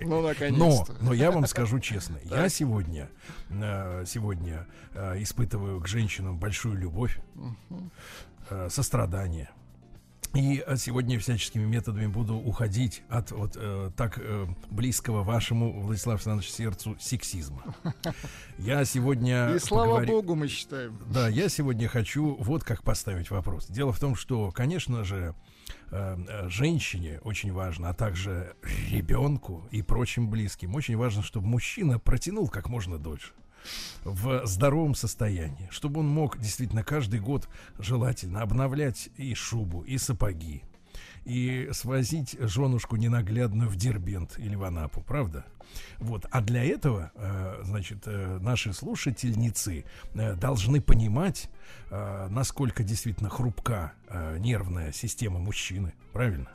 Ну, 0.00 0.20
Но, 0.20 0.28
наконец-то. 0.28 0.96
но 1.00 1.12
я 1.12 1.30
вам 1.30 1.46
скажу 1.46 1.80
честно, 1.80 2.18
я 2.24 2.48
сегодня, 2.48 3.08
э, 3.50 4.04
сегодня 4.06 4.66
э, 4.94 5.22
испытываю 5.22 5.80
к 5.80 5.88
женщинам 5.88 6.38
большую 6.38 6.76
любовь, 6.76 7.18
э, 8.50 8.68
сострадание. 8.70 9.50
И 10.34 10.62
сегодня 10.76 11.18
всяческими 11.18 11.64
методами 11.64 12.06
буду 12.06 12.36
уходить 12.36 13.02
от 13.08 13.30
вот 13.30 13.52
э, 13.56 13.90
так 13.96 14.18
э, 14.18 14.46
близкого 14.70 15.22
вашему, 15.22 15.80
Владислав 15.80 16.16
Александрович, 16.16 16.50
сердцу 16.52 16.96
сексизма. 17.00 17.62
Я 18.58 18.84
сегодня... 18.84 19.54
И 19.54 19.58
слава 19.58 19.86
поговорю- 20.00 20.08
богу, 20.12 20.34
мы 20.34 20.48
считаем. 20.48 20.98
Да, 21.10 21.28
я 21.28 21.48
сегодня 21.48 21.88
хочу 21.88 22.36
вот 22.40 22.62
как 22.62 22.82
поставить 22.82 23.30
вопрос. 23.30 23.68
Дело 23.68 23.90
в 23.94 23.98
том, 23.98 24.14
что, 24.14 24.50
конечно 24.50 25.02
же, 25.02 25.34
женщине 26.46 27.20
очень 27.22 27.52
важно, 27.52 27.90
а 27.90 27.94
также 27.94 28.54
ребенку 28.90 29.66
и 29.70 29.82
прочим 29.82 30.28
близким, 30.28 30.74
очень 30.74 30.96
важно, 30.96 31.22
чтобы 31.22 31.46
мужчина 31.46 31.98
протянул 31.98 32.48
как 32.48 32.68
можно 32.68 32.98
дольше 32.98 33.32
в 34.04 34.46
здоровом 34.46 34.94
состоянии, 34.94 35.68
чтобы 35.70 36.00
он 36.00 36.08
мог 36.08 36.38
действительно 36.38 36.82
каждый 36.82 37.20
год 37.20 37.48
желательно 37.78 38.42
обновлять 38.42 39.10
и 39.16 39.34
шубу, 39.34 39.82
и 39.82 39.98
сапоги, 39.98 40.62
и 41.24 41.68
свозить 41.72 42.36
женушку 42.38 42.96
ненаглядную 42.96 43.68
в 43.68 43.76
Дербент 43.76 44.38
или 44.38 44.54
в 44.54 44.64
Анапу, 44.64 45.00
правда? 45.00 45.44
Вот. 45.98 46.26
А 46.30 46.40
для 46.40 46.64
этого, 46.64 47.12
э, 47.14 47.60
значит, 47.64 48.04
э, 48.06 48.38
наши 48.40 48.72
слушательницы 48.72 49.84
э, 50.14 50.34
должны 50.34 50.80
понимать, 50.80 51.50
насколько 51.90 52.82
действительно 52.82 53.28
хрупка 53.30 53.92
нервная 54.38 54.92
система 54.92 55.38
мужчины, 55.38 55.94
правильно? 56.12 56.48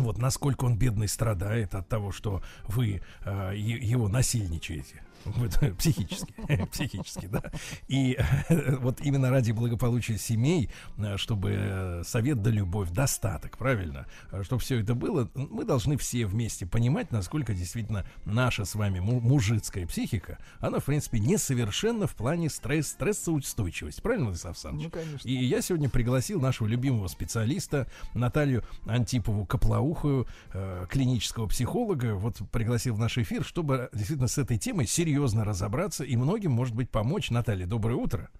Вот 0.00 0.18
насколько 0.18 0.64
он 0.64 0.76
бедный 0.76 1.08
страдает 1.08 1.74
от 1.74 1.88
того, 1.88 2.10
что 2.10 2.42
вы 2.66 3.02
э, 3.24 3.54
его 3.56 4.08
насильничаете. 4.08 5.02
Психически, 5.78 6.34
психически, 6.72 7.26
да. 7.26 7.42
И 7.88 8.16
э, 8.48 8.76
вот 8.76 9.00
именно 9.00 9.30
ради 9.30 9.52
благополучия 9.52 10.18
семей, 10.18 10.70
э, 10.98 11.16
чтобы 11.16 11.52
э, 11.54 12.02
совет 12.04 12.42
да 12.42 12.50
любовь, 12.50 12.90
достаток, 12.90 13.58
правильно, 13.58 14.06
чтобы 14.42 14.60
все 14.62 14.80
это 14.80 14.94
было, 14.94 15.30
мы 15.34 15.64
должны 15.64 15.96
все 15.96 16.26
вместе 16.26 16.66
понимать, 16.66 17.10
насколько 17.10 17.54
действительно 17.54 18.06
наша 18.24 18.64
с 18.64 18.74
вами 18.74 19.00
му- 19.00 19.20
мужицкая 19.20 19.86
психика, 19.86 20.38
она, 20.58 20.78
в 20.78 20.84
принципе, 20.84 21.18
несовершенна 21.18 22.06
в 22.06 22.14
плане 22.14 22.48
стресс, 22.48 22.88
стрессоустойчивости, 22.88 24.00
правильно, 24.00 24.26
Владислав 24.26 24.52
Александрович? 24.52 24.90
Ну, 24.92 25.00
конечно. 25.00 25.28
И 25.28 25.32
я 25.32 25.60
сегодня 25.60 25.88
пригласил 25.88 26.40
нашего 26.40 26.66
любимого 26.66 27.08
специалиста 27.08 27.88
Наталью 28.14 28.64
Антипову 28.86 29.44
Каплаухую, 29.44 30.26
э, 30.52 30.86
клинического 30.88 31.46
психолога, 31.46 32.14
вот 32.14 32.38
пригласил 32.50 32.94
в 32.94 32.98
наш 32.98 33.18
эфир, 33.18 33.44
чтобы 33.44 33.90
действительно 33.92 34.28
с 34.28 34.38
этой 34.38 34.58
темой 34.58 34.86
серьезно 34.86 35.09
разобраться 35.44 36.04
и 36.04 36.16
многим, 36.16 36.52
может 36.52 36.74
быть, 36.74 36.90
помочь. 36.90 37.30
Наталья, 37.30 37.66
доброе 37.66 37.96
утро. 37.96 38.30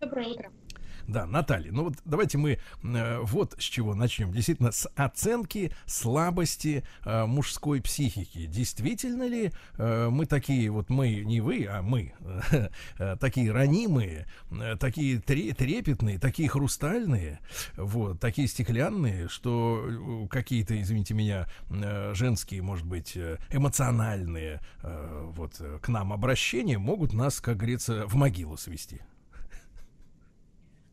Доброе 0.00 0.28
утро. 0.28 0.50
Да, 1.10 1.26
Наталья, 1.26 1.72
ну 1.72 1.84
вот 1.84 1.94
давайте 2.04 2.38
мы 2.38 2.60
э, 2.84 3.18
вот 3.22 3.56
с 3.58 3.64
чего 3.64 3.96
начнем. 3.96 4.32
Действительно, 4.32 4.70
с 4.70 4.88
оценки 4.94 5.72
слабости 5.84 6.84
э, 7.04 7.26
мужской 7.26 7.82
психики. 7.82 8.46
Действительно 8.46 9.26
ли 9.26 9.50
э, 9.76 10.08
мы 10.08 10.26
такие, 10.26 10.70
вот 10.70 10.88
мы, 10.88 11.24
не 11.24 11.40
вы, 11.40 11.66
а 11.68 11.82
мы, 11.82 12.14
э, 13.00 13.16
такие 13.20 13.50
ранимые, 13.50 14.28
э, 14.52 14.76
такие 14.78 15.20
тре- 15.20 15.52
трепетные, 15.52 16.20
такие 16.20 16.48
хрустальные, 16.48 17.40
вот, 17.76 18.20
такие 18.20 18.46
стеклянные, 18.46 19.28
что 19.28 19.84
э, 19.88 20.28
какие-то, 20.28 20.80
извините 20.80 21.14
меня, 21.14 21.48
э, 21.70 22.12
женские, 22.14 22.62
может 22.62 22.86
быть, 22.86 23.16
э, 23.16 23.38
эмоциональные 23.50 24.60
э, 24.84 25.30
вот 25.34 25.56
э, 25.58 25.80
к 25.82 25.88
нам 25.88 26.12
обращения 26.12 26.78
могут 26.78 27.12
нас, 27.12 27.40
как 27.40 27.56
говорится, 27.56 28.06
в 28.06 28.14
могилу 28.14 28.56
свести. 28.56 29.00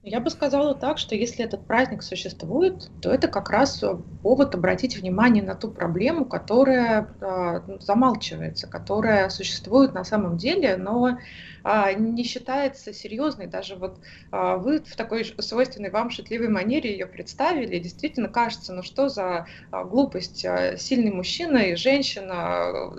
Я 0.10 0.22
бы 0.22 0.30
сказала 0.30 0.74
так, 0.74 1.00
что 1.00 1.16
если 1.16 1.44
этот 1.44 1.68
праздник 1.68 2.02
существует, 2.02 2.90
то 3.02 3.12
это 3.12 3.28
как 3.28 3.50
раз 3.50 3.84
повод 4.24 4.56
обратить 4.56 4.96
внимание 4.96 5.44
на 5.44 5.54
ту 5.54 5.70
проблему, 5.70 6.24
которая 6.24 7.10
э, 7.20 7.78
замалчивается, 7.82 8.68
которая 8.68 9.28
существует 9.28 9.94
на 9.94 10.06
самом 10.06 10.38
деле, 10.38 10.78
но 10.78 11.18
а, 11.70 11.92
не 11.92 12.24
считается 12.24 12.94
серьезной. 12.94 13.48
Даже 13.48 13.76
вот 13.76 14.00
а, 14.32 14.56
вы 14.56 14.80
в 14.80 14.96
такой 14.96 15.26
свойственной 15.26 15.90
вам 15.90 16.10
шутливой 16.10 16.48
манере 16.48 16.92
ее 16.92 17.06
представили. 17.06 17.78
Действительно 17.78 18.30
кажется, 18.30 18.72
ну 18.74 18.84
что 18.84 19.10
за 19.10 19.48
а, 19.72 19.84
глупость. 19.84 20.46
а, 20.46 20.78
Сильный 20.78 21.12
мужчина 21.12 21.58
и 21.58 21.76
женщина 21.76 22.94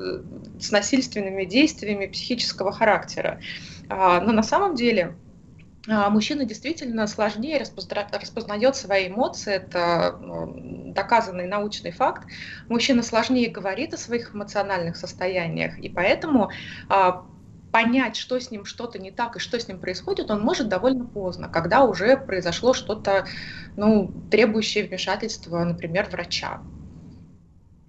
с 0.61 0.71
насильственными 0.71 1.47
действиями 1.47 2.05
психического 2.07 2.71
характера. 2.71 3.41
А, 3.89 4.21
Но 4.21 4.33
на 4.33 4.43
самом 4.43 4.75
деле 4.75 5.05
а, 5.07 5.28
Мужчина 5.89 6.45
действительно 6.45 7.07
сложнее 7.07 7.59
распознает 7.59 8.77
свои 8.77 9.09
эмоции, 9.09 9.55
это 9.55 10.19
доказанный 10.21 11.47
научный 11.47 11.93
факт. 11.93 12.29
Мужчина 12.69 13.03
сложнее 13.03 13.49
говорит 13.51 13.95
о 13.95 13.97
своих 13.97 14.35
эмоциональных 14.35 14.99
состояниях, 14.99 15.79
и 15.79 15.89
поэтому 15.89 16.51
а, 16.91 17.25
понять, 17.71 18.17
что 18.17 18.39
с 18.39 18.51
ним 18.51 18.67
что-то 18.67 18.99
не 18.99 19.11
так 19.11 19.37
и 19.37 19.39
что 19.39 19.59
с 19.59 19.67
ним 19.67 19.81
происходит, 19.81 20.31
он 20.31 20.43
может 20.43 20.69
довольно 20.69 21.07
поздно, 21.07 21.49
когда 21.49 21.85
уже 21.85 22.19
произошло 22.19 22.75
что-то, 22.75 23.25
ну, 23.75 24.27
требующее 24.31 24.85
вмешательства, 24.85 25.65
например, 25.65 26.09
врача. 26.11 26.65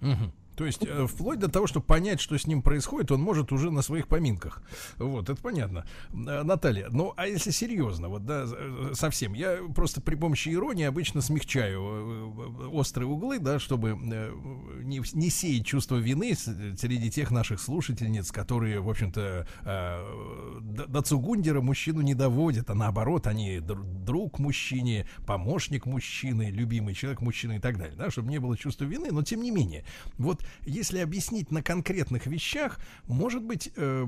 Мгм. 0.00 0.32
То 0.60 0.66
есть 0.66 0.84
э, 0.86 1.06
вплоть 1.06 1.38
до 1.38 1.48
того, 1.48 1.66
чтобы 1.66 1.86
понять, 1.86 2.20
что 2.20 2.36
с 2.36 2.46
ним 2.46 2.60
происходит, 2.60 3.10
он 3.10 3.22
может 3.22 3.50
уже 3.50 3.70
на 3.70 3.80
своих 3.80 4.08
поминках. 4.08 4.62
Вот, 4.98 5.30
это 5.30 5.40
понятно. 5.40 5.86
Наталья, 6.12 6.88
ну 6.90 7.14
а 7.16 7.26
если 7.26 7.50
серьезно, 7.50 8.10
вот 8.10 8.26
да, 8.26 8.44
э, 8.46 8.90
совсем, 8.92 9.32
я 9.32 9.60
просто 9.74 10.02
при 10.02 10.16
помощи 10.16 10.50
иронии 10.50 10.84
обычно 10.84 11.22
смягчаю 11.22 11.80
э, 11.80 12.66
острые 12.72 13.08
углы, 13.08 13.38
да, 13.38 13.58
чтобы 13.58 13.92
не, 13.92 15.00
не 15.16 15.30
сеять 15.30 15.64
чувство 15.64 15.96
вины 15.96 16.34
среди 16.34 17.10
тех 17.10 17.30
наших 17.30 17.58
слушательниц, 17.58 18.30
которые, 18.30 18.80
в 18.80 18.90
общем-то, 18.90 19.46
до, 19.64 21.00
Цугундера 21.00 21.62
мужчину 21.62 22.02
не 22.02 22.12
доводят, 22.12 22.68
а 22.68 22.74
наоборот, 22.74 23.26
они 23.26 23.60
др- 23.60 23.82
друг 23.82 24.38
мужчине, 24.38 25.08
помощник 25.26 25.86
мужчины, 25.86 26.50
любимый 26.50 26.92
человек 26.92 27.22
мужчины 27.22 27.56
и 27.56 27.60
так 27.60 27.78
далее, 27.78 27.96
да, 27.96 28.10
чтобы 28.10 28.28
не 28.28 28.38
было 28.38 28.58
чувства 28.58 28.84
вины, 28.84 29.10
но 29.10 29.22
тем 29.22 29.40
не 29.40 29.50
менее, 29.50 29.84
вот 30.18 30.44
если 30.64 30.98
объяснить 30.98 31.50
на 31.50 31.62
конкретных 31.62 32.26
вещах, 32.26 32.78
может 33.06 33.42
быть, 33.42 33.70
э, 33.76 34.06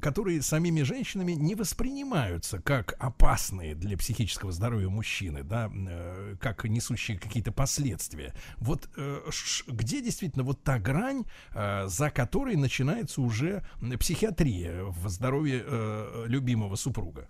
которые 0.00 0.42
самими 0.42 0.82
женщинами 0.82 1.32
не 1.32 1.54
воспринимаются 1.54 2.60
как 2.60 2.94
опасные 2.98 3.74
для 3.74 3.96
психического 3.96 4.52
здоровья 4.52 4.88
мужчины, 4.88 5.42
да, 5.42 5.70
э, 5.72 6.36
как 6.40 6.64
несущие 6.64 7.18
какие-то 7.18 7.52
последствия. 7.52 8.34
Вот 8.58 8.88
э, 8.96 9.20
где 9.66 10.00
действительно 10.00 10.44
вот 10.44 10.62
та 10.62 10.78
грань, 10.78 11.24
э, 11.54 11.86
за 11.88 12.10
которой 12.10 12.56
начинается 12.56 13.20
уже 13.20 13.64
психиатрия 13.98 14.84
в 14.84 15.08
здоровье 15.08 15.62
э, 15.64 16.24
любимого 16.26 16.76
супруга? 16.76 17.28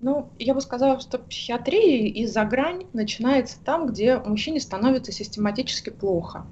Ну, 0.00 0.32
я 0.38 0.54
бы 0.54 0.62
сказала, 0.62 0.98
что 0.98 1.18
психиатрия 1.18 2.08
и 2.08 2.26
за 2.26 2.44
грань 2.46 2.86
начинается 2.94 3.62
там, 3.62 3.86
где 3.86 4.18
мужчине 4.18 4.58
становится 4.58 5.12
систематически 5.12 5.90
плохо. 5.90 6.46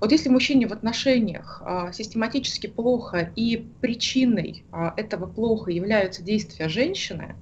Вот 0.00 0.12
если 0.12 0.30
мужчине 0.30 0.66
в 0.66 0.72
отношениях 0.72 1.62
а, 1.64 1.92
систематически 1.92 2.66
плохо 2.66 3.32
и 3.36 3.56
причиной 3.80 4.64
а, 4.70 4.94
этого 4.96 5.26
плохо 5.26 5.70
являются 5.70 6.22
действия 6.22 6.70
женщины, 6.70 7.36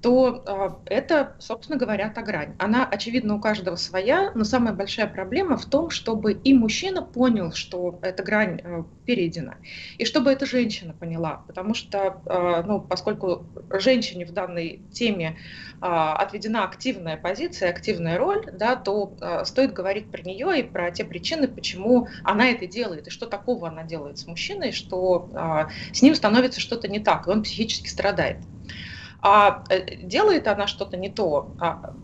то 0.00 0.44
а, 0.46 0.78
это, 0.86 1.34
собственно 1.38 1.78
говоря, 1.78 2.08
та 2.10 2.22
грань. 2.22 2.54
Она, 2.58 2.86
очевидно, 2.86 3.34
у 3.34 3.40
каждого 3.40 3.76
своя, 3.76 4.30
но 4.34 4.44
самая 4.44 4.72
большая 4.72 5.08
проблема 5.08 5.56
в 5.56 5.66
том, 5.66 5.90
чтобы 5.90 6.32
и 6.32 6.54
мужчина 6.54 7.02
понял, 7.02 7.52
что 7.52 7.98
эта 8.02 8.22
грань 8.22 8.60
э, 8.62 8.84
перейдена, 9.04 9.56
и 9.96 10.04
чтобы 10.04 10.30
эта 10.30 10.46
женщина 10.46 10.94
поняла, 10.94 11.42
потому 11.46 11.74
что, 11.74 12.20
э, 12.26 12.62
ну, 12.64 12.80
поскольку 12.80 13.46
женщине 13.70 14.24
в 14.24 14.32
данной 14.32 14.82
теме 14.92 15.36
а, 15.80 16.16
отведена 16.16 16.64
активная 16.64 17.16
позиция, 17.16 17.70
активная 17.70 18.18
роль, 18.18 18.44
да, 18.52 18.76
то 18.76 19.16
а, 19.20 19.44
стоит 19.44 19.72
говорить 19.72 20.10
про 20.10 20.22
нее 20.22 20.60
и 20.60 20.62
про 20.62 20.90
те 20.90 21.04
причины, 21.04 21.46
почему 21.46 22.08
она 22.24 22.50
это 22.50 22.66
делает, 22.66 23.06
и 23.06 23.10
что 23.10 23.26
такого 23.26 23.68
она 23.68 23.84
делает 23.84 24.18
с 24.18 24.26
мужчиной, 24.26 24.72
что 24.72 25.30
а, 25.34 25.68
с 25.92 26.02
ним 26.02 26.14
становится 26.14 26.60
что-то 26.60 26.88
не 26.88 26.98
так, 26.98 27.26
и 27.26 27.30
он 27.30 27.42
психически 27.42 27.88
страдает. 27.88 28.38
А 29.20 29.64
э, 29.68 29.96
делает 30.02 30.46
она 30.46 30.66
что-то 30.66 30.96
не 30.96 31.10
то 31.10 31.54
а, 31.58 31.94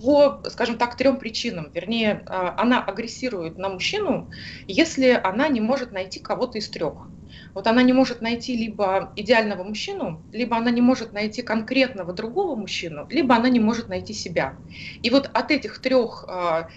по, 0.00 0.42
скажем 0.48 0.78
так, 0.78 0.96
трем 0.96 1.18
причинам. 1.18 1.70
Вернее, 1.74 2.22
а, 2.26 2.54
она 2.56 2.82
агрессирует 2.82 3.58
на 3.58 3.68
мужчину, 3.68 4.30
если 4.66 5.10
она 5.22 5.48
не 5.48 5.60
может 5.60 5.92
найти 5.92 6.20
кого-то 6.20 6.58
из 6.58 6.70
трех. 6.70 7.10
Вот 7.54 7.66
она 7.66 7.82
не 7.82 7.92
может 7.92 8.20
найти 8.20 8.56
либо 8.56 9.12
идеального 9.16 9.64
мужчину, 9.64 10.24
либо 10.32 10.56
она 10.56 10.70
не 10.70 10.80
может 10.80 11.12
найти 11.12 11.42
конкретного 11.42 12.12
другого 12.12 12.56
мужчину, 12.56 13.06
либо 13.10 13.34
она 13.34 13.48
не 13.48 13.60
может 13.60 13.88
найти 13.88 14.14
себя. 14.14 14.58
И 15.02 15.10
вот 15.10 15.30
от 15.32 15.50
этих 15.50 15.80
трех 15.80 16.24
а, 16.28 16.68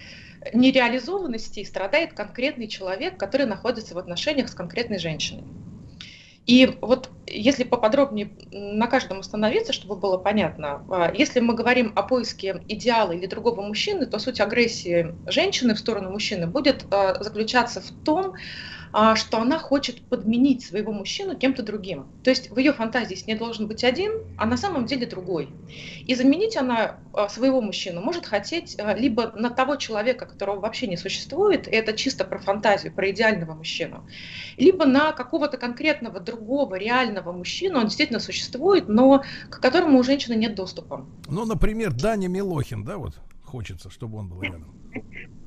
нереализованностей 0.52 1.64
страдает 1.64 2.14
конкретный 2.14 2.68
человек, 2.68 3.18
который 3.18 3.46
находится 3.46 3.94
в 3.94 3.98
отношениях 3.98 4.48
с 4.48 4.54
конкретной 4.54 4.98
женщиной. 4.98 5.44
И 6.46 6.78
вот 6.80 7.12
если 7.26 7.62
поподробнее 7.62 8.36
на 8.50 8.88
каждом 8.88 9.20
остановиться, 9.20 9.72
чтобы 9.72 9.96
было 9.96 10.18
понятно, 10.18 10.84
а, 10.88 11.12
если 11.14 11.38
мы 11.38 11.54
говорим 11.54 11.92
о 11.94 12.02
поиске 12.02 12.62
идеала 12.66 13.12
или 13.12 13.26
другого 13.26 13.62
мужчины, 13.62 14.06
то 14.06 14.18
суть 14.18 14.40
агрессии 14.40 15.18
женщины 15.26 15.74
в 15.74 15.78
сторону 15.78 16.10
мужчины 16.10 16.48
будет 16.48 16.86
а, 16.90 17.22
заключаться 17.22 17.80
в 17.80 17.90
том, 18.02 18.34
что 19.16 19.40
она 19.40 19.58
хочет 19.58 20.02
подменить 20.02 20.64
своего 20.64 20.92
мужчину 20.92 21.36
кем-то 21.36 21.62
другим. 21.62 22.06
То 22.22 22.30
есть 22.30 22.50
в 22.50 22.58
ее 22.58 22.72
фантазии 22.72 23.14
с 23.14 23.26
ней 23.26 23.36
должен 23.36 23.66
быть 23.66 23.84
один, 23.84 24.12
а 24.36 24.44
на 24.44 24.56
самом 24.56 24.86
деле 24.86 25.06
другой. 25.06 25.48
И 26.04 26.14
заменить 26.14 26.56
она 26.56 26.98
а, 27.14 27.28
своего 27.28 27.60
мужчину 27.60 28.02
может 28.02 28.26
хотеть 28.26 28.76
а, 28.78 28.94
либо 28.94 29.32
на 29.34 29.50
того 29.50 29.76
человека, 29.76 30.26
которого 30.26 30.60
вообще 30.60 30.86
не 30.86 30.96
существует, 30.96 31.68
и 31.68 31.70
это 31.70 31.94
чисто 31.94 32.24
про 32.24 32.38
фантазию, 32.38 32.92
про 32.92 33.10
идеального 33.10 33.54
мужчину, 33.54 34.06
либо 34.58 34.84
на 34.84 35.12
какого-то 35.12 35.56
конкретного 35.56 36.20
другого 36.20 36.74
реального 36.74 37.32
мужчину, 37.32 37.78
он 37.78 37.86
действительно 37.86 38.20
существует, 38.20 38.88
но 38.88 39.22
к 39.48 39.60
которому 39.60 39.98
у 39.98 40.02
женщины 40.02 40.34
нет 40.34 40.54
доступа. 40.54 41.06
Ну, 41.28 41.44
например, 41.44 41.92
Даня 41.92 42.28
Милохин, 42.28 42.84
да, 42.84 42.98
вот 42.98 43.14
хочется, 43.44 43.90
чтобы 43.90 44.18
он 44.18 44.28
был 44.28 44.42
рядом. 44.42 44.81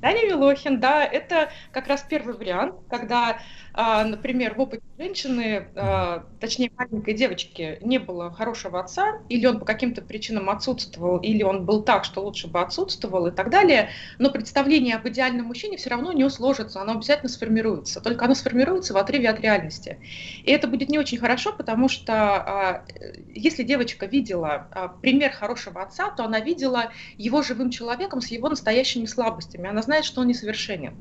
Даня 0.05 0.27
Милохин, 0.27 0.79
да, 0.79 1.03
это 1.03 1.49
как 1.71 1.87
раз 1.87 2.05
первый 2.07 2.35
вариант, 2.35 2.75
когда, 2.89 3.39
а, 3.73 4.03
например, 4.03 4.53
в 4.53 4.59
опыте 4.59 4.83
женщины, 4.99 5.67
а, 5.75 6.25
точнее 6.39 6.69
маленькой 6.77 7.15
девочки, 7.15 7.79
не 7.81 7.97
было 7.97 8.31
хорошего 8.31 8.79
отца, 8.79 9.13
или 9.29 9.47
он 9.47 9.59
по 9.59 9.65
каким-то 9.65 10.03
причинам 10.03 10.51
отсутствовал, 10.51 11.17
или 11.17 11.41
он 11.41 11.65
был 11.65 11.81
так, 11.81 12.05
что 12.05 12.21
лучше 12.21 12.47
бы 12.47 12.61
отсутствовал 12.61 13.25
и 13.27 13.31
так 13.31 13.49
далее, 13.49 13.89
но 14.19 14.29
представление 14.29 14.95
об 14.95 15.07
идеальном 15.07 15.47
мужчине 15.47 15.77
все 15.77 15.89
равно 15.89 16.11
не 16.11 16.29
сложится, 16.29 16.81
оно 16.81 16.93
обязательно 16.93 17.29
сформируется, 17.29 17.99
только 17.99 18.25
оно 18.25 18.35
сформируется 18.35 18.93
в 18.93 18.97
отрыве 18.97 19.29
от 19.29 19.39
реальности. 19.39 19.99
И 20.43 20.51
это 20.51 20.67
будет 20.67 20.89
не 20.89 20.99
очень 20.99 21.17
хорошо, 21.17 21.51
потому 21.51 21.89
что 21.89 22.13
а, 22.13 22.85
если 23.33 23.63
девочка 23.63 24.05
видела 24.05 24.67
пример 25.01 25.31
хорошего 25.31 25.81
отца, 25.81 26.11
то 26.11 26.25
она 26.25 26.41
видела 26.41 26.91
его 27.17 27.41
живым 27.41 27.71
человеком 27.71 28.21
с 28.21 28.27
его 28.27 28.49
настоящими 28.49 29.05
слабостями. 29.05 29.34
Она 29.69 29.81
знает, 29.81 30.05
что 30.05 30.21
он 30.21 30.27
несовершенен. 30.27 30.95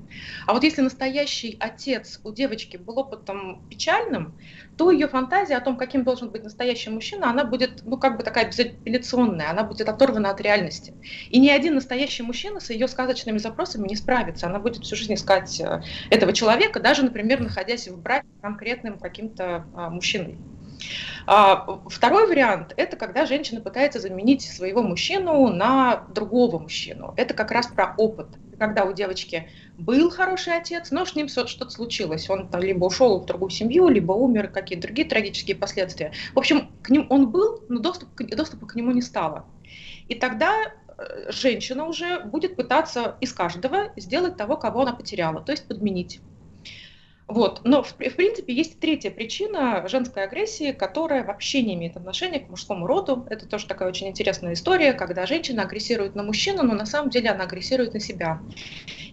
А 0.46 0.52
вот 0.52 0.64
если 0.64 0.82
настоящий 0.82 1.56
отец 1.60 2.20
у 2.24 2.32
девочки 2.32 2.76
был 2.76 2.98
опытом 2.98 3.62
печальным, 3.68 4.34
то 4.76 4.90
ее 4.90 5.08
фантазия 5.08 5.56
о 5.56 5.60
том, 5.60 5.76
каким 5.76 6.04
должен 6.04 6.30
быть 6.30 6.42
настоящий 6.42 6.90
мужчина, 6.90 7.30
она 7.30 7.44
будет, 7.44 7.84
ну, 7.84 7.96
как 7.96 8.16
бы 8.16 8.24
такая 8.24 8.46
безапелляционная, 8.46 9.50
она 9.50 9.62
будет 9.62 9.88
оторвана 9.88 10.30
от 10.30 10.40
реальности. 10.40 10.94
И 11.30 11.38
ни 11.38 11.48
один 11.48 11.74
настоящий 11.74 12.22
мужчина 12.22 12.60
с 12.60 12.70
ее 12.70 12.88
сказочными 12.88 13.38
запросами 13.38 13.88
не 13.88 13.96
справится. 13.96 14.46
Она 14.46 14.58
будет 14.58 14.84
всю 14.84 14.96
жизнь 14.96 15.14
искать 15.14 15.60
э, 15.60 15.82
этого 16.10 16.32
человека, 16.32 16.80
даже, 16.80 17.02
например, 17.02 17.40
находясь 17.40 17.88
в 17.88 18.00
браке 18.00 18.26
с 18.38 18.40
конкретным 18.40 18.98
каким-то 18.98 19.66
а, 19.74 19.90
мужчиной. 19.90 20.38
А, 21.26 21.80
второй 21.88 22.26
вариант– 22.26 22.74
это 22.76 22.96
когда 22.96 23.26
женщина 23.26 23.60
пытается 23.60 24.00
заменить 24.00 24.42
своего 24.42 24.82
мужчину 24.82 25.48
на 25.48 26.04
другого 26.10 26.58
мужчину. 26.58 27.14
Это 27.16 27.34
как 27.34 27.50
раз 27.50 27.66
про 27.66 27.94
опыт. 27.96 28.28
Когда 28.58 28.84
у 28.84 28.92
девочки 28.92 29.48
был 29.78 30.10
хороший 30.10 30.56
отец, 30.56 30.90
но 30.90 31.04
с 31.04 31.16
ним 31.16 31.28
что-то 31.28 31.70
случилось. 31.70 32.30
Он 32.30 32.48
там 32.48 32.60
либо 32.60 32.84
ушел 32.84 33.20
в 33.20 33.26
другую 33.26 33.50
семью, 33.50 33.88
либо 33.88 34.12
умер, 34.12 34.48
какие-то 34.48 34.86
другие 34.86 35.08
трагические 35.08 35.56
последствия. 35.56 36.12
В 36.34 36.38
общем, 36.38 36.70
к 36.82 36.90
ним 36.90 37.06
он 37.10 37.30
был, 37.30 37.64
но 37.68 37.80
доступ, 37.80 38.10
доступа 38.16 38.66
к 38.66 38.74
нему 38.74 38.92
не 38.92 39.02
стало. 39.02 39.46
И 40.08 40.14
тогда 40.14 40.52
э, 40.98 41.32
женщина 41.32 41.86
уже 41.86 42.20
будет 42.20 42.56
пытаться 42.56 43.16
из 43.20 43.32
каждого 43.32 43.92
сделать 43.96 44.36
того, 44.36 44.56
кого 44.56 44.82
она 44.82 44.92
потеряла, 44.92 45.40
то 45.40 45.52
есть 45.52 45.66
подменить. 45.66 46.20
Вот. 47.26 47.62
Но, 47.64 47.82
в, 47.82 47.92
в 47.92 48.16
принципе, 48.16 48.52
есть 48.52 48.78
третья 48.80 49.10
причина 49.10 49.86
женской 49.88 50.24
агрессии, 50.24 50.72
которая 50.72 51.24
вообще 51.24 51.62
не 51.62 51.74
имеет 51.74 51.96
отношения 51.96 52.40
к 52.40 52.50
мужскому 52.50 52.86
роду. 52.86 53.26
Это 53.30 53.46
тоже 53.46 53.66
такая 53.66 53.88
очень 53.88 54.08
интересная 54.08 54.52
история, 54.52 54.92
когда 54.92 55.24
женщина 55.24 55.62
агрессирует 55.62 56.14
на 56.14 56.22
мужчину, 56.22 56.62
но 56.62 56.74
на 56.74 56.84
самом 56.84 57.08
деле 57.10 57.30
она 57.30 57.44
агрессирует 57.44 57.94
на 57.94 58.00
себя. 58.00 58.42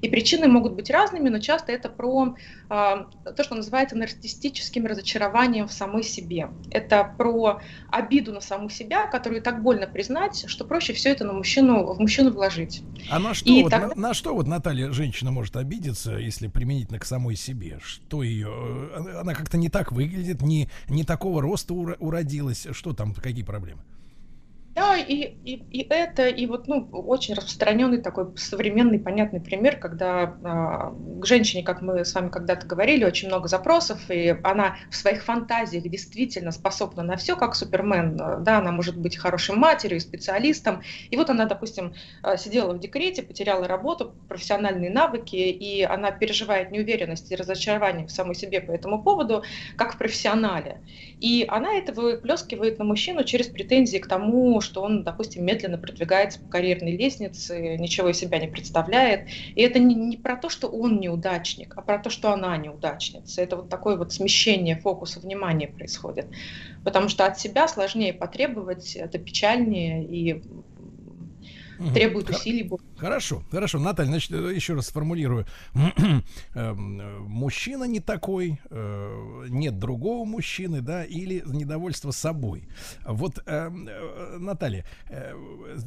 И 0.01 0.09
причины 0.09 0.47
могут 0.47 0.73
быть 0.73 0.89
разными, 0.89 1.29
но 1.29 1.39
часто 1.39 1.71
это 1.71 1.88
про 1.88 2.35
э, 2.69 2.69
то, 2.69 3.43
что 3.43 3.55
называется 3.55 3.95
нарциссическим 3.95 4.85
разочарованием 4.88 5.67
в 5.67 5.73
самой 5.73 6.03
себе. 6.03 6.49
Это 6.69 7.13
про 7.17 7.61
обиду 7.89 8.33
на 8.33 8.41
саму 8.41 8.69
себя, 8.69 9.07
которую 9.07 9.41
так 9.41 9.61
больно 9.61 9.88
признать, 9.88 10.49
что 10.49 10.65
проще 10.65 10.93
все 10.93 11.11
это 11.11 11.23
на 11.23 11.33
мужчину, 11.33 11.85
в 11.93 11.99
мужчину 11.99 12.31
вложить. 12.31 12.81
А 13.09 13.19
на 13.19 13.33
что, 13.33 13.49
И 13.49 13.63
вот, 13.63 13.69
тогда... 13.69 13.88
на, 13.89 13.95
на 13.95 14.13
что 14.13 14.33
вот 14.33 14.47
Наталья 14.47 14.91
женщина 14.91 15.31
может 15.31 15.55
обидеться, 15.55 16.17
если 16.17 16.47
применительно 16.47 16.99
к 16.99 17.05
самой 17.05 17.35
себе? 17.35 17.79
Что 18.11 18.23
ее, 18.23 18.49
э, 18.51 19.19
она 19.21 19.33
как-то 19.33 19.55
не 19.55 19.69
так 19.69 19.93
выглядит, 19.93 20.41
не, 20.41 20.69
не 20.89 21.05
такого 21.05 21.41
роста 21.41 21.73
уродилась, 21.73 22.67
что 22.73 22.93
там, 22.93 23.13
какие 23.13 23.45
проблемы? 23.45 23.83
Да, 24.73 24.95
и, 24.95 25.35
и, 25.43 25.56
и 25.69 25.88
это, 25.89 26.30
и 26.30 26.45
вот 26.45 26.69
ну, 26.69 26.88
очень 26.93 27.34
распространенный 27.34 28.02
такой 28.02 28.38
современный 28.38 28.99
понятный 28.99 29.41
пример, 29.41 29.76
когда 29.77 30.23
э, 30.23 31.19
к 31.22 31.26
женщине, 31.26 31.61
как 31.61 31.81
мы 31.81 32.06
с 32.06 32.15
вами 32.15 32.30
когда-то 32.30 32.65
говорили, 32.68 33.03
очень 33.03 33.27
много 33.27 33.49
запросов, 33.49 33.99
и 34.10 34.34
она 34.43 34.77
в 34.89 34.95
своих 34.95 35.26
фантазиях 35.26 35.84
действительно 35.84 36.52
способна 36.52 37.03
на 37.03 37.18
все, 37.18 37.35
как 37.35 37.56
Супермен. 37.56 38.15
Да, 38.15 38.60
она 38.60 38.72
может 38.72 38.98
быть 38.98 39.18
хорошей 39.18 39.56
матерью, 39.56 39.99
специалистом. 39.99 40.81
И 41.10 41.18
вот 41.18 41.30
она, 41.30 41.45
допустим, 41.48 41.93
а, 42.23 42.38
сидела 42.38 42.72
в 42.72 42.80
декрете, 42.80 43.23
потеряла 43.23 43.68
работу, 43.68 44.15
профессиональные 44.30 44.89
навыки, 44.89 45.35
и 45.35 45.84
она 45.84 46.11
переживает 46.11 46.72
неуверенность 46.72 47.30
и 47.30 47.35
разочарование 47.35 48.07
в 48.07 48.11
самой 48.11 48.35
себе 48.35 48.61
по 48.61 48.72
этому 48.72 49.03
поводу, 49.03 49.43
как 49.76 49.95
в 49.95 49.98
профессионале. 49.98 50.80
И 51.19 51.45
она 51.49 51.73
это 51.73 51.91
выплескивает 51.91 52.80
на 52.80 52.85
мужчину 52.85 53.26
через 53.26 53.48
претензии 53.48 53.98
к 53.98 54.07
тому, 54.07 54.60
что 54.61 54.81
он, 54.81 55.03
допустим, 55.03 55.45
медленно 55.45 55.77
продвигается 55.77 56.39
по 56.39 56.47
карьерной 56.47 56.95
лестнице, 56.95 57.77
ничего 57.77 58.09
из 58.09 58.17
себя 58.17 58.39
не 58.39 58.47
представляет. 58.47 59.27
И 59.55 59.61
это 59.61 59.79
не, 59.79 59.95
не 59.95 60.17
про 60.17 60.38
то, 60.38 60.49
что 60.49 60.67
он 60.67 60.99
неудачник, 60.99 61.73
а 61.75 61.81
про 61.81 61.99
то, 61.99 62.09
что 62.09 62.31
она 62.31 62.55
неудачница. 62.57 63.41
Это 63.41 63.57
вот 63.57 63.69
такое 63.69 63.97
вот 63.97 64.13
смещение 64.13 64.75
фокуса 64.77 65.19
внимания 65.19 65.67
происходит. 65.67 66.29
Потому 66.83 67.09
что 67.09 67.25
от 67.25 67.39
себя 67.39 67.67
сложнее 67.67 68.13
потребовать, 68.13 68.95
это 68.95 69.19
печальнее 69.19 70.03
и 70.05 70.43
требует 71.93 72.29
усилий 72.29 72.69
Хорошо, 72.97 73.43
хорошо. 73.49 73.79
Наталья, 73.79 74.09
значит, 74.09 74.31
э, 74.31 74.53
еще 74.53 74.75
раз 74.75 74.87
сформулирую. 74.87 75.47
Эм, 76.53 77.27
мужчина 77.27 77.85
не 77.85 77.99
такой, 77.99 78.59
э, 78.69 79.45
нет 79.49 79.79
другого 79.79 80.23
мужчины, 80.23 80.81
да, 80.81 81.03
или 81.03 81.41
недовольство 81.45 82.11
собой. 82.11 82.67
Вот, 83.05 83.41
эм, 83.47 83.87
э, 83.87 84.37
Наталья, 84.37 84.85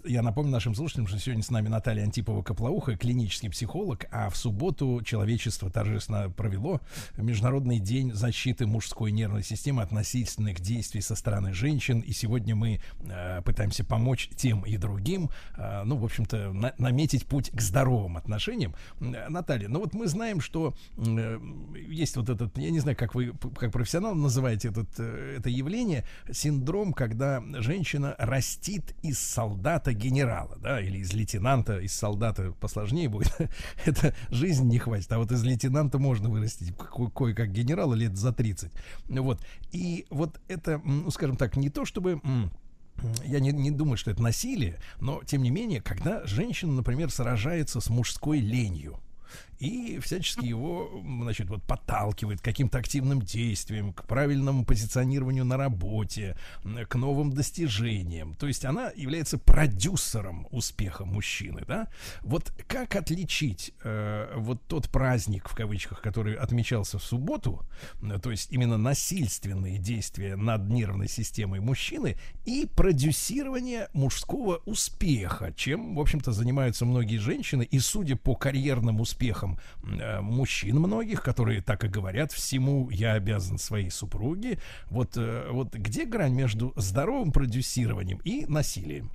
я 0.05 0.23
напомню 0.23 0.51
нашим 0.51 0.75
слушателям, 0.75 1.07
что 1.07 1.19
сегодня 1.19 1.45
с 1.45 1.51
нами 1.51 1.69
Наталья 1.69 2.05
Антипова-Коплауха, 2.05 2.97
клинический 2.97 3.49
психолог, 3.51 4.07
а 4.11 4.29
в 4.29 4.37
субботу 4.37 5.01
человечество 5.05 5.71
торжественно 5.71 6.31
провело 6.31 6.81
Международный 7.17 7.79
день 7.79 8.13
защиты 8.13 8.67
мужской 8.67 9.13
нервной 9.13 9.45
системы 9.45 9.83
от 9.83 9.93
насильственных 9.93 10.61
действий 10.61 11.01
со 11.01 11.15
стороны 11.15 11.53
женщин. 11.53 12.01
И 12.01 12.13
сегодня 12.13 12.57
мы 12.57 12.81
пытаемся 13.45 13.85
помочь 13.85 14.31
тем 14.37 14.63
и 14.63 14.77
другим, 14.77 15.31
ну, 15.85 15.97
в 15.97 16.05
общем-то, 16.05 16.53
на, 16.53 16.75
наметить 16.79 17.27
путь 17.27 17.51
к 17.51 17.61
здоровым 17.61 18.17
отношениям. 18.17 18.75
Наталья, 19.01 19.69
ну 19.69 19.81
вот 19.81 19.95
мы 19.95 20.07
знаем, 20.07 20.41
что 20.41 20.75
э, 20.97 21.39
есть 21.89 22.17
вот 22.17 22.29
этот, 22.29 22.57
я 22.59 22.71
не 22.71 22.81
знаю, 22.81 22.97
как 22.97 23.15
вы, 23.15 23.33
как 23.57 23.73
профессионал 23.73 24.15
называете 24.15 24.69
этот, 24.69 24.89
э, 24.99 25.37
это 25.39 25.49
явление, 25.49 26.05
синдром, 26.31 26.93
когда 26.93 27.43
женщина 27.61 28.15
растит 28.19 28.95
из 29.03 29.19
солдата 29.19 29.93
генерала, 29.93 30.57
да, 30.61 30.81
или 30.81 30.99
из 30.99 31.13
лейтенанта, 31.13 31.79
из 31.79 31.93
солдата 31.95 32.53
посложнее 32.61 33.09
будет. 33.09 33.35
это 33.85 34.15
жизнь 34.31 34.69
не 34.69 34.79
хватит, 34.79 35.13
а 35.13 35.19
вот 35.19 35.33
из 35.33 35.43
лейтенанта 35.45 35.99
можно 35.99 36.29
вырастить 36.29 36.75
кое-как 37.15 37.53
генерала 37.53 37.95
лет 37.95 38.17
за 38.17 38.33
30. 38.33 38.73
Вот. 39.09 39.41
И 39.73 40.07
вот 40.11 40.41
это, 40.49 40.81
ну, 40.85 41.11
скажем 41.11 41.37
так, 41.37 41.57
не 41.57 41.71
то 41.71 41.85
чтобы 41.85 42.21
я 43.25 43.41
не, 43.41 43.51
не 43.51 43.71
думаю, 43.71 43.97
что 43.97 44.11
это 44.11 44.23
насилие, 44.23 44.79
но 45.01 45.23
тем 45.25 45.43
не 45.43 45.51
менее, 45.51 45.81
когда 45.81 46.27
женщина, 46.27 46.73
например, 46.73 47.11
сражается 47.11 47.81
с 47.81 47.91
мужской 47.91 48.39
ленью, 48.39 48.99
и 49.59 49.99
всячески 50.01 50.45
его, 50.45 51.03
значит, 51.23 51.49
вот 51.49 51.63
подталкивает 51.63 52.41
к 52.41 52.45
каким-то 52.45 52.79
активным 52.79 53.23
действиям, 53.23 53.93
к 53.93 54.07
правильному 54.07 54.65
позиционированию 54.65 55.45
на 55.45 55.57
работе, 55.57 56.37
к 56.89 56.95
новым 56.95 57.33
достижениям. 57.33 58.35
То 58.35 58.47
есть 58.47 58.65
она 58.65 58.91
является 58.95 59.39
продюсером 59.39 60.47
успеха 60.51 61.05
мужчины, 61.05 61.63
да? 61.67 61.89
Вот 62.23 62.53
как 62.67 62.97
отличить 62.97 63.73
э, 63.83 64.33
вот 64.37 64.63
тот 64.67 64.89
праздник, 64.91 65.49
в 65.49 65.55
кавычках, 65.55 66.01
который 66.01 66.35
отмечался 66.35 66.99
в 66.99 67.05
субботу, 67.05 67.67
то 68.23 68.31
есть 68.31 68.53
именно 68.53 68.79
насильственные 68.79 69.79
действия 69.79 70.37
над 70.37 70.69
нервной 70.69 71.09
системой 71.09 71.61
мужчины 71.61 72.17
и 72.45 72.67
продюсирование 72.67 73.89
мужского 73.93 74.61
успеха, 74.67 75.53
чем, 75.57 75.95
в 75.97 76.01
общем-то, 76.01 76.33
занимаются 76.33 76.85
многие 76.85 77.19
женщины, 77.19 77.63
и 77.63 77.79
судя 77.79 78.17
по 78.17 78.35
карьерным 78.35 79.01
успехам, 79.01 79.44
успехом 79.45 79.59
э, 79.83 80.21
мужчин 80.21 80.79
многих, 80.79 81.23
которые 81.23 81.61
так 81.63 81.85
и 81.85 81.89
говорят, 81.89 82.33
всему 82.33 82.91
я 82.91 83.13
обязан 83.13 83.59
своей 83.59 83.91
супруге. 83.91 84.59
Вот, 84.91 85.17
э, 85.17 85.49
вот 85.51 85.75
где 85.75 86.05
грань 86.05 86.35
между 86.35 86.73
здоровым 86.77 87.33
продюсированием 87.33 88.21
и 88.25 88.47
насилием? 88.47 89.11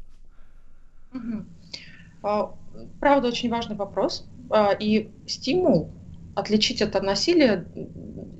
А, 2.21 2.53
Правда, 2.99 3.29
очень 3.29 3.49
важный 3.49 3.75
вопрос. 3.75 4.27
А, 4.49 4.71
И 4.79 5.09
стимул 5.27 5.91
отличить 6.35 6.81
это 6.81 6.99
от 6.99 7.03
насилия 7.03 7.65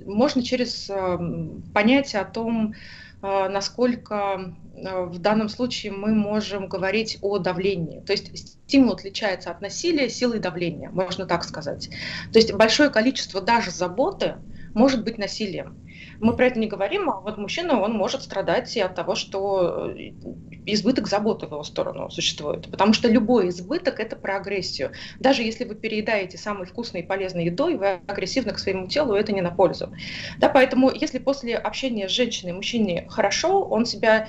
можно 0.06 0.42
через 0.42 0.90
ам, 0.90 1.62
понятие 1.74 2.22
о 2.22 2.26
том, 2.26 2.74
насколько 3.22 4.16
а, 4.16 5.06
в 5.06 5.20
данном 5.20 5.50
случае 5.50 5.92
мы 5.92 6.14
можем 6.14 6.68
говорить 6.68 7.18
о 7.22 7.38
давлении. 7.38 8.00
То 8.02 8.14
есть 8.14 8.60
стимул 8.68 8.94
отличается 8.94 9.52
от 9.52 9.62
насилия 9.62 10.10
силой 10.10 10.40
давления, 10.40 10.90
можно 10.90 11.26
так 11.26 11.44
сказать. 11.44 11.90
То 12.32 12.40
есть 12.40 12.54
большое 12.54 12.90
количество 12.90 13.42
даже 13.42 13.72
заботы 13.72 14.38
может 14.74 15.04
быть 15.04 15.18
насилием. 15.18 15.78
Мы 16.20 16.36
про 16.36 16.48
это 16.48 16.60
не 16.60 16.68
говорим, 16.68 17.10
а 17.10 17.22
вот 17.22 17.38
мужчина, 17.38 17.82
он 17.82 17.94
может 17.94 18.24
страдать 18.24 18.76
и 18.76 18.80
от 18.80 18.96
того, 18.96 19.16
что 19.16 19.92
э, 19.92 20.12
избыток 20.66 21.08
заботы 21.08 21.48
в 21.48 21.52
его 21.52 21.64
сторону 21.64 22.10
существует. 22.10 22.70
Потому 22.70 22.94
что 22.94 23.08
любой 23.08 23.50
избыток– 23.50 24.00
это 24.02 24.16
про 24.16 24.38
агрессию. 24.38 24.92
Даже 25.20 25.44
если 25.44 25.66
вы 25.66 25.76
переедаете 25.76 26.38
самой 26.38 26.66
вкусной 26.66 27.02
и 27.02 27.06
полезной 27.06 27.46
едой, 27.46 27.76
вы 27.76 28.00
агрессивны 28.08 28.54
к 28.54 28.60
своему 28.60 28.88
телу, 28.88 29.14
это 29.14 29.32
не 29.32 29.42
на 29.42 29.52
пользу. 29.52 29.94
Да, 30.38 30.50
поэтому 30.50 30.92
если 30.92 31.20
после 31.20 31.56
общения 31.56 32.08
с 32.08 32.12
женщиной 32.12 32.54
мужчине 32.54 33.08
хорошо, 33.10 33.64
он 33.64 33.86
себя 33.86 34.28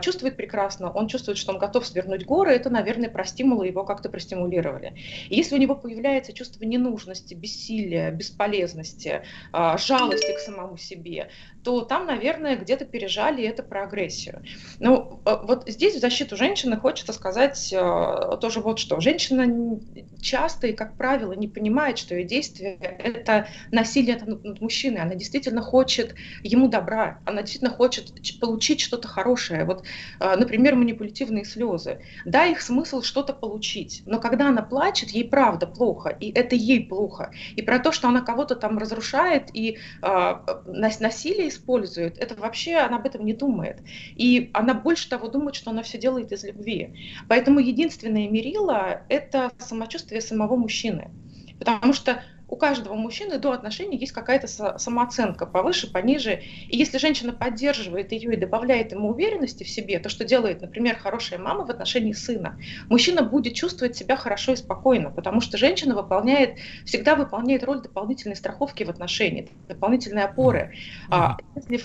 чувствует 0.00 0.36
прекрасно, 0.36 0.90
он 0.90 1.08
чувствует, 1.08 1.38
что 1.38 1.52
он 1.52 1.58
готов 1.58 1.86
свернуть 1.86 2.24
горы, 2.24 2.52
это, 2.52 2.70
наверное, 2.70 3.10
про 3.10 3.24
стимулы 3.24 3.66
его 3.66 3.84
как-то 3.84 4.08
простимулировали. 4.08 4.94
И 5.28 5.36
если 5.36 5.54
у 5.54 5.58
него 5.58 5.74
появляется 5.74 6.32
чувство 6.32 6.64
ненужности, 6.64 7.34
бессилия, 7.34 8.10
бесполезности, 8.10 9.22
а, 9.52 9.76
жалости 9.78 10.32
к 10.32 10.38
самому 10.38 10.76
себе, 10.76 11.28
то 11.66 11.80
там, 11.80 12.06
наверное, 12.06 12.54
где-то 12.54 12.84
пережали 12.84 13.42
это 13.42 13.64
про 13.64 13.82
агрессию. 13.82 14.40
Ну, 14.78 15.20
э, 15.24 15.36
вот 15.42 15.68
здесь 15.68 15.96
в 15.96 15.98
защиту 15.98 16.36
женщины 16.36 16.76
хочется 16.76 17.12
сказать 17.12 17.72
э, 17.72 18.36
тоже 18.40 18.60
вот 18.60 18.78
что. 18.78 19.00
Женщина 19.00 19.80
часто 20.20 20.68
и, 20.68 20.72
как 20.72 20.96
правило, 20.96 21.32
не 21.32 21.48
понимает, 21.48 21.98
что 21.98 22.14
ее 22.14 22.22
действие– 22.22 22.76
это 22.80 23.48
насилие 23.72 24.16
над 24.24 24.60
мужчиной. 24.60 25.00
Она 25.00 25.16
действительно 25.16 25.60
хочет 25.60 26.14
ему 26.44 26.68
добра, 26.68 27.18
она 27.24 27.42
действительно 27.42 27.72
хочет 27.72 28.12
получить 28.38 28.80
что-то 28.80 29.08
хорошее. 29.08 29.64
Вот, 29.64 29.82
э, 30.20 30.36
например, 30.36 30.76
манипулятивные 30.76 31.44
слезы. 31.44 31.98
Да, 32.24 32.44
их 32.44 32.60
смысл 32.60 33.02
что-то 33.02 33.32
получить, 33.32 34.04
но 34.06 34.20
когда 34.20 34.50
она 34.50 34.62
плачет, 34.62 35.10
ей 35.10 35.28
правда 35.28 35.66
плохо, 35.66 36.10
и 36.10 36.30
это 36.30 36.54
ей 36.54 36.86
плохо. 36.86 37.32
И 37.56 37.62
про 37.62 37.80
то, 37.80 37.90
что 37.90 38.06
она 38.06 38.20
кого-то 38.20 38.54
там 38.54 38.78
разрушает 38.78 39.48
и 39.52 39.78
нас- 40.00 41.00
насилие 41.00 41.55
использует, 41.56 42.18
это 42.18 42.34
вообще 42.34 42.76
она 42.76 42.96
об 42.96 43.06
этом 43.06 43.24
не 43.24 43.32
думает. 43.32 43.78
И 44.14 44.50
она 44.52 44.74
больше 44.74 45.08
того 45.08 45.28
думает, 45.28 45.54
что 45.56 45.70
она 45.70 45.82
все 45.82 45.98
делает 45.98 46.32
из 46.32 46.44
любви. 46.44 47.14
Поэтому 47.28 47.60
единственное 47.60 48.28
мерило– 48.28 49.02
это 49.08 49.50
самочувствие 49.58 50.20
самого 50.20 50.56
мужчины. 50.56 51.10
Потому 51.58 51.92
что 51.92 52.22
у 52.48 52.56
каждого 52.56 52.94
мужчины 52.94 53.38
до 53.38 53.52
отношений 53.52 53.98
есть 53.98 54.12
какая-то 54.12 54.46
са- 54.46 54.78
самооценка 54.78 55.46
повыше, 55.46 55.90
пониже. 55.90 56.42
И 56.68 56.76
если 56.76 56.98
женщина 56.98 57.32
поддерживает 57.32 58.12
ее 58.12 58.34
и 58.34 58.36
добавляет 58.36 58.92
ему 58.92 59.10
уверенности 59.10 59.64
в 59.64 59.68
себе, 59.68 59.98
то, 59.98 60.08
что 60.08 60.24
делает, 60.24 60.62
например, 60.62 60.96
хорошая 60.96 61.40
мама 61.40 61.66
в 61.66 61.70
отношении 61.70 62.12
сына, 62.12 62.56
мужчина 62.88 63.22
будет 63.22 63.54
чувствовать 63.54 63.96
себя 63.96 64.16
хорошо 64.16 64.52
и 64.52 64.56
спокойно, 64.56 65.10
потому 65.10 65.40
что 65.40 65.58
женщина 65.58 65.94
выполняет, 65.94 66.58
всегда 66.84 67.16
выполняет 67.16 67.64
роль 67.64 67.82
дополнительной 67.82 68.36
страховки 68.36 68.84
в 68.84 68.90
отношениях, 68.90 69.48
дополнительной 69.68 70.24
опоры. 70.24 70.72
А 71.10 71.36
если 71.54 71.80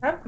да. 0.00 0.20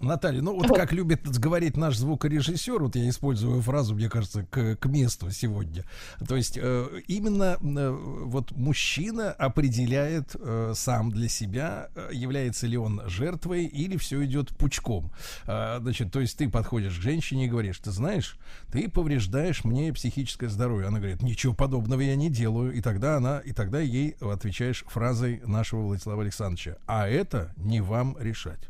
Наталья, 0.00 0.42
ну 0.42 0.54
вот 0.54 0.68
как 0.76 0.92
любит 0.92 1.26
говорить 1.38 1.76
наш 1.76 1.96
звукорежиссер, 1.96 2.82
вот 2.82 2.94
я 2.96 3.08
использую 3.08 3.60
фразу, 3.62 3.94
мне 3.94 4.08
кажется, 4.08 4.44
к, 4.44 4.76
к 4.76 4.86
месту 4.86 5.30
сегодня. 5.30 5.84
То 6.26 6.36
есть 6.36 6.56
э, 6.60 7.00
именно 7.08 7.56
э, 7.60 7.90
вот 8.24 8.52
мужчина 8.52 9.32
определяет 9.32 10.36
э, 10.38 10.72
сам 10.74 11.10
для 11.10 11.28
себя, 11.28 11.88
э, 11.94 12.10
является 12.12 12.66
ли 12.66 12.76
он 12.76 13.02
жертвой 13.06 13.64
или 13.64 13.96
все 13.96 14.24
идет 14.24 14.56
пучком. 14.56 15.10
Э, 15.46 15.78
значит, 15.80 16.12
то 16.12 16.20
есть 16.20 16.38
ты 16.38 16.48
подходишь 16.48 16.96
к 16.96 17.02
женщине 17.02 17.46
и 17.46 17.48
говоришь, 17.48 17.78
ты 17.78 17.90
знаешь, 17.90 18.38
ты 18.70 18.88
повреждаешь 18.88 19.64
мне 19.64 19.92
психическое 19.92 20.48
здоровье. 20.48 20.88
Она 20.88 20.98
говорит, 20.98 21.22
ничего 21.22 21.54
подобного 21.54 22.00
я 22.00 22.14
не 22.14 22.30
делаю. 22.30 22.72
И 22.72 22.80
тогда 22.80 23.16
она, 23.16 23.40
и 23.40 23.52
тогда 23.52 23.80
ей 23.80 24.16
отвечаешь 24.20 24.84
фразой 24.86 25.40
нашего 25.44 25.82
Владислава 25.82 26.22
Александровича, 26.22 26.76
а 26.86 27.08
это 27.08 27.52
не 27.56 27.80
вам 27.80 28.16
решать. 28.20 28.60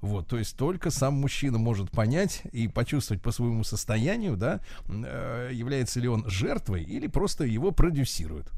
Вот, 0.00 0.28
то 0.28 0.38
есть 0.38 0.56
только 0.56 0.90
сам 0.90 1.14
мужчина 1.14 1.58
может 1.58 1.90
понять 1.90 2.42
и 2.52 2.68
почувствовать 2.68 3.22
по 3.22 3.32
своему 3.32 3.64
состоянию, 3.64 4.36
да, 4.36 4.60
э, 4.88 5.50
является 5.52 6.00
ли 6.00 6.08
он 6.08 6.28
жертвой 6.28 6.82
или 6.82 7.06
просто 7.06 7.44
его 7.44 7.70
продюсируют. 7.70 8.48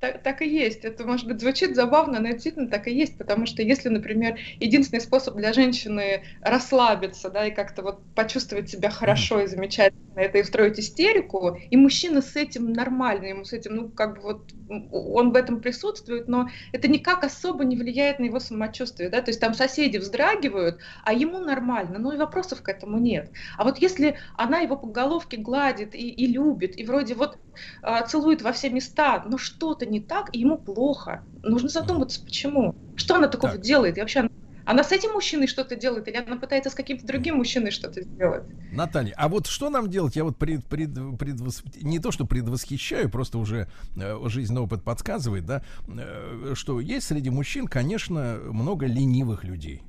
Так, 0.00 0.22
так 0.22 0.40
и 0.40 0.48
есть. 0.48 0.84
Это, 0.86 1.06
может 1.06 1.26
быть, 1.26 1.40
звучит 1.40 1.76
забавно, 1.76 2.20
но 2.20 2.28
это 2.28 2.36
действительно 2.36 2.68
так 2.68 2.88
и 2.88 2.92
есть, 2.92 3.18
потому 3.18 3.44
что 3.44 3.62
если, 3.62 3.90
например, 3.90 4.38
единственный 4.58 5.00
способ 5.00 5.36
для 5.36 5.52
женщины 5.52 6.22
расслабиться, 6.40 7.28
да, 7.28 7.46
и 7.46 7.50
как-то 7.50 7.82
вот 7.82 8.02
почувствовать 8.14 8.70
себя 8.70 8.88
хорошо 8.88 9.40
и 9.40 9.46
замечательно, 9.46 10.00
это 10.18 10.38
и 10.38 10.42
устроить 10.42 10.80
истерику, 10.80 11.58
и 11.70 11.76
мужчина 11.76 12.22
с 12.22 12.34
этим 12.34 12.72
нормально, 12.72 13.26
ему 13.26 13.44
с 13.44 13.52
этим, 13.52 13.76
ну, 13.76 13.88
как 13.90 14.16
бы 14.16 14.22
вот, 14.22 14.52
он 14.70 15.32
в 15.32 15.36
этом 15.36 15.60
присутствует, 15.60 16.28
но 16.28 16.48
это 16.72 16.88
никак 16.88 17.24
особо 17.24 17.64
не 17.64 17.76
влияет 17.76 18.18
на 18.18 18.24
его 18.24 18.38
самочувствие, 18.38 19.10
да, 19.10 19.20
то 19.20 19.30
есть 19.30 19.40
там 19.40 19.54
соседи 19.54 19.98
вздрагивают, 19.98 20.78
а 21.04 21.12
ему 21.12 21.38
нормально, 21.40 21.98
ну 21.98 22.12
и 22.12 22.16
вопросов 22.16 22.62
к 22.62 22.68
этому 22.68 22.98
нет. 22.98 23.30
А 23.58 23.64
вот 23.64 23.78
если 23.78 24.16
она 24.36 24.60
его 24.60 24.76
по 24.76 24.86
головке 24.86 25.36
гладит 25.36 25.94
и, 25.94 26.08
и 26.10 26.26
любит, 26.26 26.78
и 26.78 26.84
вроде 26.84 27.14
вот 27.14 27.38
а, 27.82 28.02
целует 28.02 28.42
во 28.42 28.52
все 28.52 28.70
места, 28.70 29.22
но 29.26 29.38
что-то 29.38 29.86
не 29.86 30.00
так, 30.00 30.30
и 30.32 30.40
ему 30.40 30.58
плохо. 30.58 31.24
Нужно 31.42 31.68
задуматься, 31.68 32.22
почему. 32.24 32.74
Что 32.94 33.16
она 33.16 33.28
такого 33.28 33.58
делает? 33.58 33.96
И 33.96 34.00
вообще, 34.00 34.20
она, 34.20 34.28
она 34.70 34.84
с 34.84 34.92
этим 34.92 35.12
мужчиной 35.12 35.46
что-то 35.46 35.76
делает, 35.76 36.06
или 36.08 36.16
она 36.16 36.36
пытается 36.36 36.70
с 36.70 36.74
каким-то 36.74 37.06
другим 37.06 37.36
мужчиной 37.36 37.70
что-то 37.70 38.02
сделать? 38.02 38.44
Наталья, 38.72 39.14
а 39.16 39.28
вот 39.28 39.46
что 39.46 39.68
нам 39.68 39.90
делать? 39.90 40.16
Я 40.16 40.24
вот 40.24 40.36
пред, 40.38 40.64
пред, 40.66 40.90
предвос- 40.90 41.64
не 41.82 41.98
то, 41.98 42.12
что 42.12 42.24
предвосхищаю, 42.24 43.10
просто 43.10 43.38
уже 43.38 43.68
э, 43.96 44.18
жизненный 44.26 44.62
опыт 44.62 44.84
подсказывает, 44.84 45.44
да, 45.44 45.62
э, 45.88 46.52
что 46.54 46.80
есть 46.80 47.06
среди 47.08 47.30
мужчин, 47.30 47.66
конечно, 47.66 48.38
много 48.44 48.86
ленивых 48.86 49.44
людей. 49.44 49.82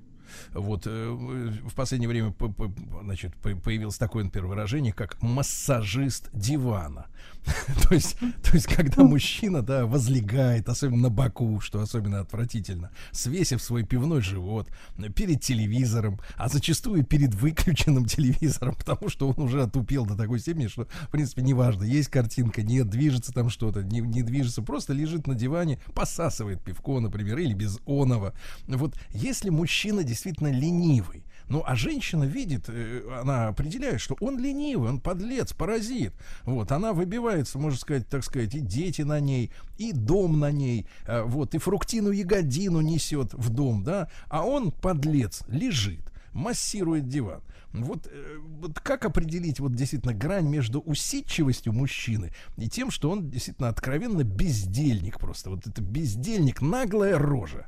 Вот 0.53 0.87
э, 0.87 1.09
в 1.09 1.75
последнее 1.75 2.07
время 2.09 2.31
п- 2.31 2.47
п- 2.49 2.71
значит, 3.03 3.35
по- 3.35 3.55
появилось 3.55 3.97
такое, 3.97 4.23
например, 4.23 4.47
выражение, 4.47 4.93
как 4.93 5.21
массажист 5.21 6.29
дивана. 6.33 7.07
то, 7.89 7.95
есть, 7.95 8.17
то 8.19 8.53
есть, 8.53 8.67
когда 8.67 9.03
мужчина, 9.03 9.61
да, 9.61 9.85
возлегает, 9.85 10.69
особенно 10.69 11.03
на 11.03 11.09
боку, 11.09 11.59
что 11.59 11.81
особенно 11.81 12.19
отвратительно, 12.19 12.91
свесив 13.11 13.61
свой 13.61 13.83
пивной 13.83 14.21
живот 14.21 14.69
перед 15.15 15.41
телевизором, 15.41 16.19
а 16.35 16.49
зачастую 16.49 17.03
перед 17.03 17.33
выключенным 17.33 18.05
телевизором, 18.07 18.75
потому 18.75 19.09
что 19.09 19.29
он 19.29 19.43
уже 19.43 19.63
отупел 19.63 20.05
до 20.05 20.15
такой 20.15 20.39
степени, 20.39 20.67
что, 20.67 20.85
в 20.85 21.09
принципе, 21.09 21.41
неважно, 21.41 21.83
есть 21.83 22.09
картинка, 22.09 22.61
нет, 22.61 22.89
движется 22.89 23.33
там 23.33 23.49
что-то, 23.49 23.83
не, 23.83 24.01
не 24.01 24.21
движется, 24.21 24.61
просто 24.61 24.93
лежит 24.93 25.25
на 25.27 25.33
диване, 25.33 25.79
посасывает 25.95 26.61
пивко, 26.63 26.99
например, 26.99 27.39
или 27.39 27.53
без 27.53 27.79
оного. 27.85 28.33
Вот 28.67 28.95
если 29.13 29.49
мужчина 29.49 30.03
действительно 30.03 30.51
ленивый, 30.51 31.23
ну, 31.51 31.63
а 31.67 31.75
женщина 31.75 32.23
видит, 32.23 32.69
э, 32.69 33.01
она 33.21 33.49
определяет, 33.49 33.99
что 33.99 34.15
он 34.21 34.39
ленивый, 34.39 34.89
он 34.89 35.01
подлец, 35.01 35.51
паразит. 35.51 36.13
Вот, 36.43 36.71
она 36.71 36.93
выбивается, 36.93 37.59
можно 37.59 37.77
сказать, 37.77 38.07
так 38.07 38.23
сказать, 38.23 38.55
и 38.55 38.61
дети 38.61 39.01
на 39.01 39.19
ней, 39.19 39.51
и 39.77 39.91
дом 39.91 40.39
на 40.39 40.49
ней, 40.49 40.87
э, 41.05 41.23
вот, 41.23 41.53
и 41.53 41.57
фруктину 41.57 42.11
ягодину 42.11 42.79
несет 42.79 43.33
в 43.33 43.49
дом, 43.49 43.83
да, 43.83 44.09
а 44.29 44.45
он 44.45 44.71
подлец, 44.71 45.43
лежит, 45.49 46.13
массирует 46.31 47.09
диван. 47.09 47.41
Вот, 47.73 48.07
э, 48.07 48.37
вот 48.61 48.79
как 48.79 49.03
определить 49.03 49.59
вот 49.59 49.75
действительно 49.75 50.13
грань 50.13 50.47
между 50.47 50.79
усидчивостью 50.79 51.73
мужчины 51.73 52.31
и 52.55 52.69
тем, 52.69 52.91
что 52.91 53.11
он 53.11 53.29
действительно 53.29 53.67
откровенно 53.67 54.23
бездельник 54.23 55.19
просто. 55.19 55.49
Вот 55.49 55.67
это 55.67 55.81
бездельник, 55.81 56.61
наглая 56.61 57.17
рожа. 57.17 57.67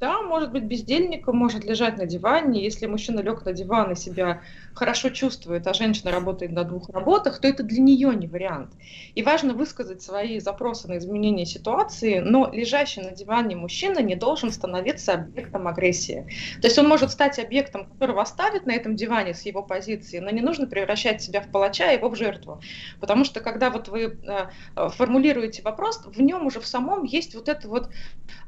Да, 0.00 0.22
может 0.22 0.50
быть 0.50 0.64
бездельником, 0.64 1.36
может 1.36 1.64
лежать 1.64 1.98
на 1.98 2.06
диване. 2.06 2.62
Если 2.62 2.86
мужчина 2.86 3.20
лег 3.20 3.44
на 3.44 3.52
диван 3.52 3.92
и 3.92 3.94
себя 3.94 4.42
хорошо 4.74 5.08
чувствует, 5.10 5.66
а 5.68 5.72
женщина 5.72 6.10
работает 6.10 6.50
на 6.50 6.64
двух 6.64 6.88
работах, 6.90 7.40
то 7.40 7.46
это 7.46 7.62
для 7.62 7.80
нее 7.80 8.14
не 8.14 8.26
вариант. 8.26 8.72
И 9.14 9.22
важно 9.22 9.54
высказать 9.54 10.02
свои 10.02 10.40
запросы 10.40 10.88
на 10.88 10.98
изменение 10.98 11.46
ситуации, 11.46 12.18
но 12.18 12.50
лежащий 12.52 13.02
на 13.02 13.12
диване 13.12 13.54
мужчина 13.54 14.00
не 14.00 14.16
должен 14.16 14.50
становиться 14.50 15.14
объектом 15.14 15.68
агрессии. 15.68 16.26
То 16.60 16.66
есть 16.66 16.78
он 16.78 16.88
может 16.88 17.12
стать 17.12 17.38
объектом, 17.38 17.86
которого 17.86 18.20
оставит 18.20 18.66
на 18.66 18.72
этом 18.72 18.96
диване 18.96 19.32
с 19.32 19.42
его 19.42 19.62
позиции, 19.62 20.18
но 20.18 20.30
не 20.30 20.40
нужно 20.40 20.66
превращать 20.66 21.22
себя 21.22 21.40
в 21.40 21.52
палача 21.52 21.92
и 21.92 21.96
его 21.96 22.08
в 22.08 22.16
жертву. 22.16 22.60
Потому 22.98 23.24
что 23.24 23.38
когда 23.38 23.70
вот 23.70 23.86
вы 23.86 24.02
э, 24.02 24.46
э, 24.74 24.88
формулируете 24.88 25.62
вопрос, 25.62 26.02
в 26.04 26.20
нем 26.20 26.46
уже 26.46 26.58
в 26.58 26.66
самом 26.66 27.04
есть 27.04 27.36
вот 27.36 27.48
это 27.48 27.68
вот 27.68 27.90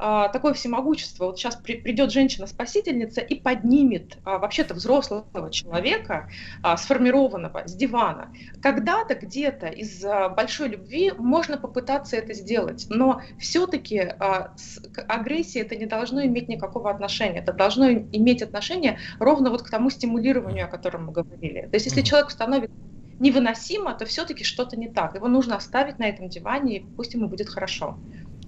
э, 0.00 0.28
такое 0.32 0.52
всемогущество. 0.52 1.35
Вот 1.36 1.40
сейчас 1.40 1.56
при, 1.56 1.74
придет 1.74 2.12
женщина-спасительница 2.12 3.20
и 3.20 3.38
поднимет 3.38 4.16
э, 4.16 4.38
вообще-то 4.38 4.72
взрослого 4.72 5.50
человека, 5.50 6.30
э, 6.64 6.76
сформированного 6.78 7.64
с 7.66 7.74
дивана. 7.74 8.32
Когда-то 8.62 9.16
где-то 9.16 9.66
из 9.66 10.02
э, 10.02 10.30
большой 10.30 10.68
любви 10.70 11.12
можно 11.18 11.58
попытаться 11.58 12.16
это 12.16 12.32
сделать, 12.32 12.86
но 12.88 13.20
все-таки 13.38 13.96
э, 13.96 14.14
к 14.16 15.04
агрессии 15.08 15.60
это 15.60 15.76
не 15.76 15.84
должно 15.84 16.24
иметь 16.24 16.48
никакого 16.48 16.90
отношения. 16.90 17.40
Это 17.40 17.52
должно 17.52 17.92
иметь 17.92 18.40
отношение 18.40 18.98
ровно 19.18 19.50
вот 19.50 19.62
к 19.62 19.68
тому 19.68 19.90
стимулированию, 19.90 20.64
о 20.64 20.68
котором 20.68 21.04
мы 21.04 21.12
говорили. 21.12 21.68
То 21.70 21.74
есть 21.74 21.84
если 21.84 22.00
человек 22.00 22.30
становится 22.30 22.74
невыносимо, 23.18 23.94
то 23.94 24.06
все-таки 24.06 24.42
что-то 24.42 24.76
не 24.78 24.88
так. 24.88 25.14
Его 25.14 25.28
нужно 25.28 25.56
оставить 25.56 25.98
на 25.98 26.04
этом 26.04 26.28
диване, 26.28 26.76
и 26.76 26.80
пусть 26.96 27.14
ему 27.14 27.28
будет 27.28 27.48
хорошо. 27.48 27.98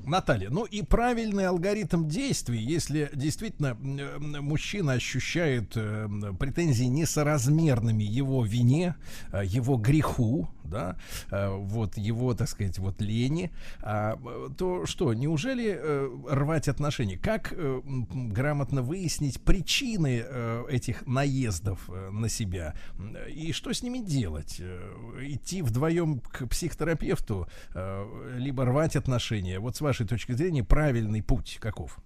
Наталья, 0.09 0.51
ну 0.51 0.65
и 0.65 0.83
правильный 0.83 1.47
алгоритм 1.47 2.09
действий, 2.09 2.59
если 2.59 3.11
действительно 3.15 3.75
мужчина 3.75 4.93
ощущает 4.93 5.73
э, 5.77 6.09
претензии 6.39 6.85
несоразмерными 6.85 8.05
его 8.05 8.45
вине, 8.45 8.97
э, 9.33 9.43
его 9.45 9.77
греху, 9.77 10.49
да, 10.65 10.97
э, 11.31 11.49
вот 11.49 11.97
его, 11.97 12.35
так 12.35 12.49
сказать, 12.49 12.79
вот 12.79 13.01
лени, 13.01 13.51
а, 13.81 14.19
то 14.57 14.87
что, 14.87 15.15
неужели 15.15 15.81
рвать 16.29 16.69
отношения? 16.69 17.17
Как 17.17 17.55
грамотно 17.55 18.83
выяснить 18.83 19.41
причины 19.41 20.25
этих 20.69 21.07
наездов 21.07 21.89
на 21.89 22.29
себя 22.29 22.75
и 23.29 23.53
что 23.53 23.73
с 23.73 23.83
ними 23.83 23.99
делать? 23.99 24.61
Идти 25.21 25.63
вдвоем 25.63 26.21
к 26.21 26.47
психотерапевту, 26.47 27.49
либо 28.37 28.65
рвать 28.65 28.97
отношения? 28.97 29.59
Вот 29.59 29.77
с 29.77 29.81
вашей 29.81 29.98
точки 30.05 30.33
зрения 30.33 30.65
правильный 30.65 31.23
путь 31.23 31.59
каков? 31.61 31.99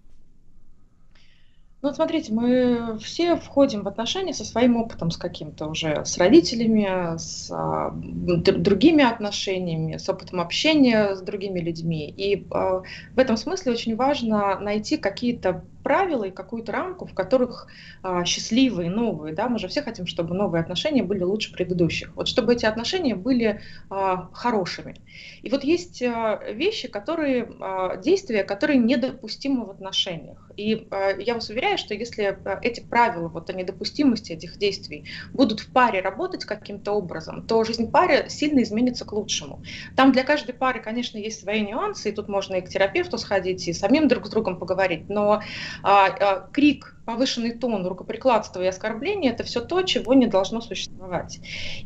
Ну, 1.82 1.88
вот 1.88 1.96
смотрите, 1.96 2.32
мы 2.32 2.96
все 3.00 3.34
входим 3.34 3.82
в 3.82 3.88
отношения 3.88 4.32
со 4.32 4.44
своим 4.44 4.76
опытом, 4.76 5.10
с 5.10 5.16
каким-то 5.16 5.66
уже, 5.66 6.04
с 6.04 6.16
родителями, 6.16 7.16
с 7.18 7.50
а, 7.50 7.90
другими 7.92 9.02
отношениями, 9.02 9.96
с 9.96 10.08
опытом 10.08 10.40
общения 10.40 11.16
с 11.16 11.22
другими 11.22 11.58
людьми. 11.58 12.08
И 12.08 12.46
а, 12.52 12.82
в 13.16 13.18
этом 13.18 13.36
смысле 13.36 13.72
очень 13.72 13.96
важно 13.96 14.60
найти 14.60 14.96
какие-то 14.96 15.64
правила 15.82 16.24
и 16.24 16.30
какую-то 16.30 16.72
рамку, 16.72 17.06
в 17.06 17.14
которых 17.14 17.66
а, 18.02 18.24
счастливые, 18.24 18.88
новые, 18.88 19.34
да, 19.34 19.48
мы 19.48 19.58
же 19.58 19.68
все 19.68 19.82
хотим, 19.82 20.06
чтобы 20.06 20.34
новые 20.34 20.60
отношения 20.60 21.02
были 21.02 21.22
лучше 21.22 21.52
предыдущих. 21.52 22.14
Вот 22.14 22.28
чтобы 22.28 22.52
эти 22.54 22.64
отношения 22.64 23.16
были 23.16 23.60
а, 23.90 24.28
хорошими. 24.32 24.96
И 25.42 25.50
вот 25.50 25.64
есть 25.64 26.02
а, 26.02 26.40
вещи, 26.52 26.88
которые, 26.88 27.50
а, 27.60 27.96
действия, 27.96 28.44
которые 28.44 28.78
недопустимы 28.78 29.66
в 29.66 29.70
отношениях. 29.70 30.50
И 30.56 30.86
а, 30.90 31.10
я 31.18 31.34
вас 31.34 31.48
уверяю, 31.50 31.78
что 31.78 31.94
если 31.94 32.38
а, 32.44 32.58
эти 32.62 32.80
правила 32.80 33.28
вот 33.28 33.50
о 33.50 33.52
недопустимости 33.52 34.32
этих 34.32 34.58
действий 34.58 35.06
будут 35.32 35.60
в 35.60 35.70
паре 35.70 36.00
работать 36.00 36.44
каким-то 36.44 36.92
образом, 36.92 37.46
то 37.46 37.64
жизнь 37.64 37.90
пары 37.90 38.28
сильно 38.28 38.62
изменится 38.62 39.04
к 39.04 39.12
лучшему. 39.12 39.62
Там 39.96 40.12
для 40.12 40.24
каждой 40.24 40.54
пары, 40.54 40.80
конечно, 40.80 41.18
есть 41.18 41.40
свои 41.40 41.60
нюансы, 41.60 42.10
и 42.10 42.12
тут 42.12 42.28
можно 42.28 42.56
и 42.56 42.60
к 42.60 42.68
терапевту 42.68 43.18
сходить, 43.18 43.66
и 43.68 43.72
самим 43.72 44.08
друг 44.08 44.26
с 44.26 44.30
другом 44.30 44.58
поговорить, 44.58 45.08
но 45.08 45.42
а, 45.82 46.06
а, 46.06 46.48
крик, 46.52 46.96
повышенный 47.04 47.52
тон, 47.58 47.86
рукоприкладство 47.86 48.62
и 48.62 48.66
оскорбление– 48.66 49.32
это 49.34 49.44
все 49.44 49.60
то, 49.60 49.82
чего 49.82 50.14
не 50.14 50.26
должно 50.26 50.60
существовать. 50.60 51.40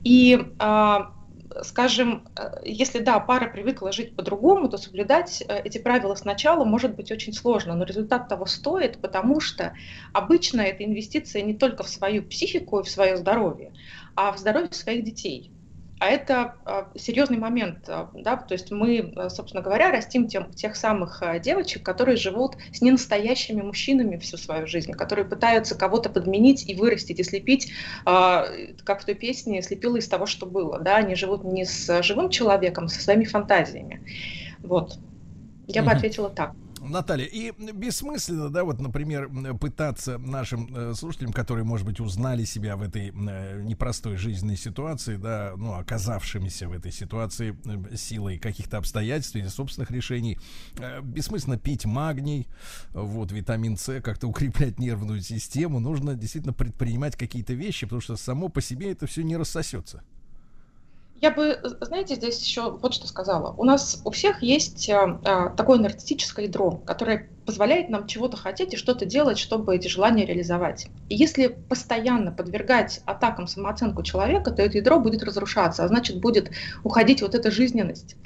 И 0.05 0.39
а, 0.59 1.16
скажем, 1.63 2.29
если 2.65 2.99
да, 3.01 3.19
пара 3.21 3.51
привыкла 3.51 3.93
жить 3.93 4.15
по-другому, 4.17 4.69
то 4.69 4.79
соблюдать 4.79 5.43
э, 5.49 5.63
эти 5.63 5.79
правила 5.79 6.15
сначала 6.15 6.65
может 6.65 6.95
быть 6.97 7.11
очень 7.11 7.33
сложно, 7.33 7.75
но 7.75 7.85
результат 7.85 8.29
того 8.29 8.47
стоит, 8.47 9.01
потому 9.01 9.41
что 9.41 9.75
обычно 10.13 10.61
это 10.61 10.85
инвестиция 10.85 11.43
не 11.43 11.55
только 11.55 11.83
в 11.83 11.89
свою 11.89 12.23
психику 12.23 12.81
и 12.81 12.85
в 12.85 12.91
свое 12.91 13.17
здоровье, 13.17 13.73
а 14.15 14.33
в 14.33 14.39
здоровье 14.39 14.73
своих 14.73 15.05
детей. 15.05 15.56
А 15.99 16.09
это 16.09 16.57
а, 16.67 16.91
серьезный 16.95 17.39
момент, 17.39 17.89
а, 17.89 18.11
да, 18.13 18.37
то 18.37 18.53
есть 18.53 18.71
мы, 18.71 19.15
а, 19.17 19.31
собственно 19.31 19.63
говоря, 19.63 19.91
растим 19.91 20.29
тем, 20.29 20.53
тех 20.53 20.77
самых 20.77 21.23
девочек, 21.43 21.83
которые 21.83 22.17
живут 22.17 22.57
с 22.71 22.83
ненастоящими 22.83 23.63
мужчинами 23.63 24.19
всю 24.19 24.37
свою 24.37 24.67
жизнь, 24.67 24.93
которые 24.93 25.25
пытаются 25.25 25.75
кого-то 25.75 26.11
подменить 26.11 26.69
и 26.69 26.75
вырастить, 26.75 27.19
и 27.19 27.25
слепить, 27.25 27.73
как 28.05 29.01
в 29.01 29.05
той 29.07 29.15
песне, 29.15 29.63
слепила 29.63 29.97
из 29.97 30.07
того, 30.07 30.27
что 30.27 30.45
было, 30.45 30.81
да, 30.81 30.97
они 30.97 31.15
живут 31.15 31.45
не 31.45 31.65
с 31.65 32.03
живым 32.03 32.29
человеком, 32.29 32.85
а 32.85 32.89
со 32.89 33.01
своими 33.01 33.25
фантазиями. 33.25 34.03
Вот. 34.63 34.99
Я 35.67 35.83
бы 35.83 35.93
ответила 35.93 36.29
так. 36.29 36.53
Наталья, 36.91 37.27
и 37.27 37.53
бессмысленно, 37.53 38.49
да, 38.51 38.65
вот, 38.65 38.81
например, 38.81 39.29
пытаться 39.59 40.19
нашим 40.19 40.75
э, 40.75 40.95
слушателям, 40.95 41.33
которые, 41.33 41.65
может 41.65 41.87
быть, 41.87 42.01
узнали 42.01 42.45
себя 42.45 42.77
в 42.77 42.83
этой 42.83 43.09
э, 43.09 43.63
непростой 43.63 44.17
жизненной 44.17 44.57
ситуации, 44.57 45.17
да, 45.17 45.55
ну, 45.57 45.75
оказавшимися 45.75 46.69
в 46.69 46.73
этой 46.73 46.93
ситуации 46.93 47.57
э, 47.65 47.97
силой 47.97 48.39
каких-то 48.39 48.79
обстоятельств 48.79 49.37
или 49.37 49.49
собственных 49.49 49.91
решений, 49.91 50.39
бессмысленно 51.03 51.59
пить 51.59 51.85
магний, 51.85 52.47
вот, 52.93 53.33
витамин 53.33 53.77
С, 53.77 54.01
как-то 54.01 54.29
укреплять 54.29 54.79
нервную 54.79 55.21
систему, 55.21 55.81
нужно 55.81 56.15
действительно 56.15 56.53
предпринимать 56.53 57.17
какие-то 57.17 57.55
вещи, 57.55 57.87
потому 57.87 58.01
что 58.01 58.17
само 58.17 58.49
по 58.49 58.61
себе 58.61 58.93
это 58.93 59.07
все 59.07 59.23
не 59.23 59.37
рассосется. 59.37 60.03
Я 61.21 61.31
бы, 61.31 61.59
знаете, 61.81 62.15
здесь 62.15 62.43
еще 62.43 62.71
вот 62.71 62.95
что 62.95 63.07
сказала. 63.07 63.53
У 63.57 63.65
нас 63.65 64.01
у 64.05 64.11
всех 64.11 64.43
есть 64.43 64.89
а, 64.91 65.51
такое 65.51 65.79
нарциссическое 65.79 66.47
ядро, 66.47 66.79
которое 66.87 67.36
позволяет 67.47 67.89
нам 67.89 68.07
чего-то 68.07 68.37
хотеть 68.37 68.75
и 68.75 68.77
что-то 68.77 69.07
делать, 69.07 69.39
чтобы 69.39 69.77
эти 69.77 69.89
желания 69.89 70.27
реализовать. 70.27 70.89
И 71.09 71.15
если 71.15 71.47
постоянно 71.47 72.33
подвергать 72.33 73.01
атакам 73.07 73.47
самооценку 73.47 74.03
человека, 74.03 74.51
то 74.51 74.63
это 74.63 74.79
ядро 74.79 74.99
будет 74.99 75.23
разрушаться, 75.23 75.85
а 75.85 75.89
значит 75.89 76.21
будет 76.21 76.51
уходить 76.83 77.23
вот 77.23 77.35
эта 77.35 77.51
жизненность. 77.51 78.17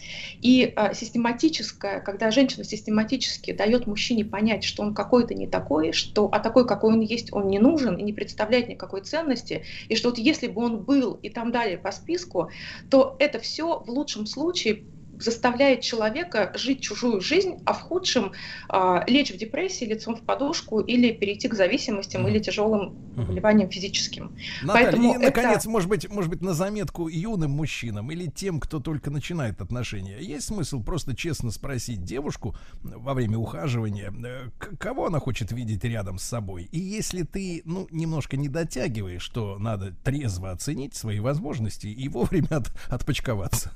И 0.41 0.73
а, 0.75 0.95
систематическое, 0.95 2.01
когда 2.01 2.31
женщина 2.31 2.65
систематически 2.65 3.53
дает 3.53 3.87
мужчине 3.87 4.25
понять, 4.25 4.65
что 4.65 4.83
он 4.83 4.95
какой-то 4.95 5.35
не 5.35 5.47
такой, 5.47 5.93
что 5.93 6.29
а 6.33 6.41
такой, 6.41 6.67
какой 6.67 6.95
он 6.95 7.01
есть, 7.01 7.33
он 7.33 7.49
не 7.49 7.59
нужен 7.59 7.97
и 7.97 8.03
не 8.03 8.13
представляет 8.13 8.69
никакой 8.69 9.03
ценности, 9.03 9.65
и 9.89 9.97
что 9.97 10.09
вот 10.09 10.19
если 10.19 10.49
бы 10.49 10.65
он 10.65 10.79
был 10.79 11.15
и 11.23 11.29
там 11.29 11.53
далее 11.53 11.77
по 11.77 11.93
списку, 11.93 12.51
то 12.91 13.17
это 13.19 13.39
все 13.39 13.81
в 13.81 13.91
лучшем 13.91 14.27
случае 14.27 14.85
заставляет 15.23 15.81
человека 15.83 16.53
жить 16.55 16.81
чужую 16.81 17.21
жизнь, 17.21 17.61
а 17.65 17.73
в 17.73 17.81
худшем 17.81 18.33
э, 18.69 19.01
лечь 19.07 19.33
в 19.33 19.37
депрессии 19.37 19.85
лицом 19.85 20.17
в 20.17 20.23
подушку 20.23 20.81
или 20.81 21.13
перейти 21.13 21.49
к 21.49 21.55
зависимостям 21.55 22.27
mm-hmm. 22.27 22.31
или 22.31 22.39
тяжелым 22.39 22.97
заболеваниям 23.17 23.69
mm-hmm. 23.69 23.73
физическим. 23.73 24.37
Наталья, 24.63 24.85
Поэтому 24.85 25.13
и, 25.13 25.17
это... 25.17 25.25
наконец, 25.27 25.67
может 25.67 25.89
быть, 25.89 26.09
может 26.09 26.31
быть, 26.31 26.41
на 26.41 26.55
заметку 26.55 27.09
юным 27.09 27.53
мужчинам 27.53 28.11
или 28.11 28.27
тем, 28.27 28.61
кто 28.61 28.81
только 28.81 29.11
начинает 29.11 29.61
отношения, 29.61 30.19
есть 30.21 30.47
смысл 30.47 30.83
просто 30.83 31.15
честно 31.15 31.51
спросить 31.51 32.03
девушку 32.03 32.57
во 32.83 33.15
время 33.15 33.39
ухаживания, 33.39 34.13
э, 34.13 34.51
кого 34.79 35.07
она 35.07 35.19
хочет 35.19 35.53
видеть 35.53 35.85
рядом 35.85 36.19
с 36.19 36.23
собой. 36.23 36.69
И 36.73 36.79
если 36.79 37.23
ты, 37.23 37.63
ну, 37.65 37.87
немножко 37.91 38.37
не 38.37 38.49
дотягиваешь, 38.49 39.23
что 39.23 39.59
надо 39.59 39.95
трезво 40.05 40.51
оценить 40.51 40.95
свои 40.95 41.21
возможности 41.21 41.87
и 41.87 42.09
вовремя 42.21 42.57
от, 42.57 42.73
отпочковаться. 42.89 43.73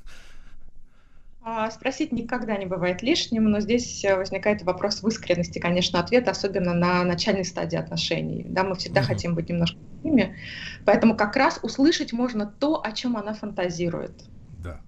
А, 1.47 1.69
спросить 1.69 2.11
никогда 2.11 2.57
не 2.57 2.65
бывает 2.65 3.03
лишним, 3.03 3.43
но 3.51 3.59
здесь 3.59 4.03
э, 4.03 4.15
возникает 4.15 4.63
вопрос 4.63 5.03
в 5.03 5.07
искренности, 5.07 5.59
конечно, 5.59 5.99
ответа, 5.99 6.31
особенно 6.31 6.73
на 6.73 7.03
начальной 7.03 7.45
стадии 7.45 7.77
отношений. 7.77 8.43
Да, 8.49 8.63
мы 8.63 8.73
всегда 8.75 9.01
угу. 9.01 9.09
хотим 9.09 9.35
быть 9.35 9.47
немножко 9.47 9.77
такими, 10.01 10.35
поэтому 10.85 11.15
как 11.15 11.35
раз 11.35 11.59
услышать 11.61 12.13
можно 12.13 12.47
то, 12.47 12.83
о 12.83 12.91
чем 12.93 13.15
она 13.15 13.35
фантазирует. 13.35 14.23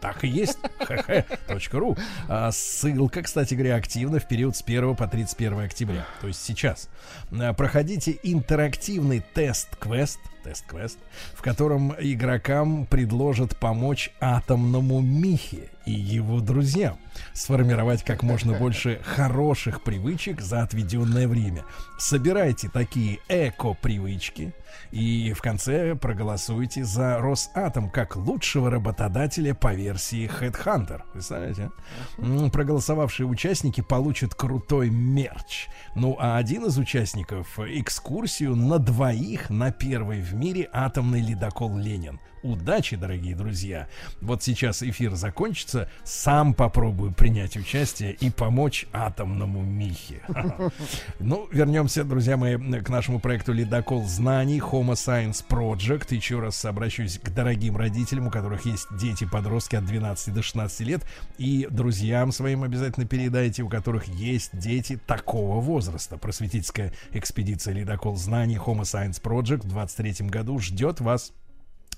Так 0.00 0.24
и 0.24 0.28
есть. 0.28 0.58
hh.ru. 0.80 1.98
А, 2.28 2.52
Ссылка, 2.52 3.22
кстати 3.22 3.54
говоря, 3.54 3.76
активна 3.76 4.18
в 4.18 4.28
период 4.28 4.54
с 4.56 4.62
1 4.62 4.94
по 4.94 5.06
31 5.06 5.60
октября. 5.60 6.06
То 6.20 6.26
есть 6.26 6.44
сейчас. 6.44 6.90
А, 7.32 7.54
Проходите 7.54 8.18
интерактивный 8.22 9.24
тест-квест 9.32 10.18
тест-квест, 10.42 10.98
в 11.34 11.42
котором 11.42 11.94
игрокам 11.98 12.86
предложат 12.86 13.56
помочь 13.56 14.10
атомному 14.20 15.00
Михе 15.00 15.70
и 15.86 15.92
его 15.92 16.40
друзьям 16.40 16.98
сформировать 17.32 18.02
как 18.04 18.22
можно 18.22 18.54
больше 18.54 19.00
хороших 19.04 19.82
привычек 19.82 20.40
за 20.40 20.62
отведенное 20.62 21.28
время. 21.28 21.64
Собирайте 21.98 22.68
такие 22.68 23.20
эко-привычки 23.28 24.54
и 24.90 25.32
в 25.32 25.40
конце 25.40 25.94
проголосуйте 25.94 26.84
за 26.84 27.18
Росатом 27.18 27.90
как 27.90 28.16
лучшего 28.16 28.70
работодателя 28.70 29.54
по 29.54 29.74
версии 29.74 30.30
Headhunter. 30.40 31.02
Представляете? 31.12 31.70
а? 32.18 32.50
Проголосовавшие 32.50 33.26
участники 33.26 33.80
получат 33.80 34.34
крутой 34.34 34.90
мерч. 34.90 35.68
Ну 35.94 36.16
а 36.18 36.36
один 36.36 36.66
из 36.66 36.78
участников 36.78 37.58
экскурсию 37.58 38.56
на 38.56 38.78
двоих 38.78 39.50
на 39.50 39.70
первый 39.72 40.20
в 40.20 40.34
мире 40.34 40.68
атомный 40.72 41.20
ледокол 41.20 41.76
Ленин. 41.76 42.20
Удачи, 42.42 42.96
дорогие 42.96 43.36
друзья. 43.36 43.86
Вот 44.20 44.42
сейчас 44.42 44.82
эфир 44.82 45.14
закончится. 45.14 45.88
Сам 46.02 46.54
попробую 46.54 47.11
принять 47.12 47.56
участие 47.56 48.12
и 48.12 48.30
помочь 48.30 48.86
атомному 48.92 49.62
Михе. 49.62 50.22
Ну, 51.18 51.48
вернемся, 51.52 52.04
друзья 52.04 52.36
мои, 52.36 52.56
к 52.56 52.88
нашему 52.88 53.20
проекту 53.20 53.52
«Ледокол 53.52 54.04
знаний» 54.04 54.58
Homo 54.58 54.92
Science 54.92 55.44
Project. 55.48 56.14
Еще 56.14 56.40
раз 56.40 56.64
обращусь 56.64 57.18
к 57.18 57.30
дорогим 57.30 57.76
родителям, 57.76 58.26
у 58.26 58.30
которых 58.30 58.66
есть 58.66 58.88
дети-подростки 58.98 59.76
от 59.76 59.84
12 59.84 60.34
до 60.34 60.42
16 60.42 60.80
лет. 60.80 61.06
И 61.38 61.68
друзьям 61.70 62.32
своим 62.32 62.64
обязательно 62.64 63.06
передайте, 63.06 63.62
у 63.62 63.68
которых 63.68 64.06
есть 64.08 64.50
дети 64.58 64.98
такого 65.06 65.60
возраста. 65.60 66.18
Просветительская 66.18 66.92
экспедиция 67.12 67.74
«Ледокол 67.74 68.16
знаний» 68.16 68.56
Homo 68.56 68.82
Science 68.82 69.22
Project 69.22 69.62
в 69.62 69.68
23 69.68 70.28
году 70.28 70.58
ждет 70.58 71.00
вас. 71.00 71.32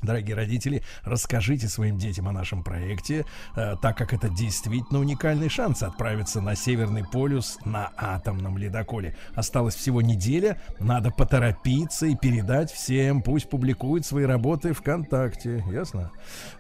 Дорогие 0.05 0.37
родители, 0.37 0.83
расскажите 1.03 1.69
своим 1.69 1.97
детям 1.97 2.29
о 2.29 2.33
нашем 2.33 2.63
проекте, 2.63 3.25
э, 3.57 3.77
так 3.81 3.97
как 3.97 4.13
это 4.13 4.29
действительно 4.29 5.01
уникальный 5.01 5.49
шанс 5.49 5.83
отправиться 5.83 6.41
на 6.41 6.55
Северный 6.55 7.05
полюс 7.05 7.59
на 7.65 7.91
атомном 7.97 8.59
ледоколе. 8.59 9.17
Осталось 9.35 9.75
всего 9.75 10.03
неделя, 10.03 10.61
надо 10.79 11.11
поторопиться 11.11 12.07
и 12.07 12.17
передать 12.17 12.71
всем, 12.71 13.23
пусть 13.23 13.49
публикуют 13.49 14.05
свои 14.05 14.25
работы 14.25 14.75
ВКонтакте, 14.75 15.65
ясно? 15.71 16.11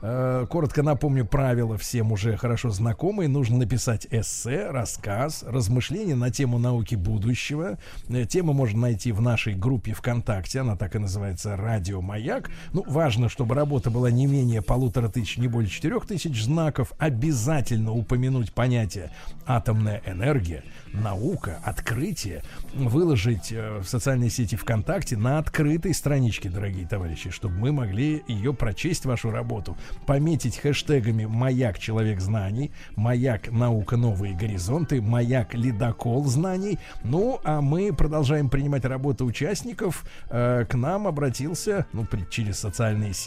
Э, 0.01 0.47
коротко 0.49 0.83
напомню 0.83 1.27
правила 1.27 1.77
всем 1.77 2.13
уже 2.13 2.37
хорошо 2.37 2.71
знакомые. 2.71 3.29
Нужно 3.29 3.59
написать 3.59 4.07
эссе, 4.11 4.71
рассказ, 4.71 5.43
размышления 5.47 6.15
на 6.15 6.31
тему 6.31 6.59
науки 6.59 6.95
будущего. 6.95 7.79
Э, 8.09 8.25
Тему 8.25 8.53
можно 8.53 8.81
найти 8.81 9.13
в 9.13 9.21
нашей 9.21 9.55
группе 9.55 9.93
ВКонтакте, 9.93 10.61
она 10.61 10.77
так 10.77 10.97
и 10.97 10.99
называется 10.99 11.57
«Радио 11.57 12.01
Маяк». 12.01 12.51
Ну, 12.73 12.85
важно, 12.87 13.29
чтобы 13.35 13.57
работа 13.57 13.91
была 13.91 14.13
не 14.13 14.29
менее 14.29 14.63
полутора 14.63 15.09
тысяч, 15.09 15.39
не 15.39 15.49
более 15.49 15.69
четырех 15.69 16.07
тысяч 16.07 16.45
знаков. 16.45 16.93
Обязательно 16.99 17.91
упомянуть 17.91 18.53
понятие 18.53 19.11
«атомная 19.45 20.01
энергия», 20.07 20.63
«наука», 20.93 21.59
«открытие», 21.65 22.45
выложить 22.75 23.51
э, 23.51 23.81
в 23.81 23.89
социальной 23.89 24.31
сети 24.31 24.55
ВКонтакте 24.55 25.17
на 25.17 25.39
открытой 25.39 25.95
страничке, 25.95 26.49
дорогие 26.49 26.87
товарищи, 26.87 27.31
чтобы 27.31 27.57
мы 27.57 27.73
могли 27.73 28.23
ее 28.29 28.55
прочесть, 28.55 29.05
вашу 29.05 29.33
работу, 29.33 29.77
пометить 30.07 30.57
хэштегами 30.57 31.25
«Маяк 31.25 31.81
человек 31.81 32.21
знаний», 32.21 32.71
«Маяк 32.95 33.51
наука 33.51 33.97
новые 33.97 34.37
горизонты», 34.37 35.03
«Маяк 35.03 35.55
ледокол 35.55 36.25
знаний». 36.27 36.79
Ну, 37.03 37.41
а 37.43 37.61
мы 37.61 37.93
продолжаем 37.93 38.49
принимать 38.49 38.85
работу 38.85 39.25
участников. 39.25 40.05
Э, 40.31 40.65
к 40.69 40.77
нам 40.77 41.09
обратился, 41.09 41.87
ну, 41.93 42.07
через 42.31 42.61
социальные 42.61 43.13
сети, 43.13 43.24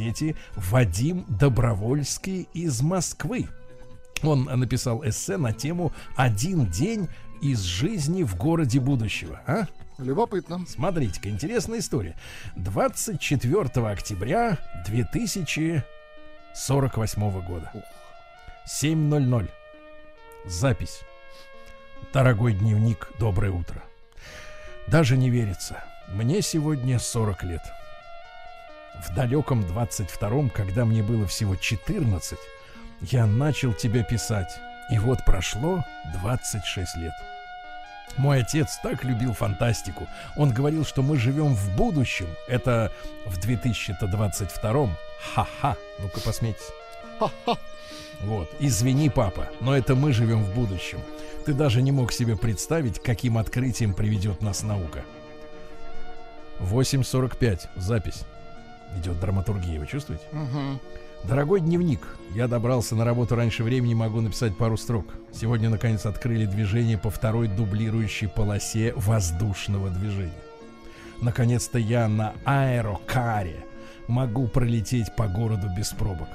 Вадим 0.56 1.26
Добровольский 1.28 2.48
из 2.53 2.82
Москвы. 2.82 3.48
Он 4.24 4.45
написал 4.45 5.07
эссе 5.07 5.38
на 5.38 5.53
тему 5.53 5.94
«Один 6.15 6.65
день 6.68 7.07
из 7.41 7.61
жизни 7.61 8.24
в 8.24 8.36
городе 8.36 8.80
будущего». 8.80 9.41
А? 9.45 9.68
Любопытно. 9.98 10.65
Смотрите-ка, 10.68 11.30
интересная 11.30 11.80
история. 11.80 12.15
24 12.56 13.88
октября 13.88 14.57
2048 14.88 17.41
года. 17.41 17.72
7.00. 18.68 19.49
Запись. 20.45 21.02
Дорогой 22.14 22.53
дневник, 22.53 23.10
доброе 23.19 23.52
утро. 23.52 23.84
Даже 24.88 25.18
не 25.18 25.30
верится. 25.30 25.84
Мне 26.10 26.41
сегодня 26.41 26.99
40 26.99 27.44
лет. 27.44 27.61
В 29.06 29.14
далеком 29.14 29.61
22-м, 29.61 30.49
когда 30.49 30.86
мне 30.86 31.03
было 31.03 31.28
всего 31.28 31.56
14, 31.56 32.38
я 33.02 33.26
начал 33.26 33.74
тебя 33.74 34.03
писать. 34.03 34.57
И 34.91 34.98
вот 34.98 35.24
прошло 35.26 35.84
26 36.22 36.98
лет. 36.98 37.14
Мой 38.18 38.41
отец 38.41 38.80
так 38.82 39.03
любил 39.03 39.34
фантастику. 39.34 40.07
Он 40.36 40.52
говорил, 40.52 40.86
что 40.86 41.03
мы 41.03 41.18
живем 41.18 41.53
в 41.53 41.76
будущем. 41.76 42.28
Это 42.48 42.91
в 43.26 43.38
2022-м. 43.38 44.95
Ха-ха. 45.34 45.76
Ну-ка 45.99 46.19
посмейтесь. 46.22 46.69
Ха-ха. 47.19 47.57
Вот. 48.22 48.49
Извини, 48.60 49.10
папа, 49.10 49.48
но 49.60 49.78
это 49.78 49.94
мы 49.94 50.14
живем 50.14 50.44
в 50.44 50.56
будущем. 50.56 50.99
Ты 51.45 51.53
даже 51.53 51.82
не 51.82 51.91
мог 51.91 52.11
себе 52.11 52.36
представить, 52.36 53.02
каким 53.02 53.38
открытием 53.38 53.94
приведет 53.94 54.41
нас 54.41 54.64
наука. 54.64 55.03
8.45. 56.60 57.68
Запись. 57.76 58.26
Идет 58.95 59.19
драматургия, 59.19 59.80
вы 59.80 59.88
чувствуете? 59.88 60.23
Мгм. 60.31 60.80
Дорогой 61.23 61.61
дневник, 61.61 61.99
я 62.35 62.47
добрался 62.47 62.95
на 62.95 63.03
работу 63.03 63.35
раньше 63.35 63.64
времени, 63.64 63.93
могу 63.93 64.22
написать 64.22 64.55
пару 64.55 64.77
строк. 64.77 65.05
Сегодня, 65.34 65.69
наконец, 65.69 66.05
открыли 66.05 66.45
движение 66.45 66.97
по 66.97 67.09
второй 67.09 67.47
дублирующей 67.47 68.27
полосе 68.27 68.93
воздушного 68.95 69.89
движения. 69.89 70.31
Наконец-то 71.22 71.80
я 71.80 72.07
на 72.07 72.34
аэрокаре 72.45 73.65
могу 74.07 74.47
пролететь 74.47 75.14
по 75.15 75.27
городу 75.27 75.68
без 75.76 75.89
пробок. 75.89 76.30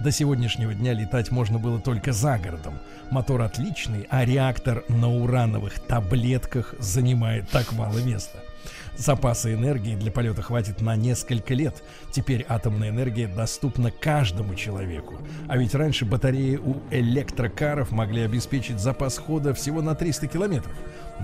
До 0.00 0.10
сегодняшнего 0.10 0.74
дня 0.74 0.92
летать 0.92 1.30
можно 1.30 1.58
было 1.58 1.80
только 1.80 2.12
за 2.12 2.38
городом. 2.38 2.78
Мотор 3.10 3.42
отличный, 3.42 4.06
а 4.10 4.24
реактор 4.24 4.84
на 4.88 5.08
урановых 5.08 5.78
таблетках 5.78 6.74
занимает 6.78 7.48
так 7.50 7.72
мало 7.72 7.98
места. 7.98 8.38
Запаса 8.96 9.52
энергии 9.52 9.96
для 9.96 10.12
полета 10.12 10.40
хватит 10.40 10.80
на 10.80 10.94
несколько 10.94 11.52
лет. 11.54 11.82
Теперь 12.12 12.46
атомная 12.48 12.90
энергия 12.90 13.26
доступна 13.26 13.90
каждому 13.90 14.54
человеку. 14.54 15.16
А 15.48 15.56
ведь 15.56 15.74
раньше 15.74 16.04
батареи 16.04 16.56
у 16.56 16.76
электрокаров 16.90 17.90
могли 17.90 18.22
обеспечить 18.22 18.78
запас 18.78 19.18
хода 19.18 19.52
всего 19.52 19.82
на 19.82 19.96
300 19.96 20.28
километров. 20.28 20.72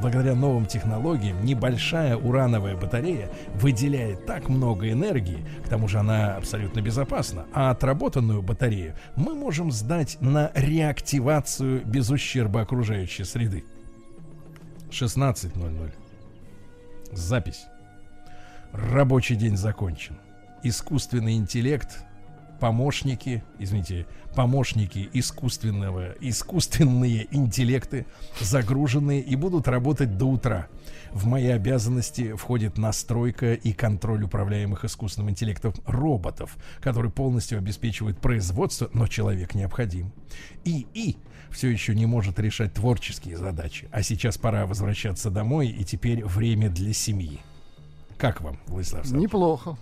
Благодаря 0.03 0.35
новым 0.35 0.67
технологиям 0.67 1.45
небольшая 1.45 2.17
урановая 2.17 2.77
батарея 2.77 3.29
выделяет 3.55 4.27
так 4.27 4.49
много 4.49 4.91
энергии, 4.91 5.45
к 5.65 5.69
тому 5.69 5.89
же 5.89 5.99
она 5.99 6.37
абсолютно 6.37 6.81
безопасна, 6.81 7.47
а 7.53 7.71
отработанную 7.71 8.43
батарею 8.43 8.95
мы 9.17 9.35
можем 9.35 9.71
сдать 9.73 10.17
на 10.21 10.51
реактивацию 10.55 11.85
без 11.85 12.11
ущерба 12.11 12.63
окружающей 12.63 13.25
среды. 13.25 13.65
16.00. 14.91 15.93
Запись. 17.13 17.67
Рабочий 18.73 19.35
день 19.35 19.57
закончен. 19.57 20.17
Искусственный 20.63 21.35
интеллект, 21.35 22.05
помощники, 22.61 23.43
извините, 23.59 24.07
помощники 24.37 25.09
искусственного, 25.13 26.13
искусственные 26.21 27.27
интеллекты 27.35 28.07
загружены 28.41 29.19
и 29.21 29.35
будут 29.35 29.67
работать 29.67 30.19
до 30.19 30.27
утра. 30.27 30.69
В 31.11 31.27
мои 31.27 31.49
обязанности 31.49 32.35
входит 32.35 32.79
настройка 32.79 33.55
и 33.55 33.73
контроль 33.73 34.23
управляемых 34.23 34.85
искусственным 34.85 35.31
интеллектом 35.31 35.75
роботов, 35.87 36.57
которые 36.81 37.11
полностью 37.11 37.59
обеспечивают 37.59 38.19
производство, 38.19 38.89
но 38.93 39.09
человек 39.09 39.55
необходим. 39.55 40.13
И 40.65 40.87
и 40.95 41.17
все 41.51 41.69
еще 41.69 41.95
не 41.95 42.07
может 42.07 42.39
решать 42.39 42.75
творческие 42.75 43.37
задачи, 43.37 43.89
а 43.93 44.03
сейчас 44.03 44.39
пора 44.39 44.67
возвращаться 44.67 45.31
домой, 45.31 45.69
и 45.69 45.85
теперь 45.85 46.25
время 46.25 46.71
для 46.71 46.93
семьи. 46.93 47.41
Как 48.19 48.41
вам, 48.41 48.59
Владислав 48.67 49.01
Александрович? 49.01 49.29
Неплохо. 49.29 49.79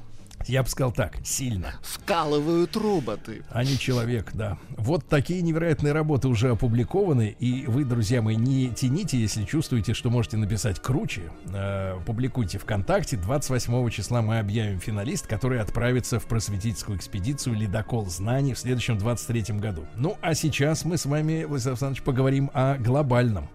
Я 0.46 0.62
бы 0.62 0.68
сказал 0.68 0.92
так, 0.92 1.16
сильно. 1.24 1.74
Вкалывают 1.82 2.76
роботы. 2.76 3.42
А 3.50 3.64
не 3.64 3.78
человек, 3.78 4.32
да. 4.34 4.58
Вот 4.76 5.06
такие 5.06 5.42
невероятные 5.42 5.92
работы 5.92 6.28
уже 6.28 6.50
опубликованы. 6.50 7.36
И 7.38 7.66
вы, 7.66 7.84
друзья 7.84 8.22
мои, 8.22 8.36
не 8.36 8.70
тяните, 8.70 9.18
если 9.18 9.44
чувствуете, 9.44 9.94
что 9.94 10.10
можете 10.10 10.36
написать 10.36 10.80
круче. 10.80 11.30
Э, 11.52 11.98
публикуйте 12.06 12.58
ВКонтакте. 12.58 13.16
28 13.16 13.90
числа 13.90 14.22
мы 14.22 14.38
объявим 14.38 14.80
финалист, 14.80 15.26
который 15.26 15.60
отправится 15.60 16.18
в 16.18 16.26
просветительскую 16.26 16.96
экспедицию 16.96 17.56
«Ледокол 17.56 18.06
знаний» 18.06 18.54
в 18.54 18.58
следующем 18.58 18.96
23 18.98 19.58
году. 19.58 19.84
Ну, 19.96 20.16
а 20.22 20.34
сейчас 20.34 20.84
мы 20.84 20.96
с 20.96 21.06
вами, 21.06 21.44
Владислав 21.44 21.72
Александрович, 21.74 22.02
поговорим 22.02 22.50
о 22.54 22.76
глобальном 22.78 23.48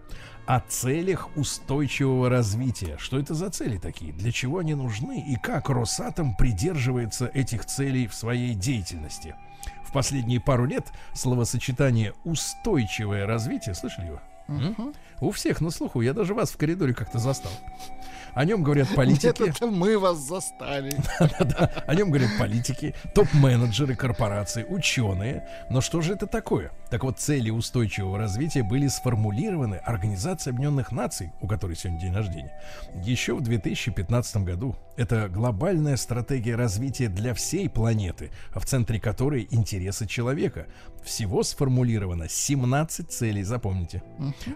о 0.45 0.59
целях 0.59 1.29
устойчивого 1.37 2.29
развития. 2.29 2.97
Что 2.97 3.19
это 3.19 3.33
за 3.33 3.49
цели 3.49 3.77
такие? 3.77 4.13
Для 4.13 4.31
чего 4.31 4.59
они 4.59 4.73
нужны? 4.73 5.23
И 5.27 5.35
как 5.35 5.69
Росатом 5.69 6.35
придерживается 6.35 7.27
этих 7.27 7.65
целей 7.65 8.07
в 8.07 8.13
своей 8.13 8.53
деятельности? 8.53 9.35
В 9.85 9.91
последние 9.93 10.41
пару 10.41 10.65
лет 10.65 10.91
словосочетание 11.13 12.13
«устойчивое 12.25 13.25
развитие» 13.25 13.75
слышали 13.75 14.07
его? 14.07 14.21
М? 14.47 14.93
У 15.21 15.31
всех 15.31 15.61
на 15.61 15.69
слуху. 15.69 16.01
Я 16.01 16.13
даже 16.13 16.33
вас 16.33 16.51
в 16.51 16.57
коридоре 16.57 16.93
как-то 16.93 17.19
застал. 17.19 17.51
О 18.35 18.45
нем 18.45 18.63
говорят 18.63 18.87
политики. 18.95 19.25
Нет, 19.25 19.41
это 19.41 19.67
мы 19.67 19.97
вас 19.99 20.17
застали. 20.17 20.91
О 21.87 21.95
нем 21.95 22.09
говорят 22.09 22.31
политики, 22.39 22.95
топ-менеджеры 23.13 23.95
корпораций, 23.95 24.65
ученые. 24.67 25.47
Но 25.69 25.81
что 25.81 26.01
же 26.01 26.13
это 26.13 26.25
такое? 26.25 26.71
Так 26.89 27.03
вот, 27.03 27.19
цели 27.19 27.49
устойчивого 27.49 28.17
развития 28.17 28.63
были 28.63 28.87
сформулированы 28.87 29.75
Организацией 29.75 30.53
Объединенных 30.53 30.91
Наций, 30.91 31.31
у 31.41 31.47
которой 31.47 31.75
сегодня 31.75 32.01
день 32.01 32.13
рождения, 32.13 32.59
еще 33.03 33.35
в 33.35 33.41
2015 33.41 34.37
году. 34.37 34.75
Это 34.95 35.27
глобальная 35.27 35.97
стратегия 35.97 36.55
развития 36.55 37.09
для 37.09 37.33
всей 37.33 37.69
планеты, 37.69 38.31
в 38.53 38.65
центре 38.65 38.99
которой 38.99 39.47
интересы 39.51 40.05
человека. 40.05 40.67
Всего 41.03 41.43
сформулировано 41.43 42.29
17 42.29 43.11
целей, 43.11 43.43
запомните. 43.43 44.01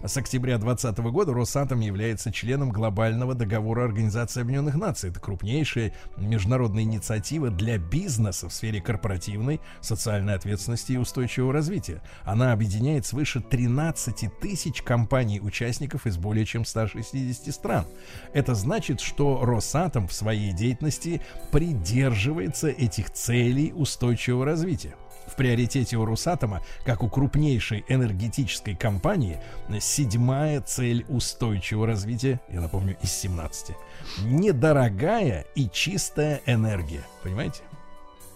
С 0.03 0.15
октября 0.17 0.57
2020 0.57 0.99
года 1.11 1.33
Росатом 1.33 1.81
является 1.81 2.31
членом 2.31 2.69
глобального 2.69 3.33
договора 3.35 3.83
Организации 3.83 4.41
Объединенных 4.41 4.75
Наций. 4.75 5.09
Это 5.09 5.19
крупнейшая 5.19 5.93
международная 6.17 6.83
инициатива 6.83 7.49
для 7.49 7.77
бизнеса 7.77 8.47
в 8.47 8.53
сфере 8.53 8.81
корпоративной, 8.81 9.59
социальной 9.81 10.35
ответственности 10.35 10.93
и 10.93 10.97
устойчивого 10.97 11.51
развития. 11.51 12.01
Она 12.23 12.53
объединяет 12.53 13.05
свыше 13.05 13.41
13 13.41 14.39
тысяч 14.39 14.81
компаний-участников 14.81 16.05
из 16.07 16.17
более 16.17 16.45
чем 16.45 16.63
160 16.63 17.53
стран. 17.53 17.85
Это 18.33 18.55
значит, 18.55 19.01
что 19.01 19.43
Росатом 19.43 20.07
в 20.07 20.13
своей 20.13 20.53
деятельности 20.53 21.21
придерживается 21.51 22.69
этих 22.69 23.11
целей 23.11 23.73
устойчивого 23.75 24.45
развития. 24.45 24.95
В 25.27 25.35
приоритете 25.35 25.97
у 25.97 26.05
Росатома, 26.05 26.61
как 26.85 27.03
у 27.03 27.09
крупнейшей 27.09 27.85
энергетической 27.87 28.75
компании, 28.75 29.39
седьмая 29.79 30.61
цель 30.61 31.05
устойчивого 31.09 31.87
развития, 31.87 32.39
я 32.49 32.61
напомню, 32.61 32.97
из 33.01 33.11
17. 33.11 33.75
Недорогая 34.23 35.45
и 35.55 35.69
чистая 35.69 36.41
энергия. 36.45 37.03
Понимаете? 37.23 37.61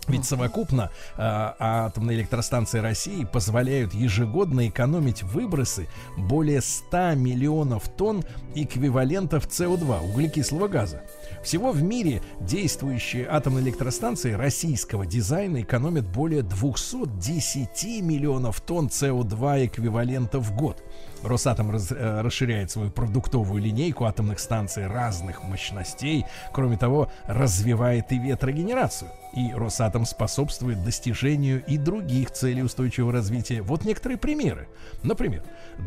Ведь 0.08 0.26
совокупно 0.26 0.90
э, 1.16 1.22
атомные 1.22 2.18
электростанции 2.18 2.80
России 2.80 3.24
позволяют 3.24 3.94
ежегодно 3.94 4.68
экономить 4.68 5.22
выбросы 5.24 5.88
более 6.18 6.62
100 6.62 7.16
миллионов 7.16 7.88
тонн 7.88 8.24
эквивалентов 8.56 9.48
СО2, 9.48 10.10
углекислого 10.10 10.68
газа. 10.68 11.04
Всего 11.44 11.72
в 11.72 11.84
мире 11.84 12.22
действующие 12.40 13.28
атомные 13.30 13.64
электростанции 13.64 14.34
российского 14.34 15.06
дизайна 15.06 15.62
экономят 15.62 16.08
более 16.08 16.42
210 16.42 18.02
миллионов 18.02 18.60
тонн 18.62 18.88
СО2 18.88 19.68
эквивалента 19.68 20.40
в 20.40 20.56
год. 20.56 20.84
Росатом 21.24 21.70
раз- 21.70 21.92
э, 21.92 22.22
расширяет 22.22 22.72
свою 22.72 22.90
продуктовую 22.90 23.62
линейку 23.62 24.06
атомных 24.06 24.40
станций 24.40 24.88
разных 24.88 25.44
мощностей. 25.44 26.26
Кроме 26.52 26.78
того, 26.78 27.12
развивает 27.28 28.12
и 28.12 28.18
ветрогенерацию. 28.18 29.12
И 29.34 29.54
Росатом 29.54 30.06
способствует 30.06 30.84
достижению 30.84 31.64
и 31.66 31.78
других 31.78 32.32
целей 32.32 32.64
устойчивого 32.64 33.14
развития. 33.14 33.62
Вот 33.62 33.86
некоторые 33.86 34.18
примеры. 34.18 34.68
Например, 35.04 35.44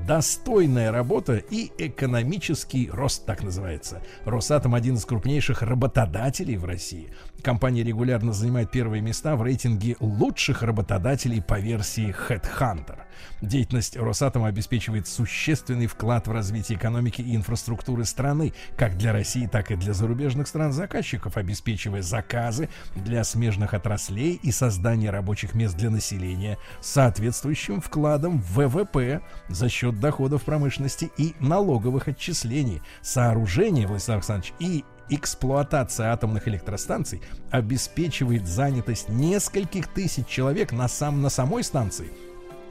достойная 0.07 0.91
работа 0.91 1.37
и 1.37 1.71
экономический 1.79 2.89
рост, 2.91 3.27
так 3.27 3.43
называется. 3.43 4.03
Росатом 4.25 4.75
один 4.75 4.95
из 4.95 5.05
крупнейших 5.05 5.63
работодателей 5.63 6.57
в 6.57 6.65
России. 6.65 7.13
Компания 7.43 7.83
регулярно 7.83 8.33
занимает 8.33 8.71
первые 8.71 9.03
места 9.03 9.37
в 9.37 9.43
рейтинге 9.43 9.97
лучших 10.01 10.63
работодателей 10.63 11.43
по 11.43 11.61
версии 11.61 12.15
Headhunter. 12.29 13.01
Деятельность 13.43 13.97
Росатома 13.97 14.49
обеспечивает 14.49 15.07
существенный 15.07 15.87
вклад 15.87 16.27
в 16.27 16.33
развитие 16.33 16.79
экономики 16.79 17.21
и 17.21 17.37
инфраструктуры 17.37 18.05
страны, 18.07 18.55
как 18.77 18.97
для 18.97 19.13
России, 19.13 19.47
так 19.47 19.71
и 19.71 19.77
для 19.77 19.93
зарубежных 19.93 20.49
стран-заказчиков, 20.49 21.37
обеспечивая 21.37 22.03
заказы 22.03 22.71
для 22.95 23.23
смежных 23.35 23.75
отраслей 23.75 24.39
и 24.43 24.53
создание 24.53 25.11
рабочих 25.11 25.55
мест 25.55 25.77
для 25.77 25.91
населения, 25.91 26.57
соответствующим 26.81 27.81
вкладом 27.81 28.39
в 28.39 28.55
ВВП 28.55 29.23
за 29.49 29.69
счет 29.69 29.99
доходов 29.99 30.45
промышленности 30.45 31.11
и 31.19 31.35
налоговых 31.41 32.07
отчислений, 32.07 32.81
сооружения, 33.03 33.89
Владислав 33.89 34.19
Александрович, 34.19 34.55
и 34.61 34.85
эксплуатация 35.11 36.13
атомных 36.13 36.47
электростанций 36.47 37.21
обеспечивает 37.51 38.47
занятость 38.47 39.09
нескольких 39.09 39.89
тысяч 39.89 40.27
человек 40.29 40.71
на, 40.71 40.87
сам, 40.87 41.21
на 41.21 41.29
самой 41.29 41.65
станции 41.65 42.11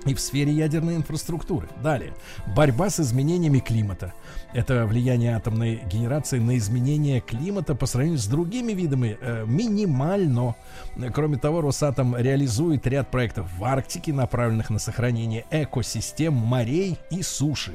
и 0.05 0.13
в 0.13 0.19
сфере 0.19 0.51
ядерной 0.51 0.95
инфраструктуры. 0.95 1.67
Далее. 1.81 2.13
Борьба 2.55 2.89
с 2.89 2.99
изменениями 2.99 3.59
климата. 3.59 4.13
Это 4.53 4.85
влияние 4.85 5.35
атомной 5.35 5.81
генерации 5.91 6.39
на 6.39 6.57
изменение 6.57 7.21
климата 7.21 7.75
по 7.75 7.85
сравнению 7.85 8.19
с 8.19 8.27
другими 8.27 8.73
видами 8.73 9.17
э, 9.19 9.45
минимально. 9.47 10.55
Кроме 11.13 11.37
того, 11.37 11.61
Росатом 11.61 12.15
реализует 12.15 12.85
ряд 12.85 13.09
проектов 13.09 13.47
в 13.57 13.63
Арктике, 13.63 14.13
направленных 14.13 14.69
на 14.69 14.79
сохранение 14.79 15.45
экосистем 15.49 16.33
морей 16.33 16.99
и 17.09 17.23
суши. 17.23 17.73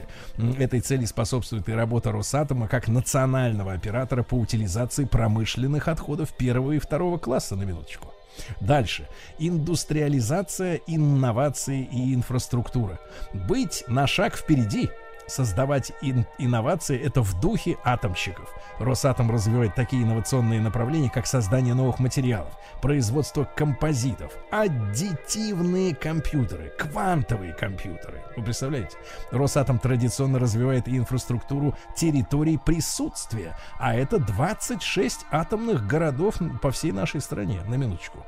Этой 0.58 0.80
цели 0.80 1.04
способствует 1.04 1.68
и 1.68 1.72
работа 1.72 2.12
Росатома 2.12 2.68
как 2.68 2.88
национального 2.88 3.72
оператора 3.72 4.22
по 4.22 4.34
утилизации 4.34 5.04
промышленных 5.04 5.88
отходов 5.88 6.32
первого 6.36 6.72
и 6.72 6.78
второго 6.78 7.18
класса, 7.18 7.56
на 7.56 7.64
минуточку. 7.64 8.12
Дальше. 8.60 9.08
Индустриализация, 9.38 10.80
инновации 10.86 11.88
и 11.90 12.14
инфраструктура. 12.14 12.98
Быть 13.32 13.84
на 13.88 14.06
шаг 14.06 14.36
впереди 14.36 14.90
создавать 15.28 15.92
ин- 16.02 16.26
инновации 16.38 16.98
это 17.00 17.22
в 17.22 17.38
духе 17.40 17.76
атомщиков. 17.84 18.52
Росатом 18.78 19.30
развивает 19.30 19.74
такие 19.74 20.02
инновационные 20.02 20.60
направления, 20.60 21.10
как 21.10 21.26
создание 21.26 21.74
новых 21.74 21.98
материалов, 21.98 22.52
производство 22.80 23.44
композитов, 23.44 24.32
аддитивные 24.50 25.94
компьютеры, 25.94 26.72
квантовые 26.78 27.52
компьютеры. 27.52 28.22
Вы 28.36 28.42
представляете? 28.42 28.96
Росатом 29.30 29.78
традиционно 29.78 30.38
развивает 30.38 30.88
инфраструктуру 30.88 31.74
территорий 31.96 32.58
присутствия, 32.58 33.56
а 33.78 33.94
это 33.94 34.18
26 34.18 35.26
атомных 35.30 35.86
городов 35.86 36.36
по 36.62 36.70
всей 36.70 36.92
нашей 36.92 37.20
стране, 37.20 37.60
на 37.66 37.74
минуточку 37.74 38.24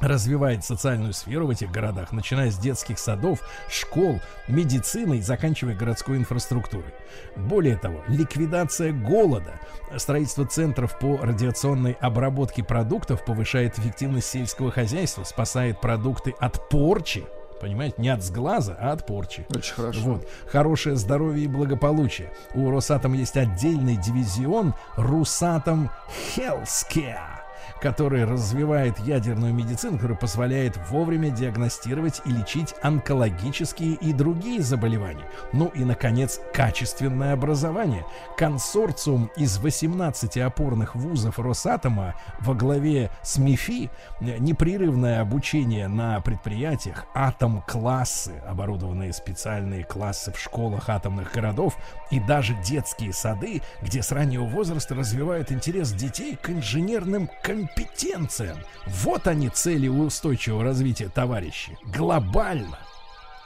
развивает 0.00 0.64
социальную 0.64 1.12
сферу 1.12 1.46
в 1.46 1.50
этих 1.50 1.70
городах, 1.70 2.12
начиная 2.12 2.50
с 2.50 2.58
детских 2.58 2.98
садов, 2.98 3.40
школ, 3.68 4.20
медицины 4.48 5.18
и 5.18 5.22
заканчивая 5.22 5.74
городской 5.74 6.16
инфраструктурой. 6.16 6.92
Более 7.36 7.76
того, 7.76 8.02
ликвидация 8.08 8.92
голода, 8.92 9.60
строительство 9.96 10.46
центров 10.46 10.98
по 10.98 11.18
радиационной 11.18 11.92
обработке 12.00 12.64
продуктов 12.64 13.24
повышает 13.24 13.78
эффективность 13.78 14.28
сельского 14.28 14.70
хозяйства, 14.70 15.24
спасает 15.24 15.80
продукты 15.80 16.34
от 16.38 16.68
порчи, 16.68 17.24
Понимаете, 17.60 17.96
не 17.98 18.08
от 18.08 18.22
сглаза, 18.22 18.74
а 18.80 18.92
от 18.92 19.06
порчи. 19.06 19.46
Очень 19.54 19.74
хорошо. 19.74 20.00
Вот. 20.00 20.28
Хорошее 20.46 20.96
здоровье 20.96 21.44
и 21.44 21.48
благополучие. 21.48 22.32
У 22.54 22.70
Росатом 22.70 23.12
есть 23.12 23.36
отдельный 23.36 23.96
дивизион 23.96 24.74
Русатом 24.96 25.90
Healthcare 26.34 27.39
который 27.80 28.24
развивает 28.24 28.98
ядерную 28.98 29.54
медицину, 29.54 29.98
который 29.98 30.16
позволяет 30.16 30.76
вовремя 30.88 31.30
диагностировать 31.30 32.20
и 32.24 32.30
лечить 32.30 32.74
онкологические 32.82 33.94
и 33.94 34.12
другие 34.12 34.62
заболевания. 34.62 35.24
Ну 35.52 35.66
и, 35.74 35.84
наконец, 35.84 36.40
качественное 36.52 37.32
образование. 37.32 38.04
Консорциум 38.36 39.30
из 39.36 39.58
18 39.58 40.36
опорных 40.38 40.94
вузов 40.94 41.38
Росатома 41.38 42.14
во 42.40 42.54
главе 42.54 43.10
с 43.22 43.38
МИФИ 43.38 43.90
непрерывное 44.20 45.20
обучение 45.20 45.88
на 45.88 46.20
предприятиях, 46.20 47.06
атом-классы, 47.14 48.42
оборудованные 48.46 49.12
специальные 49.12 49.84
классы 49.84 50.32
в 50.32 50.38
школах 50.38 50.88
атомных 50.88 51.32
городов 51.32 51.76
и 52.10 52.20
даже 52.20 52.54
детские 52.64 53.12
сады, 53.12 53.62
где 53.82 54.02
с 54.02 54.12
раннего 54.12 54.44
возраста 54.44 54.94
развивают 54.94 55.52
интерес 55.52 55.92
детей 55.92 56.36
к 56.40 56.50
инженерным 56.50 57.30
компетенциям. 57.74 58.58
Вот 58.86 59.26
они 59.26 59.48
цели 59.48 59.88
устойчивого 59.88 60.64
развития, 60.64 61.08
товарищи. 61.08 61.76
Глобально. 61.84 62.78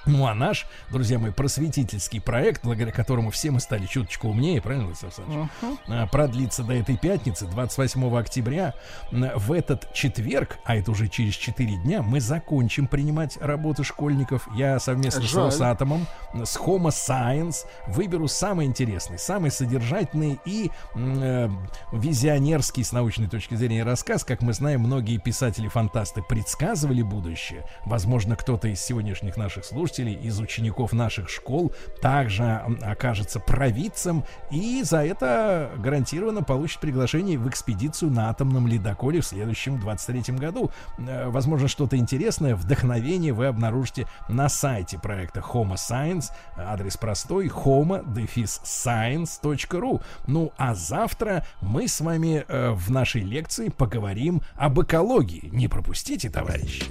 Ну 0.07 0.27
а 0.27 0.35
наш, 0.35 0.67
друзья 0.91 1.19
мои, 1.19 1.31
просветительский 1.31 2.21
проект, 2.21 2.63
благодаря 2.63 2.93
которому 2.93 3.31
все 3.31 3.51
мы 3.51 3.61
стали 3.61 3.87
чуточку 3.87 4.29
умнее, 4.29 4.61
правильно, 4.61 4.87
Владислав 4.87 5.19
Александрович? 5.19 5.51
А, 5.89 6.07
продлится 6.07 6.63
до 6.63 6.75
этой 6.75 6.97
пятницы, 6.97 7.47
28 7.47 8.17
октября. 8.17 8.75
В 9.11 9.53
этот 9.53 9.93
четверг, 9.95 10.59
а 10.65 10.77
это 10.77 10.91
уже 10.91 11.09
через 11.09 11.35
4 11.35 11.77
дня, 11.77 12.03
мы 12.03 12.21
закончим 12.21 12.87
принимать 12.87 13.39
работы 13.41 13.83
школьников. 13.85 14.47
Я 14.55 14.79
совместно 14.79 15.23
с 15.23 15.31
Жаль. 15.31 15.45
Росатомом, 15.45 16.07
с 16.35 16.57
Homo 16.57 16.89
Science 16.89 17.67
выберу 17.87 18.29
самый 18.29 18.67
интересный, 18.67 19.19
самый 19.19 19.51
содержательный 19.51 20.39
и 20.45 20.71
э, 20.95 21.49
визионерский 21.93 22.85
с 22.85 22.93
научной 22.93 23.29
точки 23.29 23.55
зрения 23.55 23.85
рассказ. 23.85 24.25
Как 24.25 24.43
мы 24.43 24.53
знаем, 24.53 24.81
многие 24.81 25.19
писатели-фантасты 25.19 26.23
предсказывали 26.23 27.03
будущее. 27.03 27.65
Возможно, 27.87 28.37
кто-то 28.37 28.69
из 28.69 28.81
сегодняшних 28.81 29.37
наших 29.37 29.65
слушателей, 29.65 29.94
из 30.03 30.39
учеников 30.41 30.93
наших 30.93 31.29
школ, 31.29 31.73
также 32.01 32.63
окажется 32.83 33.41
провидцем 33.41 34.25
и 34.51 34.83
за 34.83 35.05
это 35.05 35.71
гарантированно 35.79 36.43
получит 36.43 36.81
приглашение 36.81 37.39
в 37.39 37.49
экспедицию 37.49 38.11
на 38.11 38.31
атомном 38.31 38.67
ледоколе 38.67 39.21
в 39.21 39.27
следующем 39.27 39.79
23 39.81 40.35
году. 40.37 40.71
Э, 40.99 41.29
Возможно, 41.29 41.69
что-то 41.69 41.97
интересное, 41.97 42.55
вдохновение 42.55 43.33
вы 43.33 43.47
обнаружите 43.47 44.07
на 44.29 44.49
сайте 44.49 44.99
проекта 44.99 45.41
Homo 45.41 45.75
Science. 45.75 46.31
Адрес 46.57 46.97
простой 46.97 47.49
homo-science.ru. 47.49 50.03
Ну, 50.27 50.53
а 50.57 50.75
завтра 50.75 51.45
мы 51.61 51.89
с 51.89 52.01
вами 52.01 52.45
э, 52.47 52.71
в 52.71 52.91
нашей 52.91 53.23
лекции 53.23 53.69
поговорим 53.69 54.43
об 54.57 54.81
экологии. 54.81 55.49
Не 55.53 55.69
пропустите, 55.69 56.31
товарищи. 56.31 56.85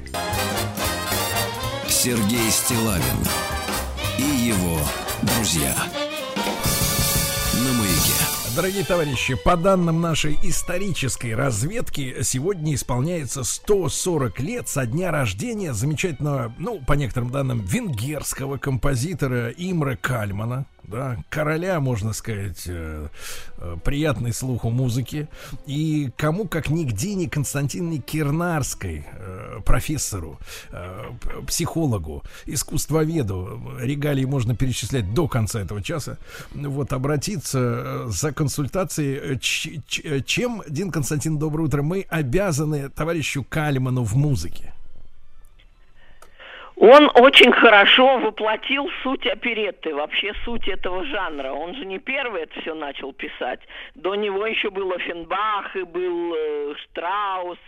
Сергей 2.03 2.51
Стилавин 2.51 3.01
и 4.17 4.23
его 4.23 4.77
друзья. 5.21 5.73
На 7.53 7.71
маяке. 7.80 8.11
Дорогие 8.57 8.84
товарищи, 8.84 9.35
по 9.35 9.55
данным 9.55 10.01
нашей 10.01 10.38
исторической 10.43 11.34
разведки, 11.34 12.17
сегодня 12.23 12.75
исполняется 12.75 13.45
140 13.45 14.38
лет 14.41 14.67
со 14.67 14.85
дня 14.85 15.11
рождения 15.11 15.71
замечательного, 15.73 16.53
ну, 16.57 16.81
по 16.81 16.91
некоторым 16.91 17.30
данным, 17.30 17.61
венгерского 17.61 18.57
композитора 18.57 19.47
Имра 19.51 19.95
Кальмана. 19.95 20.65
Да, 20.84 21.18
короля, 21.30 21.80
можно 21.80 22.11
сказать, 22.11 22.64
э, 22.68 23.07
э, 23.57 23.77
приятный 23.85 24.34
слуху 24.34 24.69
музыки. 24.69 25.27
И 25.65 26.11
кому, 26.18 26.45
как 26.45 26.69
нигде, 26.69 27.15
не 27.15 27.27
Константине 27.30 27.99
Кирнарской, 27.99 29.05
э, 29.10 29.60
профессору, 29.65 30.38
э, 30.72 31.11
психологу, 31.47 32.23
искусствоведу, 32.45 33.61
регалии 33.80 34.26
можно 34.26 34.55
перечислять 34.55 35.14
до 35.14 35.27
конца 35.30 35.61
этого 35.61 35.81
часа, 35.81 36.18
вот, 36.53 36.91
обратиться 36.91 37.60
э, 37.60 38.07
за 38.11 38.34
консультацией, 38.34 39.35
э, 39.35 39.39
ч- 39.39 39.81
ч- 39.88 40.01
э, 40.03 40.22
чем, 40.22 40.64
Дин 40.68 40.91
Константин, 40.91 41.38
доброе 41.38 41.64
утро, 41.64 41.81
мы 41.81 42.05
обязаны 42.10 42.89
товарищу 42.89 43.45
Кальману 43.49 44.03
в 44.03 44.15
музыке. 44.15 44.73
Он 46.76 47.10
очень 47.14 47.52
хорошо 47.52 48.18
воплотил 48.18 48.90
суть 49.04 49.28
оперетты, 49.28 49.94
вообще 49.94 50.34
суть 50.44 50.68
этого 50.68 51.06
жанра. 51.06 51.52
Он 51.52 51.76
же 51.76 51.86
не 51.86 52.00
первый 52.00 52.44
это 52.44 52.60
все 52.62 52.74
начал 52.74 53.14
писать. 53.14 53.60
До 53.95 54.16
него 54.16 54.45
еще 54.48 54.70
был 54.72 54.91
Офенбах 54.91 55.76
и 55.76 55.84
был 55.84 56.34
э, 56.36 56.74
Штраус. 56.84 57.60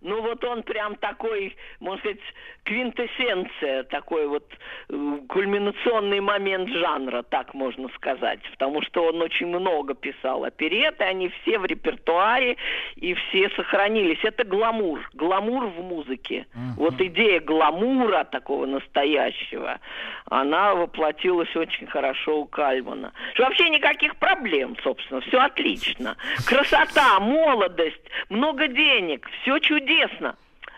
Ну 0.00 0.22
вот 0.22 0.44
он 0.44 0.62
прям 0.62 0.94
такой, 0.96 1.56
можно 1.80 2.00
сказать, 2.00 2.20
квинтэссенция, 2.64 3.84
такой 3.84 4.26
вот 4.26 4.44
э, 4.88 5.18
кульминационный 5.28 6.20
момент 6.20 6.68
жанра, 6.70 7.22
так 7.22 7.54
можно 7.54 7.88
сказать. 7.96 8.40
Потому 8.52 8.82
что 8.82 9.06
он 9.06 9.20
очень 9.20 9.46
много 9.46 9.94
писал 9.94 10.44
опереты, 10.44 11.04
они 11.04 11.28
все 11.28 11.58
в 11.58 11.64
репертуаре 11.64 12.56
и 12.96 13.14
все 13.14 13.50
сохранились. 13.50 14.18
Это 14.22 14.44
гламур, 14.44 15.08
гламур 15.14 15.66
в 15.66 15.82
музыке. 15.82 16.46
Вот 16.76 17.00
идея 17.00 17.40
гламура 17.40 18.24
такого 18.24 18.66
настоящего, 18.66 19.80
она 20.26 20.74
воплотилась 20.74 21.54
очень 21.56 21.86
хорошо 21.86 22.40
у 22.40 22.46
Кальмана. 22.46 23.12
Вообще 23.38 23.68
никаких 23.68 24.16
проблем, 24.16 24.76
собственно, 24.82 25.20
все 25.22 25.38
отлично. 25.38 26.16
Красота, 26.46 27.18
молодость, 27.20 28.02
много 28.28 28.68
денег, 28.68 29.28
все 29.42 29.58
чудесно. 29.58 30.36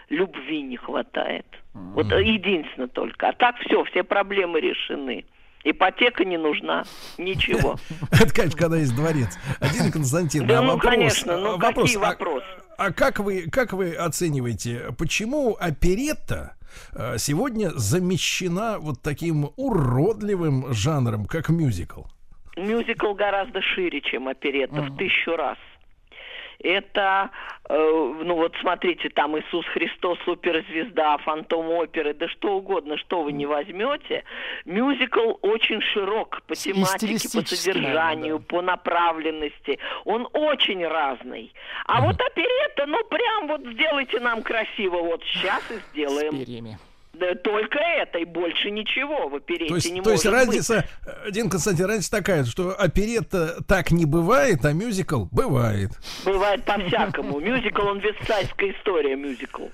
Любви 0.09 0.62
не 0.62 0.77
хватает. 0.77 1.47
Вот 1.74 2.06
единственное 2.06 2.88
только. 2.88 3.28
А 3.28 3.32
так 3.32 3.56
все, 3.59 3.84
все 3.84 4.05
проблемы 4.05 4.60
решены. 4.60 5.24
Ипотека 5.64 6.24
не 6.24 6.36
нужна, 6.36 6.84
ничего. 7.16 7.76
Это, 8.12 8.32
конечно, 8.32 8.59
когда 8.59 8.76
есть 8.76 8.94
дворец. 8.94 9.38
Один 9.60 9.90
Константин, 9.90 10.46
Да, 10.46 10.60
ну, 10.60 10.78
конечно, 10.78 11.38
ну, 11.38 11.56
а, 11.56 11.59
какие 11.59 11.96
а- 11.96 12.01
вопросы? 12.01 12.46
А, 12.76 12.92
как 12.92 13.18
вы, 13.18 13.48
как 13.51 13.72
вы 13.72 13.94
оцениваете, 13.94 14.88
почему 14.98 15.56
оперетта 15.59 16.56
э, 16.92 17.18
сегодня 17.18 17.70
замещена 17.70 18.78
вот 18.78 19.01
таким 19.01 19.51
уродливым 19.56 20.72
жанром, 20.74 21.24
как 21.24 21.48
мюзикл? 21.48 22.02
Мюзикл 22.56 23.14
гораздо 23.14 23.62
шире, 23.62 24.01
чем 24.01 24.28
оперетта, 24.28 24.82
в 24.82 24.96
тысячу 24.96 25.36
раз. 25.36 25.56
Это, 26.64 27.30
э, 27.68 27.74
ну 28.24 28.36
вот 28.36 28.54
смотрите, 28.62 29.10
там 29.10 29.38
Иисус 29.38 29.66
Христос, 29.66 30.18
суперзвезда, 30.24 31.18
фантом 31.18 31.68
оперы, 31.68 32.14
да 32.14 32.26
что 32.28 32.56
угодно, 32.56 32.96
что 32.96 33.22
вы 33.22 33.32
не 33.32 33.44
возьмете. 33.44 34.24
Мюзикл 34.64 35.34
очень 35.42 35.82
широк 35.82 36.40
по 36.46 36.54
тематике, 36.54 37.28
по 37.28 37.46
содержанию, 37.46 38.40
по 38.40 38.62
направленности. 38.62 39.78
Он 40.06 40.26
очень 40.32 40.86
разный. 40.86 41.52
А 41.84 42.00
вот 42.00 42.18
оперетта, 42.18 42.86
ну 42.86 43.04
прям 43.04 43.46
вот 43.46 43.60
сделайте 43.74 44.18
нам 44.20 44.42
красиво, 44.42 45.02
вот 45.02 45.22
сейчас 45.24 45.62
и 45.70 45.74
сделаем. 45.92 46.32
С 46.32 46.38
перьями. 46.38 46.78
Да 47.14 47.34
только 47.36 47.78
это 47.78 48.18
и 48.18 48.24
больше 48.24 48.70
ничего 48.70 49.28
в 49.28 49.36
оперете 49.36 49.66
То 49.68 49.76
есть, 49.76 49.92
не 49.92 50.00
то 50.02 50.10
есть 50.10 50.24
может 50.24 50.46
быть. 50.46 50.48
разница, 50.48 50.84
э, 51.06 51.30
Дин 51.30 51.48
Константин, 51.48 51.86
разница 51.86 52.10
такая, 52.10 52.44
что 52.44 52.74
оперетта 52.78 53.62
так 53.64 53.90
не 53.92 54.04
бывает, 54.04 54.64
а 54.64 54.72
мюзикл 54.72 55.26
бывает. 55.30 55.90
Бывает 56.24 56.64
по-всякому. 56.64 57.38
Мюзикл, 57.40 57.82
он 57.86 58.00
вестсайдская 58.00 58.72
история, 58.72 59.14
мюзикл. 59.16 59.66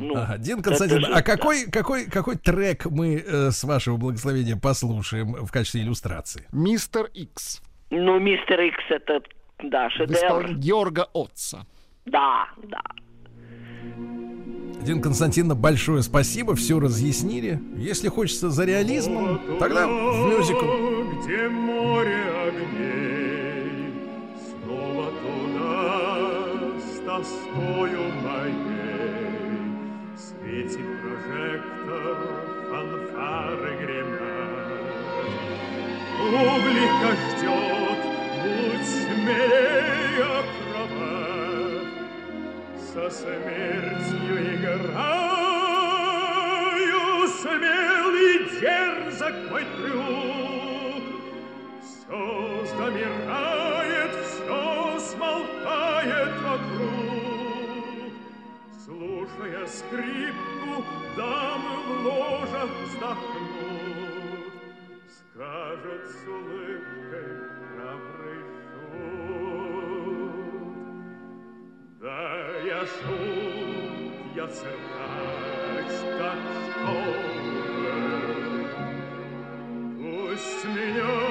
Ну, 0.00 0.16
Ага, 0.16 0.38
Дин 0.38 0.60
Константин, 0.62 1.00
же- 1.04 1.12
а 1.12 1.22
какой, 1.22 1.70
какой, 1.70 2.06
какой 2.06 2.36
трек 2.36 2.86
мы 2.86 3.16
э, 3.24 3.50
с 3.52 3.62
вашего 3.64 3.96
благословения 3.96 4.56
послушаем 4.56 5.32
в 5.34 5.50
качестве 5.52 5.82
иллюстрации? 5.82 6.46
Мистер 6.52 7.06
Икс. 7.14 7.62
Ну, 7.90 8.18
мистер 8.18 8.60
Икс 8.60 8.84
это, 8.90 9.20
да, 9.62 9.88
шедевр. 9.90 10.52
Георга 10.54 11.06
Отца. 11.14 11.64
Да, 12.06 12.48
да. 12.64 12.80
Дин 14.82 15.00
Константиновна, 15.02 15.54
большое 15.54 16.02
спасибо, 16.02 16.54
все 16.54 16.78
разъяснили. 16.80 17.60
Если 17.76 18.08
хочется 18.08 18.50
за 18.50 18.64
реализмом, 18.64 19.40
тогда 19.58 19.86
в 19.86 19.90
мюзикл. 20.30 20.64
где 21.22 21.48
море 21.48 22.24
огней, 22.46 23.92
снова 24.64 25.10
туда 25.22 26.48
с 26.78 26.98
тоскою 27.04 28.02
моей. 28.22 28.78
В 30.14 30.18
свете 30.18 30.78
прожектор 31.02 32.16
фанфары 32.70 33.76
гремят. 33.84 34.48
Публика 36.18 37.10
ждет, 37.28 38.00
будь 38.42 38.86
смелее, 38.88 40.42
со 42.98 43.10
смертью 43.10 44.34
играю, 44.56 44.88
смелый 47.28 48.34
дерзок 48.60 49.34
мой 49.50 49.64
трюк. 49.76 51.04
Все 51.80 52.20
замирает, 52.76 54.12
все 54.24 54.98
смолкает 54.98 56.34
вокруг. 56.42 58.12
Слушая 58.84 59.64
скрипку, 59.66 60.84
дамы 61.16 61.74
в 61.84 61.88
ложах 62.04 62.70
вздохнут. 62.84 64.44
Скажет 65.08 66.02
с 66.10 66.26
улыбкой 66.26 66.97
Да 72.07 72.59
я 72.65 72.85
шут, 72.85 74.35
я 74.35 74.47
циркач, 74.47 75.91
так 76.17 76.37
что 76.71 76.95
же? 77.03 78.23
Пусть 79.97 80.65
меня 80.65 81.26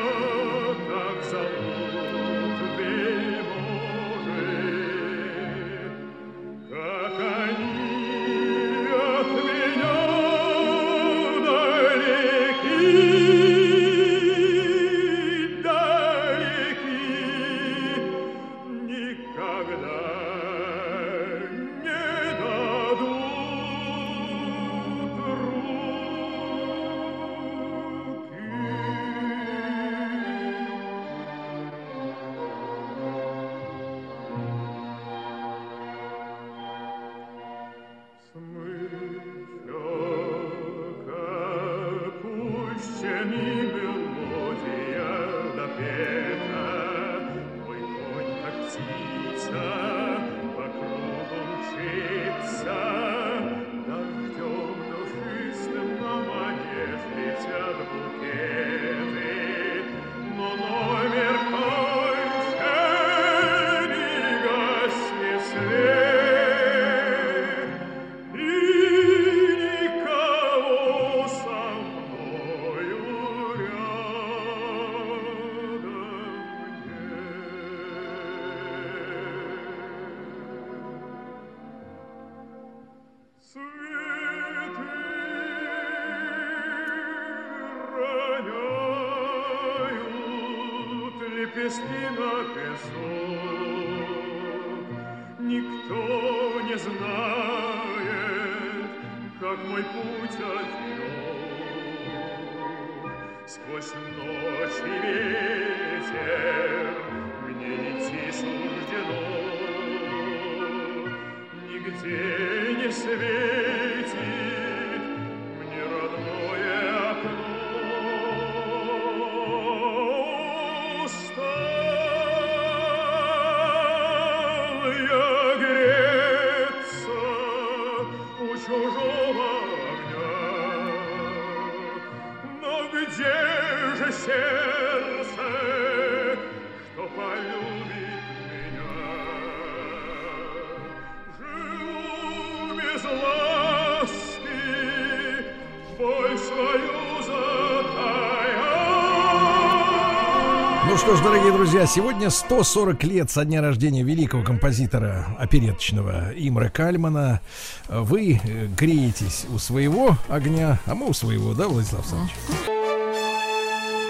друзья, 151.69 151.85
сегодня 151.85 152.29
140 152.29 153.03
лет 153.03 153.29
со 153.29 153.43
дня 153.43 153.61
рождения 153.61 154.01
великого 154.01 154.41
композитора 154.41 155.35
опереточного 155.37 156.31
Имра 156.33 156.69
Кальмана. 156.69 157.41
Вы 157.89 158.39
э, 158.41 158.67
греетесь 158.67 159.45
у 159.53 159.57
своего 159.57 160.17
огня, 160.29 160.79
а 160.85 160.95
мы 160.95 161.09
у 161.09 161.13
своего, 161.13 161.53
да, 161.53 161.67
Владислав 161.67 162.05
Александрович? 162.05 162.35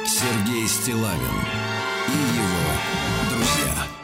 Сергей 0.06 0.68
Стилавин 0.68 1.38
и 2.08 2.38
его 2.38 3.32
друзья 3.32 3.97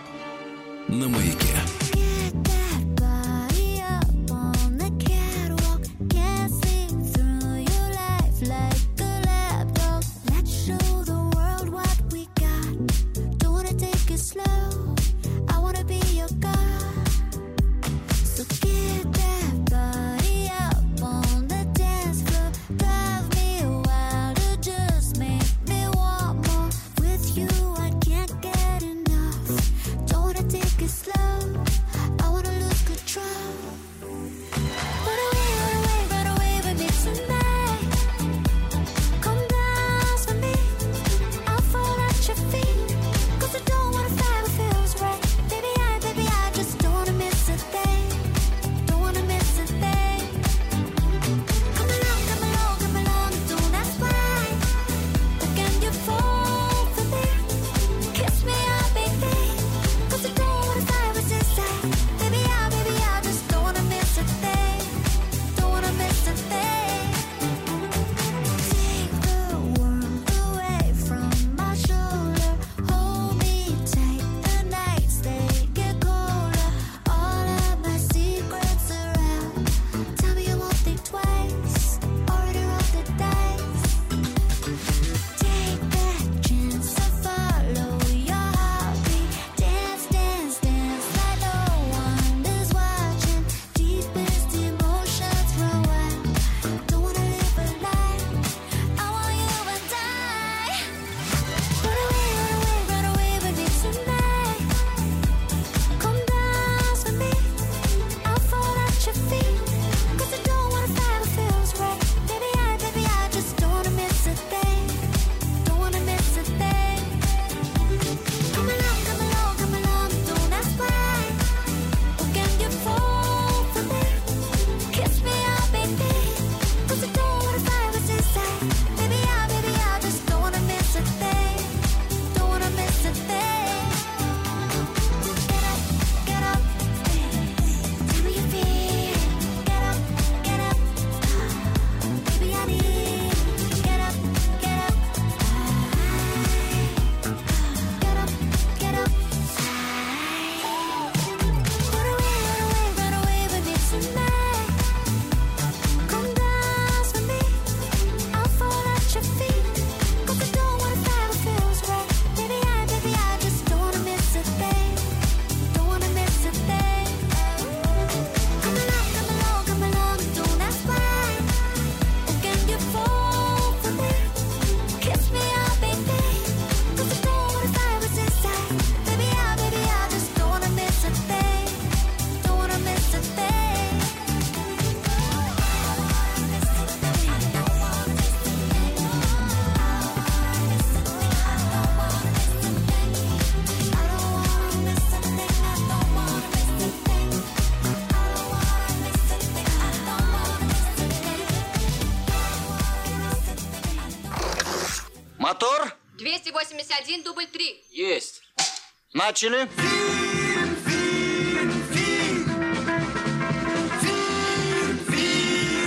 Начали. 209.26 209.70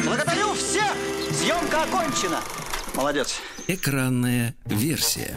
Благодарю 0.06 0.54
всех! 0.54 0.94
Съемка 1.30 1.82
окончена. 1.82 2.40
Молодец. 2.94 3.42
Экранная 3.68 4.56
версия. 4.64 5.36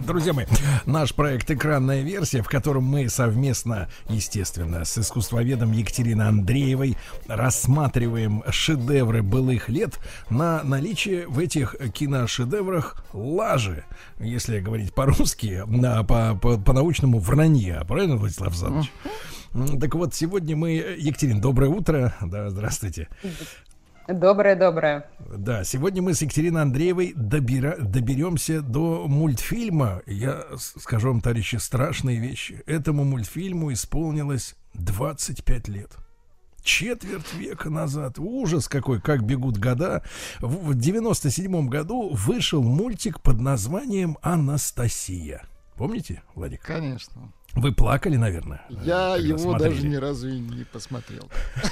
Друзья 0.00 0.34
мои, 0.34 0.44
наш 0.84 1.14
проект 1.14 1.50
«Экранная 1.50 2.02
версия», 2.02 2.42
в 2.42 2.48
котором 2.48 2.84
мы 2.84 3.08
совместно, 3.08 3.88
естественно, 4.10 4.84
с 4.84 4.98
искусствоведом 4.98 5.72
Екатериной 5.72 6.28
Андреевой 6.28 6.98
рассматриваем 7.26 8.44
шедевры 8.50 9.22
былых 9.22 9.70
лет 9.70 9.98
на 10.28 10.62
наличие 10.62 11.26
в 11.26 11.38
этих 11.38 11.74
киношедеврах 11.94 12.99
лажи, 13.12 13.84
если 14.18 14.60
говорить 14.60 14.94
по-русски, 14.94 15.62
на, 15.66 16.02
по, 16.04 16.34
по, 16.34 16.58
по-научному 16.58 17.18
вранья. 17.18 17.82
Правильно, 17.84 18.16
Владислав 18.16 18.48
Александрович? 18.48 18.92
Так 19.80 19.94
вот, 19.94 20.14
сегодня 20.14 20.56
мы... 20.56 20.72
Екатерин, 20.98 21.40
доброе 21.40 21.70
утро. 21.70 22.14
Да, 22.20 22.50
здравствуйте. 22.50 23.08
Доброе-доброе. 24.08 25.06
Да, 25.36 25.62
сегодня 25.64 26.02
мы 26.02 26.14
с 26.14 26.22
Екатериной 26.22 26.62
Андреевой 26.62 27.12
добира- 27.14 27.80
доберемся 27.80 28.60
до 28.60 29.06
мультфильма. 29.06 30.02
Я 30.06 30.44
скажу 30.56 31.08
вам, 31.08 31.20
товарищи, 31.20 31.56
страшные 31.56 32.18
вещи. 32.18 32.62
Этому 32.66 33.04
мультфильму 33.04 33.72
исполнилось 33.72 34.56
25 34.74 35.68
лет. 35.68 35.96
Четверть 36.62 37.32
века 37.34 37.70
назад. 37.70 38.18
Ужас 38.18 38.68
какой, 38.68 39.00
как 39.00 39.24
бегут 39.24 39.58
года. 39.58 40.02
В, 40.40 40.70
в 40.70 40.74
97 40.74 41.68
году 41.68 42.10
вышел 42.12 42.62
мультик 42.62 43.20
под 43.20 43.40
названием 43.40 44.18
«Анастасия». 44.22 45.42
Помните, 45.76 46.22
Владик? 46.34 46.60
Конечно. 46.62 47.32
Вы 47.54 47.72
плакали, 47.72 48.16
наверное? 48.16 48.62
Я 48.68 49.14
когда 49.14 49.16
его 49.16 49.38
смотрели? 49.38 49.74
даже 49.74 49.86
ни 49.88 49.96
разу 49.96 50.28
и 50.28 50.38
не 50.38 50.64
посмотрел. 50.64 51.28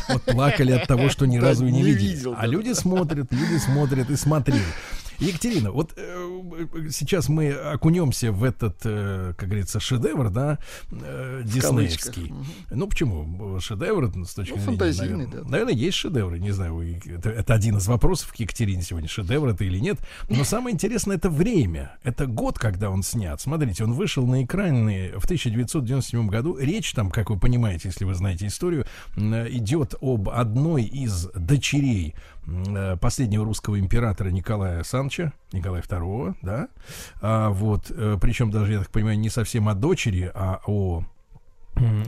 Вот 0.09 0.23
плакали 0.25 0.73
от 0.73 0.89
того, 0.89 1.09
что 1.09 1.27
ни 1.27 1.37
разу 1.37 1.67
и 1.67 1.71
не 1.71 1.83
видели. 1.83 2.15
видел, 2.17 2.35
А 2.37 2.47
люди 2.47 2.73
смотрят, 2.73 3.31
люди 3.31 3.59
смотрят 3.59 4.11
и 4.11 4.17
смотрели. 4.17 4.63
Екатерина, 5.21 5.73
вот 5.73 5.95
э, 5.97 6.89
сейчас 6.91 7.29
мы 7.29 7.51
окунемся 7.51 8.31
в 8.31 8.45
этот, 8.45 8.79
э, 8.85 9.35
как 9.37 9.49
говорится, 9.49 9.81
шедевр, 9.81 10.31
да, 10.31 10.59
э, 10.91 11.43
диснеевский. 11.45 12.33
Ну 12.71 12.87
почему? 12.87 13.59
Шедевр 13.59 14.13
с 14.25 14.35
точки 14.35 14.53
Ну, 14.53 14.59
зрения... 14.59 14.67
фантазийный, 14.67 15.27
наверное, 15.27 15.43
да. 15.43 15.49
Наверное, 15.49 15.75
есть 15.75 15.97
шедевры, 15.97 16.39
не 16.39 16.53
знаю, 16.53 16.81
это, 17.05 17.31
это 17.31 17.55
один 17.55 17.79
из 17.79 17.87
вопросов 17.89 18.33
к 18.33 18.37
Екатерине 18.37 18.83
сегодня, 18.83 19.09
шедевр 19.09 19.49
это 19.49 19.65
или 19.65 19.79
нет. 19.79 19.99
Но 20.29 20.45
самое 20.45 20.75
интересное 20.75 21.17
это 21.17 21.31
время. 21.31 21.97
Это 22.05 22.27
год, 22.27 22.59
когда 22.59 22.91
он 22.91 23.03
снят. 23.03 23.41
Смотрите, 23.41 23.85
он 23.85 23.95
вышел 23.95 24.27
на 24.27 24.45
экраны 24.45 25.13
в 25.17 25.25
1997 25.25 26.29
году. 26.29 26.57
Речь 26.57 26.93
там, 26.93 27.11
как 27.11 27.31
вы 27.31 27.39
понимаете, 27.39 27.89
если 27.89 28.05
вы 28.05 28.15
знаете 28.15 28.47
историю, 28.47 28.87
идет 29.17 29.95
об 30.01 30.29
одной 30.29 30.85
из 30.85 31.27
дочерей 31.35 32.15
последнего 33.01 33.45
русского 33.45 33.79
императора 33.79 34.31
Николая 34.31 34.83
Санча, 34.83 35.33
Николая 35.53 35.83
II, 35.83 36.37
да, 36.43 36.69
а, 37.21 37.51
вот, 37.51 37.93
причем 38.21 38.51
даже, 38.51 38.73
я 38.73 38.79
так 38.81 38.91
понимаю, 38.91 39.19
не 39.19 39.31
совсем 39.31 39.69
о 39.69 39.75
дочери, 39.75 40.31
а 40.35 40.61
о 40.67 41.05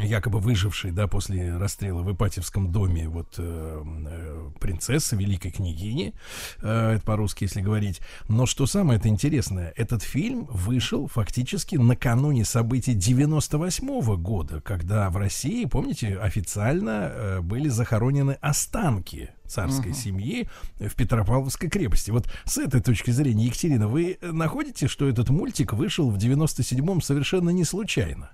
якобы 0.02 0.38
выжившей, 0.40 0.90
да, 0.90 1.06
после 1.06 1.56
расстрела 1.56 2.02
в 2.02 2.12
Ипатьевском 2.12 2.72
доме 2.72 3.08
вот 3.08 3.34
э, 3.38 3.82
э, 4.06 4.50
принцессы, 4.60 5.16
великой 5.16 5.50
княгини, 5.50 6.14
э, 6.62 6.92
это 6.96 7.04
по-русски, 7.04 7.44
если 7.44 7.60
говорить. 7.60 8.00
Но 8.28 8.46
что 8.46 8.66
самое 8.66 8.98
это 8.98 9.08
интересное, 9.08 9.72
этот 9.76 10.02
фильм 10.02 10.46
вышел 10.50 11.06
фактически 11.06 11.76
накануне 11.76 12.44
событий 12.44 12.94
98 12.94 14.16
года, 14.16 14.60
когда 14.60 15.10
в 15.10 15.16
России, 15.16 15.64
помните, 15.64 16.16
официально 16.18 17.10
э, 17.12 17.40
были 17.40 17.68
захоронены 17.68 18.32
останки 18.40 19.30
царской 19.46 19.90
Мгм. 19.90 19.94
семьи 19.94 20.48
в 20.78 20.94
Петропавловской 20.94 21.68
крепости. 21.68 22.10
Вот 22.10 22.30
с 22.44 22.58
этой 22.58 22.80
точки 22.80 23.10
зрения, 23.10 23.46
Екатерина, 23.46 23.88
вы 23.88 24.16
э, 24.20 24.30
находите, 24.32 24.86
что 24.88 25.08
этот 25.08 25.30
мультик 25.30 25.72
вышел 25.72 26.10
в 26.10 26.16
97-м 26.16 27.00
совершенно 27.00 27.50
не 27.50 27.64
случайно? 27.64 28.30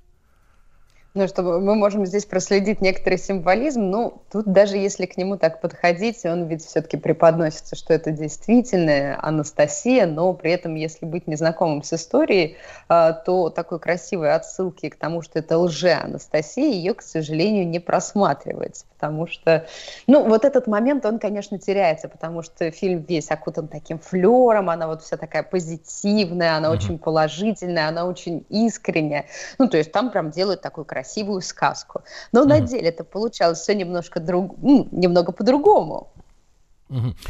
Ну, 1.17 1.27
чтобы 1.29 1.63
мы 1.63 1.75
можем 1.77 2.05
здесь 2.05 2.27
проследить 2.27 2.83
некоторый 2.83 3.17
символизм, 3.17 3.85
ну, 3.85 4.21
тут 4.31 4.45
даже 4.53 4.77
если 4.77 5.07
к 5.07 5.17
нему 5.17 5.39
так 5.39 5.63
подходить, 5.63 6.27
он 6.27 6.45
ведь 6.45 6.63
все-таки 6.63 6.99
преподносится, 6.99 7.75
что 7.75 7.95
это 7.95 8.11
действительно 8.11 9.19
Анастасия, 9.23 10.05
но 10.07 10.35
при 10.35 10.53
этом, 10.53 10.75
если 10.75 11.07
быть 11.07 11.27
незнакомым 11.27 11.83
с 11.83 11.95
историей, 11.95 12.59
а, 12.91 13.15
то 13.15 13.49
такой 13.49 13.81
красивой 13.81 14.35
отсылки 14.35 14.91
к 14.91 14.97
тому, 14.97 15.23
что 15.23 15.39
это 15.39 15.57
лже-Анастасия, 15.57 16.71
ее, 16.71 16.93
к 16.93 17.01
сожалению, 17.01 17.67
не 17.67 17.79
просматривается, 17.79 18.85
потому 18.93 19.27
что, 19.27 19.67
ну, 20.07 20.23
вот 20.23 20.45
этот 20.45 20.67
момент, 20.67 21.07
он, 21.07 21.19
конечно, 21.19 21.59
теряется, 21.59 22.11
потому 22.11 22.43
что 22.43 22.71
фильм 22.71 23.07
весь 23.09 23.31
окутан 23.31 23.69
таким 23.69 23.99
флером, 24.01 24.69
она 24.69 24.87
вот 24.87 25.03
вся 25.03 25.17
такая 25.17 25.45
позитивная, 25.45 26.59
она 26.59 26.71
очень 26.71 26.99
положительная, 26.99 27.89
она 27.89 28.05
очень 28.05 28.45
искренняя, 28.51 29.25
ну, 29.59 29.67
то 29.67 29.79
есть 29.79 29.93
там 29.93 30.11
прям 30.11 30.31
делают 30.31 30.61
такую 30.61 30.85
красивую 31.07 31.41
сказку. 31.41 32.03
Но 32.33 32.45
на 32.45 32.61
деле 32.61 32.89
это 32.89 33.05
получалось 33.05 33.61
все 33.61 33.75
немножко 33.75 34.21
друг, 34.21 34.57
ну, 34.63 34.89
немного 34.91 35.33
по-другому. 35.33 36.13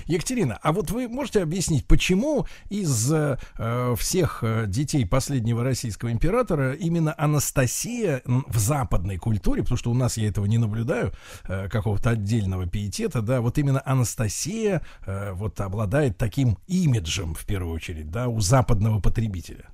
Екатерина, 0.06 0.58
а 0.62 0.72
вот 0.72 0.90
вы 0.90 1.08
можете 1.08 1.42
объяснить, 1.42 1.86
почему 1.86 2.46
из 2.68 3.10
э, 3.10 3.38
всех 3.96 4.40
э, 4.42 4.66
детей 4.66 5.06
последнего 5.06 5.64
российского 5.64 6.12
императора 6.12 6.74
именно 6.74 7.14
Анастасия 7.16 8.20
в 8.26 8.58
западной 8.58 9.16
культуре, 9.16 9.62
потому 9.62 9.78
что 9.78 9.90
у 9.90 9.94
нас 9.94 10.18
я 10.18 10.28
этого 10.28 10.44
не 10.44 10.58
наблюдаю, 10.58 11.12
э, 11.48 11.70
какого-то 11.70 12.10
отдельного 12.10 12.66
пиетета, 12.66 13.22
да, 13.22 13.40
вот 13.40 13.56
именно 13.56 13.80
Анастасия 13.86 14.82
э, 15.06 15.32
вот 15.32 15.58
обладает 15.62 16.18
таким 16.18 16.58
имиджем 16.66 17.34
в 17.34 17.46
первую 17.46 17.74
очередь, 17.74 18.10
да, 18.10 18.28
у 18.28 18.40
западного 18.40 19.00
потребителя. 19.00 19.70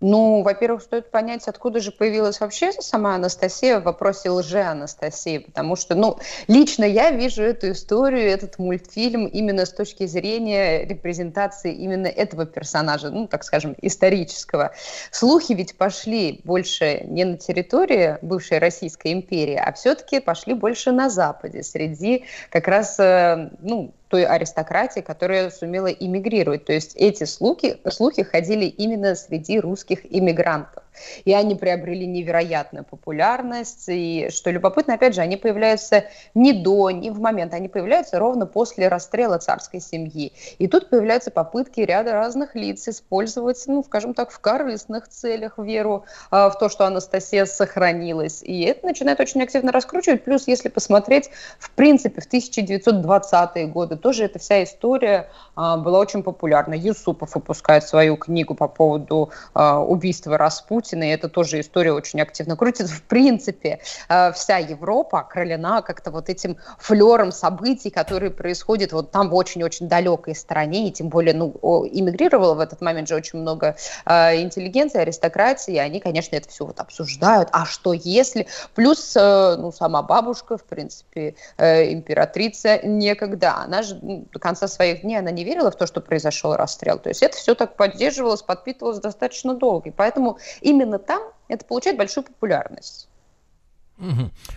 Ну, 0.00 0.42
во-первых, 0.42 0.82
стоит 0.82 1.10
понять, 1.10 1.48
откуда 1.48 1.80
же 1.80 1.90
появилась 1.90 2.38
вообще 2.38 2.70
сама 2.72 3.16
Анастасия 3.16 3.80
в 3.80 3.82
вопросе 3.82 4.30
лже-Анастасии, 4.30 5.38
потому 5.38 5.74
что, 5.74 5.96
ну, 5.96 6.18
лично 6.46 6.84
я 6.84 7.10
вижу 7.10 7.42
эту 7.42 7.72
историю, 7.72 8.30
этот 8.30 8.58
мультфильм 8.60 9.26
именно 9.26 9.66
с 9.66 9.72
точки 9.72 10.06
зрения 10.06 10.84
репрезентации 10.84 11.74
именно 11.74 12.06
этого 12.06 12.46
персонажа, 12.46 13.10
ну, 13.10 13.26
так 13.26 13.42
скажем, 13.42 13.74
исторического. 13.82 14.72
Слухи 15.10 15.52
ведь 15.52 15.76
пошли 15.76 16.42
больше 16.44 17.00
не 17.04 17.24
на 17.24 17.36
территории 17.36 18.18
бывшей 18.22 18.58
Российской 18.58 19.12
империи, 19.12 19.56
а 19.56 19.72
все-таки 19.72 20.20
пошли 20.20 20.54
больше 20.54 20.92
на 20.92 21.10
Западе, 21.10 21.64
среди 21.64 22.24
как 22.50 22.68
раз, 22.68 23.00
э, 23.00 23.50
ну, 23.60 23.92
той 24.08 24.24
аристократии, 24.24 25.00
которая 25.00 25.50
сумела 25.50 25.88
иммигрировать. 25.88 26.64
То 26.64 26.72
есть 26.72 26.94
эти 26.96 27.24
слухи, 27.24 27.78
слухи 27.90 28.22
ходили 28.22 28.64
именно 28.64 29.14
среди 29.14 29.60
русских 29.60 30.00
иммигрантов. 30.10 30.82
И 31.24 31.32
они 31.32 31.54
приобрели 31.54 32.06
невероятную 32.06 32.84
популярность. 32.84 33.84
И 33.88 34.28
что 34.30 34.50
любопытно, 34.50 34.94
опять 34.94 35.14
же, 35.14 35.20
они 35.20 35.36
появляются 35.36 36.04
не 36.34 36.52
до, 36.52 36.90
не 36.90 37.10
в 37.10 37.20
момент, 37.20 37.54
они 37.54 37.68
появляются 37.68 38.18
ровно 38.18 38.46
после 38.46 38.88
расстрела 38.88 39.38
царской 39.38 39.80
семьи. 39.80 40.32
И 40.58 40.68
тут 40.68 40.90
появляются 40.90 41.30
попытки 41.30 41.80
ряда 41.80 42.12
разных 42.12 42.54
лиц 42.54 42.88
использовать, 42.88 43.62
ну, 43.66 43.82
скажем 43.84 44.14
так, 44.14 44.30
в 44.30 44.38
корыстных 44.40 45.08
целях 45.08 45.58
веру 45.58 46.04
а, 46.30 46.50
в 46.50 46.58
то, 46.58 46.68
что 46.68 46.86
Анастасия 46.86 47.44
сохранилась. 47.44 48.42
И 48.42 48.62
это 48.62 48.86
начинает 48.86 49.20
очень 49.20 49.42
активно 49.42 49.72
раскручивать. 49.72 50.24
Плюс, 50.24 50.46
если 50.46 50.68
посмотреть, 50.68 51.30
в 51.58 51.70
принципе, 51.70 52.20
в 52.20 52.32
1920-е 52.32 53.66
годы 53.66 53.96
тоже 53.96 54.24
эта 54.24 54.38
вся 54.38 54.62
история 54.64 55.30
а, 55.54 55.76
была 55.76 55.98
очень 55.98 56.22
популярна. 56.22 56.74
Юсупов 56.74 57.34
выпускает 57.34 57.84
свою 57.84 58.16
книгу 58.16 58.54
по 58.54 58.68
поводу 58.68 59.30
а, 59.54 59.80
убийства 59.80 60.38
Распутина, 60.38 60.87
и 60.96 61.08
это 61.08 61.28
тоже 61.28 61.60
история 61.60 61.92
очень 61.92 62.20
активно 62.20 62.56
крутится. 62.56 62.94
В 62.94 63.02
принципе, 63.02 63.80
а, 64.08 64.32
вся 64.32 64.58
Европа 64.58 65.20
окрылена 65.20 65.82
как-то 65.82 66.10
вот 66.10 66.28
этим 66.28 66.56
флером 66.78 67.32
событий, 67.32 67.90
которые 67.90 68.30
происходят 68.30 68.92
вот 68.92 69.10
там 69.10 69.30
в 69.30 69.34
очень-очень 69.34 69.88
далекой 69.88 70.34
стране, 70.34 70.88
и 70.88 70.92
тем 70.92 71.08
более, 71.08 71.34
ну, 71.34 71.54
иммигрировало 71.90 72.54
в 72.54 72.60
этот 72.60 72.80
момент 72.80 73.08
же 73.08 73.14
очень 73.14 73.38
много 73.38 73.76
а, 74.04 74.34
интеллигенции, 74.34 75.00
аристократии, 75.00 75.74
и 75.74 75.78
они, 75.78 76.00
конечно, 76.00 76.36
это 76.36 76.48
все 76.48 76.64
вот 76.64 76.80
обсуждают. 76.80 77.48
А 77.52 77.64
что 77.64 77.92
если? 77.92 78.46
Плюс, 78.74 79.14
э, 79.16 79.56
ну, 79.58 79.72
сама 79.72 80.02
бабушка, 80.02 80.56
в 80.56 80.64
принципе, 80.64 81.34
э, 81.56 81.92
императрица 81.92 82.80
некогда, 82.86 83.56
она 83.56 83.82
же 83.82 83.98
до 84.00 84.38
конца 84.38 84.68
своих 84.68 85.02
дней, 85.02 85.18
она 85.18 85.30
не 85.30 85.44
верила 85.44 85.70
в 85.70 85.76
то, 85.76 85.86
что 85.86 86.00
произошел 86.00 86.54
расстрел. 86.56 86.98
То 86.98 87.08
есть 87.08 87.22
это 87.22 87.36
все 87.36 87.54
так 87.54 87.76
поддерживалось, 87.76 88.42
подпитывалось 88.42 88.98
достаточно 88.98 89.54
долго. 89.54 89.88
И 89.90 89.92
поэтому 89.92 90.38
именно 90.60 90.77
там 90.98 91.22
это 91.48 91.64
получает 91.64 91.96
большую 91.96 92.24
популярность. 92.24 93.08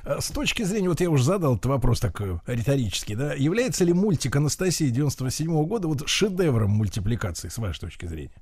А 0.03 0.22
С 0.22 0.30
точки 0.30 0.64
зрения, 0.64 0.90
вот 0.90 1.01
я 1.01 1.09
уже 1.09 1.24
задал 1.24 1.56
этот 1.56 1.66
вопрос 1.66 2.00
такой 2.00 2.40
риторический, 2.45 3.16
да, 3.16 3.33
является 3.33 3.83
ли 3.83 3.93
мультик 3.93 4.35
Анастасии 4.35 4.90
97 4.90 5.66
года 5.66 5.88
вот 5.88 6.08
шедевром 6.08 6.72
мультипликации, 6.72 7.50
с 7.50 7.58
вашей 7.58 7.80
точки 7.80 8.06
зрения? 8.06 8.35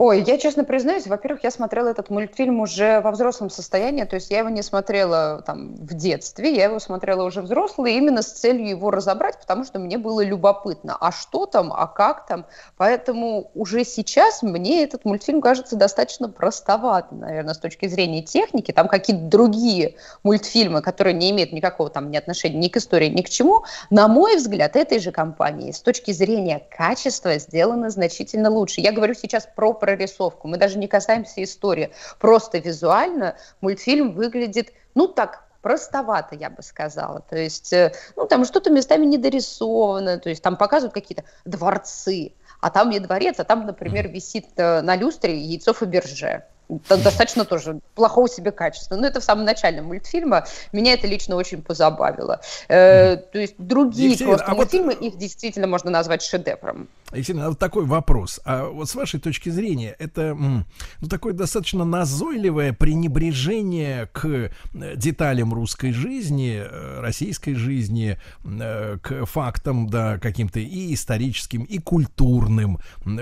Ой, 0.00 0.24
я 0.26 0.38
честно 0.38 0.64
признаюсь, 0.64 1.06
во-первых, 1.06 1.44
я 1.44 1.50
смотрела 1.50 1.88
этот 1.88 2.08
мультфильм 2.08 2.60
уже 2.60 3.02
во 3.02 3.10
взрослом 3.10 3.50
состоянии, 3.50 4.04
то 4.04 4.14
есть 4.14 4.30
я 4.30 4.38
его 4.38 4.48
не 4.48 4.62
смотрела 4.62 5.42
там 5.44 5.74
в 5.74 5.92
детстве, 5.92 6.56
я 6.56 6.64
его 6.64 6.78
смотрела 6.78 7.22
уже 7.22 7.42
взрослый, 7.42 7.96
именно 7.96 8.22
с 8.22 8.32
целью 8.32 8.66
его 8.66 8.90
разобрать, 8.90 9.38
потому 9.38 9.62
что 9.62 9.78
мне 9.78 9.98
было 9.98 10.24
любопытно, 10.24 10.96
а 10.98 11.12
что 11.12 11.44
там, 11.44 11.70
а 11.70 11.86
как 11.86 12.24
там, 12.24 12.46
поэтому 12.78 13.50
уже 13.54 13.84
сейчас 13.84 14.42
мне 14.42 14.84
этот 14.84 15.04
мультфильм 15.04 15.42
кажется 15.42 15.76
достаточно 15.76 16.30
простоватым, 16.30 17.20
наверное, 17.20 17.52
с 17.52 17.58
точки 17.58 17.86
зрения 17.86 18.22
техники, 18.22 18.72
там 18.72 18.88
какие-то 18.88 19.24
другие 19.24 19.96
мультфильмы, 20.22 20.80
которые 20.80 21.12
не 21.12 21.30
имеют 21.30 21.52
никакого 21.52 21.90
там 21.90 22.10
ни 22.10 22.16
отношения 22.16 22.56
ни 22.56 22.68
к 22.68 22.78
истории, 22.78 23.08
ни 23.08 23.20
к 23.20 23.28
чему, 23.28 23.64
на 23.90 24.08
мой 24.08 24.36
взгляд, 24.36 24.76
этой 24.76 24.98
же 24.98 25.12
компании 25.12 25.72
с 25.72 25.80
точки 25.80 26.12
зрения 26.12 26.62
качества 26.70 27.36
сделаны 27.36 27.90
значительно 27.90 28.48
лучше. 28.48 28.80
Я 28.80 28.92
говорю 28.92 29.12
сейчас 29.12 29.46
про 29.54 29.74
прорисовку. 29.90 30.48
Мы 30.48 30.56
даже 30.56 30.78
не 30.78 30.86
касаемся 30.86 31.42
истории. 31.42 31.90
Просто 32.18 32.58
визуально 32.58 33.36
мультфильм 33.60 34.12
выглядит, 34.12 34.72
ну 34.94 35.08
так, 35.08 35.44
простовато, 35.62 36.36
я 36.36 36.48
бы 36.48 36.62
сказала. 36.62 37.20
То 37.28 37.36
есть, 37.36 37.72
э, 37.72 37.92
ну, 38.16 38.26
там 38.26 38.44
что-то 38.44 38.70
местами 38.70 39.04
недорисовано, 39.04 40.18
то 40.18 40.28
есть 40.28 40.42
там 40.42 40.56
показывают 40.56 40.94
какие-то 40.94 41.24
дворцы, 41.44 42.32
а 42.60 42.70
там 42.70 42.90
не 42.90 43.00
дворец, 43.00 43.36
а 43.38 43.44
там, 43.44 43.66
например, 43.66 44.08
висит 44.08 44.46
э, 44.56 44.80
на 44.80 44.96
люстре 44.96 45.36
яйцо 45.36 45.72
Фаберже. 45.74 46.44
Достаточно 46.88 47.44
тоже 47.44 47.80
плохого 47.96 48.28
себе 48.28 48.52
качества. 48.52 48.94
Но 48.94 49.04
это 49.04 49.18
в 49.20 49.24
самом 49.24 49.44
начале 49.44 49.82
мультфильма. 49.82 50.46
Меня 50.72 50.92
это 50.92 51.08
лично 51.08 51.34
очень 51.34 51.62
позабавило. 51.62 52.40
Э, 52.68 53.16
то 53.16 53.40
есть 53.40 53.54
другие 53.58 54.10
Екатерина, 54.10 54.36
просто 54.36 54.46
а 54.46 54.54
вот- 54.54 54.58
мультфильмы, 54.58 54.92
их 54.92 55.18
действительно 55.18 55.66
можно 55.66 55.90
назвать 55.90 56.22
шедевром. 56.22 56.88
Екатерина, 57.12 57.48
вот 57.48 57.58
такой 57.58 57.84
вопрос. 57.84 58.40
А 58.44 58.68
вот 58.68 58.88
с 58.88 58.94
вашей 58.94 59.20
точки 59.20 59.48
зрения, 59.50 59.96
это 59.98 60.34
ну, 60.34 61.08
такое 61.08 61.32
достаточно 61.32 61.84
назойливое 61.84 62.72
пренебрежение 62.72 64.06
к 64.12 64.24
э, 64.24 64.50
деталям 64.96 65.52
русской 65.52 65.92
жизни, 65.92 66.62
э, 66.62 67.00
российской 67.00 67.54
жизни, 67.54 68.18
э, 68.44 68.98
к 69.02 69.26
фактам, 69.26 69.88
да, 69.88 70.18
каким-то 70.18 70.60
и 70.60 70.94
историческим, 70.94 71.64
и 71.64 71.78
культурным, 71.78 72.78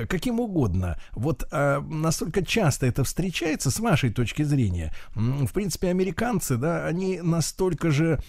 каким 0.09 0.41
угодно. 0.41 0.99
Вот 1.13 1.47
а, 1.51 1.81
настолько 1.81 2.45
часто 2.45 2.87
это 2.87 3.05
встречается, 3.05 3.71
с 3.71 3.81
вашей 3.81 4.11
точки 4.11 4.43
зрения. 4.43 4.93
В 5.15 5.53
принципе, 5.53 5.89
американцы, 5.89 6.57
да, 6.57 6.87
они 6.87 7.21
настолько 7.21 7.91
же 7.91 8.21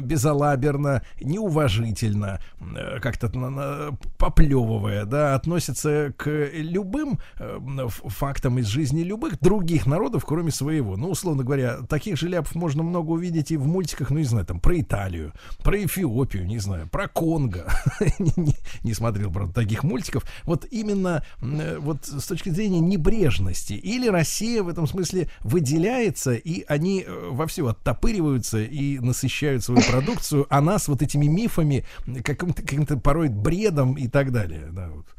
безалаберно, 0.00 1.02
неуважительно, 1.20 2.40
как-то 3.00 3.28
на- 3.36 3.96
поплевывая, 4.96 5.04
да, 5.04 5.34
относятся 5.34 6.12
к 6.16 6.28
любым 6.52 7.18
э, 7.38 7.58
ф- 7.86 8.02
фактам 8.06 8.58
из 8.58 8.66
жизни 8.66 9.02
любых 9.02 9.38
других 9.40 9.86
народов, 9.86 10.24
кроме 10.24 10.50
своего. 10.50 10.96
Ну, 10.96 11.10
условно 11.10 11.44
говоря, 11.44 11.78
таких 11.88 12.16
же 12.16 12.28
ляпов 12.28 12.54
можно 12.54 12.82
много 12.82 13.10
увидеть 13.12 13.50
и 13.50 13.56
в 13.56 13.66
мультиках, 13.66 14.10
ну, 14.10 14.18
не 14.18 14.24
знаю, 14.24 14.46
там, 14.46 14.60
про 14.60 14.80
Италию, 14.80 15.32
про 15.62 15.84
Эфиопию, 15.84 16.46
не 16.46 16.58
знаю, 16.58 16.88
про 16.88 17.08
Конго. 17.08 17.66
Не- 18.82 18.94
смотрел, 18.94 19.30
правда, 19.30 19.52
таких 19.52 19.84
мультиков. 19.84 20.24
Вот 20.44 20.66
именно 20.70 21.22
э, 21.42 21.78
вот 21.78 22.06
с 22.06 22.26
точки 22.26 22.48
зрения 22.48 22.80
небрежности. 22.80 23.74
Или 23.74 24.08
Россия 24.08 24.62
в 24.62 24.68
этом 24.68 24.86
смысле 24.86 25.28
выделяется, 25.40 26.34
и 26.34 26.64
они 26.66 27.04
э, 27.06 27.28
во 27.30 27.46
все 27.46 27.66
оттопыриваются 27.66 28.62
и 28.62 28.98
насыщают 28.98 29.64
свою 29.64 29.82
продукцию, 29.82 30.46
а 30.48 30.60
нас 30.62 30.88
вот 30.88 31.02
этими 31.02 31.26
мифами, 31.26 31.84
каким-то, 32.24 32.62
каким-то 32.62 32.96
порой 32.96 33.28
бредом 33.28 33.94
и 33.94 34.08
так 34.08 34.32
далее. 34.32 34.68
Да, 34.72 34.85
вот. 34.90 35.15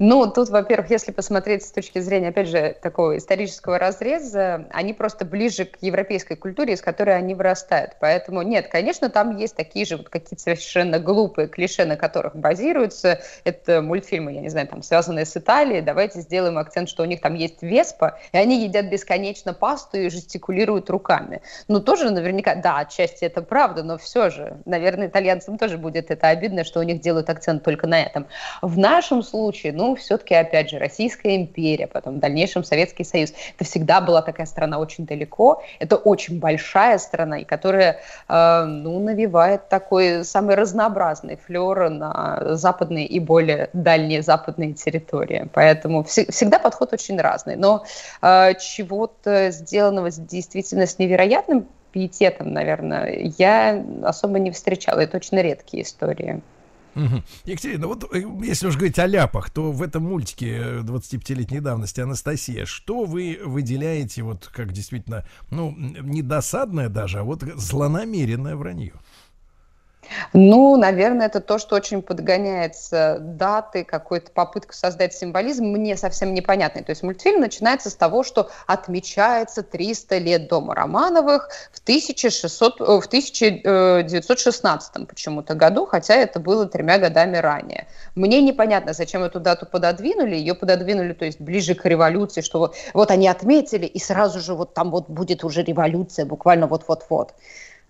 Ну, 0.00 0.30
тут, 0.30 0.48
во-первых, 0.50 0.90
если 0.90 1.10
посмотреть 1.10 1.64
с 1.64 1.72
точки 1.72 1.98
зрения, 1.98 2.28
опять 2.28 2.46
же, 2.46 2.76
такого 2.80 3.16
исторического 3.18 3.80
разреза, 3.80 4.68
они 4.70 4.94
просто 4.94 5.24
ближе 5.24 5.64
к 5.64 5.78
европейской 5.80 6.36
культуре, 6.36 6.74
из 6.74 6.80
которой 6.80 7.16
они 7.16 7.34
вырастают. 7.34 7.96
Поэтому 7.98 8.42
нет, 8.42 8.68
конечно, 8.68 9.10
там 9.10 9.36
есть 9.36 9.56
такие 9.56 9.84
же 9.84 9.96
вот 9.96 10.08
какие-то 10.08 10.40
совершенно 10.40 11.00
глупые 11.00 11.48
клише, 11.48 11.84
на 11.84 11.96
которых 11.96 12.36
базируются. 12.36 13.20
Это 13.42 13.82
мультфильмы, 13.82 14.34
я 14.34 14.40
не 14.40 14.50
знаю, 14.50 14.68
там, 14.68 14.84
связанные 14.84 15.24
с 15.24 15.36
Италией. 15.36 15.80
Давайте 15.80 16.20
сделаем 16.20 16.58
акцент, 16.58 16.88
что 16.88 17.02
у 17.02 17.06
них 17.06 17.20
там 17.20 17.34
есть 17.34 17.60
веспа, 17.62 18.20
и 18.30 18.38
они 18.38 18.62
едят 18.62 18.86
бесконечно 18.86 19.52
пасту 19.52 19.98
и 19.98 20.10
жестикулируют 20.10 20.90
руками. 20.90 21.42
Ну, 21.66 21.80
тоже 21.80 22.10
наверняка, 22.10 22.54
да, 22.54 22.78
отчасти 22.78 23.24
это 23.24 23.42
правда, 23.42 23.82
но 23.82 23.98
все 23.98 24.30
же, 24.30 24.58
наверное, 24.64 25.08
итальянцам 25.08 25.58
тоже 25.58 25.76
будет 25.76 26.12
это 26.12 26.28
обидно, 26.28 26.62
что 26.62 26.78
у 26.78 26.84
них 26.84 27.00
делают 27.00 27.28
акцент 27.30 27.64
только 27.64 27.88
на 27.88 28.00
этом. 28.00 28.28
В 28.62 28.78
нашем 28.78 29.24
случае, 29.24 29.72
ну, 29.72 29.87
все-таки, 29.96 30.34
опять 30.34 30.70
же, 30.70 30.78
Российская 30.78 31.36
империя, 31.36 31.86
потом 31.86 32.16
в 32.16 32.18
дальнейшем 32.18 32.64
Советский 32.64 33.04
Союз. 33.04 33.32
Это 33.56 33.64
всегда 33.64 34.00
была 34.00 34.22
такая 34.22 34.46
страна 34.46 34.78
очень 34.78 35.06
далеко. 35.06 35.62
Это 35.78 35.96
очень 35.96 36.38
большая 36.38 36.98
страна, 36.98 37.38
и 37.38 37.44
которая, 37.44 38.00
э, 38.28 38.64
ну, 38.64 38.98
навевает 39.00 39.68
такой 39.68 40.24
самый 40.24 40.54
разнообразный 40.54 41.36
флер 41.36 41.90
на 41.90 42.56
западные 42.56 43.06
и 43.06 43.20
более 43.20 43.70
дальние 43.72 44.22
западные 44.22 44.72
территории. 44.72 45.48
Поэтому 45.52 46.02
вс- 46.02 46.30
всегда 46.30 46.58
подход 46.58 46.92
очень 46.92 47.20
разный. 47.20 47.56
Но 47.56 47.84
э, 48.22 48.54
чего-то 48.60 49.50
сделанного 49.50 50.10
действительно 50.10 50.86
с 50.86 50.98
невероятным 50.98 51.66
пиететом, 51.92 52.52
наверное, 52.52 53.32
я 53.38 53.84
особо 54.02 54.38
не 54.38 54.50
встречала. 54.50 55.00
Это 55.00 55.16
очень 55.16 55.38
редкие 55.38 55.82
истории. 55.82 56.42
Мгм. 56.94 57.22
Екатерина, 57.44 57.86
вот 57.86 58.04
э, 58.14 58.22
если 58.42 58.66
уж 58.66 58.76
говорить 58.76 58.98
о 58.98 59.06
ляпах, 59.06 59.50
то 59.50 59.70
в 59.72 59.82
этом 59.82 60.04
мультике 60.04 60.58
э, 60.58 60.80
25-летней 60.80 61.60
давности 61.60 62.00
Анастасия, 62.00 62.66
что 62.66 63.04
вы 63.04 63.38
выделяете 63.44 64.22
вот 64.22 64.50
как 64.52 64.72
действительно, 64.72 65.24
ну, 65.50 65.74
не 65.76 66.22
досадное 66.22 66.88
даже, 66.88 67.20
а 67.20 67.22
вот 67.22 67.42
злонамеренное 67.42 68.56
вранье? 68.56 68.94
Ну, 70.32 70.76
наверное, 70.76 71.26
это 71.26 71.40
то, 71.40 71.58
что 71.58 71.76
очень 71.76 72.02
подгоняется 72.02 73.18
даты, 73.20 73.84
какой-то 73.84 74.30
попытка 74.30 74.74
создать 74.74 75.14
символизм, 75.14 75.64
мне 75.64 75.96
совсем 75.96 76.34
непонятный. 76.34 76.82
То 76.82 76.90
есть 76.90 77.02
мультфильм 77.02 77.40
начинается 77.40 77.90
с 77.90 77.94
того, 77.94 78.22
что 78.22 78.50
отмечается 78.66 79.62
300 79.62 80.18
лет 80.18 80.48
дома 80.48 80.74
Романовых 80.74 81.50
в, 81.72 81.80
1600, 81.80 82.80
э, 82.80 82.84
в 82.84 83.06
1916 83.06 85.06
почему-то 85.06 85.54
году, 85.54 85.86
хотя 85.86 86.14
это 86.14 86.40
было 86.40 86.66
тремя 86.66 86.98
годами 86.98 87.36
ранее. 87.36 87.86
Мне 88.14 88.42
непонятно, 88.42 88.92
зачем 88.92 89.22
эту 89.22 89.40
дату 89.40 89.66
пододвинули. 89.66 90.36
Ее 90.36 90.54
пододвинули, 90.54 91.12
то 91.12 91.24
есть 91.24 91.40
ближе 91.40 91.74
к 91.74 91.84
революции, 91.84 92.40
что 92.40 92.58
вот, 92.58 92.76
вот 92.94 93.10
они 93.10 93.28
отметили, 93.28 93.86
и 93.86 93.98
сразу 93.98 94.40
же 94.40 94.54
вот 94.54 94.74
там 94.74 94.90
вот 94.90 95.08
будет 95.08 95.44
уже 95.44 95.62
революция, 95.62 96.24
буквально 96.24 96.66
вот-вот-вот. 96.66 97.34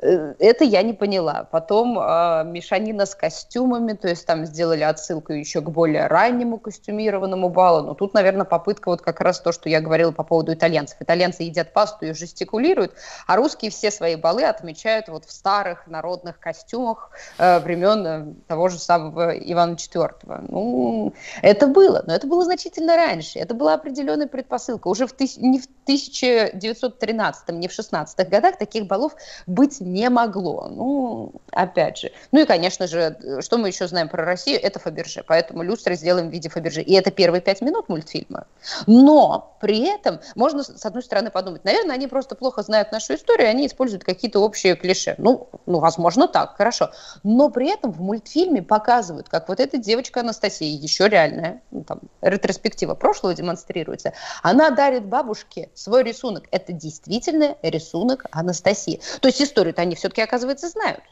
Э, 0.01 0.35
Это 0.39 0.65
я 0.65 0.83
не 0.83 0.93
поняла. 0.93 1.49
Потом 1.51 1.99
э, 1.99 2.45
мешанина 2.45 3.07
с 3.07 3.15
костюмами, 3.15 3.95
то 3.95 4.09
есть 4.09 4.27
там 4.27 4.47
сделали 4.47 4.83
отсылку 4.83 5.33
еще 5.33 5.61
к 5.61 5.71
более 5.71 6.07
раннему 6.07 6.59
костюмированному 6.59 7.49
балу. 7.49 7.83
Но 7.85 7.95
тут, 7.95 8.15
наверное, 8.15 8.45
попытка 8.45 8.89
вот 8.91 9.03
как 9.03 9.21
раз 9.21 9.41
то, 9.41 9.53
что 9.53 9.69
я 9.69 9.81
говорила 9.81 10.13
по 10.13 10.23
поводу 10.23 10.53
итальянцев. 10.53 10.99
Итальянцы 11.01 11.43
едят 11.43 11.73
пасту 11.73 12.07
и 12.07 12.13
жестикулируют, 12.13 12.93
а 13.27 13.37
русские 13.37 13.71
все 13.71 13.91
свои 13.91 14.17
балы 14.17 14.45
отмечают 14.45 15.09
вот 15.09 15.25
в 15.25 15.33
старых 15.33 15.87
народных 15.87 16.39
костюмах 16.39 17.11
э, 17.39 17.59
времен 17.61 18.07
э, 18.07 18.35
того 18.47 18.69
же 18.69 18.79
самого 18.79 19.31
Ивана 19.37 19.75
IV. 19.75 20.47
Ну, 20.49 21.13
это 21.43 21.67
было, 21.67 22.05
но 22.07 22.15
это 22.15 22.27
было 22.27 22.45
значительно 22.45 22.97
раньше. 22.97 23.39
Это 23.39 23.55
была 23.55 23.75
определенная 23.75 24.29
предпосылка. 24.29 24.89
Уже 24.89 25.07
в 25.07 25.15
тыс- 25.15 25.39
не 25.39 25.59
в 25.59 25.67
1913, 25.85 27.49
не 27.51 27.67
в 27.67 27.73
16 27.73 28.29
годах 28.29 28.59
таких 28.59 28.87
балов 28.87 29.15
быть 29.47 29.81
не 29.93 30.09
могло. 30.11 30.69
Ну, 30.71 31.33
опять 31.53 31.99
же. 31.99 32.13
Ну 32.33 32.41
и, 32.41 32.45
конечно 32.45 32.87
же, 32.87 33.17
э, 33.23 33.41
что 33.41 33.59
мы 33.59 33.69
еще 33.69 33.87
знаем 33.89 34.09
про 34.09 34.25
Россию, 34.25 34.61
это 34.63 34.79
Фаберже. 34.79 35.25
Поэтому 35.27 35.63
люстры 35.63 35.95
сделаем 35.97 36.29
в 36.29 36.33
виде 36.33 36.49
Фаберже. 36.49 36.83
И 36.83 36.95
это 36.95 37.11
первые 37.11 37.41
пять 37.41 37.61
минут 37.61 37.89
мультфильма. 37.89 38.47
Но 38.87 39.57
при 39.61 39.87
этом 39.87 40.21
можно, 40.35 40.63
с 40.63 40.85
одной 40.85 41.03
стороны, 41.03 41.31
подумать, 41.31 41.65
наверное, 41.65 41.95
они 41.95 42.07
просто 42.07 42.35
плохо 42.35 42.63
знают 42.63 42.93
нашу 42.93 43.15
историю, 43.15 43.49
они 43.49 43.67
используют 43.67 44.05
какие-то 44.05 44.41
общие 44.41 44.77
клише. 44.77 45.15
Ну, 45.19 45.49
ну, 45.67 45.79
возможно, 45.81 46.29
так, 46.29 46.57
хорошо. 46.57 46.91
Но 47.23 47.49
при 47.51 47.69
этом 47.71 47.93
в 47.93 48.01
мультфильме 48.01 48.63
показывают, 48.63 49.29
как 49.29 49.49
вот 49.49 49.61
эта 49.61 49.79
девочка 49.79 50.21
Анастасия, 50.21 50.77
еще 50.77 51.09
реальная, 51.09 51.63
ну, 51.71 51.85
там, 51.85 52.01
ретроспектива 52.21 52.95
прошлого 52.95 53.35
демонстрируется, 53.35 54.13
она 54.43 54.71
дарит 54.71 55.07
бабушке 55.07 55.71
свой 55.75 56.03
рисунок. 56.03 56.45
Это 56.51 56.73
действительно 56.73 57.57
рисунок 57.63 58.27
Анастасии. 58.31 59.01
То 59.21 59.29
есть 59.29 59.41
историю-то 59.79 59.83
они 59.83 59.95
все-таки, 59.95 60.23
оказывается, 60.23 60.69
знают. 60.69 61.03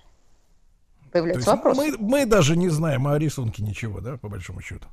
Появляется 1.13 1.51
вопрос. 1.51 1.77
мы, 1.77 1.97
мы 1.99 2.27
даже 2.27 2.57
не 2.57 2.69
знаем 2.69 3.07
о 3.07 3.19
рисунке 3.19 3.63
ничего, 3.63 4.01
да, 4.01 4.17
по 4.17 4.29
большому 4.29 4.61
счету. 4.61 4.87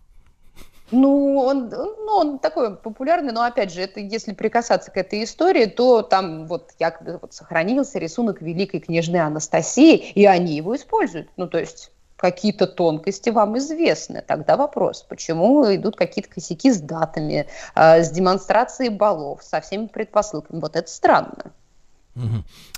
Ну, 0.92 1.38
он, 1.40 1.70
ну, 1.70 2.12
он 2.12 2.40
такой 2.40 2.76
популярный, 2.76 3.34
но 3.34 3.42
опять 3.42 3.74
же, 3.74 3.82
это 3.82 4.00
если 4.00 4.34
прикасаться 4.34 4.92
к 4.92 4.98
этой 4.98 5.24
истории, 5.24 5.66
то 5.66 6.04
там 6.04 6.46
вот 6.46 6.72
якобы 6.80 7.18
вот 7.22 7.34
сохранился 7.34 8.00
рисунок 8.00 8.42
великой 8.42 8.80
княжны 8.80 9.18
Анастасии, 9.18 9.96
и 9.96 10.26
они 10.26 10.56
его 10.56 10.76
используют. 10.76 11.30
Ну, 11.36 11.48
то 11.48 11.58
есть 11.58 11.92
какие-то 12.16 12.68
тонкости 12.68 13.32
вам 13.32 13.58
известны. 13.58 14.22
Тогда 14.22 14.56
вопрос, 14.56 15.04
почему 15.10 15.66
идут 15.76 15.96
какие-то 15.96 16.30
косяки 16.30 16.72
с 16.72 16.80
датами, 16.80 17.48
э, 17.76 18.04
с 18.04 18.12
демонстрацией 18.12 18.90
баллов, 18.90 19.42
со 19.42 19.60
всеми 19.62 19.88
предпосылками. 19.88 20.60
Вот 20.60 20.76
это 20.76 20.90
странно. 20.90 21.54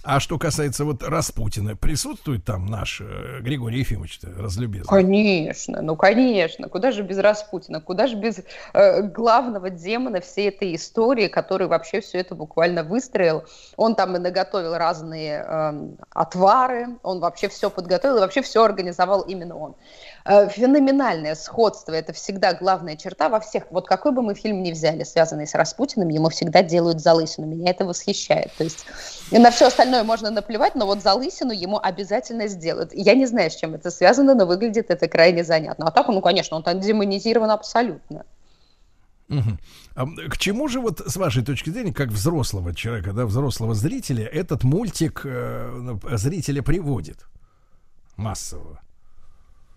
А 0.04 0.20
что 0.20 0.38
касается 0.38 0.86
вот 0.86 1.04
Распутина, 1.04 1.76
присутствует 1.76 2.46
там 2.46 2.68
наш 2.68 3.02
э, 3.02 3.40
Григорий 3.42 3.80
Ефимович 3.80 4.22
разлюбезный? 4.38 4.88
Конечно, 4.88 5.82
ну 5.82 5.96
конечно, 5.96 6.70
куда 6.70 6.92
же 6.92 7.04
без 7.04 7.18
Распутина, 7.18 7.82
куда 7.82 8.08
же 8.08 8.16
без 8.16 8.42
э, 8.74 9.02
главного 9.02 9.70
демона 9.70 10.22
всей 10.22 10.50
этой 10.50 10.76
истории, 10.76 11.28
который 11.28 11.68
вообще 11.68 12.00
все 12.00 12.20
это 12.20 12.34
буквально 12.34 12.84
выстроил. 12.84 13.44
Он 13.76 13.96
там 13.96 14.16
и 14.16 14.20
наготовил 14.20 14.76
разные 14.76 15.44
эм, 15.44 15.98
отвары, 16.12 16.88
он 17.04 17.20
вообще 17.20 17.50
все 17.50 17.70
подготовил 17.70 18.18
и 18.18 18.20
вообще 18.22 18.42
все 18.42 18.64
организовал 18.64 19.22
именно 19.22 19.58
он. 19.58 19.76
Э, 20.28 20.50
феноменальное 20.50 21.36
сходство, 21.36 21.92
это 21.92 22.12
всегда 22.12 22.56
главная 22.56 22.96
черта 22.96 23.30
во 23.30 23.40
всех. 23.40 23.66
Вот 23.70 23.88
какой 23.88 24.12
бы 24.12 24.24
мы 24.24 24.34
фильм 24.34 24.64
ни 24.64 24.72
взяли, 24.72 25.04
связанный 25.04 25.46
с 25.46 25.54
Распутиным, 25.54 26.10
ему 26.10 26.30
всегда 26.30 26.64
делают 26.64 27.00
залысину. 27.00 27.46
Меня 27.46 27.70
это 27.70 27.86
восхищает. 27.86 28.52
То 28.58 28.64
есть 28.64 28.88
на 29.30 29.52
все 29.52 29.68
остальное 29.68 30.04
можно 30.04 30.32
наплевать, 30.32 30.74
но 30.74 30.88
вот 30.88 31.04
залысину 31.04 31.52
ему 31.52 31.80
обязательно 31.80 32.48
сделают. 32.48 32.90
Я 32.92 33.14
не 33.14 33.28
знаю, 33.28 33.52
с 33.52 33.56
чем 33.56 33.76
это 33.76 33.92
связано, 33.92 34.34
но 34.34 34.48
выглядит 34.48 34.90
это 34.90 35.08
крайне 35.08 35.44
занятно. 35.44 35.86
А 35.88 35.92
так, 35.92 36.08
ну, 36.08 36.22
конечно, 36.22 36.58
он 36.58 36.64
там 36.64 36.80
демонизирован 36.80 37.52
абсолютно. 37.52 38.26
Мгм. 39.28 39.60
А, 39.96 40.06
к 40.30 40.40
чему 40.40 40.68
же 40.68 40.80
вот 40.80 41.02
с 41.06 41.16
вашей 41.18 41.46
точки 41.46 41.70
зрения, 41.70 41.94
как 41.94 42.10
взрослого 42.10 42.74
человека, 42.74 43.14
да, 43.14 43.28
взрослого 43.28 43.76
зрителя, 43.76 44.26
этот 44.26 44.64
мультик 44.64 45.22
э, 45.24 45.72
ну, 45.72 46.00
зрителя 46.18 46.64
приводит 46.64 47.26
массового? 48.18 48.80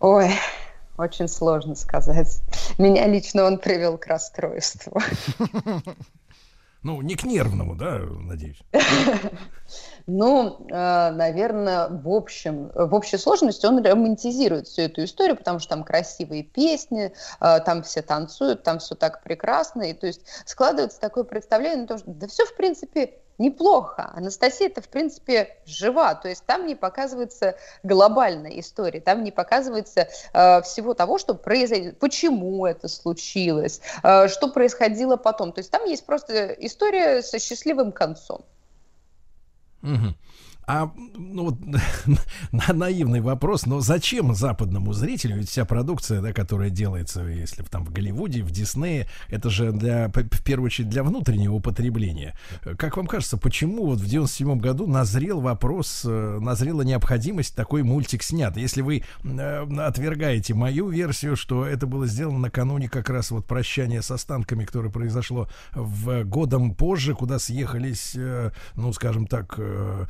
Ой, 0.00 0.30
очень 0.96 1.28
сложно 1.28 1.74
сказать. 1.74 2.40
Меня 2.78 3.06
лично 3.06 3.44
он 3.44 3.58
привел 3.58 3.98
к 3.98 4.06
расстройству. 4.06 5.00
Ну, 6.84 7.02
не 7.02 7.16
к 7.16 7.24
нервному, 7.24 7.74
да, 7.74 7.98
надеюсь. 7.98 8.62
Ну, 10.06 10.64
наверное, 10.70 11.88
в 11.90 12.08
общем, 12.08 12.70
в 12.74 12.94
общей 12.94 13.18
сложности 13.18 13.66
он 13.66 13.84
романтизирует 13.84 14.66
всю 14.66 14.82
эту 14.82 15.04
историю, 15.04 15.36
потому 15.36 15.58
что 15.58 15.68
там 15.68 15.84
красивые 15.84 16.44
песни, 16.44 17.12
э, 17.40 17.60
там 17.60 17.82
все 17.82 18.00
танцуют, 18.00 18.62
там 18.62 18.78
все 18.78 18.94
так 18.94 19.22
прекрасно, 19.22 19.82
и 19.82 19.92
то 19.92 20.06
есть 20.06 20.22
складывается 20.46 20.98
такое 20.98 21.24
представление, 21.24 21.86
то, 21.86 21.98
что 21.98 22.10
да 22.10 22.26
все, 22.26 22.46
в 22.46 22.56
принципе, 22.56 23.18
неплохо. 23.38 24.10
Анастасия 24.14 24.66
это, 24.66 24.82
в 24.82 24.88
принципе, 24.88 25.56
жива. 25.64 26.14
То 26.14 26.28
есть 26.28 26.44
там 26.44 26.66
не 26.66 26.74
показывается 26.74 27.56
глобальная 27.82 28.58
история, 28.60 29.00
там 29.00 29.24
не 29.24 29.30
показывается 29.30 30.08
э, 30.32 30.62
всего 30.62 30.94
того, 30.94 31.18
что 31.18 31.34
произойдет, 31.34 31.98
почему 31.98 32.66
это 32.66 32.88
случилось, 32.88 33.80
э, 34.02 34.28
что 34.28 34.48
происходило 34.48 35.16
потом. 35.16 35.52
То 35.52 35.60
есть 35.60 35.70
там 35.70 35.84
есть 35.84 36.04
просто 36.04 36.48
история 36.58 37.22
со 37.22 37.38
счастливым 37.38 37.92
концом. 37.92 38.44
Мгм. 39.82 40.16
А 40.68 40.92
ну 41.16 41.44
вот 41.44 41.56
на- 42.52 42.74
наивный 42.74 43.22
вопрос, 43.22 43.64
но 43.64 43.80
зачем 43.80 44.34
западному 44.34 44.92
зрителю, 44.92 45.38
ведь 45.38 45.48
вся 45.48 45.64
продукция, 45.64 46.20
да, 46.20 46.34
которая 46.34 46.68
делается, 46.68 47.22
если 47.22 47.62
там 47.62 47.86
в 47.86 47.90
Голливуде, 47.90 48.42
в 48.42 48.50
Диснее, 48.50 49.08
это 49.28 49.48
же 49.48 49.72
для, 49.72 50.08
в 50.08 50.44
первую 50.44 50.66
очередь 50.66 50.90
для 50.90 51.02
внутреннего 51.04 51.54
употребления. 51.54 52.36
Как 52.76 52.98
вам 52.98 53.06
кажется, 53.06 53.38
почему 53.38 53.86
вот 53.86 54.00
в 54.00 54.06
97 54.06 54.58
году 54.58 54.86
назрел 54.86 55.40
вопрос, 55.40 56.02
э, 56.04 56.38
назрела 56.38 56.82
необходимость 56.82 57.54
такой 57.56 57.82
мультик 57.82 58.22
снят? 58.22 58.54
Если 58.58 58.82
вы 58.82 59.04
э, 59.24 59.66
отвергаете 59.78 60.52
мою 60.52 60.90
версию, 60.90 61.36
что 61.36 61.64
это 61.64 61.86
было 61.86 62.06
сделано 62.06 62.40
накануне 62.40 62.90
как 62.90 63.08
раз 63.08 63.30
вот 63.30 63.46
прощания 63.46 64.02
с 64.02 64.10
останками, 64.10 64.66
которое 64.66 64.90
произошло 64.90 65.48
в 65.72 66.24
годом 66.24 66.74
позже, 66.74 67.14
куда 67.14 67.38
съехались, 67.38 68.12
э, 68.14 68.50
ну, 68.74 68.92
скажем 68.92 69.26
так, 69.26 69.54
э, 69.56 70.04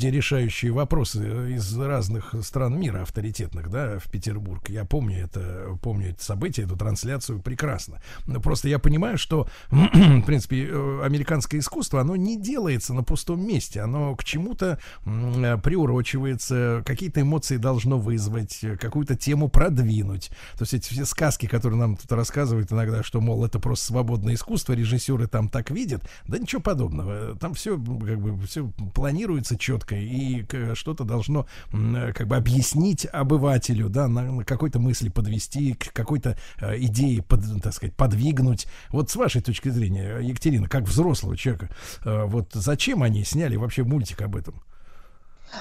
люди, 0.00 0.16
решающие 0.16 0.72
вопросы 0.72 1.54
из 1.54 1.78
разных 1.78 2.34
стран 2.42 2.80
мира 2.80 3.02
авторитетных, 3.02 3.68
да, 3.68 3.98
в 3.98 4.10
Петербург. 4.10 4.70
Я 4.70 4.86
помню 4.86 5.24
это, 5.24 5.78
помню 5.82 6.10
это 6.10 6.24
событие, 6.24 6.64
эту 6.64 6.76
трансляцию 6.76 7.40
прекрасно. 7.40 8.00
Но 8.26 8.40
просто 8.40 8.68
я 8.68 8.78
понимаю, 8.78 9.18
что, 9.18 9.46
в 9.70 10.22
принципе, 10.22 10.68
э, 10.70 11.02
американское 11.04 11.60
искусство, 11.60 12.00
оно 12.00 12.16
не 12.16 12.40
делается 12.40 12.94
на 12.94 13.02
пустом 13.02 13.46
месте, 13.46 13.82
оно 13.82 14.16
к 14.16 14.24
чему-то 14.24 14.78
э, 15.04 15.58
приурочивается, 15.62 16.82
какие-то 16.86 17.20
эмоции 17.20 17.58
должно 17.58 17.98
вызвать, 17.98 18.60
э, 18.62 18.78
какую-то 18.78 19.16
тему 19.16 19.50
продвинуть. 19.50 20.30
То 20.56 20.62
есть 20.62 20.72
эти 20.72 20.90
все 20.90 21.04
сказки, 21.04 21.44
которые 21.44 21.78
нам 21.78 21.96
тут 21.96 22.10
рассказывают 22.12 22.72
иногда, 22.72 23.02
что, 23.02 23.20
мол, 23.20 23.44
это 23.44 23.58
просто 23.58 23.86
свободное 23.88 24.32
искусство, 24.34 24.72
режиссеры 24.72 25.26
там 25.26 25.50
так 25.50 25.70
видят, 25.70 26.02
да 26.26 26.38
ничего 26.38 26.62
подобного. 26.62 27.36
Там 27.36 27.52
все 27.52 27.76
как 27.76 28.20
бы 28.20 28.40
все 28.46 28.66
планируется 28.94 29.58
четко 29.58 29.89
и 29.96 30.42
к- 30.42 30.74
что-то 30.74 31.04
должно 31.04 31.46
э, 31.72 32.12
как 32.14 32.26
бы 32.26 32.36
объяснить 32.36 33.06
обывателю, 33.12 33.88
да, 33.88 34.08
на, 34.08 34.44
какой-то 34.44 34.78
мысли 34.78 35.08
подвести, 35.08 35.74
к 35.74 35.92
какой-то 35.92 36.36
э, 36.60 36.78
идее, 36.78 37.22
под, 37.22 37.40
так 37.62 37.74
сказать, 37.74 37.94
подвигнуть. 37.94 38.66
Вот 38.90 39.10
с 39.10 39.16
вашей 39.16 39.42
точки 39.42 39.68
зрения, 39.68 40.18
Екатерина, 40.18 40.68
как 40.68 40.84
взрослого 40.84 41.36
человека, 41.36 41.70
э, 42.04 42.24
вот 42.24 42.50
зачем 42.52 43.02
они 43.02 43.24
сняли 43.24 43.56
вообще 43.56 43.84
мультик 43.84 44.22
об 44.22 44.36
этом? 44.36 44.62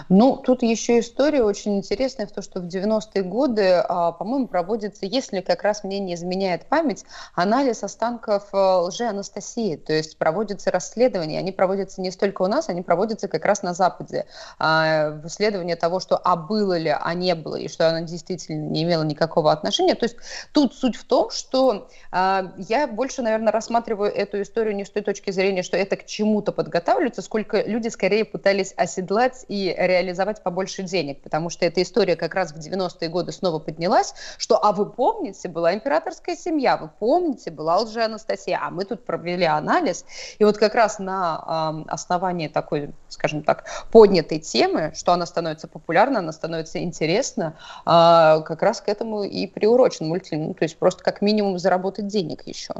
Ну, 0.09 0.37
тут 0.37 0.63
еще 0.63 0.99
история 0.99 1.43
очень 1.43 1.77
интересная 1.77 2.27
в 2.27 2.31
том, 2.31 2.43
что 2.43 2.59
в 2.59 2.65
90-е 2.65 3.23
годы, 3.23 3.83
а, 3.87 4.11
по-моему, 4.11 4.47
проводится, 4.47 5.05
если 5.05 5.41
как 5.41 5.63
раз 5.63 5.83
мне 5.83 5.99
не 5.99 6.13
изменяет 6.13 6.65
память, 6.65 7.05
анализ 7.35 7.83
останков 7.83 8.49
а, 8.53 8.81
лжи-Анастасии. 8.81 9.75
То 9.77 9.93
есть 9.93 10.17
проводятся 10.17 10.71
расследования. 10.71 11.39
Они 11.39 11.51
проводятся 11.51 12.01
не 12.01 12.11
столько 12.11 12.43
у 12.43 12.47
нас, 12.47 12.69
они 12.69 12.81
проводятся 12.81 13.27
как 13.27 13.45
раз 13.45 13.63
на 13.63 13.73
Западе. 13.73 14.25
А, 14.57 15.19
исследование 15.25 15.75
того, 15.75 15.99
что 15.99 16.17
а 16.17 16.35
было 16.35 16.77
ли, 16.77 16.95
а 16.97 17.13
не 17.13 17.35
было, 17.35 17.55
и 17.55 17.67
что 17.67 17.89
она 17.89 18.01
действительно 18.01 18.69
не 18.69 18.83
имела 18.83 19.03
никакого 19.03 19.51
отношения. 19.51 19.95
То 19.95 20.05
есть 20.05 20.17
тут 20.53 20.73
суть 20.73 20.95
в 20.95 21.05
том, 21.05 21.29
что 21.29 21.89
а, 22.11 22.53
я 22.57 22.87
больше, 22.87 23.21
наверное, 23.21 23.51
рассматриваю 23.51 24.13
эту 24.13 24.41
историю 24.41 24.75
не 24.75 24.85
с 24.85 24.89
той 24.89 25.01
точки 25.01 25.31
зрения, 25.31 25.63
что 25.63 25.77
это 25.77 25.95
к 25.95 26.05
чему-то 26.05 26.51
подготавливается, 26.51 27.21
сколько 27.21 27.61
люди 27.61 27.87
скорее 27.87 28.25
пытались 28.25 28.73
оседлать 28.75 29.45
и 29.47 29.67
реализовать 29.87 30.43
побольше 30.43 30.83
денег, 30.83 31.21
потому 31.21 31.49
что 31.49 31.65
эта 31.65 31.81
история 31.81 32.15
как 32.15 32.35
раз 32.35 32.51
в 32.51 32.57
90-е 32.57 33.09
годы 33.09 33.31
снова 33.31 33.59
поднялась, 33.59 34.13
что, 34.37 34.63
а 34.63 34.71
вы 34.71 34.85
помните, 34.89 35.47
была 35.47 35.73
императорская 35.73 36.35
семья, 36.35 36.77
вы 36.77 36.89
помните, 36.99 37.51
была 37.51 37.77
лже-Анастасия, 37.77 38.59
а 38.61 38.69
мы 38.69 38.85
тут 38.85 39.05
провели 39.05 39.45
анализ, 39.45 40.05
и 40.37 40.43
вот 40.43 40.57
как 40.57 40.75
раз 40.75 40.99
на 40.99 41.43
ам, 41.45 41.85
основании 41.87 42.47
такой, 42.47 42.91
скажем 43.07 43.43
так, 43.43 43.65
поднятой 43.91 44.39
темы, 44.39 44.91
что 44.95 45.13
она 45.13 45.25
становится 45.25 45.67
популярна, 45.67 46.19
она 46.19 46.31
становится 46.31 46.79
интересна, 46.83 47.57
а, 47.85 48.41
как 48.41 48.61
раз 48.61 48.81
к 48.81 48.89
этому 48.89 49.23
и 49.23 49.47
приурочен 49.47 50.07
мультфильм, 50.07 50.47
ну, 50.47 50.53
то 50.53 50.63
есть 50.63 50.77
просто 50.77 51.03
как 51.03 51.21
минимум 51.21 51.57
заработать 51.59 52.07
денег 52.07 52.45
еще. 52.45 52.73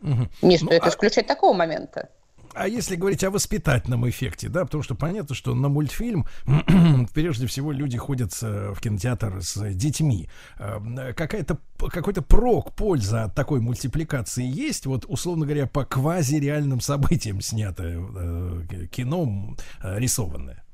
Мгм. 0.00 0.30
Не 0.42 0.58
Ну, 0.58 0.66
стоит 0.66 0.84
а- 0.84 0.88
исключать 0.88 1.26
такого 1.26 1.52
момента. 1.54 2.10
А 2.54 2.68
если 2.68 2.96
говорить 2.96 3.24
о 3.24 3.30
воспитательном 3.30 4.08
эффекте, 4.08 4.48
да, 4.48 4.64
потому 4.64 4.82
что 4.82 4.94
понятно, 4.94 5.34
что 5.34 5.54
на 5.54 5.68
мультфильм 5.68 6.26
прежде 7.14 7.46
всего 7.46 7.72
люди 7.72 7.96
ходят 7.98 8.36
э, 8.42 8.72
в 8.74 8.80
кинотеатр 8.80 9.42
с 9.42 9.74
детьми. 9.74 10.28
Э, 10.58 11.12
Какая-то 11.16 11.58
какой-то 11.78 12.22
прок, 12.22 12.74
польза 12.74 13.24
от 13.24 13.34
такой 13.34 13.60
мультипликации 13.60 14.44
есть, 14.44 14.86
вот 14.86 15.04
условно 15.06 15.46
говоря, 15.46 15.66
по 15.66 15.84
квазиреальным 15.84 16.80
событиям 16.80 17.40
снятое 17.40 17.98
э, 17.98 18.86
кино 18.90 19.56
э, 19.82 19.98
рисованное. 19.98 20.64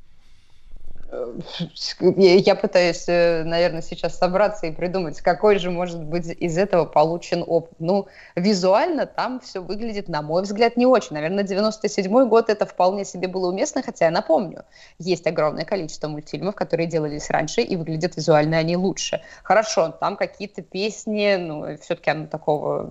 Я 2.00 2.34
я 2.34 2.54
пытаюсь, 2.54 3.04
э, 3.08 3.44
наверное, 3.44 3.82
сейчас 3.82 4.18
собраться 4.18 4.66
и 4.66 4.72
придумать, 4.72 5.20
какой 5.20 5.58
же 5.58 5.70
может 5.70 6.02
быть 6.02 6.26
из 6.26 6.58
этого 6.58 6.84
получен 6.84 7.44
опыт. 7.46 7.74
Ну, 7.78 8.06
визуально 8.36 9.06
там 9.06 9.40
все 9.40 9.60
выглядит, 9.60 10.08
на 10.08 10.22
мой 10.22 10.42
взгляд, 10.42 10.76
не 10.76 10.86
очень. 10.86 11.14
Наверное, 11.14 11.44
97 11.44 12.28
год 12.28 12.50
это 12.50 12.66
вполне 12.66 13.04
себе 13.04 13.28
было 13.28 13.48
уместно, 13.48 13.82
хотя 13.82 14.06
я 14.06 14.10
напомню, 14.10 14.64
есть 14.98 15.26
огромное 15.26 15.64
количество 15.64 16.08
мультфильмов, 16.08 16.54
которые 16.54 16.86
делались 16.86 17.30
раньше, 17.30 17.60
и 17.60 17.76
выглядят 17.76 18.16
визуально 18.16 18.58
они 18.58 18.76
лучше. 18.76 19.20
Хорошо, 19.42 19.90
там 20.00 20.16
какие-то 20.16 20.62
песни, 20.62 21.36
ну, 21.36 21.76
все-таки 21.78 22.10
оно 22.10 22.26
такого 22.26 22.90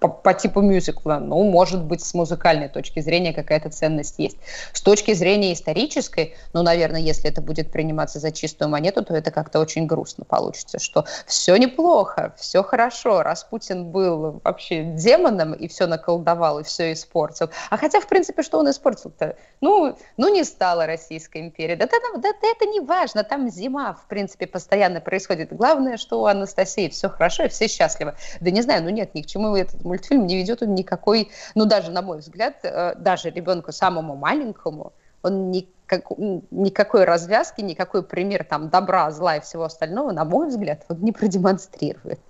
по, 0.00 0.08
по 0.08 0.34
типу 0.34 0.60
мюзикла. 0.60 1.18
Ну, 1.20 1.42
может 1.44 1.82
быть, 1.82 2.02
с 2.04 2.14
музыкальной 2.14 2.68
точки 2.68 3.00
зрения 3.00 3.32
какая-то 3.32 3.70
ценность 3.70 4.18
есть. 4.18 4.36
С 4.72 4.82
точки 4.82 5.14
зрения 5.14 5.52
исторической, 5.52 6.34
ну, 6.52 6.62
наверное, 6.62 7.00
если 7.00 7.30
это 7.30 7.40
будет 7.40 7.72
приниматься 7.72 8.18
за 8.18 8.32
чистую 8.32 8.68
монету, 8.68 9.04
то 9.04 9.14
это 9.14 9.30
как-то 9.30 9.60
очень 9.60 9.86
грустно 9.86 10.24
получится, 10.24 10.78
что 10.78 11.04
все 11.26 11.56
неплохо, 11.56 12.34
все 12.38 12.62
хорошо. 12.62 13.22
Распутин 13.22 13.86
был 13.86 14.40
вообще 14.44 14.82
демоном 14.82 15.52
и 15.54 15.68
все 15.68 15.86
наколдовал, 15.86 16.60
и 16.60 16.62
все 16.62 16.92
испортил. 16.92 17.50
А 17.70 17.76
хотя, 17.76 18.00
в 18.00 18.06
принципе, 18.06 18.42
что 18.42 18.58
он 18.58 18.70
испортил-то? 18.70 19.36
Ну, 19.60 19.96
ну 20.16 20.32
не 20.32 20.44
стала 20.44 20.86
Российская 20.86 21.40
империя. 21.40 21.76
Да, 21.76 21.86
да, 21.86 21.96
да, 22.14 22.32
да 22.40 22.48
это 22.48 22.66
не 22.66 22.80
важно, 22.80 23.24
там 23.24 23.48
зима, 23.48 23.94
в 23.94 24.06
принципе, 24.06 24.46
постоянно 24.46 25.00
происходит. 25.00 25.52
Главное, 25.52 25.96
что 25.96 26.20
у 26.20 26.26
Анастасии 26.26 26.88
все 26.88 27.08
хорошо 27.08 27.44
и 27.44 27.48
все 27.48 27.68
счастливы. 27.68 28.14
Да 28.40 28.50
не 28.50 28.62
знаю, 28.62 28.82
ну 28.82 28.90
нет, 28.90 29.14
ни 29.14 29.22
к 29.22 29.26
чему 29.26 29.56
этот 29.56 29.85
мультфильм 29.86 30.26
не 30.26 30.36
ведет 30.36 30.62
он 30.62 30.74
никакой, 30.74 31.30
ну 31.54 31.64
даже 31.64 31.90
на 31.90 32.02
мой 32.02 32.18
взгляд, 32.18 32.56
э, 32.62 32.94
даже 32.96 33.30
ребенку 33.30 33.72
самому 33.72 34.16
маленькому, 34.16 34.92
он 35.22 35.50
никак, 35.50 36.10
никакой 36.50 37.04
развязки, 37.04 37.60
никакой 37.60 38.02
пример 38.02 38.44
там 38.44 38.68
добра, 38.68 39.10
зла 39.10 39.36
и 39.36 39.40
всего 39.40 39.64
остального, 39.64 40.12
на 40.12 40.24
мой 40.24 40.48
взгляд, 40.48 40.84
он 40.88 41.00
не 41.00 41.12
продемонстрирует. 41.12 42.20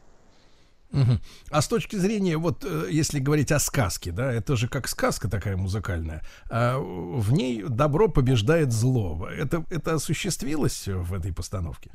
А 1.50 1.60
с 1.60 1.68
точки 1.68 1.96
зрения, 1.96 2.36
вот 2.36 2.64
э, 2.64 2.88
если 2.90 3.18
говорить 3.18 3.52
о 3.52 3.58
сказке, 3.58 4.12
да, 4.12 4.32
это 4.32 4.56
же 4.56 4.68
как 4.68 4.88
сказка 4.88 5.28
такая 5.28 5.56
музыкальная, 5.56 6.22
а 6.48 6.78
в 6.78 7.32
ней 7.32 7.62
добро 7.62 8.08
побеждает 8.08 8.72
зло. 8.72 9.28
Это, 9.28 9.64
это 9.70 9.94
осуществилось 9.94 10.86
в 10.86 11.12
этой 11.12 11.34
постановке? 11.34 11.90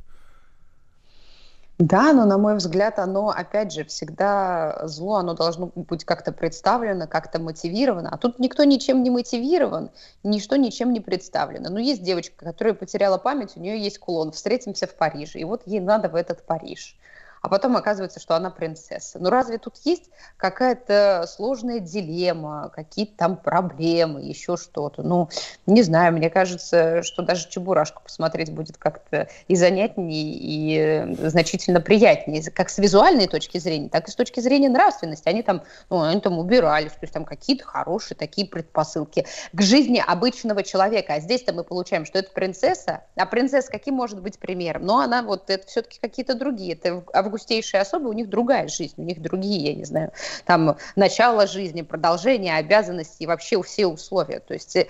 Да, 1.84 2.12
но, 2.12 2.24
на 2.26 2.38
мой 2.38 2.54
взгляд, 2.54 3.00
оно, 3.00 3.30
опять 3.30 3.72
же, 3.72 3.84
всегда 3.84 4.82
зло, 4.86 5.16
оно 5.16 5.34
должно 5.34 5.72
быть 5.74 6.04
как-то 6.04 6.30
представлено, 6.30 7.08
как-то 7.08 7.40
мотивировано. 7.40 8.08
А 8.08 8.18
тут 8.18 8.38
никто 8.38 8.62
ничем 8.62 9.02
не 9.02 9.10
мотивирован, 9.10 9.90
ничто 10.22 10.54
ничем 10.54 10.92
не 10.92 11.00
представлено. 11.00 11.70
Ну, 11.70 11.78
есть 11.78 12.04
девочка, 12.04 12.44
которая 12.44 12.74
потеряла 12.74 13.18
память, 13.18 13.56
у 13.56 13.60
нее 13.60 13.82
есть 13.82 13.98
кулон, 13.98 14.30
встретимся 14.30 14.86
в 14.86 14.94
Париже, 14.94 15.40
и 15.40 15.44
вот 15.44 15.62
ей 15.66 15.80
надо 15.80 16.08
в 16.08 16.14
этот 16.14 16.46
Париж. 16.46 16.96
А 17.42 17.48
потом 17.48 17.76
оказывается, 17.76 18.20
что 18.20 18.36
она 18.36 18.50
принцесса. 18.50 19.18
Ну 19.18 19.28
разве 19.28 19.58
тут 19.58 19.74
есть 19.84 20.10
какая-то 20.36 21.26
сложная 21.28 21.80
дилемма, 21.80 22.70
какие-то 22.72 23.16
там 23.16 23.36
проблемы, 23.36 24.22
еще 24.22 24.56
что-то? 24.56 25.02
Ну, 25.02 25.28
не 25.66 25.82
знаю, 25.82 26.12
мне 26.12 26.30
кажется, 26.30 27.02
что 27.02 27.22
даже 27.22 27.48
Чебурашку 27.48 28.00
посмотреть 28.04 28.52
будет 28.52 28.76
как-то 28.76 29.28
и 29.48 29.56
занятнее, 29.56 30.22
и 30.22 30.78
э, 30.78 31.28
значительно 31.30 31.80
приятнее, 31.80 32.48
как 32.48 32.70
с 32.70 32.78
визуальной 32.78 33.26
точки 33.26 33.58
зрения, 33.58 33.88
так 33.88 34.06
и 34.06 34.12
с 34.12 34.14
точки 34.14 34.38
зрения 34.38 34.68
нравственности. 34.68 35.28
Они 35.28 35.42
там, 35.42 35.62
ну, 35.90 36.00
они 36.00 36.20
там 36.20 36.38
убирались, 36.38 36.92
то 36.92 36.98
есть 37.02 37.12
там 37.12 37.24
какие-то 37.24 37.64
хорошие 37.64 38.16
такие 38.16 38.46
предпосылки 38.46 39.26
к 39.52 39.62
жизни 39.62 40.00
обычного 40.04 40.62
человека. 40.62 41.14
А 41.14 41.20
здесь-то 41.20 41.52
мы 41.52 41.64
получаем, 41.64 42.06
что 42.06 42.20
это 42.20 42.30
принцесса, 42.30 43.02
а 43.16 43.26
принцесса 43.26 43.68
каким 43.68 43.94
может 43.94 44.20
быть 44.20 44.38
примером? 44.38 44.86
Но 44.86 45.00
она 45.00 45.22
вот, 45.22 45.50
это 45.50 45.66
все-таки 45.66 45.98
какие-то 46.00 46.34
другие. 46.34 46.74
Это 46.74 47.02
августейшие 47.32 47.80
особы, 47.80 48.10
у 48.10 48.12
них 48.12 48.28
другая 48.28 48.68
жизнь, 48.68 48.94
у 48.98 49.02
них 49.02 49.20
другие, 49.22 49.70
я 49.70 49.74
не 49.74 49.84
знаю, 49.84 50.12
там 50.44 50.76
начало 50.96 51.46
жизни, 51.46 51.82
продолжение, 51.82 52.56
обязанности 52.56 53.22
и 53.22 53.26
вообще 53.26 53.60
все 53.62 53.86
условия. 53.86 54.40
То 54.40 54.54
есть 54.54 54.76
э, 54.76 54.88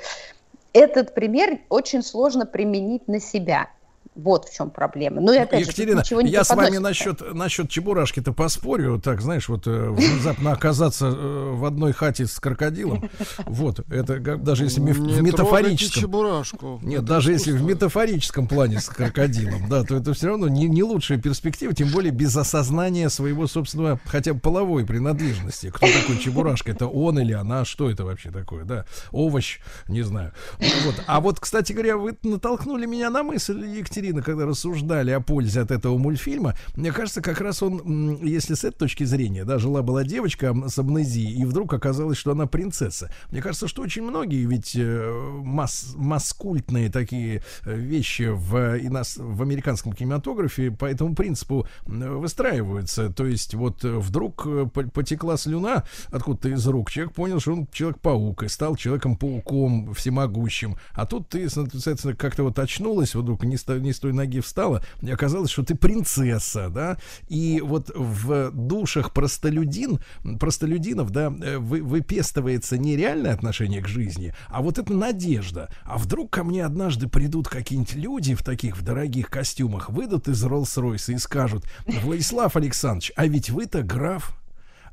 этот 0.73 1.15
пример 1.15 1.61
очень 1.69 2.03
сложно 2.03 2.45
применить 2.45 3.07
на 3.07 3.21
себя. 3.21 3.69
Вот 4.15 4.47
в 4.47 4.55
чем 4.55 4.71
проблема. 4.71 5.23
Ну 5.23 5.33
и 5.33 5.39
опять 5.39 5.63
Екатерина, 5.63 5.99
же, 5.99 6.05
ничего 6.05 6.21
не 6.21 6.31
я 6.31 6.45
с 6.45 6.51
вами 6.55 6.77
насчет, 6.77 7.35
насчет 7.35 7.71
Чебурашки-то 7.71 8.33
поспорю. 8.35 9.01
Так, 9.03 9.23
знаешь, 9.23 9.49
вот 9.49 9.67
э, 9.67 9.89
внезапно 9.91 10.53
оказаться 10.53 11.07
э, 11.07 11.51
в 11.55 11.65
одной 11.65 11.93
хате 11.93 12.27
с 12.27 12.39
крокодилом. 12.39 13.09
Вот, 13.47 13.81
это 13.91 14.21
как- 14.21 14.43
даже 14.45 14.65
если 14.65 14.81
Не 14.81 14.93
в 14.93 15.23
метафорическом... 15.23 16.03
Чебурашку. 16.03 16.79
Нет, 16.83 16.99
Это 17.05 17.09
даже 17.09 17.33
если 17.33 17.53
в 17.53 17.55
искусство. 17.57 17.71
метафорическом 17.75 18.47
плане 18.49 18.81
с 18.81 18.89
крокодилом, 18.91 19.69
да, 19.71 19.83
то 19.83 19.97
это 19.97 20.13
все 20.13 20.27
равно 20.29 20.47
не, 20.49 20.69
не 20.69 20.83
лучшая 20.83 21.19
перспектива, 21.19 21.73
тем 21.73 21.89
более 21.89 22.13
без 22.13 22.37
осознания 22.37 23.09
своего 23.09 23.47
собственного, 23.47 23.99
хотя 24.05 24.35
бы 24.35 24.41
половой 24.41 24.85
принадлежности. 24.85 25.71
Кто 25.71 25.87
такой 25.87 26.19
Чебурашка? 26.19 26.73
Это 26.73 26.87
он 26.87 27.19
или 27.19 27.33
она? 27.33 27.65
Что 27.65 27.91
это 27.91 28.05
вообще 28.05 28.31
такое, 28.31 28.65
да? 28.65 28.85
Овощ, 29.11 29.59
не 29.89 30.03
знаю. 30.03 30.33
Вот. 30.59 31.03
А 31.07 31.21
вот, 31.23 31.41
кстати 31.41 31.73
говоря, 31.73 31.97
вы 31.97 32.15
натолкнули 32.23 32.85
меня 32.85 33.09
на 33.09 33.23
мысль, 33.23 33.65
Екатерина, 33.65 34.02
когда 34.11 34.47
рассуждали 34.47 35.11
о 35.13 35.21
пользе 35.21 35.61
от 35.61 35.71
этого 35.71 35.97
мультфильма. 35.99 36.55
Мне 36.75 36.93
кажется, 36.93 37.23
как 37.23 37.41
раз 37.41 37.63
он, 37.63 38.19
если 38.25 38.55
с 38.55 38.65
этой 38.65 38.79
точки 38.79 39.05
зрения, 39.05 39.45
да, 39.45 39.59
жила-была 39.59 40.05
девочка 40.05 40.55
с 40.67 40.79
амнезией, 40.79 41.41
и 41.41 41.45
вдруг 41.45 41.73
оказалось, 41.75 42.19
что 42.19 42.33
она 42.33 42.47
принцесса. 42.47 43.13
Мне 43.31 43.41
кажется, 43.41 43.69
что 43.69 43.83
очень 43.83 44.03
многие 44.03 44.45
ведь 44.45 44.75
э, 44.75 45.41
масс, 45.45 45.95
маскультные 45.97 46.91
такие 46.91 47.43
э, 47.65 47.75
вещи 47.75 48.29
в, 48.31 48.77
и 48.77 48.89
нас, 48.89 49.17
в 49.17 49.43
американском 49.43 49.93
кинематографе 49.93 50.71
по 50.71 50.87
этому 50.87 51.15
принципу 51.15 51.67
выстраиваются. 51.87 53.13
То 53.13 53.27
есть 53.27 53.55
вот 53.55 53.85
э, 53.85 53.89
вдруг 53.99 54.47
э, 54.47 54.67
по- 54.73 54.83
потекла 54.85 55.37
слюна 55.37 55.85
откуда-то 56.11 56.49
из 56.49 56.67
рук, 56.67 56.91
человек 56.91 57.15
понял, 57.15 57.41
что 57.41 57.53
он 57.53 57.69
человек-паук 57.73 58.43
и 58.43 58.49
стал 58.49 58.77
человеком-пауком 58.77 59.95
всемогущим. 59.95 60.77
А 60.93 61.07
тут 61.07 61.29
ты, 61.29 61.49
соответственно, 61.49 62.15
как-то 62.17 62.45
вот 62.45 62.59
очнулась, 62.59 63.15
вдруг 63.15 63.45
не 63.45 63.57
той- 63.57 63.81
не 63.93 63.95
с 63.95 64.01
той 64.01 64.13
ноги 64.13 64.41
встала, 64.41 64.83
и 65.03 65.11
оказалось, 65.11 65.51
что 65.51 65.63
ты 65.63 65.75
принцесса, 65.75 66.69
да, 66.71 66.97
и 67.29 67.61
вот 67.63 67.91
в 67.95 68.51
душах 68.51 69.13
простолюдин, 69.13 70.01
простолюдинов, 70.41 71.11
да, 71.11 71.33
э, 71.43 71.59
вы, 71.59 71.83
выпестывается 71.83 72.79
не 72.79 72.97
отношение 73.33 73.83
к 73.83 73.89
жизни, 73.89 74.35
а 74.49 74.63
вот 74.63 74.79
эта 74.79 74.93
надежда. 74.93 75.69
А 75.85 75.99
вдруг 75.99 76.31
ко 76.31 76.45
мне 76.45 76.65
однажды 76.65 77.09
придут 77.09 77.49
какие-нибудь 77.49 77.95
люди 77.95 78.35
в 78.35 78.43
таких 78.43 78.77
в 78.77 78.83
дорогих 78.83 79.29
костюмах, 79.29 79.91
выйдут 79.91 80.29
из 80.29 80.43
Роллс-Ройса 80.45 81.13
и 81.15 81.19
скажут, 81.19 81.65
Владислав 81.87 82.57
Александрович, 82.57 83.13
а 83.17 83.27
ведь 83.27 83.51
вы-то 83.51 83.83
граф, 83.83 84.37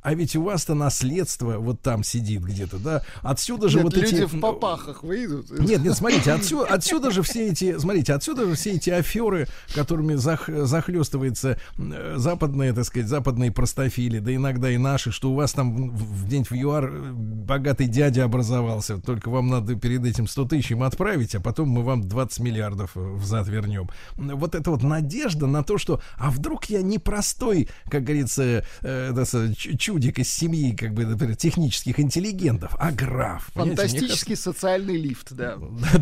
а 0.01 0.13
ведь 0.13 0.35
у 0.35 0.43
вас-то 0.43 0.73
наследство 0.75 1.57
вот 1.57 1.81
там 1.81 2.03
сидит 2.03 2.41
где-то, 2.43 2.77
да? 2.77 3.03
Отсюда 3.21 3.67
же 3.69 3.77
Нет, 3.77 3.83
вот 3.85 3.97
люди 3.97 4.15
эти... 4.15 4.25
в 4.25 4.39
попахах 4.39 5.03
выйдут. 5.03 5.49
Нет, 5.59 5.83
нет, 5.83 5.95
смотрите, 5.95 6.31
отсюда, 6.31 6.65
отсюда 6.67 7.11
же 7.11 7.21
все 7.21 7.49
эти, 7.49 7.77
смотрите, 7.77 8.13
отсюда 8.13 8.45
же 8.45 8.55
все 8.55 8.71
эти 8.71 8.89
аферы, 8.89 9.47
которыми 9.73 10.15
зах, 10.15 10.47
захлестывается 10.47 11.59
э, 11.77 12.13
западные, 12.17 12.73
так 12.73 12.85
сказать, 12.85 13.07
западные 13.09 13.51
простофили, 13.51 14.19
да 14.19 14.33
иногда 14.33 14.71
и 14.71 14.77
наши, 14.77 15.11
что 15.11 15.31
у 15.31 15.35
вас 15.35 15.53
там 15.53 15.89
в, 15.91 16.23
в 16.23 16.27
день 16.27 16.43
в 16.43 16.51
ЮАР 16.51 16.85
э, 16.85 17.11
богатый 17.13 17.87
дядя 17.87 18.23
образовался, 18.23 18.97
только 18.97 19.29
вам 19.29 19.47
надо 19.49 19.75
перед 19.75 20.05
этим 20.05 20.27
100 20.27 20.45
тысяч 20.45 20.71
им 20.71 20.83
отправить, 20.83 21.35
а 21.35 21.39
потом 21.41 21.69
мы 21.69 21.83
вам 21.83 22.07
20 22.07 22.39
миллиардов 22.39 22.91
э, 22.95 22.99
взад 22.99 23.47
вернем. 23.47 23.89
Вот 24.15 24.55
это 24.55 24.71
вот 24.71 24.83
надежда 24.83 25.47
на 25.47 25.63
то, 25.63 25.77
что, 25.77 26.01
а 26.17 26.31
вдруг 26.31 26.65
я 26.65 26.81
не 26.81 26.99
простой, 26.99 27.69
как 27.89 28.03
говорится, 28.03 28.63
э, 28.81 29.11
да, 29.13 29.25
с- 29.25 29.53
ч- 29.55 29.77
чудик 29.89 30.19
из 30.19 30.31
семьи, 30.31 30.75
как 30.75 30.93
бы, 30.93 31.03
например, 31.03 31.35
технических 31.35 31.99
интеллигентов, 31.99 32.75
а 32.77 32.91
граф. 32.91 33.49
Фантастический 33.55 34.35
социальный 34.35 34.95
лифт, 34.95 35.31
да. 35.31 35.57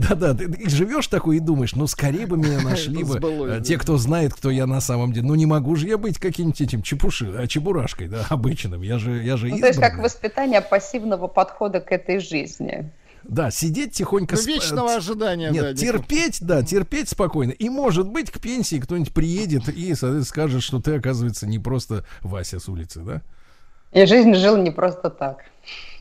да-да, 0.10 0.34
ты, 0.34 0.52
ты 0.52 0.70
живешь 0.70 1.08
такой 1.08 1.38
и 1.38 1.40
думаешь, 1.40 1.74
ну 1.74 1.88
скорее 1.88 2.28
бы 2.28 2.36
меня 2.36 2.60
нашли 2.64 3.02
бы 3.02 3.16
э, 3.16 3.48
да. 3.48 3.62
те, 3.62 3.78
кто 3.78 3.98
знает, 3.98 4.34
кто 4.34 4.52
я 4.52 4.68
на 4.68 4.82
самом 4.82 5.14
деле. 5.14 5.26
Ну 5.26 5.36
не 5.36 5.46
могу 5.46 5.78
же 5.78 5.88
я 5.88 5.98
быть 5.98 6.20
каким-нибудь 6.20 6.60
этим 6.60 6.82
чепуши, 6.82 7.34
а, 7.34 7.48
чебурашкой, 7.48 8.10
да, 8.10 8.26
обычным. 8.28 8.82
Я 8.82 8.98
же, 8.98 9.24
я 9.24 9.38
же 9.38 9.48
Ну, 9.48 9.58
то 9.58 9.68
есть 9.68 9.80
как 9.80 10.00
воспитание 10.00 10.60
пассивного 10.60 11.28
подхода 11.28 11.80
к 11.80 11.94
этой 11.94 12.20
жизни. 12.20 12.92
Да, 13.24 13.52
сидеть 13.52 13.94
тихонько. 13.94 14.36
Ну, 14.36 14.42
сп- 14.42 14.48
вечного 14.48 14.90
э, 14.90 14.98
ожидания, 14.98 15.50
Нет, 15.50 15.64
да, 15.64 15.74
терпеть, 15.74 16.40
да, 16.42 16.62
терпеть 16.62 17.08
спокойно. 17.08 17.52
И 17.52 17.70
может 17.70 18.10
быть 18.10 18.32
к 18.32 18.42
пенсии 18.42 18.82
кто-нибудь 18.82 19.14
приедет 19.14 19.70
и 19.70 19.96
скажет, 19.96 20.62
что 20.62 20.82
ты, 20.82 20.96
оказывается, 20.96 21.48
не 21.48 21.58
просто 21.58 22.06
Вася 22.22 22.60
с 22.60 22.68
улицы, 22.68 23.00
да? 23.00 23.22
И 23.92 24.06
жизнь 24.06 24.34
жил 24.36 24.58
не 24.58 24.72
просто 24.72 25.10
так. 25.10 25.46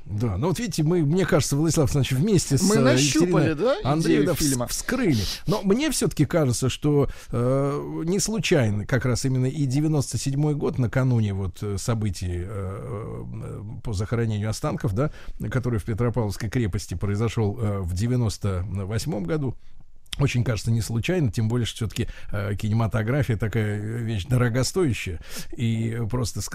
Да, 0.07 0.37
ну 0.37 0.49
вот 0.49 0.59
видите, 0.61 0.85
мы, 0.85 1.03
мне 1.03 1.27
кажется, 1.27 1.57
Владислав 1.57 1.87
Александрович, 1.87 2.13
вместе 2.13 2.57
с 2.57 2.63
Мы 2.63 2.77
э, 2.77 2.81
нащупали, 2.81 3.51
Екатериной 3.51 4.27
да, 4.27 4.35
фильма? 4.35 4.67
вскрыли. 4.69 5.23
Но 5.49 5.63
мне 5.63 5.91
все-таки 5.91 6.25
кажется, 6.27 6.69
что 6.69 7.09
э, 7.33 8.03
не 8.05 8.21
случайно 8.21 8.87
как 8.87 9.05
раз 9.05 9.25
именно 9.25 9.47
и 9.47 9.67
97-й 9.67 10.55
год, 10.55 10.79
накануне 10.79 11.35
вот 11.35 11.61
э, 11.61 11.77
событий 11.77 12.31
э, 12.31 12.45
э, 12.47 13.63
по 13.83 13.95
захоронению 13.95 14.49
останков, 14.49 14.93
да, 14.95 15.11
который 15.51 15.81
в 15.81 15.85
Петропавловской 15.85 16.51
крепости 16.51 16.95
произошел 16.95 17.59
э, 17.59 17.81
в 17.81 17.93
98 17.93 19.25
году, 19.25 19.57
Очень 20.19 20.45
кажется 20.45 20.71
не 20.71 20.81
случайно, 20.81 21.31
тем 21.31 21.49
более, 21.49 21.67
что 21.67 21.77
все-таки 21.77 22.09
э, 22.33 22.55
кинематография 22.57 23.37
такая 23.37 23.79
вещь 23.79 24.27
дорогостоящая, 24.27 25.21
и 25.57 26.01
просто 26.11 26.41
с 26.41 26.49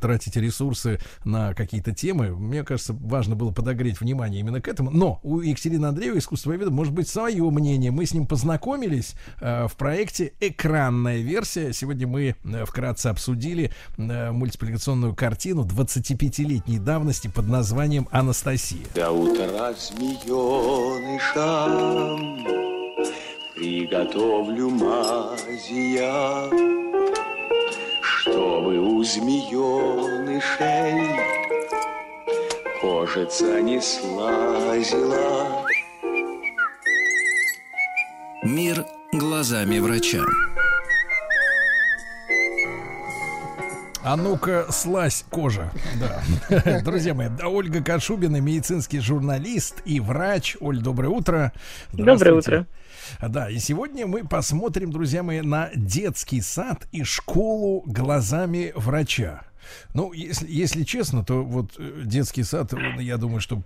тратить 0.00 0.36
ресурсы 0.36 0.98
на 1.24 1.54
какие-то 1.54 1.92
темы, 1.92 2.36
мне 2.36 2.62
кажется, 2.64 2.92
важно 2.92 3.34
было 3.34 3.50
подогреть 3.50 4.00
внимание 4.00 4.40
именно 4.40 4.60
к 4.60 4.68
этому. 4.68 4.90
Но 4.90 5.20
у 5.22 5.40
Екатерины 5.40 5.86
Андреева, 5.86 6.18
искусствоведа, 6.18 6.70
может 6.70 6.92
быть 6.92 7.08
свое 7.08 7.48
мнение. 7.50 7.90
Мы 7.90 8.06
с 8.06 8.14
ним 8.14 8.26
познакомились 8.26 9.14
э, 9.40 9.66
в 9.66 9.76
проекте 9.76 10.32
«Экранная 10.40 11.18
версия». 11.18 11.72
Сегодня 11.72 12.06
мы 12.06 12.36
э, 12.44 12.64
вкратце 12.64 13.08
обсудили 13.08 13.72
э, 13.96 14.30
мультипликационную 14.30 15.14
картину 15.14 15.64
25-летней 15.64 16.78
давности 16.78 17.28
под 17.28 17.48
названием 17.48 18.08
«Анастасия». 18.10 18.86
До 18.94 19.10
утра 19.10 19.72
змеенышам 19.74 20.20
Приготовлю 23.60 24.70
мази 24.70 25.98
я, 25.98 26.48
Чтобы 28.00 28.78
у 28.78 29.04
змеенышей 29.04 30.40
Кожица 32.80 33.60
не 33.60 33.78
слазила. 33.82 35.66
Мир 38.42 38.86
глазами 39.12 39.78
врача. 39.78 40.24
А 44.02 44.16
ну-ка, 44.16 44.68
слазь 44.70 45.26
кожа. 45.28 45.70
Да. 46.00 46.80
Друзья 46.82 47.12
мои, 47.12 47.28
да, 47.28 47.48
Ольга 47.48 47.84
Кашубина, 47.84 48.40
медицинский 48.40 49.00
журналист 49.00 49.82
и 49.84 50.00
врач. 50.00 50.56
Оль, 50.60 50.78
доброе 50.78 51.10
утро. 51.10 51.52
Доброе 51.92 52.32
утро. 52.32 52.66
Да, 53.20 53.50
и 53.50 53.58
сегодня 53.58 54.06
мы 54.06 54.26
посмотрим, 54.26 54.90
друзья 54.90 55.22
мои, 55.22 55.40
на 55.40 55.70
детский 55.74 56.40
сад 56.40 56.86
и 56.92 57.04
школу 57.04 57.82
глазами 57.86 58.72
врача. 58.74 59.42
Ну, 59.94 60.12
если, 60.12 60.46
если 60.50 60.82
честно, 60.82 61.24
то 61.24 61.44
вот 61.44 61.74
э, 61.78 62.02
детский 62.04 62.42
сад, 62.42 62.72
я 62.98 63.16
думаю, 63.18 63.40
что 63.40 63.62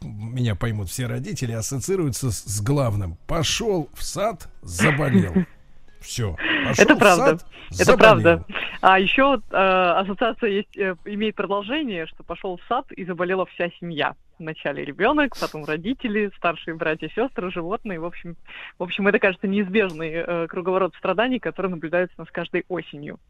меня 0.00 0.54
поймут 0.54 0.88
все 0.88 1.06
родители, 1.06 1.52
ассоциируется 1.52 2.30
с, 2.30 2.42
с 2.44 2.60
главным. 2.60 3.18
Пошел 3.26 3.90
в 3.94 4.02
сад, 4.02 4.48
заболел. 4.62 5.34
Все. 6.02 6.36
Это 6.78 6.96
правда. 6.96 7.38
Это 7.78 7.96
правда. 7.96 8.44
А 8.80 8.98
еще 8.98 9.40
э, 9.50 9.56
ассоциация 9.56 10.50
есть, 10.50 10.76
э, 10.76 10.96
имеет 11.04 11.36
продолжение, 11.36 12.06
что 12.06 12.24
пошел 12.24 12.56
в 12.56 12.62
сад 12.68 12.90
и 12.92 13.04
заболела 13.04 13.46
вся 13.46 13.70
семья. 13.80 14.14
Вначале 14.38 14.84
ребенок, 14.84 15.38
потом 15.38 15.64
родители, 15.64 16.32
старшие 16.36 16.74
братья, 16.74 17.08
сестры, 17.14 17.52
животные. 17.52 18.00
В 18.00 18.04
общем, 18.04 18.36
в 18.78 18.82
общем, 18.82 19.06
это 19.06 19.20
кажется 19.20 19.46
неизбежный 19.46 20.10
э, 20.14 20.46
круговорот 20.48 20.94
страданий, 20.96 21.38
который 21.38 21.70
наблюдается 21.70 22.14
у 22.18 22.22
нас 22.22 22.30
каждой 22.32 22.64
осенью. 22.68 23.20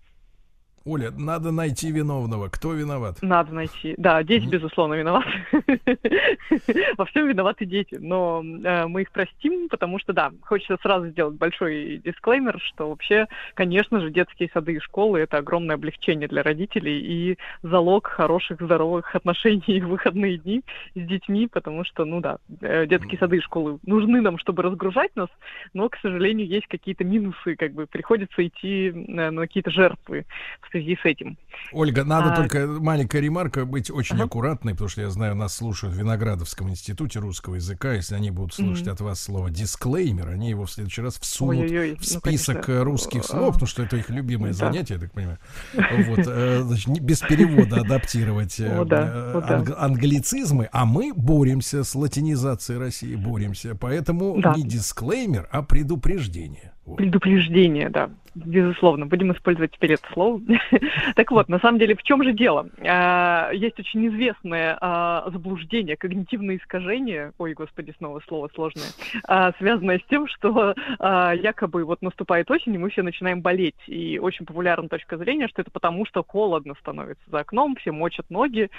Оля, 0.85 1.11
надо 1.17 1.53
найти 1.53 1.93
виновного. 1.93 2.49
Кто 2.49 2.73
виноват? 2.73 3.19
Надо 3.23 3.55
найти. 3.55 3.95
Да, 3.99 4.23
дети, 4.23 4.47
безусловно, 4.47 4.95
виноваты. 4.95 5.29
Во 6.99 7.05
всем 7.07 7.29
виноваты 7.29 7.67
дети. 7.67 7.97
Но 8.01 8.43
э, 8.43 8.87
мы 8.87 9.03
их 9.03 9.13
простим, 9.13 9.69
потому 9.69 10.01
что, 10.01 10.13
да, 10.13 10.33
хочется 10.43 10.77
сразу 10.83 11.09
сделать 11.09 11.37
большой 11.37 12.01
дисклеймер, 12.05 12.61
что 12.61 12.89
вообще, 12.89 13.27
конечно 13.55 14.01
же, 14.01 14.11
детские 14.11 14.51
сады 14.53 14.75
и 14.75 14.81
школы— 14.81 15.21
это 15.21 15.39
огромное 15.39 15.77
облегчение 15.77 16.27
для 16.27 16.43
родителей 16.43 16.99
и 17.01 17.39
залог 17.63 18.09
хороших, 18.09 18.61
здоровых 18.61 19.15
отношений 19.15 19.81
в 19.83 19.89
выходные 19.89 20.39
дни 20.39 20.63
с 20.95 21.01
детьми, 21.01 21.47
потому 21.47 21.85
что, 21.85 22.05
ну 22.05 22.21
да, 22.21 22.39
э, 22.61 22.87
детские 22.87 23.19
сады 23.19 23.37
и 23.37 23.41
школы 23.41 23.79
нужны 23.87 24.21
нам, 24.21 24.39
чтобы 24.39 24.63
разгружать 24.63 25.15
нас, 25.15 25.29
но, 25.75 25.89
к 25.89 25.97
сожалению, 25.99 26.47
есть 26.47 26.67
какие-то 26.67 27.05
минусы, 27.05 27.55
как 27.55 27.73
бы 27.73 27.87
приходится 27.87 28.45
идти 28.45 28.89
э, 28.89 29.31
на 29.31 29.43
какие-то 29.43 29.71
жертвы 29.71 30.27
в 30.61 30.72
связи 30.73 30.97
с 31.01 31.05
этим. 31.05 31.39
Ольга, 31.73 32.05
надо 32.05 32.33
А, 32.33 32.37
только 32.37 32.67
маленькая 32.67 33.21
ремарка 33.21 33.65
быть 33.65 33.91
очень 33.91 34.17
Ага. 34.17 34.25
аккуратной, 34.25 34.73
потому 34.73 34.89
что 34.89 35.01
я 35.03 35.11
знаю, 35.11 35.37
нас 35.37 35.55
слушают 35.55 35.95
в 35.95 35.99
Виноградовском 35.99 36.69
институте 36.71 37.21
русского 37.21 37.55
языка. 37.55 37.93
Если 37.95 38.15
они 38.17 38.31
будут 38.31 38.55
слушать 38.55 38.87
Мгм. 38.87 38.93
от 38.95 39.01
вас 39.03 39.21
слово 39.23 39.51
дисклеймер, 39.51 40.29
они 40.29 40.51
его 40.51 40.67
в 40.67 40.71
следующий 40.71 41.03
раз 41.03 41.19
всунут 41.19 41.71
Ой-ой-ой, 41.71 41.95
в 41.97 41.99
ну, 42.01 42.05
список 42.21 42.55
конечно. 42.67 42.73
э, 42.73 42.83
русских 42.83 43.25
слов, 43.25 43.55
потому 43.55 43.67
что 43.69 43.83
это 43.85 43.97
их 43.97 44.11
любимое 44.11 44.51
Да. 44.53 44.57
занятие, 44.59 44.95
я 44.95 45.01
так 45.01 45.13
понимаю. 45.13 45.39
Вот, 45.75 46.21
э, 46.27 46.63
значит, 46.63 47.01
без 47.01 47.21
перевода 47.21 47.77
адаптировать 47.81 48.59
э, 48.61 48.67
О, 48.81 48.85
да, 48.85 49.33
о, 49.35 49.41
да. 49.41 49.59
анг- 49.61 49.75
англицизмы, 49.79 50.69
а 50.73 50.85
мы 50.85 51.13
боремся 51.15 51.85
с 51.85 51.95
латинизацией 51.95 52.79
России, 52.79 53.15
боремся. 53.15 53.75
Поэтому 53.75 54.41
Да. 54.41 54.55
не 54.57 54.63
дисклеймер, 54.63 55.49
а 55.53 55.63
предупреждение. 55.63 56.73
Предупреждение, 56.97 57.89
да, 57.91 58.11
безусловно. 58.35 59.07
Будем 59.07 59.33
использовать 59.33 59.73
теперь 59.73 59.93
это 59.93 60.07
слово. 60.13 60.41
так 61.17 61.31
вот, 61.31 61.49
на 61.49 61.59
самом 61.59 61.79
деле, 61.79 61.95
в 61.95 62.03
чем 62.03 62.23
же 62.23 62.33
дело? 62.33 62.69
А, 62.87 63.51
Есть 63.53 63.79
очень 63.79 64.07
известное 64.09 64.77
а, 64.81 65.29
заблуждение, 65.31 65.97
когнитивное 65.97 66.57
искажение, 66.57 67.33
ой, 67.39 67.55
господи, 67.55 67.95
снова 67.99 68.21
слово 68.27 68.51
сложное, 68.55 68.89
а, 69.27 69.53
связанное 69.59 69.99
с 69.99 70.09
тем, 70.09 70.27
что 70.27 70.75
якобы 70.99 71.85
вот 71.85 72.03
наступает 72.03 72.51
осень, 72.51 72.75
и 72.75 72.79
мы 72.79 72.91
все 72.91 73.03
начинаем 73.03 73.41
болеть. 73.41 73.77
И 73.87 74.19
очень 74.19 74.47
популярна 74.47 74.89
точка 74.89 75.17
зрения, 75.17 75.49
что 75.49 75.63
это 75.63 75.71
потому, 75.71 76.07
что 76.07 76.25
холодно 76.27 76.75
становится 76.81 77.23
за 77.31 77.41
окном, 77.41 77.77
все 77.77 77.93
мочат 77.93 78.29
ноги, 78.31 78.71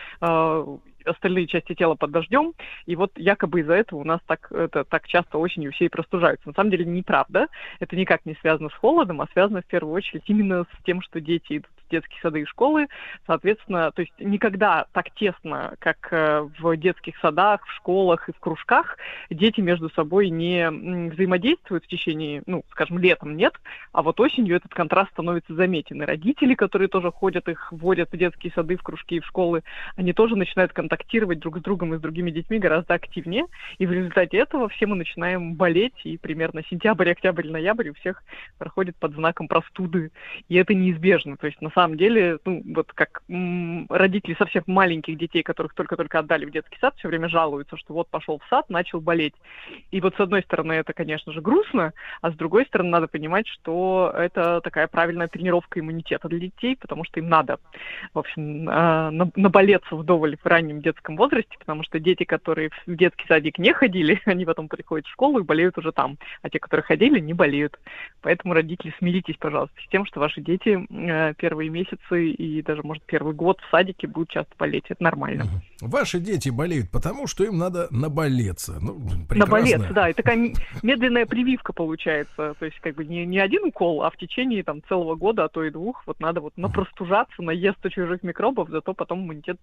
остальные 1.06 1.48
части 1.48 1.74
тела 1.76 1.96
под 1.96 2.12
дождем, 2.12 2.54
и 2.86 2.96
вот 2.96 3.12
якобы 3.16 3.62
из-за 3.62 3.74
этого 3.74 4.00
у 4.00 4.04
нас 4.04 4.20
так, 4.28 4.52
это, 4.52 4.84
так 4.84 5.08
часто 5.08 5.38
осенью 5.38 5.72
все 5.72 5.86
и 5.86 5.90
простужаются. 5.90 6.48
На 6.48 6.54
самом 6.54 6.72
деле 6.72 6.86
неправда, 6.86 7.48
это 7.80 7.96
никак 7.96 8.26
не 8.26 8.36
связано 8.36 8.70
с 8.70 8.74
холодом, 8.74 9.22
а 9.22 9.28
связано 9.34 9.62
в 9.62 9.66
первую 9.66 9.94
очередь 9.94 10.24
именно 10.28 10.64
с 10.64 10.84
тем, 10.86 11.02
что 11.02 11.20
дети 11.20 11.58
идут 11.58 11.73
детские 11.90 12.20
сады 12.22 12.42
и 12.42 12.46
школы, 12.46 12.88
соответственно, 13.26 13.92
то 13.92 14.02
есть 14.02 14.14
никогда 14.20 14.86
так 14.94 15.12
тесно, 15.12 15.76
как 15.80 16.08
э, 16.12 16.48
в 16.60 16.76
детских 16.78 17.18
садах, 17.18 17.66
в 17.66 17.72
школах 17.74 18.30
и 18.30 18.34
в 18.34 18.40
кружках, 18.40 18.98
дети 19.30 19.62
между 19.62 19.90
собой 19.90 20.30
не 20.30 20.70
взаимодействуют 21.10 21.86
в 21.86 21.88
течение, 21.88 22.44
ну, 22.46 22.64
скажем, 22.72 22.98
летом 23.00 23.36
нет, 23.36 23.54
а 23.92 24.02
вот 24.02 24.20
осенью 24.20 24.56
этот 24.56 24.74
контраст 24.74 25.12
становится 25.12 25.54
заметен. 25.54 26.02
И 26.02 26.06
родители, 26.06 26.56
которые 26.56 26.88
тоже 26.88 27.12
ходят, 27.12 27.48
их 27.48 27.72
вводят 27.72 28.12
в 28.12 28.18
детские 28.18 28.52
сады, 28.54 28.76
в 28.76 28.84
кружки 28.84 29.16
и 29.16 29.20
в 29.20 29.26
школы, 29.26 29.64
они 29.96 30.14
тоже 30.14 30.36
начинают 30.36 30.74
контактировать 30.74 31.40
друг 31.40 31.60
с 31.60 31.62
другом 31.62 31.94
и 31.94 31.98
с 31.98 32.02
другими 32.02 32.32
детьми 32.32 32.60
гораздо 32.60 32.94
активнее. 32.94 33.46
И 33.78 33.86
в 33.86 33.92
результате 33.92 34.38
этого 34.38 34.70
все 34.70 34.86
мы 34.86 34.96
начинаем 34.96 35.56
болеть, 35.56 36.02
и 36.04 36.18
примерно 36.18 36.64
сентябрь, 36.70 37.12
октябрь, 37.12 37.50
ноябрь 37.50 37.90
у 37.90 37.94
всех 37.94 38.24
проходит 38.58 38.96
под 38.98 39.14
знаком 39.14 39.48
простуды. 39.48 40.12
И 40.50 40.56
это 40.56 40.74
неизбежно. 40.74 41.38
То 41.38 41.48
есть 41.48 41.62
на 41.62 41.70
самом 41.74 41.98
деле, 41.98 42.40
ну, 42.46 42.62
вот 42.76 42.92
как 42.94 43.22
м, 43.30 43.86
родители 43.90 44.36
совсем 44.36 44.64
маленьких 44.68 45.18
детей, 45.18 45.44
которых 45.44 45.74
только-только 45.74 46.20
отдали 46.20 46.46
в 46.46 46.52
детский 46.52 46.78
сад, 46.80 46.96
все 46.98 47.08
время 47.08 47.30
жалуются, 47.30 47.78
что 47.78 47.94
вот 47.94 48.10
пошел 48.10 48.40
в 48.40 48.48
сад, 48.50 48.70
начал 48.70 49.02
болеть. 49.02 49.34
И 49.92 50.02
вот 50.02 50.16
с 50.16 50.20
одной 50.20 50.42
стороны 50.44 50.74
это, 50.74 50.94
конечно 50.94 51.32
же, 51.32 51.42
грустно, 51.42 51.94
а 52.22 52.32
с 52.32 52.36
другой 52.36 52.66
стороны 52.66 52.90
надо 52.90 53.08
понимать, 53.08 53.48
что 53.48 54.14
это 54.16 54.62
такая 54.62 54.88
правильная 54.88 55.28
тренировка 55.28 55.80
иммунитета 55.80 56.28
для 56.30 56.40
детей, 56.40 56.78
потому 56.80 57.04
что 57.04 57.20
им 57.20 57.30
надо, 57.30 57.58
в 58.14 58.20
общем, 58.20 58.66
на- 58.66 59.12
наболеться 59.36 59.96
вдоволь 59.96 60.38
в 60.38 60.46
раннем 60.46 60.82
детском 60.82 61.16
возрасте, 61.16 61.56
потому 61.60 61.84
что 61.84 62.00
дети, 62.00 62.24
которые 62.24 62.70
в 62.86 62.96
детский 62.96 63.26
садик 63.28 63.58
не 63.58 63.74
ходили, 63.74 64.22
они 64.26 64.46
потом 64.46 64.68
приходят 64.68 65.06
в 65.08 65.12
школу 65.12 65.40
и 65.40 65.44
болеют 65.44 65.78
уже 65.78 65.92
там, 65.92 66.18
а 66.42 66.50
те, 66.50 66.60
которые 66.60 66.84
ходили, 66.84 67.20
не 67.20 67.34
болеют. 67.34 67.80
Поэтому, 68.22 68.54
родители, 68.54 68.94
смиритесь, 69.00 69.36
пожалуйста, 69.38 69.76
с 69.82 69.90
тем, 69.90 70.06
что 70.06 70.20
ваши 70.20 70.42
дети 70.42 70.86
э, 70.90 71.34
первые 71.64 71.70
месяцы 71.70 72.30
и 72.32 72.62
даже, 72.62 72.84
может, 72.84 73.04
первый 73.04 73.34
год 73.34 73.60
в 73.62 73.70
садике 73.70 74.08
будут 74.08 74.30
часто 74.30 74.54
болеть. 74.58 74.86
Это 74.90 75.02
нормально. 75.04 75.46
Ваши 75.82 76.20
дети 76.20 76.50
болеют 76.50 76.90
потому, 76.92 77.28
что 77.28 77.44
им 77.44 77.58
надо 77.58 77.88
наболеться. 77.92 78.80
Ну, 78.82 79.00
прекрасно. 79.28 79.38
Наболеться, 79.38 79.94
да. 79.94 80.10
И 80.10 80.14
такая 80.14 80.54
медленная 80.84 81.26
прививка 81.26 81.74
получается. 81.74 82.56
То 82.60 82.66
есть, 82.66 82.80
как 82.80 82.96
бы 82.96 83.06
не, 83.06 83.26
не 83.26 83.40
один 83.40 83.64
укол, 83.64 84.04
а 84.04 84.10
в 84.10 84.18
течение 84.18 84.64
там 84.64 84.82
целого 84.88 85.16
года, 85.16 85.46
а 85.46 85.50
то 85.50 85.64
и 85.64 85.72
двух, 85.72 86.06
вот 86.06 86.20
надо 86.20 86.42
вот 86.42 86.58
напростужаться, 86.58 87.42
наесться 87.42 87.90
чужих 87.90 88.24
микробов, 88.24 88.70
зато 88.70 88.94
потом 88.94 89.22
иммунитет 89.22 89.58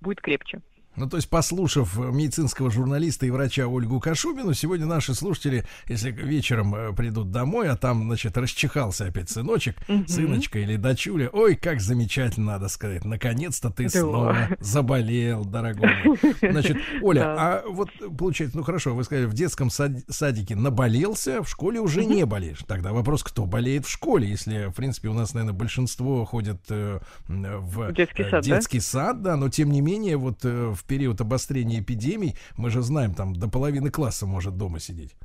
будет 0.00 0.20
крепче. 0.20 0.60
Ну, 0.96 1.06
то 1.08 1.16
есть, 1.16 1.28
послушав 1.28 1.98
э, 1.98 2.10
медицинского 2.10 2.70
журналиста 2.70 3.26
и 3.26 3.30
врача 3.30 3.66
Ольгу 3.66 4.00
Кашубину, 4.00 4.54
сегодня 4.54 4.86
наши 4.86 5.14
слушатели, 5.14 5.64
если 5.88 6.10
вечером 6.10 6.74
э, 6.74 6.92
придут 6.94 7.30
домой, 7.30 7.68
а 7.68 7.76
там, 7.76 8.04
значит, 8.04 8.36
расчихался 8.38 9.06
опять 9.06 9.28
сыночек, 9.28 9.76
Мгм. 9.88 10.08
сыночка 10.08 10.58
или 10.58 10.76
дочуля, 10.76 11.28
ой, 11.32 11.54
как 11.56 11.80
замечательно, 11.80 12.52
надо 12.52 12.68
сказать, 12.68 13.04
наконец-то 13.04 13.70
ты 13.70 13.84
Да. 13.84 13.90
снова 13.90 14.36
заболел, 14.60 15.44
дорогой. 15.44 15.90
Значит, 16.40 16.78
Оля, 17.02 17.20
Да. 17.20 17.34
а 17.38 17.64
вот 17.68 17.90
получается, 18.16 18.56
ну 18.56 18.62
хорошо, 18.64 18.94
вы 18.94 19.04
сказали, 19.04 19.26
в 19.26 19.34
детском 19.34 19.68
сад- 19.70 20.04
садике 20.08 20.56
наболелся, 20.56 21.42
в 21.42 21.48
школе 21.48 21.78
уже 21.80 22.04
не 22.06 22.24
болеешь. 22.24 22.60
Тогда 22.66 22.92
вопрос, 22.92 23.22
кто 23.22 23.44
болеет 23.44 23.84
в 23.84 23.90
школе, 23.90 24.28
если, 24.28 24.66
в 24.70 24.74
принципе, 24.74 25.08
у 25.08 25.12
нас, 25.14 25.34
наверное, 25.34 25.56
большинство 25.58 26.24
ходят 26.24 26.62
э, 26.70 27.00
м, 27.28 27.42
в 27.60 27.88
В 27.88 27.92
детский 27.92 28.22
э, 28.22 28.30
сад, 28.30 28.42
да? 28.44 28.56
детский 28.56 28.80
сад, 28.80 29.22
да, 29.22 29.36
но 29.36 29.48
тем 29.50 29.70
не 29.70 29.80
менее, 29.82 30.16
вот 30.16 30.38
э, 30.44 30.72
в 30.86 30.88
период 30.88 31.20
обострения 31.20 31.80
эпидемий, 31.80 32.36
мы 32.56 32.70
же 32.70 32.80
знаем, 32.80 33.12
там 33.12 33.34
до 33.34 33.48
половины 33.48 33.90
класса 33.90 34.24
может 34.24 34.56
дома 34.56 34.78
сидеть. 34.78 35.16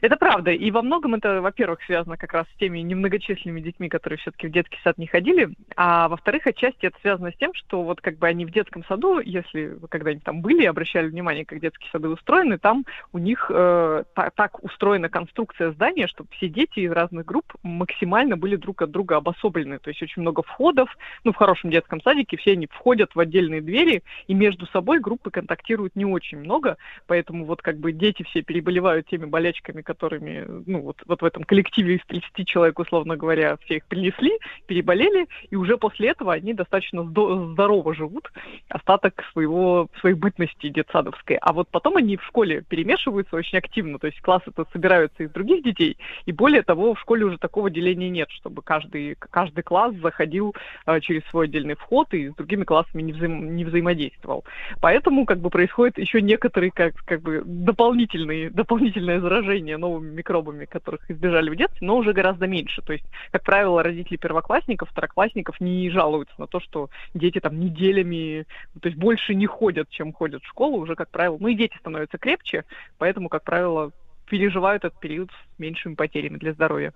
Это 0.00 0.16
правда. 0.16 0.50
И 0.52 0.70
во 0.70 0.80
многом 0.82 1.14
это, 1.14 1.42
во-первых, 1.42 1.82
связано 1.84 2.16
как 2.16 2.32
раз 2.32 2.46
с 2.46 2.58
теми 2.58 2.78
немногочисленными 2.78 3.60
детьми, 3.60 3.88
которые 3.88 4.18
все-таки 4.18 4.46
в 4.46 4.52
детский 4.52 4.78
сад 4.82 4.96
не 4.96 5.06
ходили. 5.06 5.50
А 5.76 6.08
во-вторых, 6.08 6.46
отчасти 6.46 6.86
это 6.86 6.96
связано 7.02 7.30
с 7.30 7.36
тем, 7.36 7.52
что 7.54 7.82
вот 7.82 8.00
как 8.00 8.16
бы 8.16 8.26
они 8.26 8.46
в 8.46 8.50
детском 8.50 8.84
саду, 8.84 9.20
если 9.20 9.66
вы 9.66 9.88
когда-нибудь 9.88 10.24
там 10.24 10.40
были 10.40 10.64
обращали 10.64 11.08
внимание, 11.08 11.44
как 11.44 11.60
детские 11.60 11.90
сады 11.90 12.08
устроены, 12.08 12.58
там 12.58 12.86
у 13.12 13.18
них 13.18 13.50
э, 13.52 14.04
та- 14.14 14.30
так 14.30 14.64
устроена 14.64 15.10
конструкция 15.10 15.72
здания, 15.72 16.06
чтобы 16.06 16.30
все 16.32 16.48
дети 16.48 16.80
из 16.80 16.92
разных 16.92 17.26
групп 17.26 17.52
максимально 17.62 18.36
были 18.38 18.56
друг 18.56 18.80
от 18.82 18.90
друга 18.90 19.16
обособлены. 19.16 19.78
То 19.78 19.90
есть 19.90 20.02
очень 20.02 20.22
много 20.22 20.42
входов. 20.42 20.88
Ну, 21.24 21.32
в 21.32 21.36
хорошем 21.36 21.70
детском 21.70 22.00
садике 22.00 22.38
все 22.38 22.52
они 22.52 22.66
входят 22.66 23.14
в 23.14 23.20
отдельные 23.20 23.60
двери, 23.60 24.02
и 24.26 24.32
между 24.32 24.66
собой 24.66 25.00
группы 25.00 25.30
контактируют 25.30 25.96
не 25.96 26.06
очень 26.06 26.38
много, 26.38 26.78
поэтому 27.06 27.44
вот 27.44 27.60
как 27.60 27.78
бы 27.78 27.92
дети 27.92 28.22
все 28.22 28.42
переболевают 28.42 29.06
теми 29.06 29.26
болячками, 29.26 29.81
которыми, 29.82 30.46
ну, 30.66 30.80
вот, 30.82 31.02
вот 31.06 31.22
в 31.22 31.24
этом 31.24 31.44
коллективе 31.44 31.96
из 31.96 32.06
30 32.06 32.46
человек, 32.46 32.78
условно 32.78 33.16
говоря, 33.16 33.56
все 33.64 33.76
их 33.76 33.86
принесли, 33.86 34.38
переболели, 34.66 35.26
и 35.50 35.56
уже 35.56 35.76
после 35.76 36.08
этого 36.08 36.32
они 36.32 36.54
достаточно 36.54 37.00
здо- 37.00 37.52
здорово 37.52 37.94
живут 37.94 38.30
остаток 38.68 39.22
своего, 39.32 39.88
своей 40.00 40.14
бытности 40.14 40.68
детсадовской. 40.68 41.36
А 41.36 41.52
вот 41.52 41.68
потом 41.70 41.96
они 41.96 42.16
в 42.16 42.24
школе 42.24 42.62
перемешиваются 42.68 43.36
очень 43.36 43.58
активно, 43.58 43.98
то 43.98 44.06
есть 44.06 44.20
классы-то 44.20 44.66
собираются 44.72 45.22
из 45.24 45.30
других 45.30 45.62
детей, 45.62 45.96
и 46.26 46.32
более 46.32 46.62
того, 46.62 46.94
в 46.94 47.00
школе 47.00 47.24
уже 47.24 47.38
такого 47.38 47.70
деления 47.70 48.08
нет, 48.08 48.30
чтобы 48.30 48.62
каждый, 48.62 49.16
каждый 49.16 49.62
класс 49.62 49.94
заходил 49.96 50.54
э, 50.86 51.00
через 51.00 51.24
свой 51.26 51.46
отдельный 51.46 51.74
вход 51.74 52.12
и 52.14 52.30
с 52.30 52.34
другими 52.34 52.64
классами 52.64 53.02
не, 53.02 53.12
взаим- 53.12 53.54
не 53.54 53.64
взаимодействовал. 53.64 54.44
Поэтому 54.80 55.26
как 55.26 55.38
бы 55.38 55.50
происходит 55.50 55.98
еще 55.98 56.22
некоторые 56.22 56.70
как, 56.70 56.94
как 57.04 57.22
бы 57.22 57.42
дополнительные, 57.44 58.50
дополнительное 58.50 59.20
заражение 59.20 59.71
новыми 59.78 60.10
микробами, 60.10 60.64
которых 60.64 61.10
избежали 61.10 61.50
в 61.50 61.56
детстве, 61.56 61.86
но 61.86 61.96
уже 61.96 62.12
гораздо 62.12 62.46
меньше. 62.46 62.82
То 62.82 62.92
есть, 62.92 63.04
как 63.30 63.42
правило, 63.42 63.82
родители 63.82 64.16
первоклассников, 64.16 64.90
второклассников 64.90 65.60
не 65.60 65.90
жалуются 65.90 66.34
на 66.38 66.46
то, 66.46 66.60
что 66.60 66.90
дети 67.14 67.40
там 67.40 67.58
неделями, 67.58 68.46
то 68.80 68.88
есть 68.88 68.98
больше 68.98 69.34
не 69.34 69.46
ходят, 69.46 69.88
чем 69.90 70.12
ходят 70.12 70.42
в 70.42 70.48
школу, 70.48 70.78
уже, 70.78 70.94
как 70.94 71.10
правило, 71.10 71.36
ну 71.40 71.48
и 71.48 71.54
дети 71.54 71.76
становятся 71.78 72.18
крепче, 72.18 72.64
поэтому, 72.98 73.28
как 73.28 73.44
правило, 73.44 73.92
переживают 74.26 74.84
этот 74.84 74.98
период 74.98 75.30
с 75.30 75.58
меньшими 75.58 75.94
потерями 75.94 76.38
для 76.38 76.52
здоровья. 76.52 76.92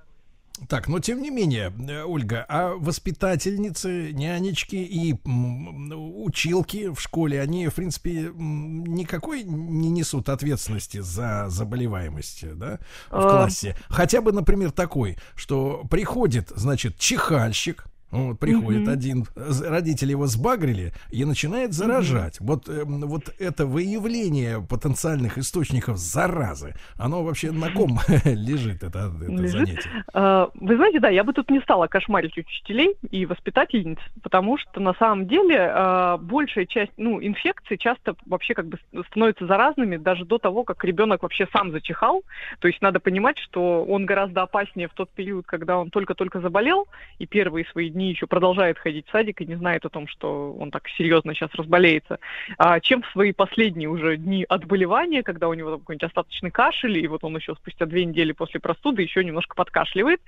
Так, 0.68 0.88
но 0.88 1.00
тем 1.00 1.20
не 1.20 1.30
менее, 1.30 1.72
э, 1.88 2.02
Ольга, 2.02 2.44
а 2.48 2.74
воспитательницы, 2.76 4.12
нянечки 4.12 4.76
и 4.76 5.14
училки 5.24 6.88
в 6.88 7.00
школе, 7.00 7.40
они, 7.40 7.68
в 7.68 7.74
принципе, 7.74 8.32
никакой 8.34 9.42
не 9.44 9.90
несут 9.90 10.28
ответственности 10.28 11.00
за 11.00 11.46
заболеваемость, 11.48 12.56
да, 12.56 12.78
в 13.10 13.16
А. 13.16 13.30
классе. 13.30 13.76
Хотя 13.88 14.20
бы, 14.22 14.32
например, 14.32 14.70
такой, 14.72 15.18
что 15.34 15.84
приходит, 15.90 16.50
значит, 16.54 16.98
чихальщик, 16.98 17.84
вот 18.24 18.38
приходит 18.38 18.82
Мгм. 18.82 18.90
один, 18.92 19.24
родители 19.36 20.10
его 20.10 20.26
сбагрили 20.26 20.92
и 21.10 21.24
начинает 21.24 21.72
заражать. 21.72 22.38
Вот, 22.40 22.68
эм, 22.68 23.00
вот 23.02 23.34
это 23.38 23.66
выявление 23.66 24.60
потенциальных 24.62 25.38
источников 25.38 25.96
заразы, 25.98 26.74
оно 26.96 27.22
вообще 27.22 27.52
на 27.52 27.70
ком 27.70 27.98
лежит, 28.24 28.82
это, 28.82 29.12
это 29.20 29.30
Лежит. 29.32 29.50
занятие? 29.50 29.90
А, 30.12 30.50
Вы 30.54 30.76
знаете, 30.76 31.00
да, 31.00 31.08
я 31.08 31.24
бы 31.24 31.32
тут 31.32 31.50
не 31.50 31.60
стала 31.60 31.86
кошмарить 31.86 32.36
учителей 32.38 32.96
и 33.10 33.26
воспитательниц, 33.26 33.98
потому 34.22 34.58
что 34.58 34.80
на 34.80 34.94
самом 34.94 35.26
деле 35.26 35.70
а, 35.72 36.16
большая 36.18 36.66
часть, 36.66 36.92
ну, 36.96 37.22
инфекций 37.22 37.78
часто 37.78 38.14
вообще 38.26 38.54
как 38.54 38.66
бы 38.68 38.78
становятся 39.10 39.46
заразными 39.46 39.96
даже 39.96 40.24
до 40.24 40.38
того, 40.38 40.64
как 40.64 40.84
ребенок 40.84 41.22
вообще 41.22 41.46
сам 41.52 41.70
зачихал. 41.72 42.22
То 42.60 42.68
есть 42.68 42.80
надо 42.82 43.00
понимать, 43.00 43.38
что 43.38 43.84
он 43.84 44.06
гораздо 44.06 44.42
опаснее 44.42 44.88
в 44.88 44.94
тот 44.94 45.10
период, 45.10 45.46
когда 45.46 45.78
он 45.78 45.90
только-только 45.90 46.40
заболел, 46.40 46.86
и 47.18 47.26
первые 47.26 47.66
свои 47.72 47.90
дни 47.90 48.05
еще 48.10 48.26
продолжает 48.26 48.78
ходить 48.78 49.06
в 49.06 49.10
садик 49.10 49.40
и 49.40 49.46
не 49.46 49.56
знает 49.56 49.84
о 49.84 49.90
том, 49.90 50.06
что 50.06 50.52
он 50.52 50.70
так 50.70 50.88
серьезно 50.96 51.34
сейчас 51.34 51.50
разболеется, 51.54 52.18
а, 52.58 52.80
чем 52.80 53.02
в 53.02 53.10
свои 53.12 53.32
последние 53.32 53.88
уже 53.88 54.16
дни 54.16 54.44
отболевания, 54.48 55.22
когда 55.22 55.48
у 55.48 55.54
него 55.54 55.70
там 55.70 55.80
какой-нибудь 55.80 56.08
остаточный 56.08 56.50
кашель, 56.50 56.98
и 56.98 57.08
вот 57.08 57.24
он 57.24 57.36
еще 57.36 57.54
спустя 57.54 57.86
две 57.86 58.04
недели 58.04 58.32
после 58.32 58.60
простуды 58.60 59.02
еще 59.02 59.24
немножко 59.24 59.54
подкашливает. 59.54 60.20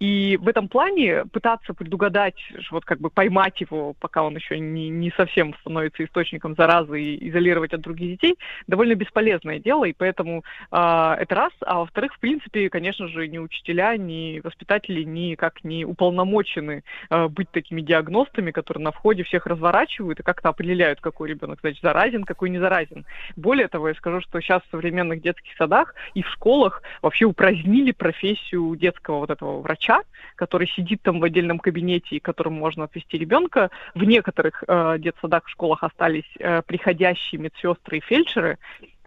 И 0.00 0.38
в 0.40 0.48
этом 0.48 0.68
плане 0.68 1.24
пытаться 1.26 1.74
предугадать, 1.74 2.40
вот 2.70 2.84
как 2.84 3.00
бы 3.00 3.10
поймать 3.10 3.60
его, 3.60 3.94
пока 4.00 4.22
он 4.22 4.36
еще 4.36 4.58
не, 4.58 4.88
не 4.88 5.10
совсем 5.16 5.54
становится 5.60 6.04
источником 6.04 6.54
заразы 6.56 7.02
и 7.02 7.28
изолировать 7.28 7.72
от 7.72 7.80
других 7.80 8.12
детей, 8.12 8.36
довольно 8.66 8.94
бесполезное 8.94 9.58
дело, 9.58 9.84
и 9.84 9.92
поэтому 9.92 10.44
а, 10.70 11.16
это 11.18 11.34
раз. 11.34 11.52
А 11.60 11.80
во-вторых, 11.80 12.14
в 12.14 12.20
принципе, 12.20 12.68
конечно 12.68 13.08
же, 13.08 13.28
ни 13.28 13.38
учителя, 13.38 13.96
ни 13.96 14.40
воспитатели 14.40 15.02
никак 15.02 15.64
не 15.64 15.84
уполномочены 15.84 16.82
а, 17.10 17.13
быть 17.28 17.50
такими 17.50 17.80
диагностами, 17.80 18.50
которые 18.50 18.84
на 18.84 18.92
входе 18.92 19.22
всех 19.22 19.46
разворачивают 19.46 20.20
и 20.20 20.22
как-то 20.22 20.48
определяют, 20.48 21.00
какой 21.00 21.30
ребенок, 21.30 21.60
значит, 21.60 21.82
заразен, 21.82 22.24
какой 22.24 22.50
не 22.50 22.58
заразен. 22.58 23.06
Более 23.36 23.68
того, 23.68 23.88
я 23.88 23.94
скажу, 23.94 24.20
что 24.20 24.40
сейчас 24.40 24.62
в 24.62 24.70
современных 24.70 25.22
детских 25.22 25.56
садах 25.56 25.94
и 26.14 26.22
в 26.22 26.28
школах 26.28 26.82
вообще 27.02 27.24
упразднили 27.24 27.92
профессию 27.92 28.74
детского 28.76 29.18
вот 29.20 29.30
этого 29.30 29.60
врача, 29.60 30.02
который 30.36 30.68
сидит 30.68 31.02
там 31.02 31.20
в 31.20 31.24
отдельном 31.24 31.58
кабинете 31.58 32.16
и 32.16 32.20
которому 32.20 32.58
можно 32.58 32.84
отвести 32.84 33.18
ребенка. 33.18 33.70
В 33.94 34.04
некоторых 34.04 34.62
э, 34.66 34.96
детсадах, 34.98 35.44
в 35.46 35.50
школах 35.50 35.82
остались 35.82 36.30
э, 36.38 36.62
приходящие 36.62 37.40
медсестры 37.40 37.98
и 37.98 38.00
фельдшеры, 38.00 38.58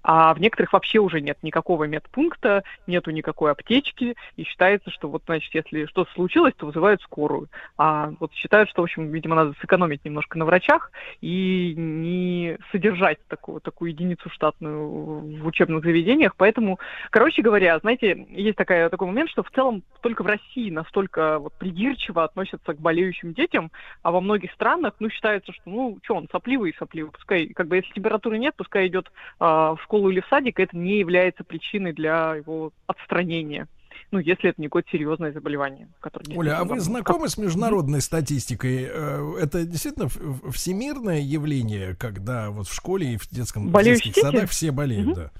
а 0.08 0.34
в 0.34 0.40
некоторых 0.40 0.72
вообще 0.72 1.00
уже 1.00 1.20
нет 1.20 1.38
никакого 1.44 1.84
медпункта, 1.84 2.64
нету 2.88 3.12
никакой 3.12 3.52
аптечки, 3.52 4.16
и 4.38 4.44
считается, 4.46 4.90
что 4.90 5.10
вот, 5.10 5.24
значит, 5.26 5.54
если 5.54 5.86
что-то 5.86 6.10
случилось, 6.14 6.54
то 6.56 6.66
вызывают 6.66 7.02
скорую. 7.02 7.50
А 7.78 8.14
вот 8.22 8.32
считают, 8.34 8.70
что, 8.70 8.82
в 8.82 8.86
общем, 8.86 9.12
видимо, 9.12 9.36
надо 9.36 9.54
сэкономить 9.60 10.06
немножко 10.06 10.38
на 10.38 10.46
врачах 10.46 10.94
и 11.20 11.74
не 11.76 12.58
содержать 12.72 13.18
такую, 13.28 13.60
такую 13.60 13.92
единицу 13.92 14.30
штатную 14.30 15.42
в 15.42 15.46
учебных 15.46 15.84
заведениях. 15.84 16.38
Поэтому, 16.38 16.80
короче 17.10 17.42
говоря, 17.42 17.78
знаете, 17.80 18.28
есть 18.30 18.58
такая, 18.58 18.88
такой 18.88 19.08
момент, 19.08 19.30
что 19.30 19.44
в 19.44 19.52
целом 19.52 19.84
только 20.02 20.24
в 20.24 20.28
России 20.28 20.70
настолько 20.70 21.38
вот, 21.38 21.52
придирчиво 21.56 22.24
относятся 22.24 22.74
к 22.74 22.80
болеющим 22.80 23.34
детям, 23.34 23.72
а 24.04 24.12
во 24.12 24.22
многих 24.22 24.54
странах, 24.54 24.94
ну, 25.00 25.10
считается, 25.10 25.52
что, 25.52 25.64
ну, 25.66 26.00
что 26.02 26.16
он, 26.16 26.30
сопливый 26.32 26.72
и 26.72 26.78
сопливый, 26.78 27.12
пускай, 27.12 27.48
как 27.48 27.68
бы, 27.68 27.76
если 27.76 27.92
температуры 27.92 28.38
нет, 28.38 28.54
пускай 28.56 28.88
идет 28.88 29.12
а, 29.40 29.76
в 29.76 29.82
школу 29.84 29.97
или 30.10 30.20
в 30.22 30.28
садик, 30.30 30.60
это 30.60 30.76
не 30.78 31.00
является 31.00 31.44
причиной 31.44 31.94
для 31.94 32.36
его 32.36 32.72
отстранения. 32.88 33.68
Ну, 34.12 34.20
если 34.20 34.52
это 34.52 34.62
не 34.62 34.68
какое-то 34.68 34.90
серьезное 34.92 35.34
заболевание, 35.34 35.90
которое 36.00 36.34
Оля, 36.38 36.60
а 36.60 36.64
вы 36.64 36.80
знакомы 36.80 37.28
с 37.28 37.38
международной 37.38 38.02
статистикой? 38.02 38.88
Э, 38.90 39.36
Это 39.42 39.66
действительно 39.66 40.08
всемирное 40.52 41.20
явление, 41.20 41.94
когда 41.96 42.50
вот 42.50 42.68
в 42.68 42.74
школе 42.74 43.14
и 43.14 43.18
в 43.18 43.28
детском 43.30 43.70
Болеющие 43.70 44.14
садах 44.14 44.50
все 44.50 44.72
болеют, 44.72 45.08
Мгм. 45.08 45.16
да. 45.16 45.32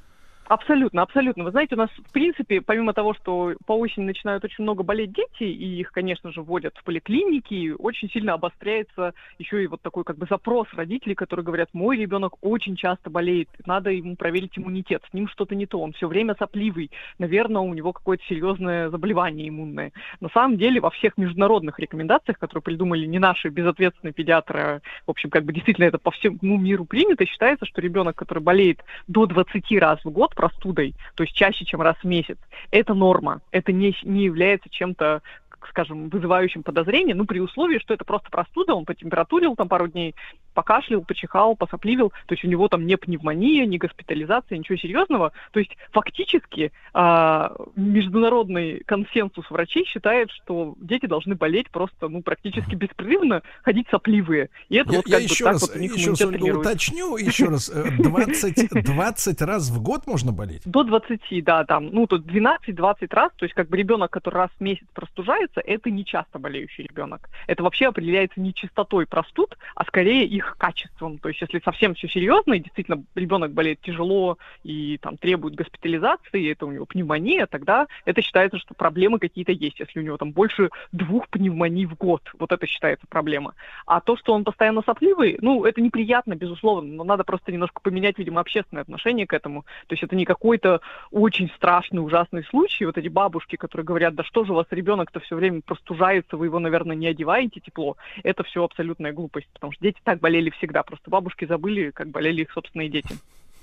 Абсолютно, 0.48 1.02
абсолютно. 1.02 1.44
Вы 1.44 1.52
знаете, 1.52 1.76
у 1.76 1.78
нас, 1.78 1.90
в 1.90 2.12
принципе, 2.14 2.62
помимо 2.62 2.94
того, 2.94 3.14
что 3.14 3.54
по 3.66 3.74
осени 3.74 4.06
начинают 4.06 4.46
очень 4.46 4.64
много 4.64 4.82
болеть 4.82 5.12
дети, 5.12 5.44
и 5.44 5.80
их, 5.80 5.92
конечно 5.92 6.32
же, 6.32 6.42
вводят 6.42 6.74
в 6.78 6.84
поликлиники, 6.86 7.76
очень 7.78 8.10
сильно 8.10 8.34
обостряется 8.34 9.14
еще 9.40 9.62
и 9.62 9.68
вот 9.68 9.82
такой 9.82 10.06
как 10.06 10.18
бы 10.18 10.26
запрос 10.30 10.68
родителей, 10.74 11.16
которые 11.16 11.44
говорят, 11.44 11.70
мой 11.74 11.98
ребенок 11.98 12.36
очень 12.42 12.78
часто 12.78 13.10
болеет, 13.10 13.50
надо 13.66 13.90
ему 13.90 14.16
проверить 14.16 14.58
иммунитет, 14.58 15.04
с 15.10 15.14
ним 15.14 15.28
что-то 15.28 15.54
не 15.54 15.66
то, 15.66 15.82
он 15.82 15.92
все 15.92 16.08
время 16.08 16.34
сопливый, 16.40 16.92
наверное, 17.20 17.62
у 17.62 17.74
него 17.74 17.92
какое-то 17.92 18.24
серьезное 18.30 18.90
заболевание 18.90 19.50
иммунное. 19.50 19.92
На 20.22 20.30
самом 20.30 20.58
деле, 20.58 20.80
во 20.80 20.92
всех 20.92 21.18
международных 21.18 21.78
рекомендациях, 21.78 22.40
которые 22.40 22.64
придумали 22.64 23.06
не 23.06 23.20
наши 23.20 23.50
безответственные 23.50 24.14
педиатры, 24.14 24.82
в 25.06 25.12
общем, 25.12 25.30
как 25.30 25.44
бы 25.44 25.52
действительно 25.52 25.86
это 25.86 25.98
по 25.98 26.12
всему 26.12 26.58
миру 26.58 26.86
принято, 26.86 27.26
считается, 27.26 27.66
что 27.66 27.82
ребенок, 27.82 28.16
который 28.16 28.42
болеет 28.42 28.82
до 29.08 29.26
20 29.26 29.72
раз 29.80 30.00
в 30.06 30.10
год 30.10 30.36
простудой, 30.38 30.96
то 31.16 31.24
есть 31.24 31.36
чаще, 31.36 31.66
чем 31.66 31.82
раз 31.82 31.98
в 31.98 32.06
месяц, 32.06 32.38
это 32.72 32.94
норма, 32.94 33.42
это 33.52 33.74
не, 33.74 33.94
не 34.04 34.24
является 34.24 34.70
чем-то 34.70 35.22
скажем, 35.70 36.10
вызывающим 36.10 36.64
подозрение, 36.64 37.16
ну, 37.16 37.26
при 37.26 37.40
условии, 37.40 37.80
что 37.80 37.94
это 37.94 38.06
просто 38.06 38.30
простуда, 38.30 38.74
он 38.74 38.86
потемпературил 38.86 39.56
там 39.56 39.68
пару 39.68 39.88
дней, 39.88 40.16
покашлял, 40.58 41.04
почихал, 41.04 41.56
посопливил, 41.56 42.10
то 42.26 42.34
есть 42.34 42.44
у 42.44 42.48
него 42.48 42.68
там 42.68 42.88
не 42.88 42.98
пневмония, 42.98 43.68
не 43.68 43.78
госпитализация, 43.78 44.58
ничего 44.58 44.76
серьезного. 44.76 45.32
То 45.52 45.60
есть 45.60 45.78
фактически 45.92 46.72
а, 46.96 47.54
международный 47.76 48.80
консенсус 48.88 49.48
врачей 49.52 49.86
считает, 49.86 50.32
что 50.32 50.74
дети 50.80 51.06
должны 51.06 51.36
болеть 51.36 51.70
просто, 51.70 52.08
ну, 52.08 52.24
практически 52.24 52.74
беспрерывно, 52.74 53.44
ходить 53.62 53.86
сопливые. 53.92 54.50
И 54.70 54.78
это 54.78 54.94
Я, 54.94 54.98
вот 54.98 55.08
я 55.08 55.18
как 55.18 55.28
бы 55.28 55.32
еще 55.32 55.44
так 55.44 55.54
раз, 55.54 55.62
вот 55.62 55.76
у 55.76 55.80
них 55.80 55.96
еще 55.96 56.10
раз 56.10 56.22
уточню, 56.22 57.18
еще 57.18 57.46
раз, 57.46 57.70
э, 57.70 57.92
20, 58.00 58.84
20 58.84 59.42
раз 59.44 59.70
в 59.70 59.80
год 59.84 60.08
можно 60.08 60.32
болеть? 60.32 60.64
До 60.66 60.84
20, 60.84 61.44
да, 61.44 61.66
там, 61.66 61.90
ну, 61.92 62.08
тут 62.08 62.26
12-20 62.26 63.14
раз, 63.14 63.32
то 63.36 63.46
есть 63.46 63.54
как 63.54 63.70
бы 63.70 63.78
ребенок, 63.78 64.10
который 64.10 64.38
раз 64.38 64.50
в 64.58 64.62
месяц 64.62 64.88
простужается, 64.96 65.62
это 65.62 65.92
не 65.92 66.04
часто 66.04 66.40
болеющий 66.40 66.86
ребенок. 66.86 67.30
Это 67.46 67.62
вообще 67.62 67.90
определяется 67.90 68.40
не 68.42 68.56
частотой 68.56 69.06
простуд, 69.06 69.56
а 69.76 69.86
скорее 69.86 70.26
их 70.26 70.47
их 70.48 70.58
качествам. 70.58 71.18
То 71.18 71.30
есть, 71.30 71.42
если 71.42 71.60
совсем 71.64 71.94
все 71.94 72.08
серьезно, 72.08 72.54
и 72.54 72.60
действительно 72.60 73.04
ребенок 73.16 73.52
болеет 73.52 73.82
тяжело 73.82 74.38
и 74.64 74.98
там 74.98 75.18
требует 75.18 75.56
госпитализации, 75.56 76.42
и 76.42 76.48
это 76.48 76.66
у 76.66 76.72
него 76.72 76.86
пневмония, 76.86 77.46
тогда 77.46 77.88
это 78.06 78.22
считается, 78.22 78.58
что 78.58 78.74
проблемы 78.74 79.20
какие-то 79.20 79.52
есть. 79.52 79.80
Если 79.80 80.00
у 80.00 80.04
него 80.04 80.18
там 80.18 80.32
больше 80.32 80.70
двух 80.92 81.28
пневмоний 81.30 81.86
в 81.86 81.96
год, 81.96 82.22
вот 82.40 82.52
это 82.52 82.66
считается 82.66 83.06
проблема. 83.08 83.54
А 83.86 84.02
то, 84.02 84.16
что 84.18 84.34
он 84.34 84.44
постоянно 84.44 84.82
сопливый, 84.82 85.38
ну, 85.42 85.66
это 85.66 85.82
неприятно, 85.82 86.36
безусловно, 86.36 86.94
но 86.94 87.04
надо 87.04 87.24
просто 87.24 87.52
немножко 87.52 87.82
поменять, 87.82 88.18
видимо, 88.18 88.42
общественное 88.42 88.84
отношение 88.84 89.28
к 89.28 89.34
этому. 89.34 89.64
То 89.88 89.94
есть 89.94 90.04
это 90.04 90.16
не 90.16 90.26
какой-то 90.26 90.82
очень 91.12 91.50
страшный, 91.56 92.04
ужасный 92.04 92.44
случай. 92.46 92.86
Вот 92.86 92.98
эти 92.98 93.08
бабушки, 93.08 93.56
которые 93.56 93.86
говорят, 93.86 94.16
да 94.16 94.24
что 94.24 94.46
же 94.46 94.54
у 94.54 94.56
вас 94.56 94.68
ребенок-то 94.72 95.20
все 95.20 95.36
время 95.36 95.62
простужается, 95.62 96.38
вы 96.38 96.46
его, 96.46 96.60
наверное, 96.60 96.96
не 96.96 97.08
одеваете 97.08 97.60
тепло. 97.60 97.98
Это 98.24 98.44
все 98.44 98.64
абсолютная 98.64 99.14
глупость, 99.14 99.48
потому 99.54 99.74
что 99.74 99.84
дети 99.84 100.00
так 100.04 100.20
болели 100.38 100.52
всегда. 100.52 100.84
Просто 100.84 101.10
бабушки 101.10 101.46
забыли, 101.46 101.92
как 101.92 102.10
болели 102.10 102.42
их 102.42 102.52
собственные 102.52 102.90
дети. 102.90 103.16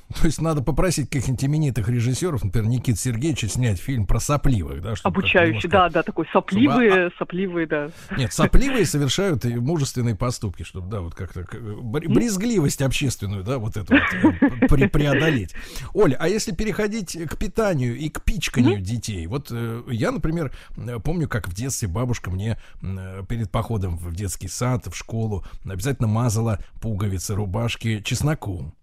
То 0.20 0.26
есть 0.26 0.40
надо 0.40 0.62
попросить 0.62 1.08
каких-нибудь 1.08 1.44
именитых 1.44 1.88
режиссеров, 1.88 2.44
например, 2.44 2.68
Никита 2.68 2.98
Сергеевича, 2.98 3.48
снять 3.48 3.78
фильм 3.78 4.06
про 4.06 4.20
сопливых, 4.20 4.82
да? 4.82 4.94
Обучающий, 5.02 5.68
да, 5.68 5.88
да, 5.88 6.02
такой 6.02 6.26
сопливые, 6.32 6.90
Чтобы- 6.90 7.12
сопливые, 7.18 7.66
да. 7.66 7.90
Нет, 8.16 8.32
сопливые 8.32 8.86
совершают 8.86 9.44
и 9.44 9.54
мужественные 9.56 10.14
поступки, 10.14 10.62
чтобы, 10.62 10.90
да, 10.90 11.00
вот 11.00 11.14
как-то 11.14 11.46
брезгливость 11.52 12.82
общественную, 12.82 13.44
да, 13.44 13.58
вот 13.58 13.76
эту 13.76 13.94
вот 13.94 14.34
э, 14.40 14.66
пре- 14.66 14.88
преодолеть. 14.88 15.54
Оля, 15.94 16.16
а 16.20 16.28
если 16.28 16.52
переходить 16.52 17.16
к 17.28 17.36
питанию 17.36 17.96
и 17.96 18.08
к 18.08 18.22
пичканию 18.22 18.80
детей, 18.80 19.26
вот 19.26 19.48
э, 19.50 19.82
я, 19.88 20.12
например, 20.12 20.52
помню, 21.02 21.28
как 21.28 21.48
в 21.48 21.54
детстве 21.54 21.88
бабушка 21.88 22.30
мне 22.30 22.58
перед 23.28 23.50
походом 23.50 23.96
в 23.96 24.14
детский 24.14 24.48
сад, 24.48 24.86
в 24.86 24.94
школу 24.94 25.44
обязательно 25.64 26.08
мазала 26.08 26.58
пуговицы 26.80 27.34
рубашки 27.34 28.00
чесноком. 28.02 28.74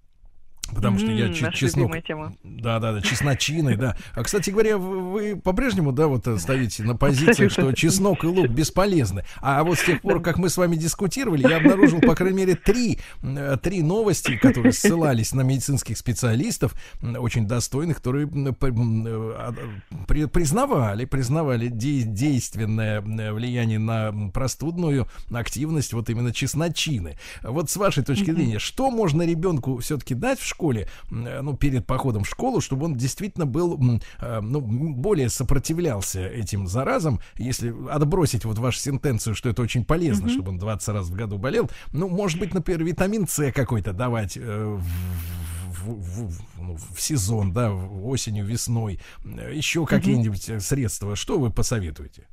Потому 0.73 0.97
что 0.97 1.11
я 1.11 1.27
наша 1.27 1.51
чеснок... 1.51 1.91
тема. 2.05 2.33
Да, 2.43 2.79
да, 2.79 2.93
да, 2.93 3.01
чесночиной, 3.01 3.75
да. 3.75 3.95
А, 4.13 4.23
кстати 4.23 4.49
говоря, 4.49 4.77
вы, 4.77 4.99
вы 5.01 5.35
по-прежнему, 5.35 5.91
да, 5.91 6.07
вот 6.07 6.27
э, 6.27 6.37
стоите 6.37 6.83
на 6.83 6.95
позиции, 6.95 7.47
что 7.47 7.71
чеснок 7.73 8.23
и 8.23 8.27
лук 8.27 8.47
бесполезны. 8.47 9.25
А 9.41 9.63
вот 9.63 9.77
с 9.79 9.83
тех 9.83 10.01
пор, 10.01 10.21
как 10.21 10.37
мы 10.37 10.49
с 10.49 10.57
вами 10.57 10.75
дискутировали, 10.75 11.47
я 11.47 11.57
обнаружил, 11.57 11.99
по 12.01 12.15
крайней 12.15 12.37
мере, 12.37 12.55
три, 12.55 12.99
э, 13.21 13.57
три 13.61 13.81
новости, 13.81 14.37
которые 14.37 14.73
ссылались 14.73 15.33
на 15.33 15.41
медицинских 15.41 15.97
специалистов, 15.97 16.73
очень 17.01 17.47
достойных, 17.47 17.97
которые 17.97 18.27
э, 18.27 18.53
а, 18.61 19.53
при- 20.07 20.25
признавали, 20.25 21.05
признавали 21.05 21.67
де- 21.67 22.03
действенное 22.03 23.01
влияние 23.01 23.79
на 23.79 24.13
простудную 24.33 25.07
активность 25.31 25.93
вот 25.93 26.09
именно 26.09 26.33
чесночины. 26.33 27.17
Вот 27.43 27.69
с 27.69 27.75
вашей 27.77 28.03
точки 28.03 28.31
зрения, 28.31 28.59
что 28.59 28.89
можно 28.89 29.23
ребенку 29.23 29.77
все-таки 29.79 30.13
дать 30.15 30.39
в 30.39 30.45
школе, 30.45 30.60
м, 30.61 31.25
э, 31.27 31.41
ну, 31.41 31.55
перед 31.57 31.85
походом 31.85 32.23
в 32.23 32.29
школу, 32.29 32.61
чтобы 32.61 32.85
он 32.85 32.95
действительно 32.95 33.45
был, 33.45 33.79
э, 34.19 34.39
ну, 34.41 34.61
более 34.61 35.29
сопротивлялся 35.29 36.25
этим 36.27 36.67
заразам, 36.67 37.19
если 37.37 37.73
отбросить 37.89 38.45
вот 38.45 38.57
вашу 38.57 38.79
сентенцию, 38.79 39.35
что 39.35 39.49
это 39.49 39.61
очень 39.61 39.83
полезно, 39.85 40.25
Мгм. 40.27 40.33
чтобы 40.33 40.49
он 40.51 40.57
20 40.57 40.89
раз 40.89 41.07
в 41.07 41.15
году 41.15 41.37
болел, 41.37 41.69
ну, 41.93 42.07
может 42.09 42.39
быть, 42.39 42.53
например, 42.53 42.83
витамин 42.83 43.27
С 43.27 43.51
какой-то 43.51 43.93
давать 43.93 44.37
э, 44.37 44.41
в, 44.41 44.83
в- 45.83 45.99
в- 45.99 46.29
в- 46.29 46.61
ну, 46.61 46.77
сезон, 46.97 47.53
да, 47.53 47.73
осенью, 47.73 48.45
весной, 48.45 48.99
Э, 49.25 49.51
еще 49.53 49.85
какие-нибудь 49.85 50.49
э, 50.49 50.59
средства, 50.59 51.15
что 51.15 51.39
вы 51.39 51.49
посоветуете? 51.51 52.27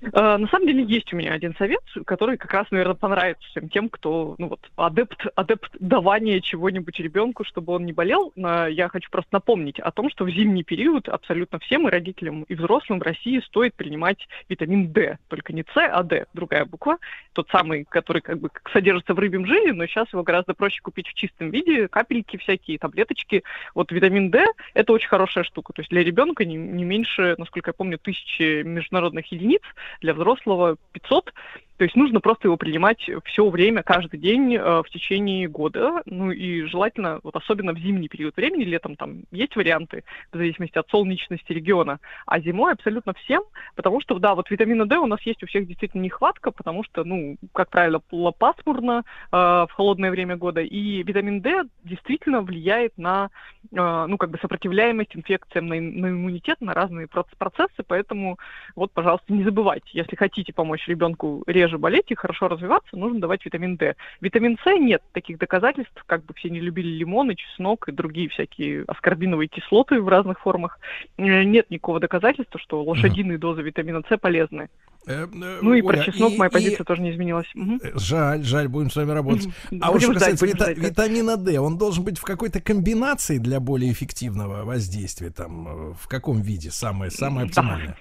Э, 0.00 0.36
На 0.36 0.46
самом 0.48 0.66
деле 0.66 0.84
есть 0.84 1.12
у 1.12 1.16
меня 1.16 1.32
один 1.32 1.54
совет, 1.56 1.82
который 2.06 2.36
как 2.36 2.52
раз, 2.52 2.70
наверное, 2.70 2.94
понравится 2.94 3.46
всем 3.50 3.68
тем, 3.68 3.88
кто, 3.88 4.34
ну 4.38 4.48
вот, 4.48 4.60
адепт, 4.76 5.26
адепт 5.34 5.70
давания 5.80 6.40
чего-нибудь 6.40 6.98
ребенку, 7.00 7.44
чтобы 7.44 7.72
он 7.72 7.84
не 7.84 7.92
болел. 7.92 8.32
Но 8.36 8.66
Я 8.66 8.88
хочу 8.88 9.10
просто 9.10 9.30
напомнить 9.32 9.80
о 9.80 9.90
том, 9.90 10.10
что 10.10 10.24
в 10.24 10.30
зимний 10.30 10.64
период 10.64 11.08
абсолютно 11.08 11.58
всем 11.58 11.88
и 11.88 11.90
родителям, 11.90 12.44
и 12.44 12.54
взрослым 12.54 13.00
в 13.00 13.02
России 13.02 13.40
стоит 13.40 13.74
принимать 13.74 14.28
витамин 14.48 14.92
D. 14.92 15.18
Только 15.28 15.52
не 15.52 15.62
С, 15.62 15.76
а 15.76 16.02
D, 16.02 16.26
другая 16.32 16.64
буква. 16.64 16.98
Тот 17.32 17.48
самый, 17.50 17.84
который 17.84 18.22
как 18.22 18.38
бы 18.38 18.50
содержится 18.72 19.14
в 19.14 19.18
рыбьем 19.18 19.46
жире, 19.46 19.72
но 19.72 19.86
сейчас 19.86 20.12
его 20.12 20.22
гораздо 20.22 20.54
проще 20.54 20.80
купить 20.82 21.08
в 21.08 21.14
чистом 21.14 21.50
виде, 21.50 21.88
капельки 21.88 22.36
всякие, 22.36 22.78
таблеточки. 22.78 23.42
Вот 23.74 23.92
витамин 23.92 24.30
D– 24.30 24.44
это 24.74 24.92
очень 24.92 25.08
хорошая 25.08 25.44
штука. 25.44 25.72
То 25.72 25.80
есть 25.80 25.90
для 25.90 26.02
ребенка 26.02 26.44
не, 26.44 26.56
не 26.56 26.84
меньше, 26.84 27.34
насколько 27.38 27.70
я 27.70 27.74
помню, 27.74 27.98
тысячи 27.98 28.62
международных 28.62 29.30
единиц, 29.32 29.62
для 30.00 30.14
взрослого 30.14 30.76
500. 30.92 31.32
То 31.78 31.84
есть 31.84 31.94
нужно 31.94 32.20
просто 32.20 32.48
его 32.48 32.56
принимать 32.56 33.08
все 33.24 33.48
время, 33.48 33.84
каждый 33.84 34.18
день 34.18 34.56
э, 34.56 34.82
в 34.82 34.90
течение 34.90 35.46
года. 35.48 36.02
Ну 36.06 36.32
и 36.32 36.62
желательно, 36.62 37.20
вот 37.22 37.36
особенно 37.36 37.72
в 37.72 37.78
зимний 37.78 38.08
период 38.08 38.36
времени, 38.36 38.64
летом 38.64 38.96
там 38.96 39.22
есть 39.30 39.54
варианты, 39.54 40.02
в 40.32 40.36
зависимости 40.36 40.76
от 40.76 40.88
солнечности 40.90 41.52
региона, 41.52 42.00
а 42.26 42.40
зимой 42.40 42.72
абсолютно 42.72 43.14
всем, 43.14 43.44
потому 43.76 44.00
что, 44.00 44.18
да, 44.18 44.34
вот 44.34 44.50
витамина 44.50 44.86
D 44.86 44.98
у 44.98 45.06
нас 45.06 45.22
есть 45.22 45.42
у 45.44 45.46
всех 45.46 45.68
действительно 45.68 46.02
нехватка, 46.02 46.50
потому 46.50 46.82
что, 46.82 47.04
ну, 47.04 47.36
как 47.52 47.70
правило, 47.70 48.02
пасмурно 48.36 49.04
э, 49.30 49.36
в 49.36 49.68
холодное 49.70 50.10
время 50.10 50.36
года, 50.36 50.60
и 50.60 51.04
витамин 51.04 51.40
D 51.40 51.62
действительно 51.84 52.42
влияет 52.42 52.98
на, 52.98 53.30
э, 53.70 54.06
ну, 54.08 54.18
как 54.18 54.30
бы 54.30 54.38
сопротивляемость 54.38 55.14
инфекциям, 55.14 55.68
на, 55.68 55.76
на 55.76 56.10
иммунитет, 56.10 56.60
на 56.60 56.74
разные 56.74 57.06
проц- 57.06 57.36
процессы, 57.38 57.84
поэтому 57.86 58.36
вот, 58.74 58.90
пожалуйста, 58.92 59.32
не 59.32 59.44
забывайте, 59.44 59.86
если 59.92 60.16
хотите 60.16 60.52
помочь 60.52 60.88
ребенку 60.88 61.44
реже 61.46 61.67
болеть 61.76 62.06
и 62.10 62.14
хорошо 62.14 62.48
развиваться, 62.48 62.96
нужно 62.96 63.20
давать 63.20 63.44
витамин 63.44 63.76
D. 63.76 63.96
Витамин 64.22 64.56
С 64.64 64.78
нет 64.78 65.02
таких 65.12 65.38
доказательств, 65.38 66.02
как 66.06 66.24
бы 66.24 66.32
все 66.34 66.48
не 66.48 66.60
любили 66.60 66.88
лимоны, 66.88 67.34
чеснок 67.34 67.88
и 67.88 67.92
другие 67.92 68.28
всякие 68.30 68.84
аскорбиновые 68.86 69.48
кислоты 69.48 70.00
в 70.00 70.08
разных 70.08 70.40
формах. 70.40 70.78
Э, 71.18 71.42
Нет 71.44 71.68
никакого 71.70 72.00
доказательства, 72.00 72.58
что 72.60 72.82
лошадиные 72.82 73.36
дозы 73.38 73.60
витамина 73.62 74.02
С 74.08 74.16
полезны. 74.16 74.68
Э, 75.06 75.24
э, 75.24 75.58
Ну 75.62 75.74
и 75.74 75.80
про 75.82 75.96
Оля, 75.96 76.04
чеснок 76.04 76.32
и- 76.32 76.36
моя 76.36 76.48
и- 76.48 76.52
позиция 76.52 76.84
тоже 76.84 77.02
не 77.02 77.10
изменилась. 77.10 77.46
Э, 77.82 77.90
Жаль, 77.98 78.42
жаль, 78.44 78.68
будем 78.68 78.90
с 78.90 78.96
вами 78.96 79.10
работать. 79.12 79.46
Мгм. 79.70 79.80
А 79.82 79.90
вот 79.90 80.00
что 80.02 80.08
Будем 80.12 80.20
ждать, 80.20 80.32
касается 80.38 80.46
будем 80.46 80.56
вита- 80.56 80.88
витамина 80.88 81.36
D, 81.36 81.58
он 81.58 81.78
должен 81.78 82.04
быть 82.04 82.18
в 82.18 82.22
какой-то 82.22 82.60
комбинации 82.60 83.38
для 83.38 83.58
более 83.60 83.90
эффективного 83.92 84.64
воздействия, 84.64 85.30
там, 85.30 85.94
в 85.94 86.08
каком 86.08 86.40
виде 86.42 86.70
самое, 86.70 87.10
самое 87.10 87.48
Да. 87.48 87.96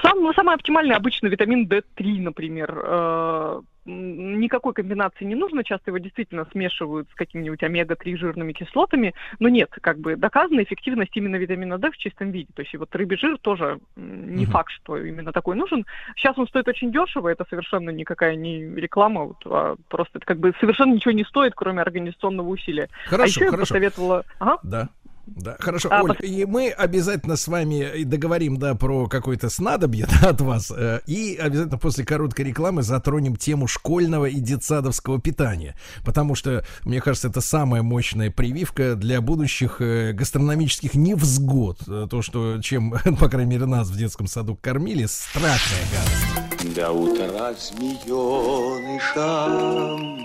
Сам, 0.00 0.22
ну, 0.22 0.32
самый 0.32 0.54
оптимальный 0.54 0.94
обычно 0.96 1.26
витамин 1.26 1.66
D3, 1.66 2.20
например. 2.20 2.80
Э, 2.84 3.60
Никакой 3.84 4.74
комбинации 4.74 5.24
не 5.24 5.34
нужно, 5.34 5.64
часто 5.64 5.90
его 5.90 5.98
действительно 5.98 6.46
смешивают 6.52 7.10
с 7.10 7.14
какими-нибудь 7.16 7.64
омега-3 7.64 8.16
жирными 8.16 8.52
кислотами, 8.52 9.12
но 9.40 9.48
нет, 9.48 9.70
как 9.80 9.98
бы 9.98 10.14
доказана 10.14 10.62
эффективность 10.62 11.10
именно 11.16 11.34
витамина 11.34 11.78
D 11.78 11.90
в 11.90 11.96
чистом 11.96 12.30
виде. 12.30 12.46
То 12.54 12.62
есть 12.62 12.72
вот 12.76 12.94
рыбий 12.94 13.16
жир 13.16 13.38
тоже 13.38 13.80
не 13.96 14.44
Мгм. 14.44 14.52
факт, 14.52 14.70
что 14.70 14.96
именно 14.96 15.32
такой 15.32 15.56
нужен. 15.56 15.84
Сейчас 16.14 16.38
он 16.38 16.46
стоит 16.46 16.68
очень 16.68 16.92
дешево, 16.92 17.26
это 17.26 17.44
совершенно 17.50 17.90
никакая 17.90 18.36
не 18.36 18.62
реклама, 18.62 19.24
вот, 19.24 19.38
а 19.46 19.74
просто 19.88 20.18
это 20.18 20.26
как 20.26 20.38
бы 20.38 20.52
совершенно 20.60 20.94
ничего 20.94 21.10
не 21.10 21.24
стоит, 21.24 21.54
кроме 21.56 21.82
организационного 21.82 22.46
усилия. 22.50 22.88
а 23.06 23.10
Хорошо, 23.10 23.28
еще 23.30 23.44
я 23.46 23.50
хорошо. 23.50 23.74
посоветовала... 23.74 24.24
Ага. 24.38 24.58
Да. 24.62 24.88
Да, 25.26 25.56
хорошо, 25.58 25.88
А, 25.92 26.02
Оль, 26.02 26.10
пос- 26.12 26.24
и 26.26 26.44
мы 26.44 26.70
обязательно 26.70 27.36
с 27.36 27.46
вами 27.48 28.02
договорим, 28.04 28.58
да, 28.58 28.74
про 28.74 29.06
какое-то 29.06 29.48
снадобье 29.50 30.06
да, 30.20 30.30
от 30.30 30.40
вас, 30.40 30.72
э, 30.76 31.00
и 31.06 31.36
обязательно 31.40 31.78
после 31.78 32.04
короткой 32.04 32.46
рекламы 32.46 32.82
затронем 32.82 33.36
тему 33.36 33.66
школьного 33.68 34.26
и 34.26 34.40
детсадовского 34.40 35.20
питания, 35.20 35.76
потому 36.04 36.34
что, 36.34 36.64
мне 36.84 37.00
кажется, 37.00 37.28
это 37.28 37.40
самая 37.40 37.82
мощная 37.82 38.30
прививка 38.30 38.94
для 38.96 39.20
будущих 39.20 39.80
э, 39.80 40.12
гастрономических 40.12 40.94
невзгод, 40.94 41.78
Э, 41.86 42.06
то, 42.10 42.22
что 42.22 42.60
чем, 42.60 42.92
по 43.20 43.28
крайней 43.28 43.50
мере, 43.50 43.66
нас 43.66 43.88
в 43.88 43.96
детском 43.96 44.26
саду 44.26 44.56
кормили, 44.60 45.06
страшная 45.06 45.82
гадость. 45.92 46.74
До 46.74 46.90
утра 46.92 47.54
змеенышам 47.54 50.18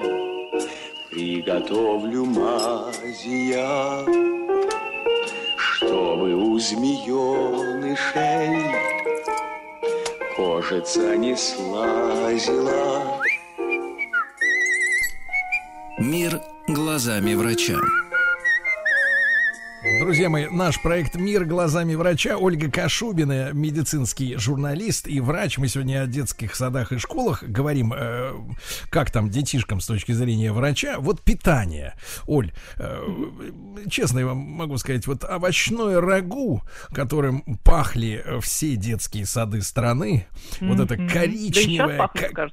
Приготовлю 1.11 2.25
мази 2.25 3.53
я, 5.87 5.87
Чтобы 5.87 6.35
у 6.35 6.59
змеенышей 6.59 8.75
Кожица 10.35 11.15
не 11.15 11.35
слазила. 11.35 13.21
Мир 15.97 16.41
глазами 16.67 17.33
врача. 17.33 17.79
Друзья 19.83 20.27
мои, 20.27 20.47
наш 20.49 20.81
проект 20.81 21.15
«Мир 21.15 21.45
глазами 21.45 21.93
врача». 21.93 22.35
Ольга 22.37 22.69
Кашубина, 22.69 23.51
медицинский 23.53 24.35
журналист 24.35 25.07
и 25.07 25.19
врач. 25.19 25.59
Мы 25.59 25.67
сегодня 25.67 26.01
о 26.01 26.07
детских 26.07 26.55
садах 26.55 26.91
и 26.91 26.97
школах 26.97 27.43
говорим, 27.43 27.93
э, 27.95 28.31
как 28.89 29.11
там 29.11 29.29
детишкам 29.29 29.79
с 29.79 29.85
точки 29.85 30.13
зрения 30.13 30.51
врача. 30.51 30.95
Вот 30.99 31.21
питание. 31.21 31.93
Оль, 32.25 32.53
э, 32.77 33.03
честно 33.89 34.19
я 34.19 34.25
вам 34.25 34.37
могу 34.39 34.77
сказать, 34.79 35.05
вот 35.05 35.23
овощное 35.23 36.01
рагу, 36.01 36.63
которым 36.91 37.43
пахли 37.63 38.25
все 38.41 38.75
детские 38.77 39.27
сады 39.27 39.61
страны, 39.61 40.25
вот 40.59 40.79
это 40.79 40.97
коричневое, 40.97 41.97
Да 41.97 42.07
пахнет, 42.07 42.33
ко- 42.33 42.49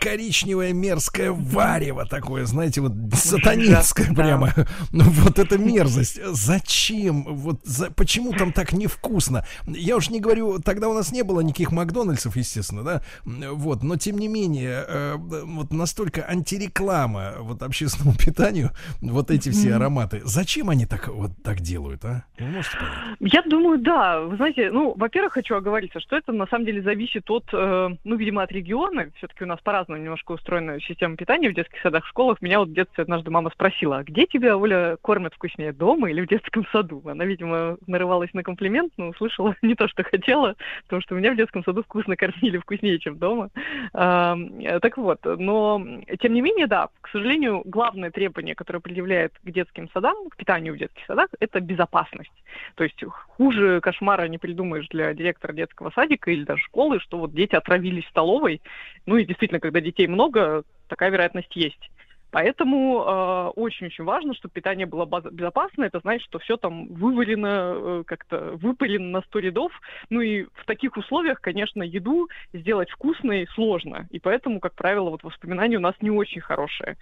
коричневое 0.00 0.74
мерзкое 0.74 1.32
варево 1.32 2.04
такое, 2.04 2.44
знаете, 2.44 2.82
вот 2.82 2.92
сатанинское 3.14 4.08
Да. 4.10 4.14
прямо. 4.14 4.54
Ну, 4.92 5.04
вот 5.04 5.38
эта 5.38 5.56
мерзость. 5.58 6.20
Зачем? 6.58 7.22
Вот 7.22 7.60
за- 7.64 7.90
почему 7.90 8.32
там 8.32 8.52
так 8.52 8.72
невкусно? 8.72 9.44
Я 9.66 9.96
уж 9.96 10.10
не 10.10 10.20
говорю, 10.20 10.58
тогда 10.58 10.88
у 10.88 10.94
нас 10.94 11.12
не 11.12 11.22
было 11.22 11.40
никаких 11.40 11.72
Макдональдсов, 11.72 12.36
естественно, 12.36 12.82
да? 12.82 13.02
Вот, 13.24 13.82
но 13.82 13.96
тем 13.96 14.18
не 14.18 14.28
менее, 14.28 14.84
э, 14.86 15.14
вот 15.16 15.72
настолько 15.72 16.26
антиреклама 16.28 17.34
вот 17.40 17.62
общественному 17.62 18.16
питанию, 18.18 18.70
вот 19.00 19.30
эти 19.30 19.50
все 19.50 19.74
ароматы. 19.74 20.20
Зачем 20.24 20.70
они 20.70 20.84
так 20.86 21.08
вот 21.08 21.30
так 21.44 21.60
делают, 21.60 22.04
а? 22.04 22.24
Вы 22.38 22.46
можете 22.46 22.76
понять? 22.76 23.16
Я 23.20 23.42
думаю, 23.42 23.78
да. 23.78 24.20
Вы 24.20 24.36
знаете, 24.36 24.70
ну, 24.72 24.94
во-первых, 24.96 25.34
хочу 25.34 25.54
оговориться, 25.54 26.00
что 26.00 26.16
это 26.16 26.32
на 26.32 26.46
самом 26.46 26.66
деле 26.66 26.82
зависит 26.82 27.30
от, 27.30 27.44
э, 27.52 27.88
ну, 28.04 28.16
видимо, 28.16 28.42
от 28.42 28.50
региона. 28.52 29.10
Все-таки 29.18 29.44
у 29.44 29.46
нас 29.46 29.60
по-разному 29.60 30.02
немножко 30.02 30.32
устроена 30.32 30.80
система 30.80 31.16
питания 31.16 31.50
в 31.50 31.54
детских 31.54 31.80
садах, 31.82 32.04
школах. 32.06 32.42
Меня 32.42 32.58
вот 32.58 32.68
в 32.68 32.74
детстве 32.74 33.02
однажды 33.02 33.30
мама 33.30 33.50
спросила, 33.50 33.98
а 33.98 34.02
где 34.02 34.26
тебя, 34.26 34.56
Оля, 34.56 34.96
кормят 35.00 35.34
вкуснее, 35.34 35.72
дома 35.72 36.10
или 36.10 36.20
в 36.20 36.26
детском 36.28 36.47
саду? 36.72 37.02
Она, 37.06 37.24
видимо, 37.24 37.78
нарывалась 37.86 38.32
на 38.34 38.42
комплимент, 38.42 38.92
но 38.96 39.08
услышала 39.08 39.54
не 39.62 39.74
то, 39.74 39.88
что 39.88 40.02
хотела, 40.02 40.56
потому 40.84 41.02
что 41.02 41.14
меня 41.14 41.32
в 41.32 41.36
детском 41.36 41.64
саду 41.64 41.82
вкусно 41.82 42.16
кормили, 42.16 42.58
вкуснее, 42.58 42.98
чем 42.98 43.18
дома. 43.18 43.50
А, 43.92 44.36
Так 44.82 44.96
вот, 44.98 45.20
но, 45.24 45.80
тем 46.20 46.34
не 46.34 46.40
менее, 46.40 46.66
да, 46.66 46.88
к 47.00 47.08
сожалению, 47.08 47.62
главное 47.64 48.10
требование, 48.10 48.54
которое 48.54 48.80
предъявляет 48.80 49.32
к 49.42 49.50
детским 49.50 49.88
садам, 49.90 50.28
к 50.30 50.36
питанию 50.36 50.74
в 50.74 50.78
детских 50.78 51.04
садах, 51.06 51.28
это 51.40 51.60
безопасность. 51.60 52.32
То 52.74 52.84
есть 52.84 53.02
хуже 53.04 53.80
кошмара 53.80 54.28
не 54.28 54.38
придумаешь 54.38 54.88
для 54.88 55.14
директора 55.14 55.52
детского 55.52 55.90
садика 55.90 56.30
или 56.30 56.44
даже 56.44 56.62
школы, 56.62 57.00
что 57.00 57.18
вот 57.18 57.32
дети 57.32 57.54
отравились 57.54 58.04
в 58.04 58.10
столовой. 58.10 58.60
Ну 59.06 59.16
и 59.16 59.24
действительно, 59.24 59.60
когда 59.60 59.80
детей 59.80 60.06
много, 60.06 60.64
такая 60.88 61.10
вероятность 61.10 61.54
есть. 61.54 61.90
Поэтому 62.30 63.04
э, 63.04 63.46
очень-очень 63.56 64.04
важно, 64.04 64.34
чтобы 64.34 64.52
питание 64.52 64.86
было 64.86 65.06
безопасное. 65.06 65.86
Это 65.86 66.00
значит, 66.00 66.26
что 66.26 66.38
все 66.38 66.56
там 66.58 66.86
выварено, 66.88 67.72
э, 67.74 68.02
как-то 68.06 68.52
выпалено 68.60 69.08
на 69.08 69.22
100 69.22 69.38
рядов. 69.38 69.72
Ну 70.10 70.20
и 70.20 70.44
в 70.44 70.64
таких 70.66 70.96
условиях, 70.96 71.40
конечно, 71.40 71.82
еду 71.82 72.28
сделать 72.52 72.90
вкусной 72.90 73.48
сложно. 73.54 74.06
И 74.10 74.20
поэтому, 74.20 74.60
как 74.60 74.74
правило, 74.74 75.08
вот 75.10 75.22
воспоминания 75.22 75.78
у 75.78 75.80
нас 75.80 75.94
не 76.02 76.10
очень 76.10 76.42
хорошие. 76.42 76.96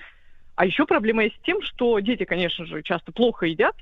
А 0.55 0.65
еще 0.65 0.87
проблема 0.87 1.25
есть 1.25 1.37
с 1.37 1.45
тем, 1.45 1.61
что 1.61 1.99
дети, 1.99 2.25
конечно 2.25 2.65
же, 2.65 2.83
часто 2.83 3.11
плохо 3.13 3.47
едят, 3.47 3.75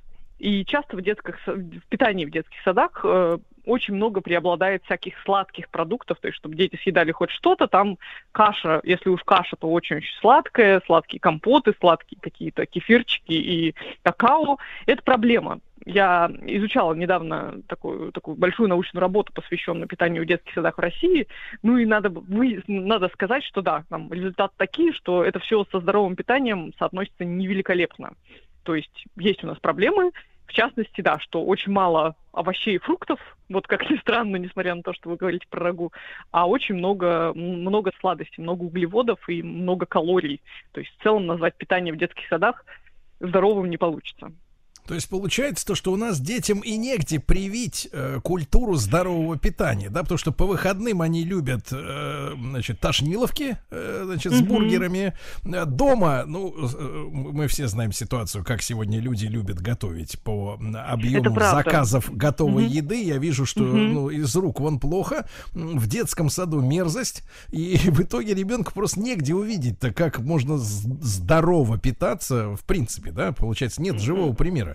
и 0.45 0.63
часто 0.67 0.99
в, 0.99 1.01
детских, 1.01 1.39
в 1.47 1.89
питании 1.89 2.27
в 2.27 2.31
детских 2.31 2.61
садах 2.65 3.01
э, 3.03 3.39
очень 3.65 3.95
много 3.95 4.21
преобладает 4.21 4.85
всяких 4.85 5.15
сладких 5.25 5.71
продуктов, 5.71 6.19
то 6.21 6.29
есть 6.29 6.37
чтобы 6.37 6.55
дети 6.55 6.79
съедали 6.83 7.13
хоть 7.13 7.31
что-то, 7.31 7.67
там 7.67 7.97
каша, 8.31 8.83
если 8.85 9.09
уж 9.09 9.23
каша, 9.25 9.57
то 9.57 9.73
очень-очень 9.73 10.15
сладкая, 10.21 10.83
сладкие 10.85 11.19
компоты, 11.19 11.73
сладкие 11.81 12.21
какие-то 12.21 12.67
кефирчики 12.67 13.33
и 13.33 13.75
какао. 14.03 14.59
Это 14.85 15.03
проблема. 15.03 15.61
Я 15.87 16.31
изучала 16.43 16.93
недавно 16.93 17.63
такую, 17.67 18.13
такую 18.13 18.37
большую 18.37 18.69
научную 18.69 19.01
работу, 19.01 19.33
посвященную 19.33 19.89
питанию 19.89 20.25
в 20.25 20.27
детских 20.27 20.53
садах 20.53 20.77
в 20.77 20.81
России. 20.81 21.27
Ну 21.63 21.79
и 21.79 21.87
надо, 21.87 22.11
вы, 22.11 22.63
надо 22.67 23.09
сказать, 23.09 23.45
что 23.45 23.63
да, 23.63 23.85
там 23.89 24.13
результаты 24.13 24.53
такие, 24.59 24.93
что 24.93 25.25
это 25.25 25.39
все 25.39 25.65
со 25.73 25.81
здоровым 25.81 26.17
питанием 26.17 26.75
соотносится 26.79 27.25
невеликолепно. 27.25 28.13
То 28.65 28.75
есть 28.75 29.07
есть 29.17 29.45
у 29.45 29.47
нас 29.47 29.59
проблемы, 29.59 30.11
в 30.47 30.53
частности, 30.53 31.01
да, 31.01 31.19
что 31.19 31.45
очень 31.45 31.73
мало 31.73 32.17
овощей 32.33 32.77
и 32.77 32.79
фруктов, 32.79 33.19
вот 33.49 33.67
как 33.67 33.89
ни 33.91 33.97
странно, 33.97 34.37
несмотря 34.37 34.75
на 34.75 34.83
то, 34.83 34.93
что 34.93 35.11
вы 35.11 35.17
говорите 35.17 35.47
про 35.49 35.61
рагу, 35.61 35.93
а 36.31 36.47
очень 36.49 36.75
много, 36.75 37.33
много 37.35 37.93
сладостей, 38.01 38.43
много 38.43 38.63
углеводов 38.63 39.19
и 39.29 39.43
много 39.43 39.87
калорий. 39.87 40.41
То 40.73 40.81
есть 40.81 40.93
в 40.97 41.03
целом 41.03 41.27
назвать 41.27 41.57
питание 41.57 41.93
в 41.93 41.99
детских 41.99 42.27
садах 42.29 42.65
здоровым 43.21 43.71
не 43.71 43.77
получится. 43.77 44.33
То 44.87 44.95
есть 44.95 45.09
получается 45.09 45.65
то, 45.67 45.75
что 45.75 45.93
у 45.93 45.97
нас 45.97 46.21
детям 46.21 46.61
и 46.61 46.77
негде 46.77 47.19
привить 47.19 47.89
э, 47.91 48.21
культуру 48.23 48.75
здорового 48.75 49.39
питания, 49.39 49.89
да, 49.89 50.03
потому 50.03 50.19
что 50.19 50.31
по 50.31 50.45
выходным 50.47 51.01
они 51.01 51.25
любят, 51.25 51.69
э, 51.73 52.33
значит, 52.37 52.81
тошниловки, 52.81 53.57
э, 53.71 54.03
значит, 54.05 54.33
с 54.33 54.41
бургерами. 54.43 55.15
Э, 55.45 55.65
Дома, 55.65 56.25
ну, 56.27 56.55
э, 56.55 57.05
мы 57.11 57.49
все 57.49 57.67
знаем 57.67 57.93
ситуацию, 57.93 58.45
как 58.45 58.61
сегодня 58.61 59.01
люди 59.01 59.25
любят 59.27 59.59
готовить 59.61 60.21
по 60.21 60.59
объему 60.87 61.35
заказов 61.41 62.15
готовой 62.15 62.65
Мгм. 62.65 62.73
еды. 62.73 63.03
Я 63.03 63.17
вижу, 63.17 63.47
что 63.47 63.63
Мгм. 63.63 63.93
ну, 63.95 64.11
из 64.11 64.37
рук 64.37 64.61
вон 64.61 64.79
плохо. 64.79 65.27
В 65.53 65.87
детском 65.87 66.29
саду 66.29 66.61
мерзость. 66.61 67.23
И 67.51 67.77
в 67.91 68.03
итоге 68.03 68.35
ребенку 68.35 68.73
просто 68.75 69.01
негде 69.01 69.35
увидеть-то, 69.35 69.93
как 69.95 70.19
можно 70.19 70.59
здорово 70.59 71.79
питаться, 71.79 72.55
в 72.55 72.65
принципе, 72.65 73.13
да, 73.13 73.33
получается, 73.33 73.81
нет 73.81 73.99
живого 73.99 74.35
примера. 74.35 74.74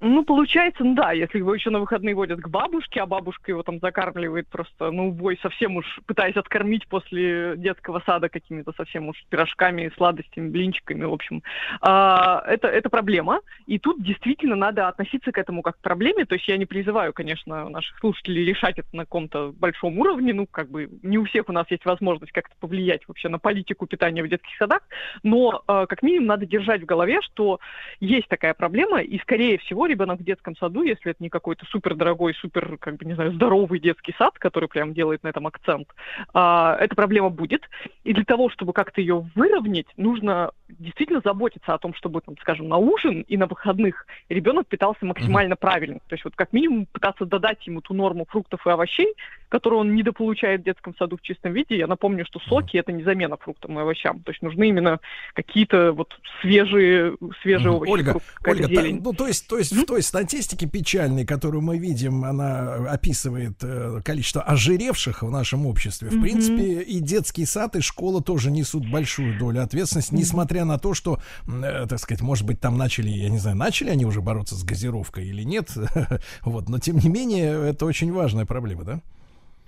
Ну, 0.00 0.24
получается, 0.24 0.82
да, 0.82 1.12
если 1.12 1.38
его 1.38 1.54
еще 1.54 1.68
на 1.68 1.78
выходные 1.78 2.14
водят 2.14 2.40
к 2.40 2.48
бабушке, 2.48 3.02
а 3.02 3.06
бабушка 3.06 3.50
его 3.50 3.62
там 3.62 3.80
закармливает 3.80 4.48
просто, 4.48 4.90
ну, 4.90 5.10
бой 5.10 5.38
совсем 5.42 5.76
уж 5.76 6.00
пытаясь 6.06 6.36
откормить 6.36 6.88
после 6.88 7.54
детского 7.58 8.02
сада 8.06 8.30
какими-то 8.30 8.72
совсем 8.72 9.08
уж 9.08 9.22
пирожками, 9.28 9.92
сладостями, 9.96 10.48
блинчиками, 10.48 11.04
в 11.04 11.12
общем. 11.12 11.42
А, 11.82 12.42
это, 12.46 12.68
это 12.68 12.88
проблема, 12.88 13.40
и 13.66 13.78
тут 13.78 14.02
действительно 14.02 14.56
надо 14.56 14.88
относиться 14.88 15.32
к 15.32 15.38
этому 15.38 15.60
как 15.60 15.76
к 15.76 15.82
проблеме, 15.82 16.24
то 16.24 16.34
есть 16.34 16.48
я 16.48 16.56
не 16.56 16.64
призываю, 16.64 17.12
конечно, 17.12 17.68
наших 17.68 17.98
слушателей 17.98 18.44
решать 18.44 18.78
это 18.78 18.88
на 18.96 19.04
каком-то 19.04 19.52
большом 19.52 19.98
уровне, 19.98 20.32
ну, 20.32 20.46
как 20.46 20.70
бы 20.70 20.88
не 21.02 21.18
у 21.18 21.24
всех 21.24 21.50
у 21.50 21.52
нас 21.52 21.66
есть 21.70 21.84
возможность 21.84 22.32
как-то 22.32 22.54
повлиять 22.58 23.06
вообще 23.06 23.28
на 23.28 23.38
политику 23.38 23.86
питания 23.86 24.22
в 24.22 24.28
детских 24.28 24.56
садах, 24.56 24.80
но 25.22 25.62
э, 25.68 25.84
как 25.86 26.02
минимум 26.02 26.26
надо 26.26 26.46
держать 26.46 26.82
в 26.82 26.86
голове, 26.86 27.20
что 27.20 27.60
есть 28.00 28.28
такая 28.28 28.54
проблема, 28.54 29.02
и, 29.02 29.18
скорее 29.18 29.58
всего, 29.58 29.89
ребенок 29.90 30.20
в 30.20 30.24
детском 30.24 30.56
саду, 30.56 30.82
если 30.82 31.10
это 31.10 31.22
не 31.22 31.28
какой-то 31.28 31.66
супер 31.66 31.94
дорогой, 31.94 32.34
супер, 32.34 32.78
как 32.78 32.96
бы, 32.96 33.04
не 33.04 33.14
знаю, 33.14 33.32
здоровый 33.32 33.80
детский 33.80 34.14
сад, 34.16 34.38
который 34.38 34.68
прям 34.68 34.94
делает 34.94 35.22
на 35.22 35.28
этом 35.28 35.46
акцент, 35.46 35.88
а, 36.32 36.76
эта 36.80 36.94
проблема 36.94 37.30
будет. 37.30 37.62
И 38.04 38.14
для 38.14 38.24
того, 38.24 38.48
чтобы 38.50 38.72
как-то 38.72 39.00
ее 39.00 39.28
выровнять, 39.34 39.86
нужно 39.96 40.52
действительно 40.78 41.20
заботиться 41.24 41.74
о 41.74 41.78
том, 41.78 41.94
чтобы, 41.94 42.20
там, 42.20 42.36
скажем, 42.40 42.68
на 42.68 42.76
ужин 42.76 43.22
и 43.22 43.36
на 43.36 43.46
выходных 43.46 44.06
ребенок 44.28 44.66
питался 44.66 45.04
максимально 45.04 45.56
правильно. 45.56 45.98
То 46.08 46.14
есть 46.14 46.24
вот 46.24 46.34
как 46.36 46.52
минимум 46.52 46.86
пытаться 46.86 47.24
додать 47.26 47.66
ему 47.66 47.80
ту 47.80 47.94
норму 47.94 48.26
фруктов 48.28 48.66
и 48.66 48.70
овощей, 48.70 49.14
которую 49.48 49.80
он 49.80 49.94
недополучает 49.94 50.60
в 50.60 50.64
детском 50.64 50.94
саду 50.96 51.16
в 51.16 51.22
чистом 51.22 51.52
виде. 51.52 51.76
Я 51.76 51.86
напомню, 51.86 52.24
что 52.24 52.38
соки 52.40 52.76
это 52.76 52.92
не 52.92 53.02
замена 53.02 53.36
фруктам 53.36 53.78
и 53.78 53.82
овощам. 53.82 54.20
То 54.22 54.30
есть 54.30 54.42
нужны 54.42 54.68
именно 54.68 55.00
какие-то 55.34 55.92
вот 55.92 56.14
свежие, 56.40 57.16
свежие 57.42 57.70
овощи. 57.72 57.90
Ольга, 57.90 58.10
фрукты, 58.12 58.50
Ольга, 58.50 58.62
та- 58.68 58.68
зелень. 58.82 59.00
ну 59.02 59.12
то 59.12 59.26
есть, 59.26 59.48
то 59.48 59.58
есть 59.58 59.72
в 59.74 59.84
той 59.86 60.02
статистике 60.02 60.66
печальной, 60.68 61.24
которую 61.26 61.62
мы 61.62 61.78
видим, 61.78 62.24
она 62.24 62.74
описывает 62.90 63.54
э, 63.62 64.00
количество 64.04 64.42
ожиревших 64.42 65.22
в 65.22 65.30
нашем 65.30 65.66
обществе. 65.66 66.08
В 66.10 66.14
Мгм. 66.14 66.22
принципе, 66.22 66.82
и 66.82 67.00
детский 67.00 67.44
сад, 67.44 67.76
и 67.76 67.80
школа 67.80 68.22
тоже 68.22 68.50
несут 68.50 68.88
большую 68.90 69.38
долю 69.38 69.62
ответственности, 69.62 70.14
несмотря 70.14 70.59
на 70.64 70.78
то, 70.78 70.94
что, 70.94 71.20
э, 71.46 71.86
так 71.88 71.98
сказать, 71.98 72.20
может 72.22 72.46
быть, 72.46 72.60
там 72.60 72.76
начали, 72.78 73.10
я 73.10 73.28
не 73.28 73.38
знаю, 73.38 73.56
начали 73.56 73.90
они 73.90 74.04
уже 74.04 74.20
бороться 74.20 74.54
с 74.54 74.64
газировкой 74.64 75.26
или 75.26 75.42
нет, 75.42 75.70
вот, 76.42 76.68
но 76.68 76.78
тем 76.78 76.98
не 76.98 77.08
менее 77.08 77.70
это 77.70 77.86
очень 77.86 78.12
важная 78.12 78.46
проблема, 78.46 78.84
да? 78.84 79.00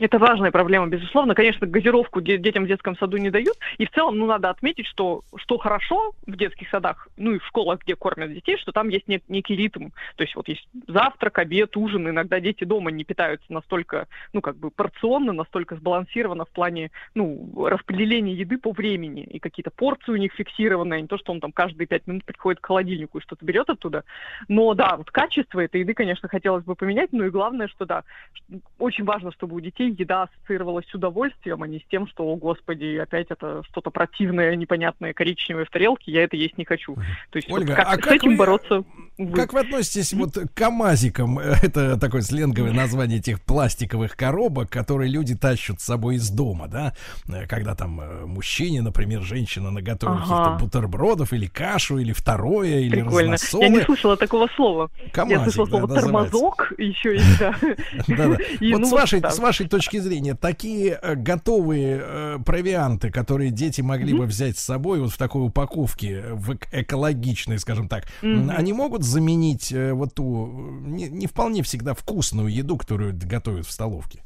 Это 0.02 0.18
важная 0.18 0.50
проблема, 0.50 0.88
безусловно. 0.88 1.36
Конечно, 1.36 1.64
газировку 1.64 2.20
де- 2.20 2.36
детям 2.36 2.64
в 2.64 2.66
детском 2.66 2.96
саду 2.96 3.18
не 3.18 3.30
дают. 3.30 3.56
И 3.78 3.86
в 3.86 3.90
целом, 3.92 4.18
ну, 4.18 4.26
надо 4.26 4.50
отметить, 4.50 4.88
что, 4.88 5.22
что 5.36 5.58
хорошо 5.58 6.12
в 6.26 6.36
детских 6.36 6.68
садах, 6.70 7.06
ну 7.16 7.34
и 7.34 7.38
в 7.38 7.46
школах, 7.46 7.82
где 7.82 7.94
кормят 7.94 8.34
детей, 8.34 8.56
что 8.56 8.72
там 8.72 8.88
есть 8.88 9.06
нек- 9.06 9.22
некий 9.28 9.54
ритм. 9.54 9.90
То 10.16 10.24
есть 10.24 10.34
вот 10.34 10.48
есть 10.48 10.66
завтрак, 10.88 11.38
обед, 11.38 11.76
ужин. 11.76 12.08
Иногда 12.08 12.40
дети 12.40 12.64
дома 12.64 12.90
не 12.90 13.04
питаются 13.04 13.46
настолько, 13.52 14.08
ну, 14.32 14.40
как 14.40 14.56
бы 14.56 14.72
порционно, 14.72 15.32
настолько 15.32 15.76
сбалансированно 15.76 16.46
в 16.46 16.50
плане, 16.50 16.90
ну, 17.14 17.64
распределения 17.68 18.34
еды 18.34 18.58
по 18.58 18.72
времени. 18.72 19.22
И 19.22 19.38
какие-то 19.38 19.70
порции 19.70 20.10
у 20.10 20.16
них 20.16 20.32
фиксированные, 20.32 21.02
не 21.02 21.06
то, 21.06 21.16
что 21.16 21.30
он 21.30 21.38
там 21.38 21.52
каждые 21.52 21.86
пять 21.86 22.08
минут 22.08 22.24
приходит 22.24 22.60
к 22.60 22.66
холодильнику 22.66 23.18
и 23.18 23.22
что-то 23.22 23.44
берет 23.44 23.70
оттуда. 23.70 24.02
Но 24.48 24.74
да, 24.74 24.96
вот 24.96 25.12
качество 25.12 25.60
этой 25.60 25.82
еды, 25.82 25.94
конечно, 25.94 26.28
хотелось 26.28 26.64
бы 26.64 26.74
поменять. 26.74 27.12
Ну 27.12 27.24
и 27.24 27.30
главное, 27.30 27.68
что 27.68 27.84
да, 27.84 28.02
очень 28.80 29.04
важно, 29.04 29.30
чтобы 29.30 29.54
у 29.54 29.60
детей 29.60 29.91
еда 29.98 30.22
ассоциировалась 30.24 30.86
с 30.90 30.94
удовольствием, 30.94 31.62
а 31.62 31.68
не 31.68 31.78
с 31.78 31.82
тем, 31.90 32.06
что, 32.06 32.24
о 32.24 32.36
господи, 32.36 32.96
опять 32.98 33.26
это 33.30 33.62
что-то 33.70 33.90
противное, 33.90 34.54
непонятное, 34.56 35.12
коричневое 35.12 35.64
в 35.64 35.70
тарелке, 35.70 36.12
я 36.12 36.24
это 36.24 36.36
есть 36.36 36.58
не 36.58 36.64
хочу. 36.64 36.94
То 36.94 37.36
есть 37.36 37.48
вот 37.48 37.60
Ольга, 37.60 37.74
как 37.76 37.88
а 37.88 37.94
с 37.94 37.98
как 37.98 38.12
этим 38.14 38.30
вы- 38.30 38.36
бороться? 38.36 38.84
увы. 39.18 39.36
Как 39.36 39.52
вы 39.52 39.60
относитесь 39.60 40.12
вот 40.14 40.34
к 40.34 40.54
КАМАЗикам? 40.54 41.38
Это 41.62 41.98
такое 41.98 42.22
сленговое 42.22 42.72
название 42.72 43.18
этих 43.18 43.40
пластиковых 43.42 44.16
коробок, 44.16 44.70
которые 44.70 45.10
люди 45.10 45.34
тащат 45.36 45.80
с 45.80 45.84
собой 45.84 46.16
из 46.16 46.30
дома, 46.30 46.66
да? 46.68 46.94
Э, 47.28 47.46
Когда 47.46 47.74
там 47.74 48.00
э, 48.00 48.26
мужчине, 48.26 48.82
например, 48.82 49.22
женщина 49.22 49.70
наготовила 49.70 50.16
Ага. 50.22 50.26
каких-то 50.44 50.64
бутербродов 50.64 51.32
или 51.32 51.46
кашу, 51.46 51.98
или 51.98 52.12
второе, 52.12 52.80
или 52.80 53.02
Прикольно. 53.02 53.32
разносолы. 53.32 53.64
Я 53.64 53.68
не 53.70 53.80
слышала 53.82 54.16
такого 54.16 54.48
слова. 54.56 54.90
Я 55.04 55.10
Камазик, 55.10 55.42
слышала 55.54 55.66
да, 55.66 55.70
слово 55.70 55.86
называется. 55.86 56.30
тормозок, 56.32 56.72
еще 56.78 57.14
есть, 57.14 57.38
да. 57.38 57.54
Вот 58.72 58.80
ну, 58.80 58.86
с 58.86 58.92
вашей, 58.92 59.20
да. 59.20 59.30
Точки 59.82 59.98
зрения, 59.98 60.34
такие 60.34 60.98
э, 61.02 61.14
готовые 61.16 62.00
э, 62.02 62.38
провианты, 62.44 63.10
которые 63.10 63.50
дети 63.50 63.80
могли 63.80 64.14
бы 64.14 64.26
взять 64.26 64.56
с 64.56 64.62
собой 64.62 65.00
вот 65.00 65.10
в 65.10 65.18
такой 65.18 65.44
упаковке, 65.44 66.22
в 66.32 66.52
эк- 66.52 66.68
экологичной, 66.72 67.58
скажем 67.58 67.88
так, 67.88 68.04
Мгм. 68.22 68.50
они 68.56 68.72
могут 68.72 69.02
заменить 69.02 69.72
э, 69.72 69.92
вот 69.92 70.14
ту 70.14 70.46
э, 70.46 70.88
не, 70.88 71.08
не 71.08 71.26
вполне 71.26 71.62
всегда 71.62 71.94
вкусную 71.94 72.48
еду, 72.48 72.76
которую 72.76 73.12
готовят 73.12 73.66
в 73.66 73.72
столовке? 73.72 74.20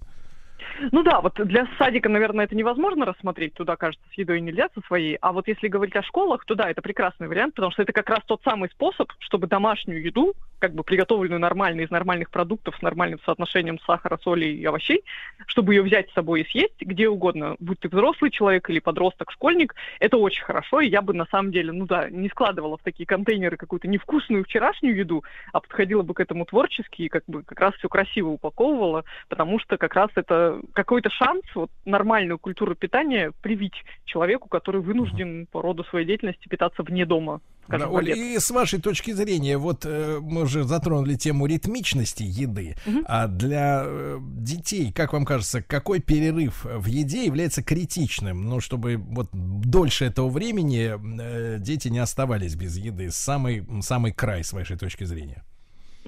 Ну 0.92 1.02
да, 1.02 1.20
вот 1.20 1.34
для 1.42 1.66
садика, 1.78 2.08
наверное, 2.08 2.44
это 2.44 2.54
невозможно 2.54 3.06
рассмотреть, 3.06 3.54
туда, 3.54 3.76
кажется, 3.76 4.04
с 4.14 4.18
едой 4.18 4.40
нельзя 4.42 4.68
со 4.74 4.80
своей, 4.86 5.16
а 5.22 5.32
вот 5.32 5.48
если 5.48 5.68
говорить 5.68 5.96
о 5.96 6.02
школах, 6.02 6.44
то 6.44 6.54
да, 6.54 6.70
это 6.70 6.82
прекрасный 6.82 7.28
вариант, 7.28 7.54
потому 7.54 7.72
что 7.72 7.82
это 7.82 7.92
как 7.94 8.10
раз 8.10 8.20
тот 8.26 8.42
самый 8.44 8.68
способ, 8.70 9.10
чтобы 9.20 9.46
домашнюю 9.46 10.02
еду, 10.02 10.34
как 10.58 10.74
бы 10.74 10.82
приготовленную 10.82 11.40
нормально 11.40 11.82
из 11.82 11.90
нормальных 11.90 12.30
продуктов 12.30 12.76
с 12.76 12.82
нормальным 12.82 13.20
соотношением 13.24 13.78
сахара, 13.80 14.18
соли 14.22 14.46
и 14.46 14.64
овощей, 14.64 15.04
чтобы 15.46 15.74
ее 15.74 15.82
взять 15.82 16.10
с 16.10 16.14
собой 16.14 16.42
и 16.42 16.48
съесть 16.48 16.80
где 16.80 17.08
угодно, 17.08 17.56
будь 17.58 17.80
ты 17.80 17.88
взрослый 17.88 18.30
человек 18.30 18.70
или 18.70 18.78
подросток, 18.78 19.30
школьник, 19.32 19.74
это 20.00 20.16
очень 20.16 20.42
хорошо, 20.42 20.80
и 20.80 20.88
я 20.88 21.02
бы 21.02 21.12
на 21.14 21.26
самом 21.26 21.52
деле, 21.52 21.72
ну 21.72 21.86
да, 21.86 22.08
не 22.10 22.28
складывала 22.28 22.76
в 22.76 22.82
такие 22.82 23.06
контейнеры 23.06 23.56
какую-то 23.56 23.88
невкусную 23.88 24.44
вчерашнюю 24.44 24.96
еду, 24.96 25.24
а 25.52 25.60
подходила 25.60 26.02
бы 26.02 26.14
к 26.14 26.20
этому 26.20 26.44
творчески 26.46 27.02
и 27.02 27.08
как 27.08 27.24
бы 27.26 27.42
как 27.42 27.60
раз 27.60 27.74
все 27.74 27.88
красиво 27.88 28.28
упаковывала, 28.28 29.04
потому 29.28 29.58
что 29.58 29.76
как 29.76 29.94
раз 29.94 30.10
это 30.14 30.60
какой-то 30.72 31.10
шанс 31.10 31.42
вот 31.54 31.70
нормальную 31.84 32.38
культуру 32.38 32.74
питания 32.74 33.32
привить 33.42 33.84
человеку, 34.04 34.48
который 34.48 34.80
вынужден 34.80 35.46
по 35.46 35.62
роду 35.62 35.84
своей 35.84 36.06
деятельности 36.06 36.48
питаться 36.48 36.82
вне 36.82 37.04
дома. 37.04 37.40
Скажем, 37.66 37.92
Оль, 37.92 38.10
и 38.10 38.38
с 38.38 38.50
вашей 38.50 38.80
точки 38.80 39.12
зрения, 39.12 39.58
вот 39.58 39.84
э, 39.84 40.18
мы 40.20 40.42
уже 40.42 40.64
затронули 40.64 41.16
тему 41.16 41.46
ритмичности 41.46 42.22
еды, 42.22 42.76
а 43.06 43.26
для 43.26 43.82
э, 43.84 44.18
детей, 44.20 44.92
как 44.92 45.12
вам 45.12 45.24
кажется, 45.24 45.62
какой 45.62 46.00
перерыв 46.00 46.64
в 46.64 46.86
еде 46.86 47.24
является 47.24 47.62
критичным, 47.62 48.44
ну, 48.44 48.60
чтобы 48.60 48.96
вот 48.96 49.28
дольше 49.32 50.04
этого 50.04 50.28
времени 50.28 50.94
э, 51.20 51.58
дети 51.58 51.88
не 51.88 51.98
оставались 51.98 52.54
без 52.54 52.76
еды, 52.76 53.10
самый, 53.10 53.66
самый 53.82 54.12
край, 54.12 54.44
с 54.44 54.52
вашей 54.52 54.76
точки 54.76 55.04
зрения? 55.04 55.42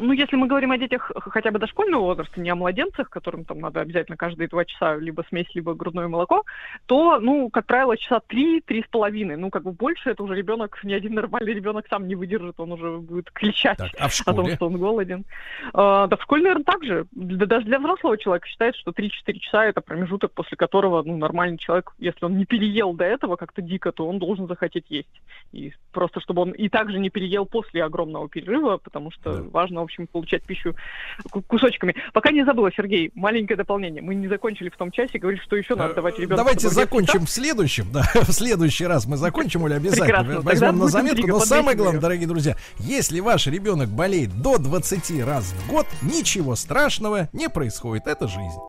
Ну, 0.01 0.13
если 0.13 0.37
мы 0.37 0.47
говорим 0.47 0.71
о 0.71 0.79
детях 0.79 1.11
хотя 1.17 1.51
бы 1.51 1.59
дошкольного 1.59 2.03
возраста, 2.03 2.41
не 2.41 2.51
о 2.51 2.55
младенцах, 2.55 3.11
которым 3.11 3.45
там 3.45 3.59
надо 3.59 3.81
обязательно 3.81 4.17
каждые 4.17 4.49
два 4.49 4.65
часа 4.65 4.97
либо 4.97 5.25
смесь, 5.29 5.53
либо 5.55 5.75
грудное 5.75 6.07
молоко, 6.07 6.45
то, 6.87 7.19
ну, 7.19 7.51
как 7.51 7.67
правило, 7.67 7.97
часа 7.97 8.21
три, 8.21 8.61
три 8.61 8.83
с 8.83 8.87
половиной. 8.87 9.37
Ну, 9.37 9.51
как 9.51 9.65
бы 9.65 9.73
больше 9.73 10.11
это 10.11 10.23
уже 10.23 10.37
ребенок, 10.37 10.79
ни 10.85 10.93
один 10.93 11.15
нормальный 11.15 11.53
ребенок 11.53 11.87
сам 11.91 12.07
не 12.07 12.15
выдержит, 12.15 12.61
он 12.61 12.73
уже 12.73 12.99
будет 12.99 13.31
кричать 13.33 13.81
а 13.99 14.09
в 14.09 14.21
о 14.27 14.35
том, 14.35 14.49
что 14.51 14.67
он 14.67 14.79
голоден. 14.79 15.25
А, 15.75 16.07
да, 16.07 16.17
в 16.17 16.23
школе, 16.23 16.43
наверное, 16.43 16.65
так 16.65 16.85
же. 16.85 17.07
Даже 17.13 17.67
для 17.67 17.81
взрослого 17.81 18.17
человека 18.17 18.47
считается, 18.47 18.81
что 18.81 18.93
3-4 18.93 19.11
часа 19.39 19.65
это 19.65 19.81
промежуток, 19.81 20.33
после 20.33 20.57
которого, 20.57 21.03
ну, 21.03 21.17
нормальный 21.17 21.59
человек, 21.59 21.93
если 21.99 22.25
он 22.25 22.39
не 22.39 22.45
переел 22.45 22.93
до 22.93 23.05
этого 23.05 23.37
как-то 23.37 23.63
дико, 23.63 23.91
то 23.91 24.07
он 24.07 24.19
должен 24.19 24.47
захотеть 24.47 24.87
есть. 24.89 25.09
И 25.53 25.73
просто 25.93 26.21
чтобы 26.21 26.43
он 26.43 26.53
и 26.53 26.69
также 26.69 26.99
не 26.99 27.11
переел 27.11 27.47
после 27.47 27.83
огромного 27.83 28.29
перерыва, 28.29 28.77
потому 28.77 29.11
что 29.11 29.43
важно, 29.51 29.81
в 29.88 29.88
общем, 29.89 30.07
получать 30.07 30.43
пищу 30.45 30.75
ку- 31.31 31.43
кусочками. 31.43 31.95
Пока 32.13 32.31
не 32.31 32.45
забыла, 32.45 32.71
Сергей, 32.77 33.11
маленькое 33.15 33.57
дополнение. 33.57 34.03
Мы 34.03 34.15
не 34.15 34.29
закончили 34.29 34.69
в 34.69 34.77
том 34.77 34.91
часе, 34.91 35.19
говорили, 35.19 35.41
что 35.43 35.57
еще 35.57 35.75
надо 35.75 35.95
давать 35.95 36.19
ребенку. 36.19 36.35
Э, 36.35 36.37
Давайте 36.37 36.69
закончим 36.69 37.27
в 37.27 37.31
следующем, 37.31 37.91
да, 37.93 38.03
в 38.15 38.33
следующий 38.33 38.87
раз 38.87 39.07
мы 39.07 39.17
закончим, 39.17 39.63
Оля, 39.63 39.77
обязательно 39.77 40.07
Прекрасно, 40.25 40.41
возьмем 40.43 40.79
на 40.79 40.89
заметку. 40.89 41.27
Но 41.27 41.41
самое 41.41 41.77
главное, 41.77 42.01
дорогие 42.01 42.27
друзья, 42.29 42.57
если 42.79 43.21
ваш 43.21 43.47
ребенок 43.47 43.89
болеет 43.89 44.41
до 44.43 44.59
20 44.59 45.25
раз 45.25 45.45
в 45.53 45.69
год, 45.71 45.87
ничего 46.03 46.55
страшного 46.55 47.29
не 47.33 47.49
происходит, 47.49 48.07
это 48.07 48.29
жизнь. 48.29 48.59